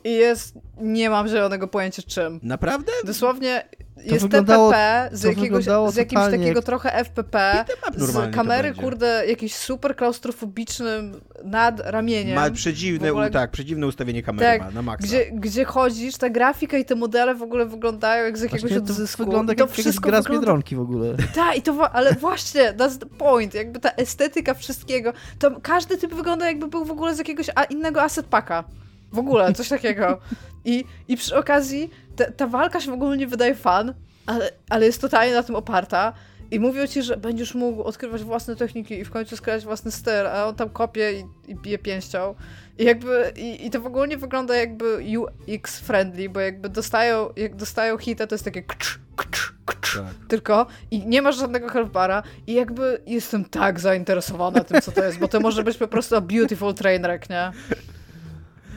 I 0.05 0.15
jest, 0.15 0.55
nie 0.77 1.11
mam 1.11 1.29
zielonego 1.29 1.69
pojęcia 1.69 2.03
czym. 2.03 2.41
Naprawdę? 2.43 2.93
Dosłownie 3.05 3.69
jest 4.05 4.29
TPP 4.29 5.09
z, 5.13 5.23
to 5.23 5.29
jakiegoś, 5.29 5.65
z 5.89 5.97
jakimś 5.97 6.23
takiego 6.31 6.63
trochę 6.63 6.93
FPP, 7.05 7.65
z 7.97 8.13
to 8.13 8.31
kamery, 8.31 8.75
kurde, 8.75 9.27
jakimś 9.27 9.55
super 9.55 9.97
klaustrofobicznym 9.97 11.21
nad 11.45 11.81
ramieniem. 11.81 12.35
Ma 12.35 12.51
przedziwne, 12.51 13.11
ogóle- 13.11 13.29
u, 13.29 13.33
tak, 13.33 13.51
przedziwne 13.51 13.87
ustawienie 13.87 14.23
kamery 14.23 14.47
Tak, 14.47 14.61
ma, 14.61 14.71
na 14.71 14.83
maksa. 14.83 15.07
Gdzie, 15.07 15.31
gdzie 15.33 15.65
chodzisz, 15.65 16.17
ta 16.17 16.31
grafika 16.31 16.79
i 16.79 16.85
te 16.85 16.95
modele 16.95 17.35
w 17.35 17.43
ogóle 17.43 17.67
wyglądają 17.67 18.25
jak 18.25 18.39
z 18.39 18.43
jakiegoś 18.43 18.61
Właśnie 18.61 18.77
to 18.77 18.93
odzysku. 18.93 19.25
wygląda 19.25 19.55
to 19.55 19.61
jak 19.61 19.69
jakaś 19.71 19.81
wszystko 19.81 20.09
gra 20.09 20.21
z 20.21 20.25
wygląda... 20.25 20.41
Biedronki 20.41 20.77
w 20.77 20.81
ogóle. 20.81 21.15
Tak, 21.35 21.57
i 21.57 21.63
to, 21.63 21.91
ale 21.91 22.13
właśnie, 22.13 22.75
that's 22.75 22.99
the 22.99 23.07
point, 23.07 23.55
jakby 23.55 23.81
ta 23.81 23.91
estetyka 23.91 24.55
wszystkiego, 24.55 25.13
to 25.39 25.61
każdy 25.63 25.97
typ 25.97 26.15
wygląda 26.15 26.47
jakby 26.47 26.69
był 26.69 26.85
w 26.85 26.91
ogóle 26.91 27.15
z 27.15 27.19
jakiegoś 27.19 27.51
a, 27.55 27.65
innego 27.65 28.03
asset 28.03 28.27
packa. 28.27 28.65
W 29.13 29.19
ogóle, 29.19 29.53
coś 29.53 29.69
takiego. 29.69 30.19
I, 30.65 30.85
i 31.09 31.17
przy 31.17 31.37
okazji 31.37 31.91
ta, 32.17 32.31
ta 32.33 32.47
walka 32.47 32.81
się 32.81 32.91
w 32.91 32.95
ogóle 32.95 33.17
nie 33.17 33.27
wydaje 33.27 33.55
fan, 33.55 33.95
ale, 34.27 34.51
ale 34.71 34.87
jest 34.87 35.01
totalnie 35.01 35.35
na 35.35 35.43
tym 35.43 35.55
oparta. 35.57 36.12
I 36.51 36.61
mówią 36.61 36.87
ci, 36.87 37.03
że 37.03 37.17
będziesz 37.17 37.55
mógł 37.55 37.83
odkrywać 37.83 38.23
własne 38.25 38.57
techniki 38.57 38.95
i 38.95 39.05
w 39.05 39.11
końcu 39.11 39.37
skrać 39.37 39.64
własny 39.64 39.91
styl, 39.91 40.27
a 40.27 40.47
on 40.47 40.55
tam 40.55 40.71
kopie 40.71 41.12
i, 41.21 41.25
i 41.51 41.55
bije 41.55 41.79
pięścią. 41.79 42.35
I 42.79 42.85
jakby, 42.85 43.33
i, 43.37 43.67
i 43.67 43.71
to 43.71 43.81
w 43.81 43.87
ogóle 43.87 44.09
nie 44.09 44.17
wygląda 44.17 44.57
jakby 44.57 45.05
UX 45.19 45.79
friendly, 45.81 46.29
bo 46.29 46.41
jakby 46.41 46.69
dostają, 46.69 47.29
jak 47.37 47.57
dostają 47.57 47.99
hita, 47.99 48.27
to 48.27 48.35
jest 48.35 48.45
takie 48.45 48.62
kcz, 48.62 48.99
kcz, 49.17 49.53
kcz, 49.67 49.95
Tak. 49.95 50.29
tylko 50.29 50.67
i 50.91 51.07
nie 51.07 51.23
masz 51.23 51.37
żadnego 51.37 51.69
healthbara 51.69 52.23
i 52.47 52.55
jakby 52.55 53.01
jestem 53.07 53.45
tak 53.45 53.81
zainteresowana 53.81 54.64
tym, 54.64 54.81
co 54.81 54.93
to 54.93 55.05
jest, 55.05 55.19
bo 55.19 55.29
to 55.29 55.41
może 55.41 55.64
być 55.64 55.77
po 55.77 55.89
prostu 55.89 56.17
a 56.17 56.21
beautiful 56.21 56.75
train 56.75 57.03
wreck, 57.03 57.31
nie? 57.31 57.51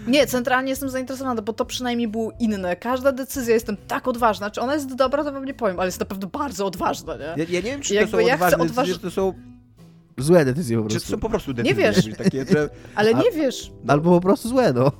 Nie, 0.09 0.27
centralnie 0.27 0.69
jestem 0.69 0.89
zainteresowana, 0.89 1.41
bo 1.41 1.53
to 1.53 1.65
przynajmniej 1.65 2.07
było 2.07 2.31
inne. 2.39 2.75
Każda 2.75 3.11
decyzja 3.11 3.53
jestem 3.53 3.77
tak 3.87 4.07
odważna. 4.07 4.51
Czy 4.51 4.61
ona 4.61 4.73
jest 4.73 4.95
dobra, 4.95 5.23
to 5.23 5.31
wam 5.31 5.45
nie 5.45 5.53
powiem, 5.53 5.79
ale 5.79 5.87
jest 5.87 5.99
na 5.99 6.05
pewno 6.05 6.27
bardzo 6.27 6.65
odważna, 6.65 7.15
nie? 7.17 7.23
Ja, 7.23 7.35
ja 7.37 7.45
nie 7.45 7.61
wiem, 7.61 7.81
czy 7.81 7.93
Jakby 7.93 8.11
to 8.11 8.17
są 8.17 8.27
ja 8.27 8.37
chcę 8.37 8.45
odważne 8.45 8.65
odważ- 8.65 8.75
decyzje, 8.87 8.99
to 9.09 9.11
są, 9.11 9.33
Złe 10.17 10.45
decyzje 10.45 10.77
po 10.77 10.83
czy 10.83 10.87
to 10.89 10.99
prostu. 10.99 11.11
są 11.11 11.19
po 11.19 11.29
prostu 11.29 11.53
decyzje. 11.53 11.75
wiesz. 11.75 12.05
jakby 12.05 12.23
Takie, 12.23 12.45
że, 12.45 12.69
Ale 12.95 13.13
nie 13.13 13.31
wiesz. 13.31 13.71
Albo 13.87 14.09
po 14.11 14.21
prostu 14.21 14.49
złe, 14.49 14.73
no. 14.73 14.91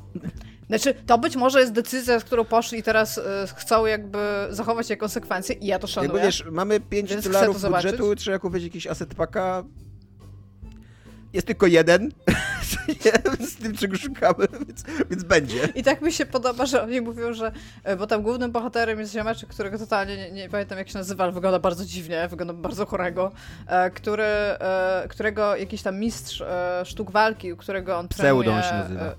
Znaczy, 0.68 0.94
to 1.06 1.18
być 1.18 1.36
może 1.36 1.60
jest 1.60 1.72
decyzja, 1.72 2.20
z 2.20 2.24
którą 2.24 2.46
poszli 2.46 2.80
i 2.80 2.84
teraz 2.84 3.18
y, 3.18 3.22
chcą 3.56 3.86
jakby 3.86 4.18
zachować 4.50 4.90
jej 4.90 4.98
konsekwencje 4.98 5.56
i 5.56 5.66
ja 5.66 5.80
to 5.80 5.88
szanuję. 5.88 6.14
Jakby 6.14 6.26
wiesz, 6.28 6.44
mamy 6.52 6.80
5 6.80 7.10
Więc 7.10 7.22
chcę 7.22 7.32
dolarów 7.34 7.62
budżetu, 7.62 8.16
trzeba 8.16 8.40
kupić 8.40 8.64
jakiś 8.64 8.88
asset 8.88 9.16
packa. 9.16 9.64
Jest 11.34 11.48
tylko 11.48 11.68
jeden, 11.68 12.12
z 13.50 13.56
tym 13.56 13.76
czego 13.78 13.98
szukamy, 13.98 14.48
więc, 14.68 14.84
więc 15.10 15.24
będzie. 15.24 15.60
I 15.76 15.84
tak 15.84 16.02
mi 16.02 16.14
się 16.14 16.26
podoba, 16.26 16.66
że 16.66 16.84
oni 16.84 17.02
mówią, 17.02 17.34
że. 17.34 17.52
e, 17.84 17.96
Bo 17.96 18.08
tam 18.08 18.22
głównym 18.22 18.52
bohaterem 18.52 19.00
jest 19.00 19.14
ziomeczek, 19.14 19.50
którego 19.50 19.78
totalnie 19.80 20.18
nie, 20.18 20.32
nie 20.32 20.50
pamiętam 20.50 20.78
jak 20.78 20.90
się 20.90 20.98
nazywa, 20.98 21.24
ale 21.24 21.34
wygląda 21.34 21.60
bardzo 21.60 21.86
dziwnie, 21.86 22.28
wygląda 22.28 22.54
bardzo 22.54 22.86
chorego, 22.86 23.32
e, 23.68 23.92
który, 23.92 24.24
e, 24.24 25.06
którego 25.10 25.56
jakiś 25.56 25.82
tam 25.82 26.00
mistrz 26.00 26.44
sztuk 26.84 27.12
walki, 27.12 27.58
którego 27.58 27.98
on 27.98 28.08
trenuje. 28.08 28.64
się 28.64 28.74
nazywa. 28.74 29.16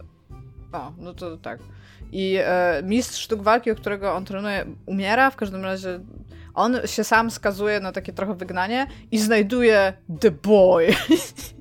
O, 0.73 0.93
no 0.99 1.15
to 1.15 1.37
tak. 1.37 1.59
I 2.13 2.39
mistrz 2.83 3.21
sztuk 3.21 3.43
walki, 3.43 3.75
którego 3.75 4.15
on 4.15 4.25
trenuje, 4.25 4.65
umiera, 4.87 5.31
w 5.31 5.37
każdym 5.37 5.65
razie 5.65 6.01
on 6.55 6.77
się 6.87 7.05
sam 7.05 7.31
skazuje 7.31 7.81
na 7.81 7.93
takie 7.93 8.13
trochę 8.13 8.35
wygnanie 8.35 8.87
i 9.11 9.19
znajduje 9.19 9.93
The 10.21 10.31
Boy. 10.31 10.87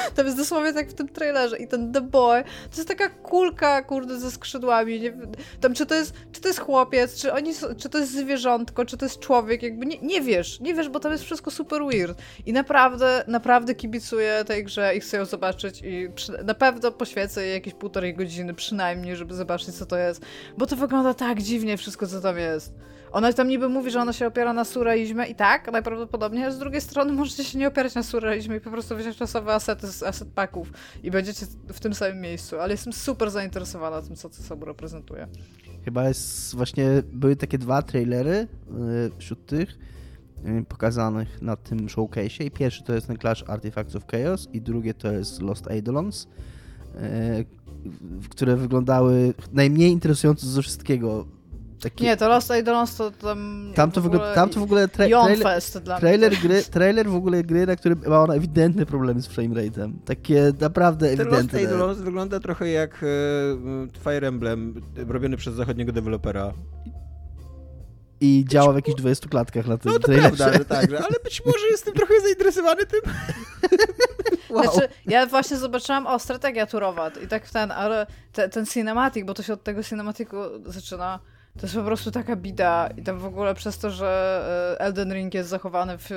To 0.14 0.22
jest 0.22 0.36
dosłownie 0.36 0.72
tak 0.72 0.88
w 0.88 0.94
tym 0.94 1.08
trailerze. 1.08 1.58
I 1.58 1.68
ten 1.68 1.92
The 1.92 2.00
Boy 2.00 2.44
to 2.44 2.76
jest 2.76 2.88
taka 2.88 3.08
kulka, 3.08 3.82
kurde, 3.82 4.18
ze 4.18 4.30
skrzydłami. 4.30 5.00
Nie, 5.00 5.12
tam, 5.60 5.74
czy 5.74 5.86
to, 5.86 5.94
jest, 5.94 6.14
czy 6.32 6.40
to 6.40 6.48
jest 6.48 6.60
chłopiec, 6.60 7.20
czy, 7.20 7.32
oni, 7.32 7.52
czy 7.78 7.88
to 7.88 7.98
jest 7.98 8.12
zwierzątko, 8.12 8.84
czy 8.84 8.96
to 8.96 9.04
jest 9.04 9.18
człowiek, 9.18 9.62
jakby 9.62 9.86
nie, 9.86 9.98
nie 9.98 10.20
wiesz, 10.20 10.60
nie 10.60 10.74
wiesz, 10.74 10.88
bo 10.88 11.00
tam 11.00 11.12
jest 11.12 11.24
wszystko 11.24 11.50
super 11.50 11.82
weird. 11.84 12.18
I 12.46 12.52
naprawdę, 12.52 13.24
naprawdę 13.26 13.74
kibicuję 13.74 14.44
tej 14.46 14.64
grze 14.64 14.96
i 14.96 15.00
chcę 15.00 15.16
ją 15.16 15.24
zobaczyć 15.24 15.82
i 15.84 16.08
przy, 16.14 16.32
na 16.44 16.54
pewno 16.54 16.92
poświęcę 16.92 17.42
jej 17.42 17.54
jakieś 17.54 17.74
półtorej 17.74 18.14
godziny 18.14 18.54
przynajmniej, 18.54 19.16
żeby 19.16 19.34
zobaczyć, 19.34 19.74
co 19.74 19.86
to 19.86 19.96
jest. 19.96 20.22
Bo 20.58 20.66
to 20.66 20.76
wygląda 20.76 21.14
tak 21.14 21.42
dziwnie 21.42 21.76
wszystko, 21.76 22.06
co 22.06 22.20
tam 22.20 22.38
jest. 22.38 22.72
Ona 23.12 23.32
tam 23.32 23.48
niby 23.48 23.68
mówi, 23.68 23.90
że 23.90 24.00
ona 24.00 24.12
się 24.12 24.26
opiera 24.26 24.52
na 24.52 24.64
surrealizmie 24.64 25.26
i 25.26 25.34
tak, 25.34 25.72
najprawdopodobniej, 25.72 26.44
a 26.44 26.50
z 26.50 26.58
drugiej 26.58 26.80
strony 26.80 27.12
możecie 27.12 27.44
się 27.44 27.58
nie 27.58 27.68
opierać 27.68 27.94
na 27.94 28.02
surrealizmie 28.02 28.56
i 28.56 28.60
po 28.60 28.70
prostu 28.70 28.96
wziąć 28.96 29.16
czasowe 29.16 29.54
asety 29.54 29.86
z 29.86 30.02
asset 30.02 30.28
packów 30.28 30.72
i 31.02 31.10
będziecie 31.10 31.46
w 31.72 31.80
tym 31.80 31.94
samym 31.94 32.20
miejscu, 32.20 32.60
ale 32.60 32.72
jestem 32.72 32.92
super 32.92 33.30
zainteresowana 33.30 34.02
tym, 34.02 34.16
co 34.16 34.28
to 34.28 34.34
sobą 34.34 34.66
reprezentuje. 34.66 35.26
Chyba 35.84 36.08
jest 36.08 36.56
właśnie, 36.56 36.88
były 37.12 37.36
takie 37.36 37.58
dwa 37.58 37.82
trailery 37.82 38.32
y, 38.32 38.46
wśród 39.18 39.46
tych 39.46 39.78
y, 40.46 40.64
pokazanych 40.68 41.42
na 41.42 41.56
tym 41.56 41.78
showcase'ie 41.86 42.44
i 42.44 42.50
pierwszy 42.50 42.82
to 42.82 42.94
jest 42.94 43.06
ten 43.06 43.18
Clash 43.18 43.44
Artifacts 43.46 43.96
of 43.96 44.06
Chaos 44.06 44.48
i 44.52 44.60
drugie 44.60 44.94
to 44.94 45.12
jest 45.12 45.42
Lost 45.42 45.70
Eidolons, 45.70 46.28
y, 46.94 48.28
które 48.30 48.56
wyglądały 48.56 49.34
najmniej 49.52 49.90
interesująco 49.90 50.46
ze 50.46 50.62
wszystkiego. 50.62 51.39
Takie, 51.80 52.04
Nie, 52.04 52.16
to 52.16 52.28
Lost 52.28 52.50
Eidolons 52.50 52.96
to 52.96 53.10
tam... 53.10 53.72
tam 53.74 53.90
to 53.90 54.00
w 54.00 54.06
ogóle, 54.06 54.34
tam 54.34 54.48
to 54.50 54.60
w 54.60 54.62
ogóle 54.62 54.86
tra- 54.86 54.90
trailer, 54.90 55.38
Fest 55.38 55.78
dla 55.78 55.98
trailer, 56.00 56.32
mnie. 56.32 56.40
gry, 56.40 56.62
trailer 56.62 57.08
w 57.08 57.14
ogóle 57.14 57.42
gry, 57.44 57.66
na 57.66 57.76
którym 57.76 58.02
ma 58.06 58.20
ona 58.22 58.34
ewidentne 58.34 58.86
problemy 58.86 59.22
z 59.22 59.28
framerate'em. 59.28 59.92
Takie 60.04 60.52
naprawdę 60.60 61.16
Ten 61.16 61.18
Lost 61.26 61.38
ewidentne. 61.40 61.58
Eidolons 61.58 61.98
wygląda 61.98 62.40
trochę 62.40 62.68
jak 62.68 62.94
e, 62.94 63.06
Fire 64.04 64.28
Emblem 64.28 64.82
e, 65.08 65.12
robiony 65.12 65.36
przez 65.36 65.54
zachodniego 65.54 65.92
dewelopera. 65.92 66.52
I 68.22 68.44
działa 68.48 68.72
w 68.72 68.76
jakichś 68.76 68.96
20 68.98 69.28
klatkach 69.28 69.66
na 69.66 69.78
tym 69.78 69.92
No 69.92 69.98
to 69.98 70.06
trailerze. 70.06 70.36
prawda, 70.36 70.58
że 70.58 70.64
tak, 70.64 70.84
ale 70.92 71.16
być 71.24 71.42
może 71.46 71.66
jestem 71.70 71.94
trochę 71.94 72.14
zainteresowany 72.20 72.86
tym. 72.86 73.00
Wow. 74.50 74.62
Znaczy, 74.64 74.88
ja 75.06 75.26
właśnie 75.26 75.56
zobaczyłam, 75.56 76.06
o, 76.06 76.18
strategia 76.18 76.66
turowa 76.66 77.10
i 77.24 77.28
tak 77.28 77.50
ten, 77.50 77.70
ale 77.72 78.06
te, 78.32 78.48
ten 78.48 78.66
cinematic, 78.66 79.26
bo 79.26 79.34
to 79.34 79.42
się 79.42 79.52
od 79.52 79.62
tego 79.62 79.82
cinematiku 79.82 80.36
zaczyna, 80.66 81.18
to 81.58 81.66
jest 81.66 81.74
po 81.74 81.82
prostu 81.82 82.10
taka 82.10 82.36
bida 82.36 82.88
i 82.96 83.02
tam 83.02 83.18
w 83.18 83.24
ogóle 83.24 83.54
przez 83.54 83.78
to, 83.78 83.90
że 83.90 84.76
e, 84.78 84.80
Elden 84.80 85.12
Ring 85.12 85.34
jest 85.34 85.48
zachowany 85.48 85.98
w 85.98 86.12
e, 86.12 86.14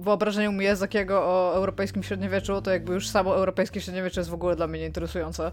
wyobrażeniu 0.00 0.52
Miyazakiego 0.52 1.18
o 1.18 1.54
europejskim 1.54 2.02
średniowieczu, 2.02 2.62
to 2.62 2.70
jakby 2.70 2.94
już 2.94 3.08
samo 3.08 3.36
europejskie 3.36 3.80
średniowiecze 3.80 4.20
jest 4.20 4.30
w 4.30 4.34
ogóle 4.34 4.56
dla 4.56 4.66
mnie 4.66 4.78
nieinteresujące. 4.78 5.52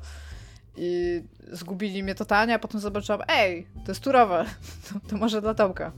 I 0.77 1.21
zgubili 1.51 2.03
mnie 2.03 2.15
totalnie, 2.15 2.53
a 2.53 2.59
potem 2.59 2.81
zobaczyłam, 2.81 3.21
ej, 3.27 3.67
to 3.85 3.91
jest 3.91 4.03
turowe, 4.03 4.45
to, 4.93 5.09
to 5.09 5.17
może 5.17 5.41
dla 5.41 5.53
Tomka. 5.53 5.91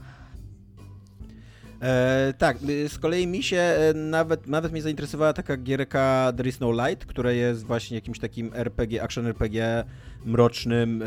E, 1.82 2.34
tak, 2.38 2.56
y, 2.68 2.88
z 2.88 2.98
kolei 2.98 3.26
mi 3.26 3.42
się 3.42 3.56
e, 3.56 3.94
nawet, 3.94 4.46
nawet 4.46 4.72
mnie 4.72 4.82
zainteresowała 4.82 5.32
taka 5.32 5.56
gierka 5.56 6.32
There 6.36 6.48
is 6.48 6.60
no 6.60 6.72
Light, 6.72 7.06
która 7.06 7.32
jest 7.32 7.64
właśnie 7.64 7.94
jakimś 7.94 8.18
takim 8.18 8.50
RPG, 8.54 9.02
action 9.02 9.26
RPG 9.26 9.84
mrocznym 10.24 11.02
y, 11.02 11.06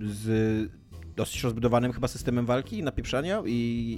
z 0.00 0.77
dosyć 1.18 1.42
rozbudowanym 1.42 1.92
chyba 1.92 2.08
systemem 2.08 2.46
walki, 2.46 2.82
napieprzania 2.82 3.42
i, 3.46 3.50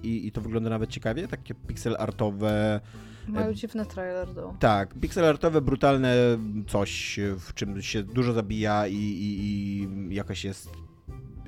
i, 0.05 0.26
i 0.26 0.32
to 0.32 0.40
wygląda 0.40 0.70
nawet 0.70 0.90
ciekawie, 0.90 1.28
takie 1.28 1.55
pixel 1.55 1.97
artowe, 1.98 2.80
Mają 3.28 3.55
dziwny 3.55 3.86
trailer 3.86 4.34
do. 4.34 4.55
tak, 4.59 4.94
pixel 5.01 5.24
artowe, 5.24 5.60
brutalne 5.60 6.14
coś, 6.68 7.20
w 7.38 7.55
czym 7.55 7.82
się 7.82 8.02
dużo 8.02 8.32
zabija 8.32 8.86
i, 8.86 8.94
i, 8.94 9.40
i 10.10 10.14
jakaś 10.14 10.44
jest 10.44 10.70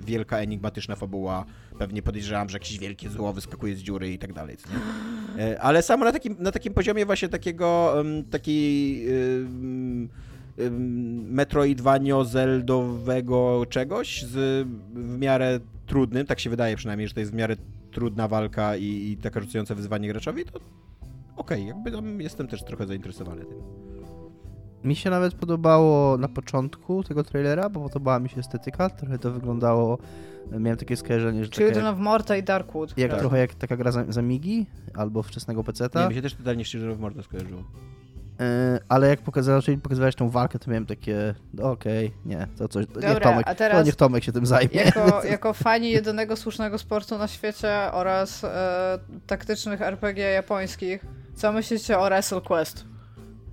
wielka, 0.07 0.39
enigmatyczna 0.39 0.97
fabuła. 0.97 1.45
Pewnie 1.79 2.03
podejrzewam, 2.03 2.49
że 2.49 2.57
jakieś 2.57 2.79
wielkie 2.79 3.11
zło 3.11 3.33
wyskakuje 3.33 3.77
z 3.77 3.79
dziury 3.79 4.13
i 4.13 4.19
tak 4.19 4.33
dalej. 4.33 4.57
E, 5.39 5.61
Ale 5.61 5.83
samo 5.83 6.05
na 6.05 6.13
takim, 6.13 6.37
na 6.39 6.53
takim 6.53 6.75
poziomie 6.75 7.07
właśnie 7.07 7.29
takiego, 7.29 7.95
takiej 8.31 9.07
em, 9.09 10.09
em, 10.59 11.35
metroidvanio-zeldowego 11.35 13.69
czegoś 13.69 14.23
z 14.23 14.69
w 14.95 15.19
miarę 15.19 15.61
trudnym, 15.87 16.27
tak 16.27 16.41
się 16.41 16.51
wydaje 16.51 16.77
przynajmniej, 16.77 17.09
że 17.09 17.15
to 17.15 17.21
jest 17.21 17.33
w 17.33 17.35
miarę 17.35 17.57
trudna 17.91 18.29
walka 18.29 18.77
i, 18.77 18.85
i 18.85 19.17
taka 19.17 19.41
rzucająca 19.41 19.75
wyzwanie 19.75 20.09
graczowi, 20.09 20.45
to 20.45 20.61
okej, 21.37 21.67
jakby 21.67 21.93
tam 21.93 22.21
jestem 22.21 22.49
też 22.49 22.65
trochę 22.65 22.87
zainteresowany 22.87 23.45
tym. 23.45 23.59
Mi 24.85 24.97
się 24.97 25.11
nawet 25.11 25.35
podobało 25.35 26.19
na 26.19 26.29
początku 26.29 27.05
tego 27.05 27.25
trailera, 27.25 27.69
bo 27.69 27.81
podobała 27.81 28.19
mi 28.19 28.29
się 28.29 28.41
estetyka. 28.41 28.91
Trochę 28.91 29.19
to 29.19 29.31
wyglądało. 29.31 29.99
Miałem 30.59 30.79
takie 30.79 30.97
skojarzenie, 30.97 31.45
że 31.45 31.51
Children 31.51 31.87
of 31.87 31.99
Morta 31.99 32.37
i 32.37 32.43
Darkwood. 32.43 32.99
jak, 32.99 33.11
tak. 33.11 33.21
trochę 33.21 33.39
jak 33.39 33.55
taka 33.55 33.77
gra 33.77 33.93
za, 33.93 34.05
za 34.09 34.23
Migi 34.23 34.67
albo 34.95 35.23
wczesnego 35.23 35.65
peceta. 35.65 36.03
Nie, 36.03 36.09
mi 36.09 36.15
się 36.15 36.23
też 36.23 36.35
totalnie 36.35 36.65
Children 36.65 36.93
of 36.93 36.99
Morta 36.99 37.23
skojarzyło. 37.23 37.63
E, 38.41 38.81
ale 38.89 39.09
jak 39.09 39.21
pokazałeś, 39.21 39.67
pokazywać 39.83 40.15
tą 40.15 40.31
walkę, 40.31 40.59
to 40.59 40.71
miałem 40.71 40.87
takie, 40.87 41.35
no 41.55 41.71
okej, 41.71 42.13
nie, 42.27 42.47
to 42.59 42.69
coś, 42.69 42.87
to 42.87 43.01
niech, 43.01 43.09
Dobra, 43.09 43.31
Tomek, 43.31 43.49
a 43.49 43.55
teraz- 43.55 43.79
to 43.79 43.85
niech 43.85 43.97
Tomek 43.97 44.25
się 44.25 44.33
tym 44.33 44.47
zajmie. 44.47 44.75
Jako, 44.85 45.25
jako 45.31 45.53
fani 45.53 45.91
jedynego 45.91 46.37
słusznego 46.37 46.79
sportu 46.79 47.19
na 47.19 47.29
świecie 47.29 47.93
oraz 47.93 48.45
e, 48.45 48.99
taktycznych 49.27 49.83
RPG 49.83 50.31
japońskich, 50.31 51.05
co 51.35 51.53
myślicie 51.53 51.99
o 51.99 52.05
Wrestle 52.05 52.41
Quest? 52.41 52.85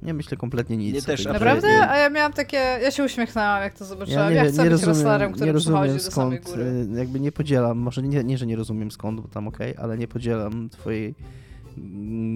Nie 0.02 0.14
myślę 0.14 0.38
kompletnie 0.38 0.78
nic. 0.78 0.96
Nie, 0.96 1.02
też. 1.02 1.26
Naprawdę? 1.26 1.68
nie. 1.68 1.90
A 1.90 1.98
ja 1.98 2.10
miałam 2.10 2.34
takie, 2.34 2.58
ja 2.58 2.92
się 2.92 3.04
uśmiechnęłam 3.04 3.62
jak 3.64 3.74
to 3.74 3.84
Ja 3.84 3.88
zobaczyłam. 3.90 4.30
nie, 4.30 4.36
Ja, 4.36 4.44
nie, 4.44 4.50
chcę 4.50 4.62
być 4.62 4.72
rozumiem, 4.72 4.94
wrestlerem, 4.96 5.30
nie 5.30 5.36
który 5.36 5.52
rozumiem 5.52 5.82
przychodzi 5.84 6.06
do 6.06 6.12
samej 6.12 6.40
skąd, 6.42 6.56
góry. 6.56 6.86
e, 6.96 7.00
jakby 7.00 7.20
nie 7.20 7.32
podzielam, 7.32 7.78
może 7.78 8.02
nie, 8.02 8.24
nie, 8.24 8.38
że 8.38 8.46
nie 8.46 8.56
rozumiem 8.56 8.92
skąd, 8.92 9.22
bo 9.22 9.28
tam 9.28 9.48
okej, 9.48 9.76
ale 9.78 9.98
nie 9.98 10.08
podzielam 10.08 10.70
twojej 10.70 11.16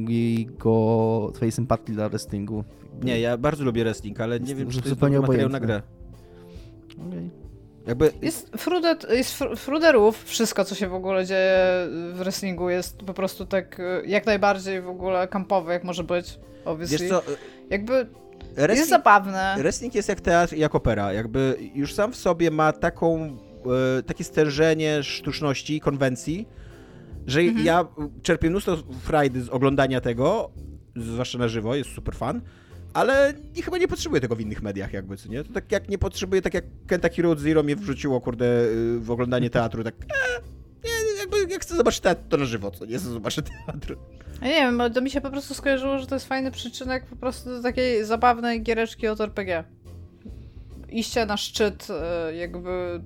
jego, 0.08 1.32
twojej 1.34 1.52
sympatii 1.52 1.94
dla 1.94 2.10
wrestlingu. 2.10 2.64
Jakby- 2.92 3.06
Nie, 3.06 3.20
ja 3.20 3.38
bardzo 3.38 3.64
lubię 3.64 3.84
wrestling, 3.84 4.22
ale 4.22 4.40
nie 4.40 4.46
Jest 4.46 4.60
wiem, 4.60 4.70
czy 4.70 4.78
to 4.78 4.84
jest 4.86 4.90
zupełnie 4.90 5.16
dobry 5.16 5.28
materiał 5.28 5.50
na 5.50 5.60
grę. 5.60 5.82
Okej. 7.08 7.30
Jakby 7.88 8.12
Jest, 8.22 8.50
frudet, 8.58 9.06
jest 9.10 9.40
fr- 9.40 9.58
fruderów, 9.58 10.24
wszystko 10.24 10.66
co 10.66 10.76
się 10.76 10.88
w 10.88 10.94
ogóle 10.94 11.26
dzieje 11.26 11.58
w 11.88 12.14
wrestlingu 12.16 12.70
jest 12.70 12.98
po 12.98 13.14
prostu 13.14 13.46
tak 13.46 13.80
e, 13.80 14.06
jak 14.06 14.26
najbardziej 14.26 14.82
w 14.82 14.88
ogóle 14.90 15.28
kampowe 15.28 15.74
jak 15.74 15.84
może 15.84 16.04
być, 16.04 16.40
obviously. 16.66 16.98
wiesz 16.98 17.10
co, 17.10 17.22
Jakby 17.70 17.94
jest 17.94 18.56
wrestling, 18.56 18.90
zabawne. 18.90 19.56
wrestling 19.58 19.96
jest 19.96 20.10
jak 20.10 20.22
teatr 20.22 20.56
jak 20.56 20.76
opera. 20.76 21.14
Jakby 21.14 21.58
już 21.76 21.94
sam 21.94 22.12
w 22.12 22.16
sobie 22.16 22.52
ma 22.52 22.74
taką, 22.74 23.38
e, 24.00 24.04
takie 24.04 24.24
stężenie 24.24 25.04
sztuczności, 25.04 25.80
konwencji, 25.80 26.48
że 27.28 27.40
Mhm. 27.42 27.66
ja 27.66 27.86
czerpię 28.24 28.50
mnóstwo 28.50 28.78
frajdy 29.02 29.42
z 29.42 29.50
oglądania 29.50 30.02
tego, 30.02 30.52
zwłaszcza 30.96 31.38
na 31.38 31.48
żywo, 31.48 31.76
jest 31.76 31.90
super 31.96 32.16
fan, 32.16 32.42
ale 32.94 33.34
nie, 33.56 33.62
chyba 33.62 33.78
nie 33.78 33.88
potrzebuję 33.88 34.22
tego 34.22 34.36
w 34.36 34.42
innych 34.42 34.62
mediach 34.62 34.94
jakby, 34.94 35.18
co 35.18 35.30
nie? 35.30 35.44
To 35.44 35.54
tak 35.54 35.72
jak 35.72 35.90
nie 35.90 35.98
potrzebuję, 35.98 36.42
tak 36.42 36.54
jak 36.54 36.66
Kentucky 36.88 37.22
Road 37.22 37.40
Zero 37.40 37.64
mnie 37.64 37.76
wrzuciło, 37.76 38.22
kurde, 38.22 38.46
y, 38.46 39.00
w 39.00 39.12
oglądanie 39.12 39.50
teatru, 39.50 39.84
tak 39.84 39.96
e, 39.96 40.42
nie, 40.84 41.20
jakby 41.20 41.54
jak 41.54 41.62
chcę 41.62 41.76
zobaczyć 41.76 42.00
teatr, 42.00 42.22
to 42.30 42.38
na 42.38 42.46
żywo, 42.46 42.72
co 42.72 42.86
nie 42.86 42.98
chcę 42.98 43.10
zobaczyć 43.10 43.46
teatru. 43.66 43.96
Ja 44.42 44.48
nie 44.48 44.54
wiem, 44.54 44.82
ale 44.82 44.90
to 44.92 45.02
mi 45.02 45.10
się 45.10 45.22
po 45.22 45.30
prostu 45.32 45.54
skojarzyło, 45.54 46.00
że 46.00 46.08
to 46.08 46.16
jest 46.16 46.28
fajny 46.28 46.52
przyczynek 46.52 47.06
po 47.06 47.16
prostu 47.16 47.50
do 47.50 47.62
takiej 47.62 48.06
zabawnej 48.06 48.62
giereczki 48.64 49.08
od 49.08 49.22
RPG. 49.22 49.64
Iście 50.90 51.26
na 51.26 51.38
szczyt 51.38 51.88
e, 51.90 52.36
jakby 52.36 53.02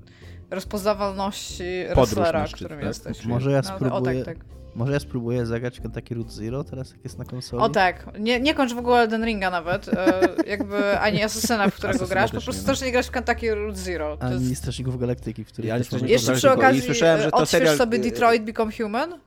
rozpoznawalności 0.49 1.63
Podróż 1.95 2.15
wrestlera, 2.15 2.45
którym 2.53 2.79
tak? 2.79 2.87
jesteś. 2.87 3.25
Może 3.25 3.51
ja 3.51 3.61
No, 3.61 3.73
o, 3.73 3.75
spróbuję, 3.75 4.23
tak, 4.25 4.37
tak. 4.37 4.45
Może 4.75 4.93
ja 4.93 4.99
spróbuję 4.99 5.45
zagrać 5.45 5.79
Kentucky 5.79 6.15
Root 6.15 6.31
Zero 6.31 6.63
teraz, 6.63 6.91
jak 6.91 7.03
jest 7.03 7.17
na 7.17 7.25
konsoli? 7.25 7.63
O 7.63 7.69
tak, 7.69 8.19
nie, 8.19 8.39
nie 8.39 8.53
kończ 8.53 8.73
w 8.73 8.77
ogóle 8.77 8.97
Elden 8.97 9.25
Ringa 9.25 9.49
nawet, 9.49 9.87
e, 9.87 10.21
jakby 10.53 10.99
ani 10.99 11.23
Asasyna, 11.23 11.69
w 11.69 11.73
którego 11.75 11.95
Asasyna 11.95 12.15
grasz, 12.15 12.31
po 12.31 12.41
prostu 12.41 12.61
no. 12.61 12.67
też 12.67 12.81
nie 12.81 12.91
grasz 12.91 13.07
w 13.07 13.11
Kentucky 13.11 13.55
Route 13.55 13.77
Zero. 13.77 14.17
To 14.17 14.23
Ani 14.23 14.49
jest... 14.49 14.61
Strażników 14.61 14.99
Galaktyki, 14.99 15.43
w 15.43 15.47
których 15.47 15.69
Ja 15.69 15.77
też 15.77 16.01
Jeszcze 16.01 16.33
przy 16.33 16.51
okazji 16.51 16.81
słyszałem, 16.81 17.21
że 17.21 17.31
to 17.31 17.37
serial- 17.37 17.77
sobie 17.77 17.99
Detroit 17.99 18.43
Become 18.43 18.71
Human. 18.71 19.19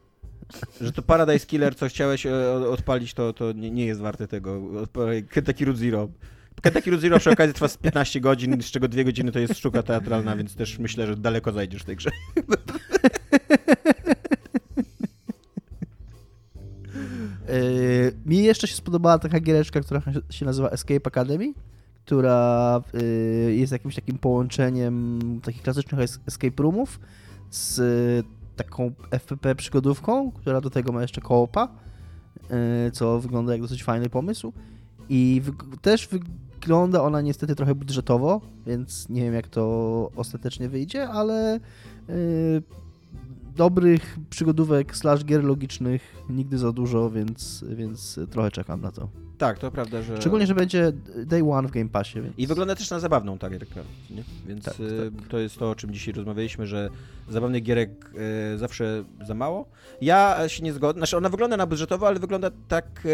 Że 0.81 0.93
to 0.93 1.03
Paradise 1.03 1.47
Killer, 1.47 1.77
co 1.77 1.89
chciałeś 1.89 2.27
e, 2.27 2.53
odpalić, 2.71 3.15
to, 3.15 3.33
to 3.33 3.53
nie, 3.53 3.71
nie 3.71 3.87
jest 3.87 4.01
warte 4.01 4.29
tego. 4.29 4.61
Kentucky 5.31 5.65
Root 5.65 5.77
Zero. 5.77 6.09
Kentucky 6.63 6.91
Root 6.91 7.01
Zero 7.01 7.19
przy 7.19 7.31
okazji 7.31 7.55
trwa 7.55 7.69
z 7.69 7.77
15 7.77 8.21
godzin, 8.21 8.63
z 8.63 8.71
czego 8.71 8.89
2 8.89 9.05
godziny 9.05 9.33
to 9.33 9.39
jest 9.39 9.59
sztuka 9.59 9.83
teatralna, 9.83 10.37
więc 10.37 10.55
też 10.55 10.79
myślę, 10.79 11.07
że 11.07 11.17
daleko 11.17 11.53
zajdziesz 11.53 11.83
w 11.83 11.85
tej 11.85 11.97
grze. 11.97 12.11
Yy, 17.49 18.13
mi 18.27 18.43
jeszcze 18.43 18.67
się 18.67 18.75
spodobała 18.75 19.19
taka 19.19 19.41
giereczka, 19.41 19.81
która 19.81 20.03
się 20.31 20.45
nazywa 20.45 20.71
Escape 20.71 21.07
Academy, 21.07 21.53
która 22.05 22.81
yy, 23.47 23.55
jest 23.55 23.73
jakimś 23.73 23.95
takim 23.95 24.19
połączeniem 24.19 25.19
takich 25.43 25.63
klasycznych 25.63 26.01
es- 26.01 26.21
escape 26.27 26.63
roomów 26.63 27.01
z 27.51 27.79
yy, 27.79 28.41
taką 28.57 28.93
FPP 29.11 29.55
przygodówką, 29.55 30.33
która 30.33 30.61
do 30.61 30.71
tego 30.71 30.93
ma 30.93 31.03
jeszcze 31.03 31.21
koopa, 31.21 31.69
co 32.93 33.21
wygląda 33.21 33.53
jak 33.53 33.63
dosyć 33.63 33.85
fajny 33.85 34.11
pomysł. 34.11 34.53
I 35.09 35.43
też 35.83 36.09
wygląda 36.61 37.03
ona 37.03 37.21
niestety 37.21 37.55
trochę 37.55 37.75
budżetowo, 37.75 38.41
więc 38.67 39.09
nie 39.09 39.23
wiem 39.23 39.35
jak 39.35 39.49
to 39.49 40.11
ostatecznie 40.17 40.69
wyjdzie, 40.69 41.09
ale 41.09 41.61
yy, 42.09 42.63
dobrych 43.57 44.19
przygodówek 44.31 44.97
slash 44.97 45.25
gier 45.25 45.45
logicznych 45.45 46.17
nigdy 46.31 46.59
za 46.59 46.73
dużo, 46.73 47.11
więc, 47.11 47.65
więc 47.69 48.21
trochę 48.31 48.51
czekam 48.51 48.81
na 48.81 48.93
to. 48.93 49.09
Tak, 49.39 49.59
to 49.59 49.71
prawda, 49.71 50.03
że... 50.03 50.21
Szczególnie, 50.21 50.47
że 50.47 50.55
będzie 50.55 50.93
day 51.27 51.51
one 51.53 51.69
w 51.69 51.71
Game 51.71 51.89
Passie. 51.89 52.21
Więc... 52.21 52.39
I 52.39 52.47
wygląda 52.47 52.75
też 52.75 52.91
na 52.91 53.01
zabawną 53.01 53.39
ta 53.39 53.51
gierka, 53.51 53.81
nie? 54.11 54.25
Więc 54.47 54.65
Tak, 54.65 54.81
y, 54.81 55.13
tak. 55.19 55.29
to 55.29 55.39
jest 55.39 55.59
to, 55.59 55.71
o 55.71 55.75
czym 55.75 55.93
dzisiaj 55.93 56.15
rozmawialiśmy, 56.15 56.67
że 56.67 56.91
zabawnych 57.33 57.63
gierek 57.63 57.91
y, 58.55 58.59
zawsze 58.59 59.05
za 59.27 59.35
mało. 59.35 59.69
Ja 60.01 60.39
się 60.49 60.63
nie 60.65 60.73
zgodzę, 60.73 60.99
znaczy 60.99 61.17
ona 61.17 61.29
wygląda 61.29 61.57
na 61.57 61.67
budżetowo, 61.67 62.07
ale 62.09 62.19
wygląda 62.19 62.51
tak 62.69 62.87
e, 63.05 63.09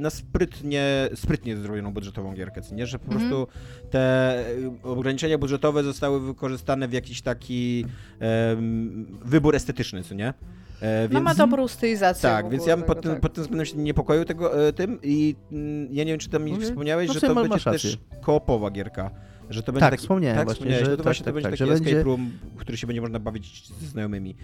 na 0.00 0.10
sprytnie, 0.10 1.08
sprytnie 1.14 1.56
zrobioną 1.56 1.92
budżetową 1.92 2.34
gierkę, 2.34 2.62
co 2.62 2.74
nie? 2.74 2.86
Że 2.86 2.98
po 2.98 3.04
Mhm. 3.12 3.20
prostu 3.20 3.46
te 3.90 4.34
y, 4.58 4.70
ograniczenia 4.82 5.38
budżetowe 5.38 5.82
zostały 5.82 6.20
wykorzystane 6.20 6.88
w 6.88 6.92
jakiś 6.92 7.22
taki 7.22 7.84
em, 8.20 9.06
wybór 9.24 9.54
estetyczny, 9.56 10.02
co 10.02 10.14
nie? 10.14 10.34
E, 10.82 11.08
No 11.10 11.20
ma 11.20 11.34
dobrą 11.34 11.68
stylizację 11.68 12.22
tak, 12.22 12.48
więc 12.50 12.66
ja 12.66 12.76
bym 12.76 12.86
pod 12.86 13.02
tym, 13.02 13.12
tak. 13.12 13.20
pod 13.20 13.32
tym 13.34 13.42
względem 13.42 13.66
się 13.66 13.76
niepokoił 13.76 14.24
tego, 14.24 14.68
e, 14.68 14.72
tym 14.72 14.98
i 15.02 15.36
mm, 15.52 15.88
ja 15.92 16.04
nie 16.04 16.10
wiem, 16.12 16.18
czy 16.20 16.28
tam 16.30 16.44
mi 16.44 16.52
Okej. 16.52 16.64
wspomniałeś, 16.64 17.08
No 17.08 17.14
że 17.14 17.20
sumie 17.20 17.34
to 17.34 17.40
będzie 17.48 17.64
też 17.64 17.98
koopowa 18.20 18.70
gierka. 18.70 19.10
Że 19.50 19.62
to 19.62 19.72
będzie 19.72 19.80
Tak, 19.80 19.90
taki, 19.90 20.00
wspomniałem 20.02 20.36
tak, 20.38 20.46
właśnie, 20.46 20.72
że 20.78 20.80
no 20.84 20.90
to 20.90 20.96
tak, 20.96 21.04
właśnie 21.04 21.24
tak, 21.24 21.30
to 21.30 21.34
będzie 21.34 21.50
tak, 21.50 21.58
taki 21.58 21.68
że 21.68 21.72
escape 21.74 21.84
będzie- 21.90 22.02
room, 22.02 22.30
w 22.56 22.58
który 22.58 22.78
się 22.78 22.86
będzie 22.86 23.00
można 23.00 23.18
bawić 23.18 23.68
ze 23.80 23.86
znajomymi. 23.86 24.34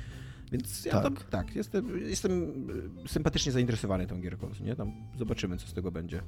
Więc 0.52 0.84
ja 0.84 0.92
Tak. 0.92 1.02
tam, 1.02 1.16
tak, 1.30 1.56
jestem, 1.56 2.00
jestem 2.08 2.52
e, 3.04 3.08
sympatycznie 3.08 3.52
zainteresowany 3.52 4.06
tą 4.06 4.20
gierką, 4.20 4.50
nie? 4.60 4.76
Tam 4.76 4.92
zobaczymy, 5.18 5.56
co 5.56 5.66
z 5.66 5.72
tego 5.74 5.92
będzie. 5.92 6.22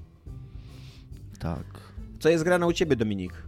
Tak. 1.39 1.65
Co 2.21 2.29
jest 2.29 2.45
grane 2.45 2.67
u 2.67 2.73
ciebie, 2.73 2.97
Dominik? 2.97 3.33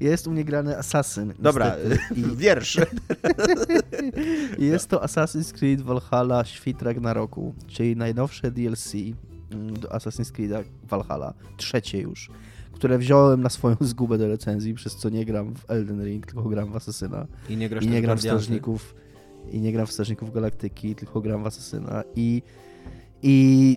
Jest 0.00 0.26
u 0.26 0.30
mnie 0.30 0.44
grany 0.44 0.78
Assassin. 0.78 1.32
Dobra. 1.38 1.76
I 2.16 2.22
wiersz. 2.36 2.80
Jest 4.58 4.88
to 4.88 4.98
Assassin's 5.04 5.52
Creed 5.52 5.80
Valhalla 5.82 6.44
Świt 6.44 6.82
Ragnaroku, 6.82 7.54
czyli 7.66 7.96
najnowsze 7.96 8.50
DLC 8.50 8.92
do 9.50 9.88
Assassin's 9.88 10.32
Creed 10.32 10.66
Valhalla, 10.84 11.34
trzecie 11.56 11.98
już, 12.00 12.30
które 12.72 12.98
wziąłem 12.98 13.42
na 13.42 13.48
swoją 13.48 13.76
zgubę 13.90 14.18
do 14.18 14.28
recenzji, 14.28 14.74
przez 14.74 14.96
co 14.96 15.08
nie 15.08 15.24
gram 15.24 15.54
w 15.54 15.70
Elden 15.70 16.04
Ring, 16.04 16.26
tylko 16.26 16.42
gram 16.42 16.72
w 16.72 16.76
Asasyna. 16.76 17.26
I 17.48 17.56
nie 17.56 17.66
I 17.80 17.88
nie 17.88 18.02
gram 18.02 18.18
w. 18.18 18.20
Strażników 18.20 18.94
i 19.50 19.60
nie 19.60 19.72
gram 19.72 19.86
w 19.86 19.92
Strażników 19.92 20.32
Galaktyki, 20.34 20.94
tylko 20.94 21.20
gram 21.20 21.42
w 21.42 21.46
Asasyna 21.46 22.04
i 22.16 22.42
i 23.22 23.76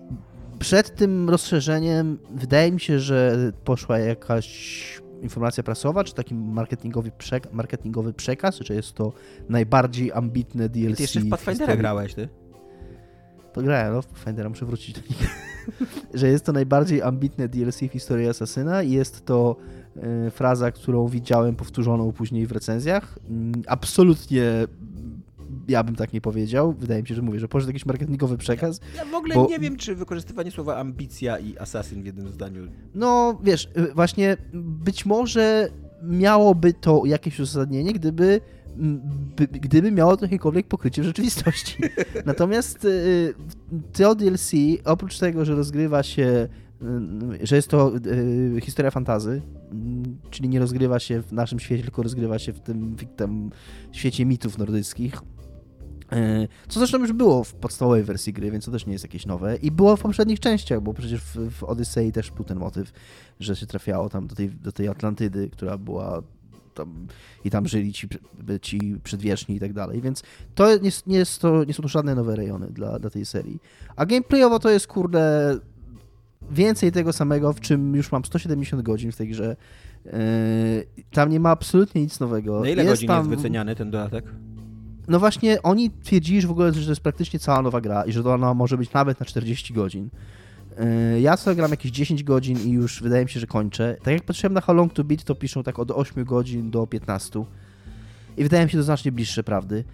przed 0.58 0.94
tym 0.96 1.30
rozszerzeniem 1.30 2.18
wydaje 2.30 2.72
mi 2.72 2.80
się, 2.80 2.98
że 3.00 3.52
poszła 3.64 3.98
jakaś 3.98 5.00
informacja 5.22 5.62
prasowa, 5.62 6.04
czy 6.04 6.14
taki 6.14 6.34
marketingowy, 6.34 7.10
przek- 7.10 7.52
marketingowy 7.52 8.12
przekaz, 8.12 8.58
że 8.60 8.74
jest 8.74 8.92
to 8.92 9.12
najbardziej 9.48 10.12
ambitne 10.12 10.68
DLC. 10.68 10.96
Ty 10.96 11.02
jeszcze 11.02 11.20
w 11.20 11.28
Pathfindera 11.28 11.76
grałeś, 11.76 12.14
ty? 12.14 12.28
Grałem, 13.62 13.92
no, 13.94 14.02
w 14.02 14.06
Pathfindera 14.06 14.48
muszę 14.48 14.66
wrócić 14.66 14.94
do 14.94 15.00
niego. 15.00 15.32
że 16.14 16.28
jest 16.28 16.44
to 16.44 16.52
najbardziej 16.52 17.02
ambitne 17.02 17.48
DLC 17.48 17.78
w 17.78 17.92
historii 17.92 18.28
Asasyna 18.28 18.82
i 18.82 18.90
jest 18.90 19.24
to 19.24 19.56
e, 19.96 20.30
fraza, 20.30 20.72
którą 20.72 21.08
widziałem 21.08 21.56
powtórzoną 21.56 22.12
później 22.12 22.46
w 22.46 22.52
recenzjach. 22.52 23.18
Mm, 23.30 23.62
Absolutnie 23.66 24.42
mm, 24.42 24.68
ja 25.68 25.82
bym 25.84 25.96
tak 25.96 26.12
nie 26.12 26.20
powiedział. 26.20 26.72
Wydaje 26.78 27.02
mi 27.02 27.08
się, 27.08 27.14
że 27.14 27.22
mówię, 27.22 27.40
że 27.40 27.48
poszedł 27.48 27.70
jakiś 27.70 27.86
marketingowy 27.86 28.38
przekaz. 28.38 28.80
Ja 28.96 29.04
w 29.04 29.14
ogóle 29.14 29.34
Bo- 29.34 29.46
nie 29.50 29.58
wiem, 29.58 29.76
czy 29.76 29.94
wykorzystywanie 29.94 30.50
słowa 30.50 30.76
ambicja 30.76 31.38
i 31.38 31.58
asasyn 31.58 32.02
w 32.02 32.06
jednym 32.06 32.28
zdaniu 32.28 32.62
No, 32.94 33.38
wiesz, 33.42 33.68
y, 33.78 33.94
właśnie 33.94 34.36
być 34.54 35.06
może 35.06 35.68
miałoby 36.02 36.72
to 36.72 37.02
jakieś 37.06 37.40
uzasadnienie, 37.40 37.92
gdyby, 37.92 38.40
gdyby 39.50 39.92
miało 39.92 40.16
to 40.16 40.24
jakiekolwiek 40.24 40.66
pokrycie 40.66 41.02
w 41.02 41.04
rzeczywistości. 41.04 41.76
Natomiast 42.26 42.84
y, 42.84 43.34
to 43.92 44.14
DLC, 44.14 44.52
oprócz 44.84 45.18
tego, 45.18 45.44
że 45.44 45.54
rozgrywa 45.54 46.02
się, 46.02 46.48
y, 47.42 47.46
że 47.46 47.56
jest 47.56 47.68
to 47.68 47.92
y, 47.96 48.60
historia 48.60 48.90
fantazy, 48.90 49.42
mm, 49.72 50.18
czyli 50.30 50.48
nie 50.48 50.58
rozgrywa 50.58 50.98
się 50.98 51.22
w 51.22 51.32
naszym 51.32 51.60
świecie, 51.60 51.82
tylko 51.82 52.02
rozgrywa 52.02 52.38
się 52.38 52.52
w 52.52 52.60
tym, 52.60 52.96
w 52.96 53.04
tym 53.16 53.50
świecie 53.92 54.26
mitów 54.26 54.58
nordyckich, 54.58 55.22
Co 56.68 56.80
zresztą 56.80 56.98
już 56.98 57.12
było 57.12 57.44
w 57.44 57.54
podstawowej 57.54 58.02
wersji 58.02 58.32
gry, 58.32 58.50
więc 58.50 58.64
to 58.64 58.70
też 58.70 58.86
nie 58.86 58.92
jest 58.92 59.04
jakieś 59.04 59.26
nowe. 59.26 59.56
I 59.56 59.70
było 59.70 59.96
w 59.96 60.00
poprzednich 60.00 60.40
częściach, 60.40 60.80
bo 60.80 60.94
przecież 60.94 61.20
w, 61.20 61.50
w 61.50 61.64
Odyssei 61.64 62.12
też 62.12 62.30
był 62.30 62.44
ten 62.44 62.58
motyw, 62.58 62.92
że 63.40 63.56
się 63.56 63.66
trafiało 63.66 64.08
tam 64.08 64.26
do 64.26 64.34
tej, 64.34 64.50
do 64.50 64.72
tej 64.72 64.88
Atlantydy, 64.88 65.50
która 65.50 65.78
była 65.78 66.22
tam 66.78 67.06
i 67.44 67.50
tam 67.50 67.68
żyli 67.68 67.92
ci, 67.92 68.08
ci 68.62 68.96
przedwieczni 69.04 69.56
i 69.56 69.60
tak 69.60 69.72
dalej. 69.72 70.00
Więc 70.00 70.22
to 70.54 70.78
nie, 70.78 70.90
nie, 71.06 71.18
jest 71.18 71.40
to, 71.40 71.64
nie 71.64 71.74
są 71.74 71.82
to 71.82 71.88
żadne 71.88 72.14
nowe 72.14 72.36
rejony 72.36 72.66
dla, 72.66 72.98
dla 72.98 73.10
tej 73.10 73.26
serii. 73.26 73.60
A 73.96 74.06
gameplayowo 74.06 74.58
to 74.58 74.70
jest 74.70 74.86
kurde 74.86 75.54
więcej 76.50 76.92
tego 76.92 77.12
samego, 77.12 77.52
w 77.52 77.60
czym 77.60 77.96
już 77.96 78.12
mam 78.12 78.24
170 78.24 78.82
godzin 78.82 79.12
w 79.12 79.16
tej 79.16 79.28
grze. 79.28 79.56
E, 80.06 80.18
Tam 81.10 81.30
nie 81.30 81.40
ma 81.40 81.50
absolutnie 81.50 82.02
nic 82.02 82.20
nowego. 82.20 82.60
Na 82.60 82.68
ile 82.68 82.82
jest 82.82 82.94
godzin 82.94 83.08
tam... 83.08 83.18
jest 83.18 83.36
wyceniany 83.36 83.76
ten 83.76 83.90
dodatek? 83.90 84.24
No 85.08 85.18
właśnie, 85.18 85.62
oni 85.62 85.90
twierdzili 85.90 86.40
że 86.40 86.48
w 86.48 86.50
ogóle, 86.50 86.72
że 86.72 86.84
to 86.84 86.90
jest 86.90 87.00
praktycznie 87.00 87.38
cała 87.38 87.62
nowa 87.62 87.80
gra 87.80 88.04
i 88.04 88.12
że 88.12 88.22
to 88.22 88.34
ona 88.34 88.54
może 88.54 88.78
być 88.78 88.92
nawet 88.92 89.20
na 89.20 89.26
40 89.26 89.74
godzin. 89.74 90.08
Yy, 91.12 91.20
Ja 91.20 91.36
sobie 91.36 91.56
gram 91.56 91.70
jakieś 91.70 91.92
10 91.92 92.24
godzin 92.24 92.58
i 92.58 92.70
już 92.70 93.02
wydaje 93.02 93.24
mi 93.24 93.30
się, 93.30 93.40
że 93.40 93.46
kończę. 93.46 93.96
Tak 94.02 94.14
jak 94.14 94.22
patrzyłem 94.22 94.52
na 94.52 94.60
How 94.60 94.74
Long 94.74 94.92
to 94.92 95.04
Beat, 95.04 95.24
to 95.24 95.34
piszą 95.34 95.62
tak 95.62 95.78
od 95.78 95.90
8 95.90 96.24
godzin 96.24 96.70
do 96.70 96.86
15. 96.86 97.44
I 98.36 98.42
wydaje 98.42 98.64
mi 98.64 98.70
się 98.70 98.78
to 98.78 98.84
znacznie 98.84 99.12
bliższe 99.12 99.44
prawdy. 99.44 99.84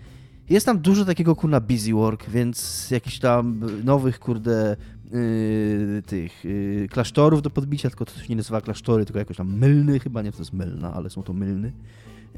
Jest 0.51 0.66
tam 0.66 0.78
dużo 0.78 1.05
takiego 1.05 1.36
kurna 1.36 1.61
busy 1.61 1.93
work, 1.93 2.31
więc 2.31 2.90
jakichś 2.90 3.19
tam 3.19 3.61
nowych 3.85 4.19
kurde 4.19 4.77
yy, 5.12 6.02
tych 6.06 6.44
yy, 6.44 6.89
klasztorów 6.90 7.43
do 7.43 7.51
podbicia, 7.51 7.89
tylko 7.89 8.05
to 8.05 8.20
się 8.20 8.26
nie 8.28 8.36
nazywa 8.36 8.60
klasztory, 8.60 9.05
tylko 9.05 9.18
jakoś 9.18 9.36
tam 9.36 9.59
mylny, 9.59 10.01
chyba 10.01 10.22
nie 10.22 10.32
to 10.32 10.39
jest 10.39 10.52
mylna, 10.52 10.94
ale 10.94 11.10
są 11.10 11.22
to 11.22 11.32
mylny. 11.32 11.72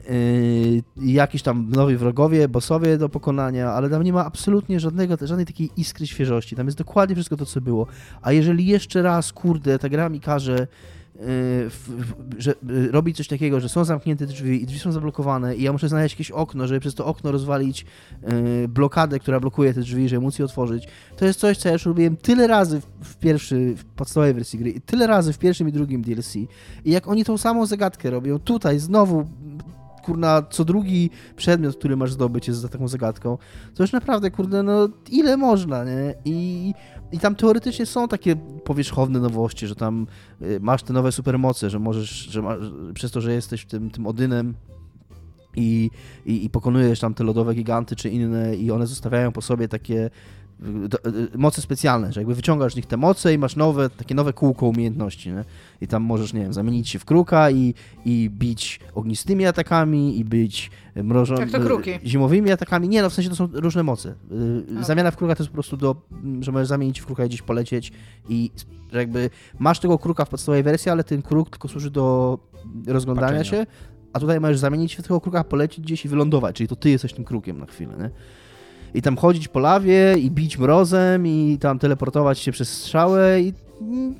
Yy, 0.08 1.12
jakiś 1.12 1.42
tam 1.42 1.70
nowi 1.70 1.96
wrogowie, 1.96 2.48
bossowie 2.48 2.98
do 2.98 3.08
pokonania, 3.08 3.70
ale 3.70 3.90
tam 3.90 4.02
nie 4.02 4.12
ma 4.12 4.24
absolutnie 4.24 4.80
żadnego, 4.80 5.16
żadnej 5.26 5.46
takiej 5.46 5.70
iskry 5.76 6.06
świeżości. 6.06 6.56
Tam 6.56 6.66
jest 6.66 6.78
dokładnie 6.78 7.16
wszystko 7.16 7.36
to, 7.36 7.46
co 7.46 7.60
było. 7.60 7.86
A 8.22 8.32
jeżeli 8.32 8.66
jeszcze 8.66 9.02
raz, 9.02 9.32
kurde, 9.32 9.78
ta 9.78 9.88
gra 9.88 10.08
mi 10.08 10.20
każe 10.20 10.66
że, 12.38 12.54
yy, 12.68 12.90
robić 12.90 13.16
coś 13.16 13.28
takiego, 13.28 13.60
że 13.60 13.68
są 13.68 13.84
zamknięte 13.84 14.26
drzwi 14.26 14.62
i 14.62 14.66
drzwi 14.66 14.78
są 14.78 14.92
zablokowane 14.92 15.56
i 15.56 15.62
ja 15.62 15.72
muszę 15.72 15.88
znaleźć 15.88 16.14
jakieś 16.14 16.30
okno, 16.30 16.66
żeby 16.66 16.80
przez 16.80 16.94
to 16.94 17.06
okno 17.06 17.32
rozwalić 17.32 17.86
yy, 18.22 18.68
blokadę, 18.68 19.18
która 19.18 19.40
blokuje 19.40 19.74
te 19.74 19.80
drzwi, 19.80 20.08
żeby 20.08 20.22
móc 20.22 20.38
je 20.38 20.44
otworzyć, 20.44 20.88
to 21.16 21.24
jest 21.24 21.40
coś, 21.40 21.58
co 21.58 21.68
ja 21.68 21.72
już 21.72 21.86
robiłem 21.86 22.16
tyle 22.16 22.46
razy 22.46 22.80
w, 23.02 23.16
pierwszy, 23.16 23.74
w 23.76 23.84
podstawowej 23.84 24.34
wersji 24.34 24.58
gry 24.58 24.70
i 24.70 24.80
tyle 24.80 25.06
razy 25.06 25.32
w 25.32 25.38
pierwszym 25.38 25.68
i 25.68 25.72
drugim 25.72 26.02
DLC. 26.02 26.36
I 26.36 26.48
jak 26.84 27.08
oni 27.08 27.24
tą 27.24 27.38
samą 27.38 27.66
zagadkę 27.66 28.10
robią 28.10 28.38
tutaj, 28.38 28.78
znowu 28.78 29.26
kurna, 30.06 30.42
co 30.50 30.64
drugi 30.64 31.10
przedmiot, 31.36 31.76
który 31.76 31.96
masz 31.96 32.12
zdobyć 32.12 32.48
jest 32.48 32.60
za 32.60 32.68
taką 32.68 32.88
zagadką, 32.88 33.38
to 33.74 33.82
już 33.82 33.92
naprawdę, 33.92 34.30
kurde, 34.30 34.62
no 34.62 34.88
ile 35.10 35.36
można, 35.36 35.84
nie? 35.84 36.14
I, 36.24 36.74
i 37.12 37.18
tam 37.18 37.34
teoretycznie 37.34 37.86
są 37.86 38.08
takie 38.08 38.36
powierzchowne 38.64 39.20
nowości, 39.20 39.66
że 39.66 39.74
tam 39.74 40.06
y, 40.42 40.58
masz 40.60 40.82
te 40.82 40.92
nowe 40.92 41.12
supermoce, 41.12 41.70
że 41.70 41.78
możesz, 41.78 42.10
że 42.10 42.42
masz, 42.42 42.58
przez 42.94 43.10
to, 43.10 43.20
że 43.20 43.32
jesteś 43.32 43.64
tym, 43.64 43.90
tym 43.90 44.06
Odynem 44.06 44.54
i, 45.56 45.90
i, 46.26 46.44
i 46.44 46.50
pokonujesz 46.50 47.00
tam 47.00 47.14
te 47.14 47.24
lodowe 47.24 47.54
giganty 47.54 47.96
czy 47.96 48.08
inne 48.08 48.56
i 48.56 48.70
one 48.70 48.86
zostawiają 48.86 49.32
po 49.32 49.42
sobie 49.42 49.68
takie 49.68 50.10
do- 50.88 50.98
y, 51.06 51.38
moce 51.38 51.62
specjalne, 51.62 52.12
że 52.12 52.20
jakby 52.20 52.34
wyciągasz 52.34 52.72
z 52.72 52.76
nich 52.76 52.86
te 52.86 52.96
moce 52.96 53.34
i 53.34 53.38
masz 53.38 53.56
nowe, 53.56 53.90
takie 53.90 54.14
nowe 54.14 54.32
kółko 54.32 54.66
umiejętności, 54.66 55.30
nie? 55.32 55.44
I 55.80 55.86
tam 55.86 56.02
możesz, 56.02 56.32
nie 56.32 56.40
wiem, 56.40 56.52
zamienić 56.52 56.88
się 56.88 56.98
w 56.98 57.04
kruka 57.04 57.50
i, 57.50 57.74
i 58.04 58.30
bić 58.30 58.80
ognistymi 58.94 59.46
atakami 59.46 60.18
i 60.18 60.24
być 60.24 60.70
mrożonymi, 60.96 61.52
kruki. 61.52 61.90
zimowymi 62.04 62.50
atakami. 62.52 62.88
Nie, 62.88 63.02
no 63.02 63.10
w 63.10 63.14
sensie 63.14 63.30
to 63.30 63.36
są 63.36 63.48
różne 63.52 63.82
moce. 63.82 64.08
Y, 64.08 64.14
A. 64.80 64.82
Zamiana 64.82 65.10
w 65.10 65.16
kruka 65.16 65.34
to 65.34 65.42
jest 65.42 65.50
po 65.50 65.54
prostu 65.54 65.76
do, 65.76 65.96
że 66.40 66.52
możesz 66.52 66.68
zamienić 66.68 67.00
w 67.00 67.06
kruka 67.06 67.24
i 67.24 67.28
gdzieś 67.28 67.42
polecieć 67.42 67.92
i 68.28 68.50
że 68.92 68.98
jakby 68.98 69.30
masz 69.58 69.80
tego 69.80 69.98
kruka 69.98 70.24
w 70.24 70.28
podstawowej 70.28 70.62
wersji, 70.62 70.90
ale 70.90 71.04
ten 71.04 71.22
kruk 71.22 71.50
tylko 71.50 71.68
służy 71.68 71.90
do 71.90 72.38
rozglądania 72.86 73.38
Patrzenia. 73.38 73.64
się, 73.64 73.70
a 74.12 74.20
tutaj 74.20 74.40
możesz 74.40 74.58
zamienić 74.58 74.92
się 74.92 75.02
w 75.02 75.06
tego 75.06 75.20
kruka, 75.20 75.44
polecieć 75.44 75.80
gdzieś 75.84 76.04
i 76.04 76.08
wylądować, 76.08 76.56
czyli 76.56 76.68
to 76.68 76.76
ty 76.76 76.90
jesteś 76.90 77.12
tym 77.12 77.24
krukiem 77.24 77.58
na 77.58 77.66
chwilę, 77.66 77.94
nie? 77.98 78.10
I 78.96 79.02
tam 79.02 79.16
chodzić 79.16 79.48
po 79.48 79.60
lawie 79.60 80.14
i 80.18 80.30
bić 80.30 80.58
mrozem 80.58 81.26
i 81.26 81.58
tam 81.60 81.78
teleportować 81.78 82.38
się 82.38 82.52
przez 82.52 82.68
strzałę 82.68 83.40
i 83.40 83.52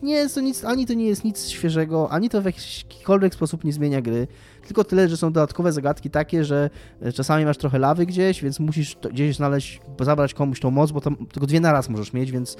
nie 0.02 0.14
jest 0.14 0.34
to 0.34 0.40
nic, 0.40 0.64
ani 0.64 0.86
to 0.86 0.94
nie 0.94 1.06
jest 1.06 1.24
nic 1.24 1.48
świeżego, 1.48 2.10
ani 2.10 2.28
to 2.28 2.42
w 2.42 2.44
jakikolwiek 2.44 3.34
sposób 3.34 3.64
nie 3.64 3.72
zmienia 3.72 4.00
gry. 4.00 4.26
Tylko 4.66 4.84
tyle, 4.84 5.08
że 5.08 5.16
są 5.16 5.32
dodatkowe 5.32 5.72
zagadki 5.72 6.10
takie, 6.10 6.44
że 6.44 6.70
e, 7.00 7.12
czasami 7.12 7.44
masz 7.44 7.56
trochę 7.58 7.78
lawy 7.78 8.06
gdzieś, 8.06 8.42
więc 8.42 8.60
musisz 8.60 8.96
gdzieś 9.12 9.36
znaleźć, 9.36 9.80
zabrać 10.00 10.34
komuś 10.34 10.60
tą 10.60 10.70
moc, 10.70 10.92
bo 10.92 11.00
tam 11.00 11.16
tylko 11.16 11.46
dwie 11.46 11.60
na 11.60 11.72
raz 11.72 11.88
możesz 11.88 12.12
mieć, 12.12 12.32
więc 12.32 12.56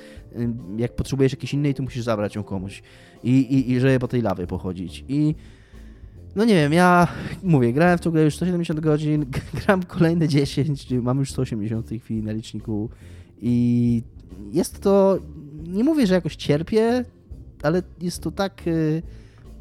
jak 0.77 0.97
potrzebujesz 0.97 1.33
jakiejś 1.33 1.55
innej, 1.55 1.75
to 1.75 1.83
musisz 1.83 2.05
zabrać 2.05 2.35
ją 2.35 2.43
komuś. 2.43 2.83
I, 3.23 3.31
i, 3.31 3.73
i 3.73 3.81
żeby 3.81 3.99
po 3.99 4.09
tej 4.09 4.23
lawie 4.23 4.47
pochodzić. 4.47 5.05
I 5.09 5.35
no 6.37 6.45
nie 6.45 6.55
wiem, 6.55 6.73
ja 6.73 7.09
mówię, 7.43 7.73
grałem 7.73 7.99
w 7.99 8.01
tą 8.01 8.11
grę 8.11 8.23
już 8.25 8.35
170 8.37 8.81
godzin, 8.81 9.27
gram 9.65 9.83
kolejne 9.83 10.29
10, 10.29 10.87
mam 11.03 11.19
już 11.19 11.31
180 11.33 11.87
w 11.87 11.89
tej 11.89 11.99
chwili 12.01 12.23
na 12.23 12.33
liczniku 12.33 12.91
i 13.41 14.03
jest 14.53 14.81
to, 14.81 15.19
nie 15.69 15.85
mówię, 15.85 16.07
że 16.07 16.15
jakoś 16.15 16.37
cierpię, 16.37 17.05
ale 17.63 17.83
jest 18.01 18.23
to 18.23 18.31
tak 18.31 18.67
y, 18.67 19.03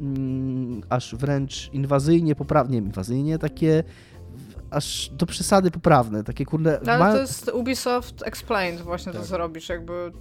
mm, 0.00 0.82
aż 0.88 1.14
wręcz 1.14 1.70
inwazyjnie 1.72 2.34
poprawnie, 2.34 2.78
inwazyjnie 2.78 3.38
takie 3.38 3.84
aż 4.70 5.10
do 5.12 5.26
przesady 5.26 5.70
poprawne, 5.70 6.24
takie 6.24 6.44
kurde... 6.44 6.80
No, 6.84 6.92
Ale 6.92 7.04
ma- 7.04 7.12
to 7.12 7.20
jest 7.20 7.50
Ubisoft 7.54 8.22
Explained 8.26 8.80
właśnie 8.82 9.12
to, 9.12 9.18
Tak. 9.18 9.28
co 9.28 9.38
robisz, 9.38 9.68
jakby... 9.68 10.12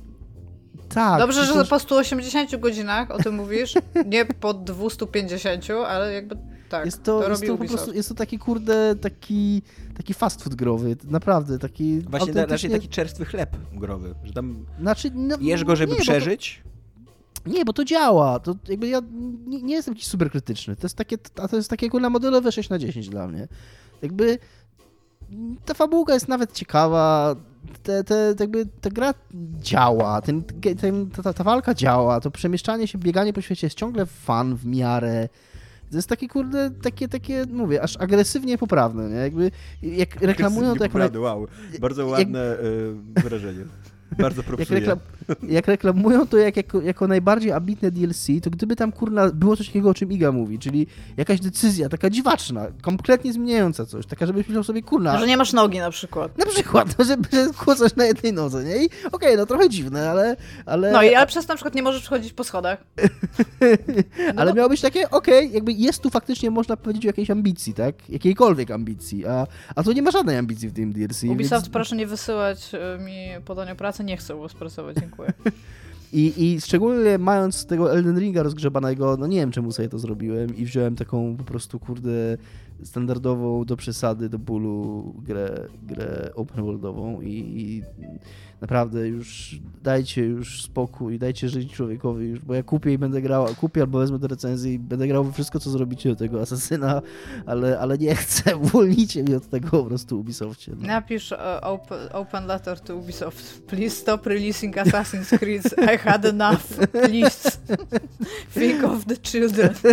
tak, 0.95 1.19
Dobrze, 1.19 1.45
że 1.45 1.65
po 1.65 1.79
180 1.79 2.55
godzinach 2.55 3.11
o 3.11 3.17
tym 3.17 3.35
mówisz, 3.35 3.73
nie 4.13 4.25
po 4.25 4.53
250, 4.53 5.65
ale 5.87 6.13
jakby 6.13 6.37
tak, 6.69 6.85
jest 6.85 7.03
to, 7.03 7.21
to, 7.21 7.29
jest 7.29 7.45
to 7.45 7.57
po 7.57 7.65
prostu, 7.65 7.93
jest 7.93 8.09
to 8.09 8.15
taki 8.15 8.39
kurde, 8.39 8.95
taki, 8.95 9.61
taki 9.97 10.13
fast 10.13 10.43
food 10.43 10.55
growy, 10.55 10.95
naprawdę, 11.03 11.59
taki 11.59 11.99
Właśnie 11.99 12.09
da, 12.09 12.17
raczej 12.17 12.41
autentycznie... 12.41 12.69
taki 12.69 12.87
czerstwy 12.87 13.25
chleb 13.25 13.57
growy, 13.73 14.15
że 14.23 14.33
tam 14.33 14.65
Znaczy, 14.79 15.11
no, 15.13 15.37
jesz 15.41 15.63
go, 15.63 15.75
żeby 15.75 15.91
nie, 15.91 15.97
bo 15.97 16.03
przeżyć. 16.03 16.63
To, 16.63 17.49
nie, 17.49 17.65
bo 17.65 17.73
to 17.73 17.85
działa. 17.85 18.39
To 18.39 18.55
jakby 18.67 18.87
ja 18.87 19.01
nie, 19.47 19.61
nie 19.61 19.75
jestem 19.75 19.93
jakiś 19.93 20.07
super 20.07 20.31
krytyczny. 20.31 20.75
To 20.75 20.85
jest 20.85 20.95
takie, 20.95 21.17
a 21.35 21.47
to 21.47 21.55
jest 21.55 21.69
takie 21.69 21.89
kurna 21.89 22.09
modelowe 22.09 22.51
6 22.51 22.69
na 22.69 22.77
10 22.77 23.09
dla 23.09 23.27
mnie. 23.27 23.47
Jakby 24.01 24.39
ta 25.65 25.73
fabułka 25.73 26.13
jest 26.13 26.27
nawet 26.27 26.53
ciekawa. 26.53 27.35
Te, 27.83 28.03
te, 28.03 28.35
jakby 28.39 28.65
ta 28.81 28.89
gra 28.89 29.13
działa, 29.61 30.21
ten, 30.21 30.43
ten, 30.81 31.09
ta, 31.23 31.33
ta 31.33 31.43
walka 31.43 31.73
działa, 31.73 32.21
to 32.21 32.31
przemieszczanie 32.31 32.87
się, 32.87 32.97
bieganie 32.97 33.33
po 33.33 33.41
świecie 33.41 33.67
jest 33.67 33.77
ciągle 33.77 34.05
fan 34.05 34.55
w 34.55 34.65
miarę. 34.65 35.29
To 35.91 35.97
jest 35.97 36.09
takie, 36.09 36.27
kurde, 36.27 36.71
takie, 36.71 37.07
takie, 37.07 37.45
mówię, 37.51 37.81
aż 37.81 37.97
agresywnie 37.97 38.57
poprawne, 38.57 39.09
nie? 39.09 39.15
Jakby, 39.15 39.51
jak 39.81 40.21
reklamują 40.21 40.75
to 40.75 40.83
jak... 40.83 40.93
Naprawdę, 40.93 41.19
wow. 41.19 41.47
Bardzo 41.79 42.01
jak- 42.01 42.11
ładne 42.11 42.59
y, 42.59 43.21
wyrażenie. 43.23 43.63
Bardzo 44.17 44.43
jak, 44.59 44.69
reklam, 44.69 44.99
jak 45.47 45.67
reklamują 45.67 46.27
to 46.27 46.37
jak, 46.37 46.57
jako, 46.57 46.81
jako 46.81 47.07
najbardziej 47.07 47.51
ambitne 47.51 47.91
DLC, 47.91 48.27
to 48.43 48.49
gdyby 48.49 48.75
tam 48.75 48.91
kurna 48.91 49.29
było 49.29 49.57
coś 49.57 49.67
takiego, 49.67 49.89
o 49.89 49.93
czym 49.93 50.11
Iga 50.11 50.31
mówi, 50.31 50.59
czyli 50.59 50.87
jakaś 51.17 51.39
decyzja 51.39 51.89
taka 51.89 52.09
dziwaczna, 52.09 52.67
kompletnie 52.81 53.33
zmieniająca 53.33 53.85
coś, 53.85 54.05
taka, 54.05 54.25
żebyś 54.25 54.47
myślał 54.47 54.63
sobie, 54.63 54.81
kurna, 54.81 55.19
Że 55.19 55.27
nie 55.27 55.37
masz 55.37 55.53
nogi 55.53 55.79
na 55.79 55.91
przykład. 55.91 56.37
na 56.37 56.45
przykład, 56.45 56.95
no, 56.99 57.05
że, 57.05 57.15
że 57.31 57.53
kłócasz 57.53 57.95
na 57.95 58.05
jednej 58.05 58.33
nodze, 58.33 58.63
nie? 58.63 58.85
I 58.85 58.89
okej, 59.11 59.37
no 59.37 59.45
trochę 59.45 59.69
dziwne, 59.69 60.09
ale... 60.09 60.35
ale 60.65 60.91
No 60.91 61.03
i 61.03 61.15
ale 61.15 61.27
przez 61.27 61.47
na 61.47 61.55
przykład 61.55 61.75
nie 61.75 61.83
możesz 61.83 62.05
wchodzić 62.05 62.33
po 62.33 62.43
schodach. 62.43 62.83
ale 64.37 64.53
miało 64.53 64.69
być 64.69 64.81
takie, 64.81 65.09
okej, 65.09 65.51
jakby 65.51 65.71
jest 65.71 66.01
tu 66.01 66.09
faktycznie, 66.09 66.51
można 66.51 66.77
powiedzieć, 66.77 67.05
o 67.05 67.07
jakiejś 67.07 67.31
ambicji, 67.31 67.73
tak? 67.73 68.09
Jakiejkolwiek 68.09 68.71
ambicji, 68.71 69.25
a, 69.25 69.47
a 69.75 69.83
tu 69.83 69.91
nie 69.91 70.01
ma 70.01 70.11
żadnej 70.11 70.37
ambicji 70.37 70.69
w 70.69 70.73
tym 70.73 70.93
DLC. 70.93 71.23
Ubisoft, 71.23 71.65
więc... 71.65 71.73
proszę 71.73 71.95
nie 71.95 72.07
wysyłać 72.07 72.71
y, 72.73 73.03
mi 73.03 73.27
podania 73.45 73.75
pracy, 73.75 74.03
nie 74.03 74.17
chcę 74.17 74.35
was 74.35 74.53
pracować, 74.53 74.97
dziękuję. 74.97 75.14
I, 76.13 76.33
I 76.37 76.61
szczególnie 76.61 77.17
mając 77.17 77.65
tego 77.65 77.93
Elden 77.93 78.19
Ringa 78.19 78.43
rozgrzebanego, 78.43 79.17
no 79.17 79.27
nie 79.27 79.37
wiem 79.37 79.51
czemu 79.51 79.71
sobie 79.71 79.89
to 79.89 79.99
zrobiłem 79.99 80.55
i 80.55 80.65
wziąłem 80.65 80.95
taką 80.95 81.37
po 81.37 81.43
prostu, 81.43 81.79
kurde, 81.79 82.37
standardową, 82.83 83.65
do 83.65 83.77
przesady, 83.77 84.29
do 84.29 84.39
bólu 84.39 85.13
grę, 85.23 85.67
grę 85.83 86.29
open 86.35 86.65
worldową 86.65 87.21
i, 87.21 87.29
i 87.29 87.83
naprawdę 88.61 89.07
już 89.07 89.59
dajcie 89.83 90.21
już 90.21 90.61
spokój, 90.61 91.19
dajcie 91.19 91.49
żyć 91.49 91.73
człowiekowi 91.73 92.27
już, 92.27 92.39
bo 92.39 92.53
ja 92.53 92.63
kupię 92.63 92.93
i 92.93 92.97
będę 92.97 93.21
grał, 93.21 93.47
kupię 93.59 93.81
albo 93.81 93.99
wezmę 93.99 94.19
do 94.19 94.27
recenzji 94.27 94.73
i 94.73 94.79
będę 94.79 95.07
grał 95.07 95.23
we 95.23 95.31
wszystko, 95.31 95.59
co 95.59 95.69
zrobicie 95.69 96.09
do 96.09 96.15
tego 96.15 96.41
Asasyna, 96.41 97.01
ale, 97.45 97.79
ale 97.79 97.97
nie 97.97 98.15
chcę, 98.25 98.57
uwolnijcie 98.57 99.23
mnie 99.23 99.37
od 99.37 99.49
tego 99.49 99.69
po 99.69 99.83
prostu 99.83 100.19
Ubisoftie. 100.19 100.71
No. 100.79 100.87
Napisz 100.87 101.31
uh, 101.31 101.37
open, 101.61 101.99
open 102.13 102.47
letter 102.47 102.79
to 102.79 102.95
Ubisoft. 102.95 103.61
Please 103.61 103.95
stop 103.95 104.25
releasing 104.25 104.77
Assassin's 104.77 105.37
Creed. 105.37 105.65
I 105.77 105.97
had 105.97 106.25
enough. 106.25 106.63
Please. 106.91 107.51
Think 108.53 108.83
of 108.83 109.05
the 109.05 109.17
children. 109.17 109.73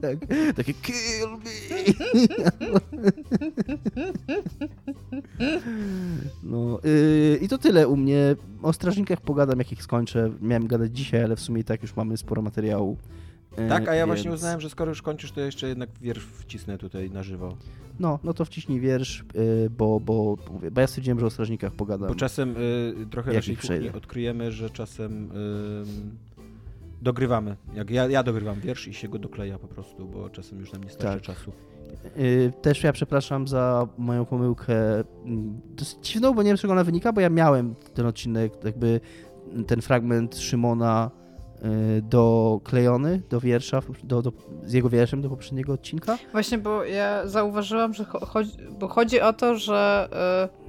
Tak, 0.00 0.18
takie 0.56 0.74
kill 0.74 1.28
me! 1.30 1.50
No 6.42 6.78
yy, 6.84 7.38
i 7.42 7.48
to 7.48 7.58
tyle 7.58 7.71
u 7.88 7.96
mnie. 7.96 8.36
O 8.62 8.72
strażnikach 8.72 9.20
pogadam 9.20 9.58
jak 9.58 9.72
ich 9.72 9.82
skończę. 9.82 10.30
Miałem 10.40 10.66
gadać 10.66 10.96
dzisiaj, 10.96 11.24
ale 11.24 11.36
w 11.36 11.40
sumie 11.40 11.60
i 11.60 11.64
tak 11.64 11.82
już 11.82 11.96
mamy 11.96 12.16
sporo 12.16 12.42
materiału. 12.42 12.96
Yy, 13.58 13.68
Tak, 13.68 13.88
a 13.88 13.94
ja 13.94 14.06
właśnie 14.06 14.24
więc- 14.24 14.34
uznałem, 14.40 14.60
że 14.60 14.70
skoro 14.70 14.90
już 14.90 15.02
kończysz, 15.02 15.32
to 15.32 15.40
jeszcze 15.40 15.68
jednak 15.68 15.90
wiersz 16.00 16.24
wcisnę 16.26 16.78
tutaj 16.78 17.10
na 17.10 17.22
żywo. 17.22 17.56
No, 18.00 18.18
no 18.24 18.34
to 18.34 18.44
wciśnij 18.44 18.80
wiersz, 18.80 19.24
yy, 19.34 19.70
bo, 19.70 20.00
bo, 20.00 20.36
bo 20.72 20.80
ja 20.80 20.86
stwierdziłem, 20.86 21.20
że 21.20 21.26
o 21.26 21.30
strażnikach 21.30 21.72
pogadam. 21.72 22.08
Bo 22.08 22.14
czasem 22.14 22.54
y, 22.56 23.06
trochę 23.10 23.32
naszej 23.32 23.56
kuchni 23.56 23.90
odkryjemy, 23.90 24.52
że 24.52 24.70
czasem 24.70 25.30
y, 25.30 25.84
dogrywamy. 27.02 27.56
Jak 27.74 27.90
ja, 27.90 28.08
ja 28.08 28.22
dogrywam 28.22 28.60
wiersz 28.60 28.88
i 28.88 28.94
się 28.94 29.08
go 29.08 29.18
dokleja 29.18 29.58
po 29.58 29.68
prostu, 29.68 30.06
bo 30.08 30.30
czasem 30.30 30.60
już 30.60 30.72
nam 30.72 30.84
nie 30.84 30.90
starczy 30.90 31.26
Tak. 31.26 31.36
czasu. 31.36 31.52
Yy, 32.16 32.52
też 32.62 32.82
ja 32.84 32.92
przepraszam 32.92 33.48
za 33.48 33.88
moją 33.98 34.24
pomyłkę. 34.24 34.74
mm, 35.24 35.60
Dosyć 35.64 35.98
dziwną, 36.12 36.34
bo 36.34 36.42
nie 36.42 36.48
wiem 36.50 36.56
z 36.56 36.60
czego 36.60 36.72
ona 36.72 36.84
wynika, 36.84 37.12
bo 37.12 37.20
ja 37.20 37.30
miałem 37.30 37.74
ten 37.94 38.06
odcinek, 38.06 38.64
jakby 38.64 39.00
ten 39.66 39.80
fragment 39.82 40.36
Szymona 40.38 41.10
yy, 41.62 42.02
doklejony 42.02 43.22
do 43.30 43.40
wiersza, 43.40 43.80
do, 44.04 44.22
do, 44.22 44.32
z 44.64 44.72
jego 44.72 44.88
wierszem 44.88 45.22
do 45.22 45.28
poprzedniego 45.28 45.72
odcinka. 45.72 46.18
Właśnie, 46.32 46.58
bo 46.58 46.84
ja 46.84 47.26
zauważyłam, 47.26 47.94
że 47.94 48.04
cho- 48.04 48.26
chodzi, 48.26 48.50
bo 48.78 48.88
chodzi 48.88 49.20
o 49.20 49.32
to, 49.32 49.56
że 49.56 50.08
y, 50.58 50.61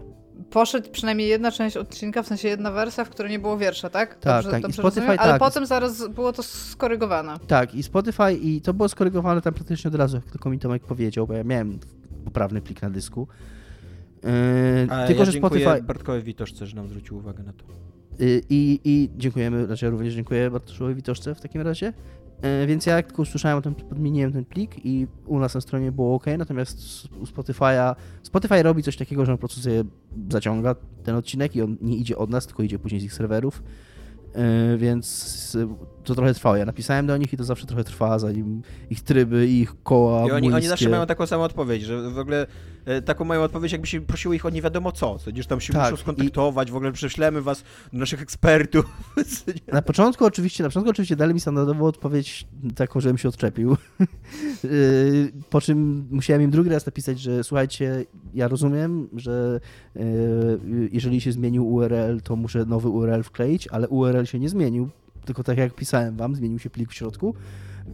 poszedł 0.50 0.90
przynajmniej 0.92 1.28
jedna 1.28 1.52
część 1.52 1.78
odcinka, 1.78 2.24
w 2.24 2.28
sensie 2.28 2.48
jedna 2.48 2.72
wersja, 2.72 3.06
w 3.06 3.10
której 3.10 3.32
nie 3.32 3.40
było 3.40 3.58
wiersza, 3.58 3.90
tak? 3.90 4.16
Tak, 4.20 4.46
tak. 4.46 4.60
I 4.60 4.62
Dobrze 4.62 4.78
Spotify 4.78 5.00
rozumiem? 5.00 5.20
Ale 5.20 5.32
tak. 5.32 5.40
potem 5.40 5.66
zaraz 5.66 6.08
było 6.08 6.34
to 6.34 6.44
skorygowane. 6.44 7.40
Tak, 7.48 7.76
i 7.76 7.84
Spotify, 7.84 8.34
i 8.34 8.62
to 8.62 8.74
było 8.74 8.90
skorygowane 8.90 9.42
tam 9.42 9.54
praktycznie 9.54 9.88
od 9.88 9.96
razu, 9.96 10.16
jak 10.16 10.26
tylko 10.26 10.50
mi 10.50 10.60
Tomek 10.60 10.84
powiedział, 10.84 11.28
bo 11.28 11.34
ja 11.34 11.44
miałem 11.44 11.80
poprawny 12.26 12.62
plik 12.62 12.82
na 12.82 12.90
dysku. 12.90 13.28
Yy, 14.24 14.30
A 14.90 15.08
tylko, 15.08 15.20
ja 15.20 15.26
że 15.26 15.32
Spotify. 15.32 15.82
Bartkowi 15.82 16.24
Witoszce, 16.24 16.66
że 16.66 16.76
nam 16.76 16.88
zwrócił 16.88 17.18
uwagę 17.18 17.44
na 17.44 17.54
to. 17.54 17.64
Y, 18.22 18.42
I, 18.50 18.80
I 18.84 19.10
dziękujemy, 19.18 19.66
znaczy 19.66 19.86
ja 19.86 19.92
również 19.92 20.14
dziękuję 20.14 20.52
Bartoszowi 20.52 20.96
Witoszce 20.96 21.36
w 21.36 21.42
takim 21.42 21.62
razie. 21.62 21.94
E, 22.44 22.68
Więc 22.68 22.86
ja 22.86 22.96
jak 22.96 23.08
tylko 23.08 23.22
usłyszałem 23.22 23.58
o 23.58 23.62
tym, 23.62 23.76
podmieniłem 23.76 24.34
ten 24.34 24.46
plik 24.46 24.86
i 24.86 25.08
u 25.26 25.40
nas 25.40 25.56
na 25.56 25.62
stronie 25.62 25.92
było 25.92 26.16
ok, 26.16 26.26
natomiast 26.38 27.06
u 27.22 27.24
Spotify'a, 27.24 27.96
Spotify 28.24 28.64
robi 28.64 28.84
coś 28.84 28.98
takiego, 28.98 29.26
że 29.26 29.32
on 29.32 29.38
po 29.38 29.40
prostu 29.40 29.62
sobie 29.62 29.84
zaciąga 30.30 30.76
ten 31.04 31.16
odcinek 31.16 31.56
i 31.56 31.62
on 31.62 31.78
nie 31.82 31.98
idzie 31.98 32.18
od 32.18 32.30
nas, 32.30 32.48
tylko 32.48 32.64
idzie 32.64 32.80
później 32.80 33.02
z 33.02 33.04
ich 33.04 33.14
serwerów. 33.14 33.64
E, 34.36 34.78
Więc 34.78 35.58
to 36.04 36.16
trochę 36.16 36.34
trwało. 36.34 36.56
Ja 36.56 36.66
napisałem 36.66 37.08
do 37.08 37.18
nich 37.18 37.34
i 37.34 37.38
to 37.38 37.44
zawsze 37.44 37.68
trochę 37.68 37.84
trwa, 37.84 38.20
zanim 38.20 38.62
ich 38.90 39.02
tryby 39.02 39.48
ich 39.48 39.84
koła 39.84 40.28
I 40.28 40.32
oni, 40.32 40.54
oni 40.54 40.68
zawsze 40.68 40.90
mają 40.90 41.06
taką 41.06 41.26
samą 41.26 41.44
odpowiedź, 41.44 41.84
że 41.84 42.10
w 42.10 42.20
ogóle 42.20 42.48
taką 43.06 43.26
moją 43.26 43.42
odpowiedź, 43.42 43.72
jakby 43.72 43.88
się 43.88 44.02
prosiło 44.02 44.34
ich 44.34 44.46
o 44.46 44.50
nie 44.50 44.62
wiadomo 44.62 44.92
co, 44.92 45.20
co 45.20 45.32
gdzieś 45.32 45.48
tam 45.48 45.62
się 45.62 45.74
Tak, 45.74 45.92
muszą 45.92 46.04
skontaktować, 46.04 46.72
w 46.72 46.76
ogóle 46.76 46.92
prześlemy 46.92 47.42
was 47.42 47.64
do 47.94 48.00
naszych 48.00 48.22
ekspertów. 48.22 48.86
Na 49.74 49.82
początku 49.82 50.26
oczywiście, 50.26 50.64
na 50.64 50.70
początku 50.70 50.90
oczywiście 50.90 51.16
dali 51.16 51.34
mi 51.34 51.40
standardową 51.40 51.86
odpowiedź 51.86 52.48
taką, 52.76 53.00
żebym 53.00 53.18
się 53.18 53.30
odczepił. 53.30 53.78
Yy, 54.64 55.32
po 55.50 55.62
czym 55.62 56.08
musiałem 56.12 56.42
im 56.42 56.52
drugi 56.52 56.70
raz 56.70 56.86
napisać, 56.86 57.20
że 57.20 57.44
słuchajcie, 57.44 58.06
ja 58.34 58.48
rozumiem, 58.48 59.10
że 59.16 59.60
yy, 59.96 60.90
jeżeli 60.92 61.22
się 61.22 61.32
zmienił 61.32 61.74
URL, 61.74 62.22
to 62.24 62.36
muszę 62.36 62.66
nowy 62.66 62.90
URL 62.90 63.24
wkleić, 63.24 63.68
ale 63.68 63.88
URL 63.88 64.26
się 64.26 64.40
nie 64.40 64.50
zmienił, 64.50 64.90
tylko 65.26 65.44
tak 65.44 65.58
jak 65.58 65.74
pisałem 65.74 66.18
wam, 66.18 66.36
zmienił 66.36 66.60
się 66.60 66.70
plik 66.70 66.90
w 66.90 66.94
środku 66.94 67.36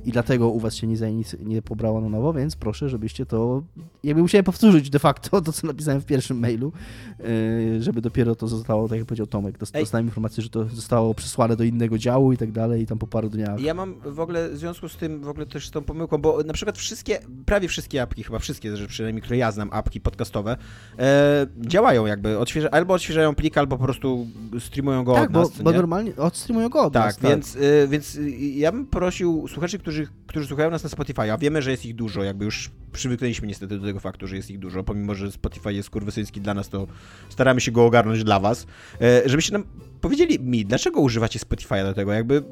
i 0.05 0.11
dlatego 0.11 0.49
u 0.49 0.59
was 0.59 0.75
się 0.75 0.87
nie, 0.87 0.95
zainic- 0.97 1.45
nie 1.45 1.61
pobrało 1.61 2.01
na 2.01 2.09
nowo, 2.09 2.33
więc 2.33 2.55
proszę, 2.55 2.89
żebyście 2.89 3.25
to... 3.25 3.63
Jakby 4.03 4.21
musiałem 4.21 4.45
powtórzyć 4.45 4.89
de 4.89 4.99
facto 4.99 5.41
to, 5.41 5.51
co 5.51 5.67
napisałem 5.67 6.01
w 6.01 6.05
pierwszym 6.05 6.39
mailu, 6.39 6.71
yy, 7.19 7.81
żeby 7.83 8.01
dopiero 8.01 8.35
to 8.35 8.47
zostało, 8.47 8.87
tak 8.89 8.97
jak 8.97 9.07
powiedział 9.07 9.27
Tomek, 9.27 9.57
dost- 9.57 9.75
Ej. 9.75 9.83
dostałem 9.83 10.05
informację, 10.05 10.43
że 10.43 10.49
to 10.49 10.65
zostało 10.65 11.13
przesłane 11.13 11.55
do 11.55 11.63
innego 11.63 11.97
działu 11.97 12.33
i 12.33 12.37
tak 12.37 12.51
dalej 12.51 12.81
i 12.81 12.85
tam 12.85 12.97
po 12.97 13.07
paru 13.07 13.29
dniach. 13.29 13.59
Ja 13.61 13.73
mam 13.73 13.95
w 14.05 14.19
ogóle 14.19 14.49
w 14.49 14.57
związku 14.57 14.89
z 14.89 14.97
tym, 14.97 15.21
w 15.21 15.27
ogóle 15.29 15.45
też 15.45 15.67
z 15.67 15.71
tą 15.71 15.81
pomyłką, 15.81 16.17
bo 16.17 16.43
na 16.45 16.53
przykład 16.53 16.77
wszystkie, 16.77 17.19
prawie 17.45 17.67
wszystkie 17.67 18.01
apki, 18.01 18.23
chyba 18.23 18.39
wszystkie, 18.39 18.77
że 18.77 18.87
przynajmniej, 18.87 19.21
które 19.21 19.37
ja 19.37 19.51
znam, 19.51 19.69
apki 19.71 20.01
podcastowe, 20.01 20.57
e, 20.99 21.47
działają 21.57 22.05
jakby, 22.05 22.37
odświeża, 22.39 22.69
albo 22.71 22.93
odświeżają 22.93 23.35
plik, 23.35 23.57
albo 23.57 23.77
po 23.77 23.83
prostu 23.83 24.27
streamują 24.59 25.03
go 25.03 25.13
tak, 25.13 25.23
od 25.23 25.31
nas, 25.33 25.49
bo, 25.49 25.57
co 25.57 25.63
bo 25.63 25.71
nie? 25.71 25.77
normalnie 25.77 26.15
odstreamują 26.15 26.69
go 26.69 26.81
od 26.83 26.93
Tak, 26.93 27.05
nas, 27.05 27.17
tak. 27.17 27.29
więc, 27.31 27.55
y, 27.55 27.87
więc 27.89 28.15
y, 28.15 28.29
ja 28.39 28.71
bym 28.71 28.85
prosił 28.85 29.47
słuchaczy, 29.47 29.78
którzy, 29.79 30.07
którzy 30.27 30.47
słuchają 30.47 30.71
nas 30.71 30.83
na 30.83 30.89
Spotify, 30.89 31.31
a 31.31 31.37
wiemy, 31.37 31.61
że 31.61 31.71
jest 31.71 31.85
ich 31.85 31.95
dużo, 31.95 32.23
jakby 32.23 32.45
już 32.45 32.71
przywyknęliśmy 32.91 33.47
niestety 33.47 33.79
do 33.79 33.85
tego 33.85 33.99
faktu, 33.99 34.27
że 34.27 34.35
jest 34.35 34.51
ich 34.51 34.59
dużo, 34.59 34.83
pomimo, 34.83 35.15
że 35.15 35.31
Spotify 35.31 35.73
jest 35.73 35.89
kurwysyński 35.89 36.41
dla 36.41 36.53
nas, 36.53 36.69
to 36.69 36.87
staramy 37.29 37.61
się 37.61 37.71
go 37.71 37.85
ogarnąć 37.85 38.23
dla 38.23 38.39
was, 38.39 38.67
e, 39.01 39.29
żebyście 39.29 39.53
nam 39.53 39.63
powiedzieli 40.01 40.39
mi, 40.39 40.65
dlaczego 40.65 41.01
używacie 41.01 41.39
Spotify'a 41.39 41.83
do 41.83 41.93
tego, 41.93 42.13
jakby 42.13 42.43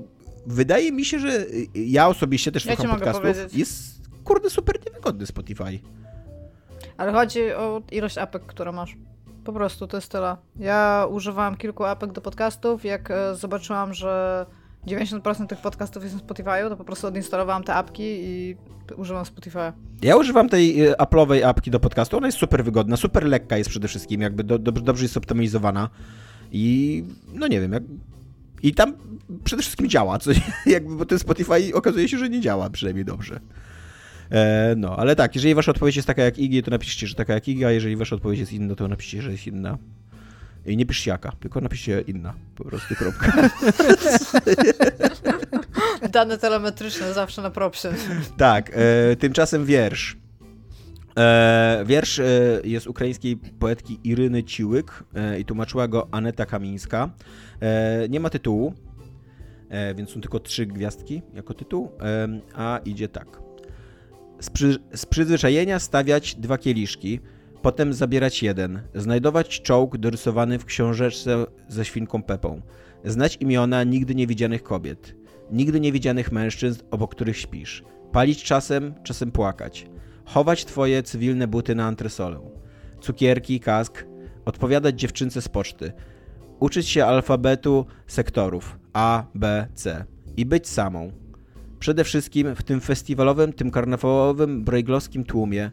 wydaje 0.45 0.91
mi 0.91 1.05
się, 1.05 1.19
że 1.19 1.29
y, 1.29 1.67
ja 1.75 2.07
osobiście 2.07 2.51
też 2.51 2.65
Ja 2.65 2.75
słucham 2.75 2.95
podcastów, 2.95 3.57
jest 3.57 4.01
kurde 4.23 4.49
super 4.49 4.79
niewygodny 4.85 5.25
Spotify. 5.25 5.79
Ale 6.97 7.11
chodzi 7.11 7.53
o 7.53 7.81
ilość 7.91 8.17
apek, 8.17 8.45
które 8.45 8.71
masz. 8.71 8.95
Po 9.43 9.53
prostu, 9.53 9.87
to 9.87 9.97
jest 9.97 10.11
tyle. 10.11 10.37
Ja 10.55 11.07
używałam 11.09 11.57
kilku 11.57 11.83
apek 11.83 12.11
do 12.11 12.21
podcastów. 12.21 12.85
Jak 12.85 13.11
e, 13.11 13.35
zobaczyłam, 13.35 13.93
że 13.93 14.45
90% 14.87 15.47
tych 15.47 15.61
podcastów 15.61 16.03
jest 16.03 16.15
na 16.15 16.21
Spotify'u, 16.21 16.69
to 16.69 16.77
po 16.77 16.83
prostu 16.83 17.07
odinstalowałam 17.07 17.63
te 17.63 17.73
apki 17.73 18.03
i 18.03 18.55
używam 18.97 19.23
Spotify'a. 19.23 19.71
Ja 20.01 20.15
używam 20.15 20.49
tej 20.49 20.87
y, 20.87 20.93
Apple'owej 20.93 21.43
apki 21.43 21.71
do 21.71 21.79
podcastu, 21.79 22.17
ona 22.17 22.27
jest 22.27 22.37
super 22.37 22.63
wygodna, 22.63 22.97
super 22.97 23.25
lekka 23.25 23.57
jest 23.57 23.69
przede 23.69 23.87
wszystkim, 23.87 24.21
jakby 24.21 24.43
do, 24.43 24.59
dobrze, 24.59 24.83
dobrze 24.83 25.05
jest 25.05 25.17
optymalizowana 25.17 25.89
i 26.51 27.03
no 27.33 27.47
nie 27.47 27.61
wiem, 27.61 27.71
jak... 27.73 27.83
i 28.63 28.73
tam 28.73 28.93
przede 29.43 29.61
wszystkim 29.61 29.89
działa, 29.89 30.17
jakby, 30.65 30.95
bo 30.95 31.05
ten 31.05 31.19
Spotify 31.19 31.73
okazuje 31.73 32.09
się, 32.09 32.17
że 32.17 32.29
nie 32.29 32.41
działa 32.41 32.69
przynajmniej 32.69 33.05
dobrze. 33.05 33.39
E, 34.31 34.75
no, 34.77 34.97
ale 34.97 35.15
tak, 35.15 35.35
jeżeli 35.35 35.55
wasza 35.55 35.71
odpowiedź 35.71 35.95
jest 35.95 36.07
taka 36.07 36.23
jak 36.23 36.39
Iggy, 36.39 36.63
to 36.63 36.71
napiszcie, 36.71 37.07
że 37.07 37.15
taka 37.15 37.33
jak 37.33 37.47
Iggy, 37.47 37.65
a 37.65 37.71
jeżeli 37.71 37.95
wasza 37.95 38.15
odpowiedź 38.15 38.39
jest 38.39 38.53
inna, 38.53 38.75
to 38.75 38.87
napiszcie, 38.87 39.21
że 39.21 39.31
jest 39.31 39.47
inna. 39.47 39.77
I 40.65 40.77
nie 40.77 40.85
piszcie 40.85 41.11
jaka, 41.11 41.31
tylko 41.39 41.61
napiszcie 41.61 42.01
inna, 42.01 42.33
po 42.55 42.63
prostu 42.63 42.95
kropka. 42.95 43.49
Dane 46.11 46.37
telemetryczne 46.37 47.13
zawsze 47.13 47.41
na 47.41 47.49
propsie. 47.49 47.89
Tak, 48.37 48.71
e, 48.73 49.15
tymczasem 49.15 49.65
wiersz. 49.65 50.17
E, 51.17 51.83
wiersz 51.85 52.19
e, 52.19 52.23
jest 52.63 52.87
ukraińskiej 52.87 53.37
poetki 53.37 53.99
Iryny 54.03 54.43
Ciłyk 54.43 55.03
e, 55.15 55.39
i 55.39 55.45
tłumaczyła 55.45 55.87
go 55.87 56.07
Aneta 56.11 56.45
Kamińska. 56.45 57.09
E, 57.61 58.09
nie 58.09 58.19
ma 58.19 58.29
tytułu, 58.29 58.73
e, 59.69 59.95
więc 59.95 60.09
są 60.09 60.21
tylko 60.21 60.39
trzy 60.39 60.65
gwiazdki 60.65 61.21
jako 61.33 61.53
tytuł, 61.53 61.91
a 62.55 62.79
idzie 62.85 63.07
tak. 63.07 63.41
Z, 64.39 64.49
przy, 64.49 64.77
z 64.95 65.05
przyzwyczajenia 65.05 65.79
stawiać 65.79 66.35
dwa 66.35 66.57
kieliszki, 66.57 67.19
potem 67.67 67.93
zabierać 67.93 68.43
jeden, 68.43 68.81
znajdować 68.95 69.61
czołg 69.61 69.97
dorysowany 69.97 70.59
w 70.59 70.65
książeczce 70.65 71.45
ze 71.67 71.85
świnką 71.85 72.23
Pepą, 72.23 72.61
znać 73.05 73.37
imiona 73.39 73.83
nigdy 73.83 74.15
niewidzianych 74.15 74.63
kobiet, 74.63 75.15
nigdy 75.51 75.79
niewidzianych 75.79 76.31
mężczyzn, 76.31 76.81
obok 76.91 77.11
których 77.15 77.37
śpisz, 77.37 77.83
palić 78.11 78.43
czasem, 78.43 78.93
czasem 79.03 79.31
płakać, 79.31 79.87
chować 80.25 80.65
twoje 80.65 81.03
cywilne 81.03 81.47
buty 81.47 81.75
na 81.75 81.85
antresolę, 81.85 82.39
cukierki, 83.01 83.59
kask, 83.59 84.05
odpowiadać 84.45 84.99
dziewczynce 84.99 85.41
z 85.41 85.47
poczty, 85.47 85.91
uczyć 86.59 86.89
się 86.89 87.05
alfabetu 87.05 87.85
sektorów 88.07 88.79
A, 88.93 89.23
B, 89.35 89.67
C. 89.73 90.05
I 90.37 90.45
być 90.45 90.67
samą. 90.67 91.11
Przede 91.79 92.03
wszystkim 92.03 92.55
w 92.55 92.63
tym 92.63 92.81
festiwalowym, 92.81 93.53
tym 93.53 93.71
karnawałowym, 93.71 94.63
brejglowskim 94.63 95.23
tłumie 95.23 95.71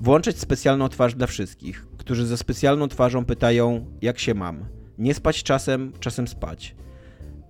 włączać 0.00 0.38
specjalną 0.38 0.88
twarz 0.88 1.14
dla 1.14 1.26
wszystkich, 1.26 1.86
którzy 1.98 2.26
ze 2.26 2.36
specjalną 2.36 2.88
twarzą 2.88 3.24
pytają, 3.24 3.86
jak 4.02 4.18
się 4.18 4.34
mam. 4.34 4.64
Nie 4.98 5.14
spać 5.14 5.42
czasem, 5.42 5.92
czasem 6.00 6.28
spać. 6.28 6.74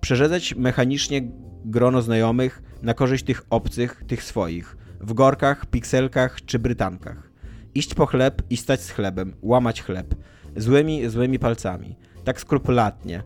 Przerzedzać 0.01 0.55
mechanicznie 0.55 1.21
grono 1.65 2.01
znajomych 2.01 2.63
na 2.81 2.93
korzyść 2.93 3.23
tych 3.23 3.43
obcych, 3.49 4.03
tych 4.07 4.23
swoich. 4.23 4.77
W 4.99 5.13
gorkach, 5.13 5.65
pikselkach 5.65 6.45
czy 6.45 6.59
brytankach. 6.59 7.31
Iść 7.75 7.93
po 7.93 8.05
chleb 8.05 8.41
i 8.49 8.57
stać 8.57 8.81
z 8.81 8.91
chlebem, 8.91 9.33
łamać 9.41 9.81
chleb. 9.81 10.15
Złymi, 10.55 11.09
złymi 11.09 11.39
palcami. 11.39 11.95
Tak 12.23 12.39
skrupulatnie. 12.39 13.23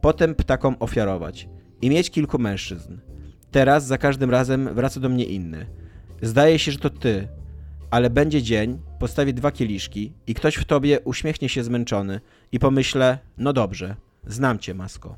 Potem 0.00 0.34
ptakom 0.34 0.76
ofiarować. 0.80 1.48
I 1.82 1.90
mieć 1.90 2.10
kilku 2.10 2.38
mężczyzn. 2.38 2.98
Teraz 3.50 3.86
za 3.86 3.98
każdym 3.98 4.30
razem 4.30 4.74
wraca 4.74 5.00
do 5.00 5.08
mnie 5.08 5.24
inny. 5.24 5.66
Zdaje 6.22 6.58
się, 6.58 6.72
że 6.72 6.78
to 6.78 6.90
ty, 6.90 7.28
ale 7.94 8.10
będzie 8.10 8.42
dzień, 8.42 8.78
postawię 8.98 9.32
dwa 9.32 9.52
kieliszki 9.52 10.12
i 10.26 10.34
ktoś 10.34 10.54
w 10.54 10.64
tobie 10.64 11.00
uśmiechnie 11.00 11.48
się 11.48 11.64
zmęczony 11.64 12.20
i 12.52 12.58
pomyślę, 12.58 13.18
no 13.38 13.52
dobrze, 13.52 13.96
znam 14.26 14.58
cię, 14.58 14.74
masko. 14.74 15.16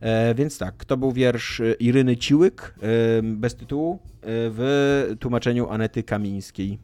E, 0.00 0.34
więc 0.34 0.58
tak, 0.58 0.84
to 0.84 0.96
był 0.96 1.12
wiersz 1.12 1.60
e, 1.60 1.72
Iryny 1.72 2.16
Ciłyk, 2.16 2.74
e, 2.78 2.82
bez 3.22 3.54
tytułu, 3.54 3.94
e, 3.94 3.98
w 4.26 5.16
tłumaczeniu 5.20 5.68
Anety 5.68 6.02
Kamińskiej. 6.02 6.78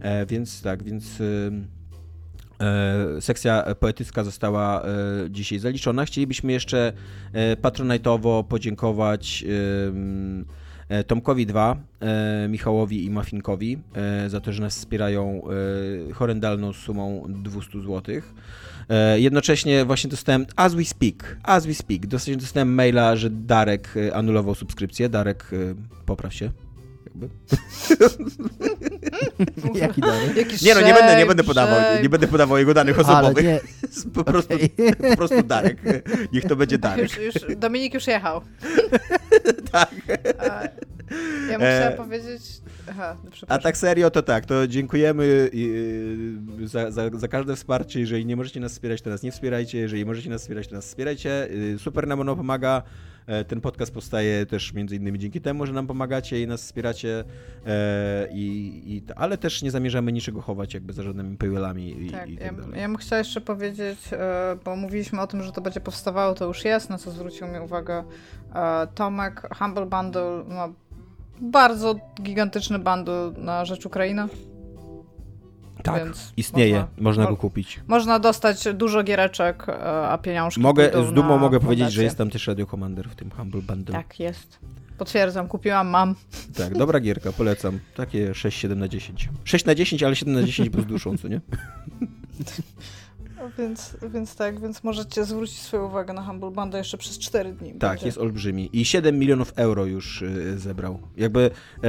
E, 0.00 0.26
więc 0.26 0.62
tak, 0.62 0.82
więc 0.82 1.20
e, 1.20 1.24
sekcja 3.20 3.74
poetycka 3.74 4.24
została 4.24 4.84
dzisiaj 5.30 5.58
zaliczona. 5.58 6.04
Chcielibyśmy 6.04 6.52
jeszcze 6.52 6.92
patronajtowo 7.62 8.44
podziękować 8.44 9.44
Tomkowi 11.06 11.46
2, 11.46 11.76
e, 12.00 12.48
Michałowi 12.48 13.04
i 13.04 13.10
Mafinkowi 13.10 13.78
e, 13.94 14.30
za 14.30 14.40
to, 14.40 14.52
że 14.52 14.62
nas 14.62 14.76
wspierają 14.78 15.42
e, 16.10 16.12
horrendalną 16.12 16.72
sumą 16.72 17.24
200 17.28 17.80
zł. 17.80 18.02
E, 18.88 19.20
Jednocześnie 19.20 19.84
właśnie 19.84 20.10
dostałem, 20.10 20.46
as 20.56 20.74
we 20.74 20.84
speak, 20.84 21.36
as 21.42 21.66
we 21.66 21.74
speak, 21.74 22.06
dostałem, 22.06 22.74
maila, 22.74 23.16
że 23.16 23.30
Darek 23.30 23.94
e, 23.96 24.16
anulował 24.16 24.54
subskrypcję. 24.54 25.08
Darek, 25.08 25.50
e, 25.52 25.74
popraw 26.06 26.34
się. 26.34 26.50
Jakby. 27.20 27.28
Jaki 29.80 30.00
dalej? 30.00 30.28
Jakiś 30.36 30.62
Nie 30.62 30.74
no, 30.74 30.80
nie 30.80 30.94
będę, 30.94 31.16
nie 31.16 31.26
będę 31.26 31.44
podawał, 31.44 32.02
nie 32.02 32.08
będę 32.08 32.28
podawał 32.28 32.58
jego 32.58 32.74
danych 32.74 32.98
osobowych. 32.98 33.44
nie, 33.44 33.60
Po 34.14 34.24
prostu, 34.24 34.54
okej. 34.54 34.70
po 35.10 35.16
prostu 35.16 35.42
Darek. 35.42 35.78
Niech 36.32 36.44
to 36.44 36.56
będzie 36.56 36.78
Darek. 36.78 37.16
Już, 37.16 37.34
już, 37.34 37.56
Dominik 37.56 37.94
już 37.94 38.06
jechał. 38.06 38.40
Tak. 39.72 39.90
A, 40.38 40.62
ja 41.50 41.58
musiałam 41.58 41.92
E, 41.92 41.96
powiedzieć... 41.96 42.42
Aha, 42.90 43.16
no 43.24 43.30
A 43.48 43.58
tak 43.58 43.76
serio, 43.76 44.10
to 44.10 44.22
tak, 44.22 44.46
to 44.46 44.66
dziękujemy 44.66 45.50
yy, 45.52 46.68
za, 46.68 46.90
za, 46.90 47.10
za 47.14 47.28
każde 47.28 47.56
wsparcie. 47.56 48.00
Jeżeli 48.00 48.26
nie 48.26 48.36
możecie 48.36 48.60
nas 48.60 48.72
wspierać, 48.72 49.02
to 49.02 49.10
nas 49.10 49.22
nie 49.22 49.32
wspierajcie. 49.32 49.78
Jeżeli 49.78 50.06
możecie 50.06 50.30
nas 50.30 50.42
wspierać, 50.42 50.68
to 50.68 50.74
nas 50.74 50.86
wspierajcie. 50.86 51.48
Yy, 51.50 51.78
Super 51.78 52.06
nam 52.06 52.20
ono 52.20 52.36
pomaga. 52.36 52.82
E, 53.26 53.44
Ten 53.44 53.60
podcast 53.60 53.94
powstaje 53.94 54.46
też 54.46 54.72
między 54.72 54.96
innymi 54.96 55.18
dzięki 55.18 55.40
temu, 55.40 55.66
że 55.66 55.72
nam 55.72 55.86
pomagacie 55.86 56.42
i 56.42 56.46
nas 56.46 56.62
wspieracie. 56.62 57.24
E, 57.66 58.28
I, 58.32 58.82
i, 58.86 59.02
ale 59.16 59.38
też 59.38 59.62
nie 59.62 59.70
zamierzamy 59.70 60.12
niczego 60.12 60.40
chować 60.40 60.74
jakby 60.74 60.92
za 60.92 61.02
żadnymi 61.02 61.36
pyłami 61.36 62.06
i 62.06 62.10
Tak, 62.10 62.28
i 62.28 62.34
ja, 62.34 62.40
tak 62.40 62.60
dalej. 62.60 62.80
ja 62.80 62.88
bym 62.88 62.96
chciała 62.96 63.18
jeszcze 63.18 63.40
powiedzieć, 63.40 63.98
e, 64.12 64.56
bo 64.64 64.76
mówiliśmy 64.76 65.20
o 65.20 65.26
tym, 65.26 65.42
że 65.42 65.52
to 65.52 65.60
będzie 65.60 65.80
powstawało, 65.80 66.34
to 66.34 66.44
już 66.46 66.64
jest, 66.64 66.90
na 66.90 66.98
co 66.98 67.10
zwrócił 67.10 67.46
mi 67.48 67.58
uwagę 67.60 68.04
Tomek. 68.94 69.48
Humble 69.58 69.86
Bundle 69.86 70.44
ma 70.48 70.68
bardzo 71.40 71.94
gigantyczny 72.22 72.78
bundle 72.78 73.32
na 73.36 73.64
rzecz 73.64 73.86
Ukrainy. 73.86 74.28
Tak, 75.82 76.04
więc 76.04 76.32
istnieje, 76.36 76.74
można, 76.74 77.02
można- 77.02 77.26
go 77.26 77.36
kupić. 77.36 77.80
Można 77.86 78.18
dostać 78.18 78.68
dużo 78.74 79.02
giereczek, 79.02 79.68
e, 79.68 80.08
a 80.08 80.18
pieniążki 80.18 80.60
Mogę, 80.60 80.90
z 81.10 81.12
dumą 81.12 81.38
mogę 81.38 81.60
powiedzieć, 81.60 81.92
że 81.92 82.04
jest 82.04 82.18
tam 82.18 82.30
też 82.30 82.46
Radio 82.46 82.66
Commander 82.66 83.08
w 83.08 83.14
tym 83.14 83.30
Humble 83.30 83.62
Bundle. 83.62 83.94
Tak, 83.94 84.20
jest. 84.20 84.58
Potwierdzam, 84.98 85.48
kupiłam, 85.48 85.88
mam. 85.88 86.14
Tak, 86.58 86.78
dobra 86.78 87.00
gierka, 87.00 87.32
polecam. 87.32 87.78
Takie 87.96 88.32
6-7 88.32 88.76
na 88.76 88.88
10. 88.88 89.28
6 89.44 89.64
na 89.64 89.74
10, 89.74 90.02
ale 90.02 90.16
7 90.16 90.34
na 90.34 90.42
10, 90.42 90.68
bo 90.68 90.82
z 90.82 90.86
duszą, 90.86 91.18
co 91.18 91.28
nie? 91.28 91.40
Więc, 93.58 93.96
więc 94.14 94.36
tak, 94.36 94.60
więc 94.60 94.84
możecie 94.84 95.24
zwrócić 95.24 95.58
swoją 95.58 95.84
uwagę 95.86 96.12
na 96.12 96.22
Humble 96.22 96.50
Bundle 96.50 96.78
jeszcze 96.78 96.98
przez 96.98 97.18
4 97.18 97.52
dni. 97.52 97.72
Tak, 97.72 97.90
Będzie. 97.90 98.06
jest 98.06 98.18
olbrzymi. 98.18 98.70
I 98.72 98.84
7 98.84 99.18
milionów 99.18 99.52
euro 99.56 99.84
już 99.86 100.22
y, 100.22 100.58
zebrał. 100.58 101.00
Jakby 101.16 101.50
e, 101.84 101.88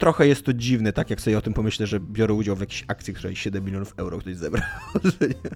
trochę 0.00 0.26
jest 0.26 0.44
to 0.44 0.52
dziwne, 0.52 0.92
tak 0.92 1.10
jak 1.10 1.20
sobie 1.20 1.38
o 1.38 1.40
tym 1.40 1.54
pomyślę, 1.54 1.86
że 1.86 2.00
biorę 2.00 2.34
udział 2.34 2.56
w 2.56 2.60
jakiejś 2.60 2.84
akcji, 2.88 3.14
której 3.14 3.36
7 3.36 3.64
milionów 3.64 3.94
euro 3.96 4.18
ktoś 4.18 4.36
zebrał. 4.36 4.64
że 5.04 5.28
nie? 5.28 5.50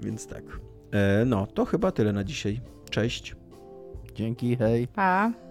Więc 0.00 0.26
tak. 0.26 0.44
E, 0.92 1.24
no, 1.24 1.46
to 1.46 1.64
chyba 1.64 1.92
tyle 1.92 2.12
na 2.12 2.24
dzisiaj. 2.24 2.60
Cześć. 2.90 3.36
Dzięki, 4.14 4.56
hej. 4.56 4.88
Pa. 4.88 5.47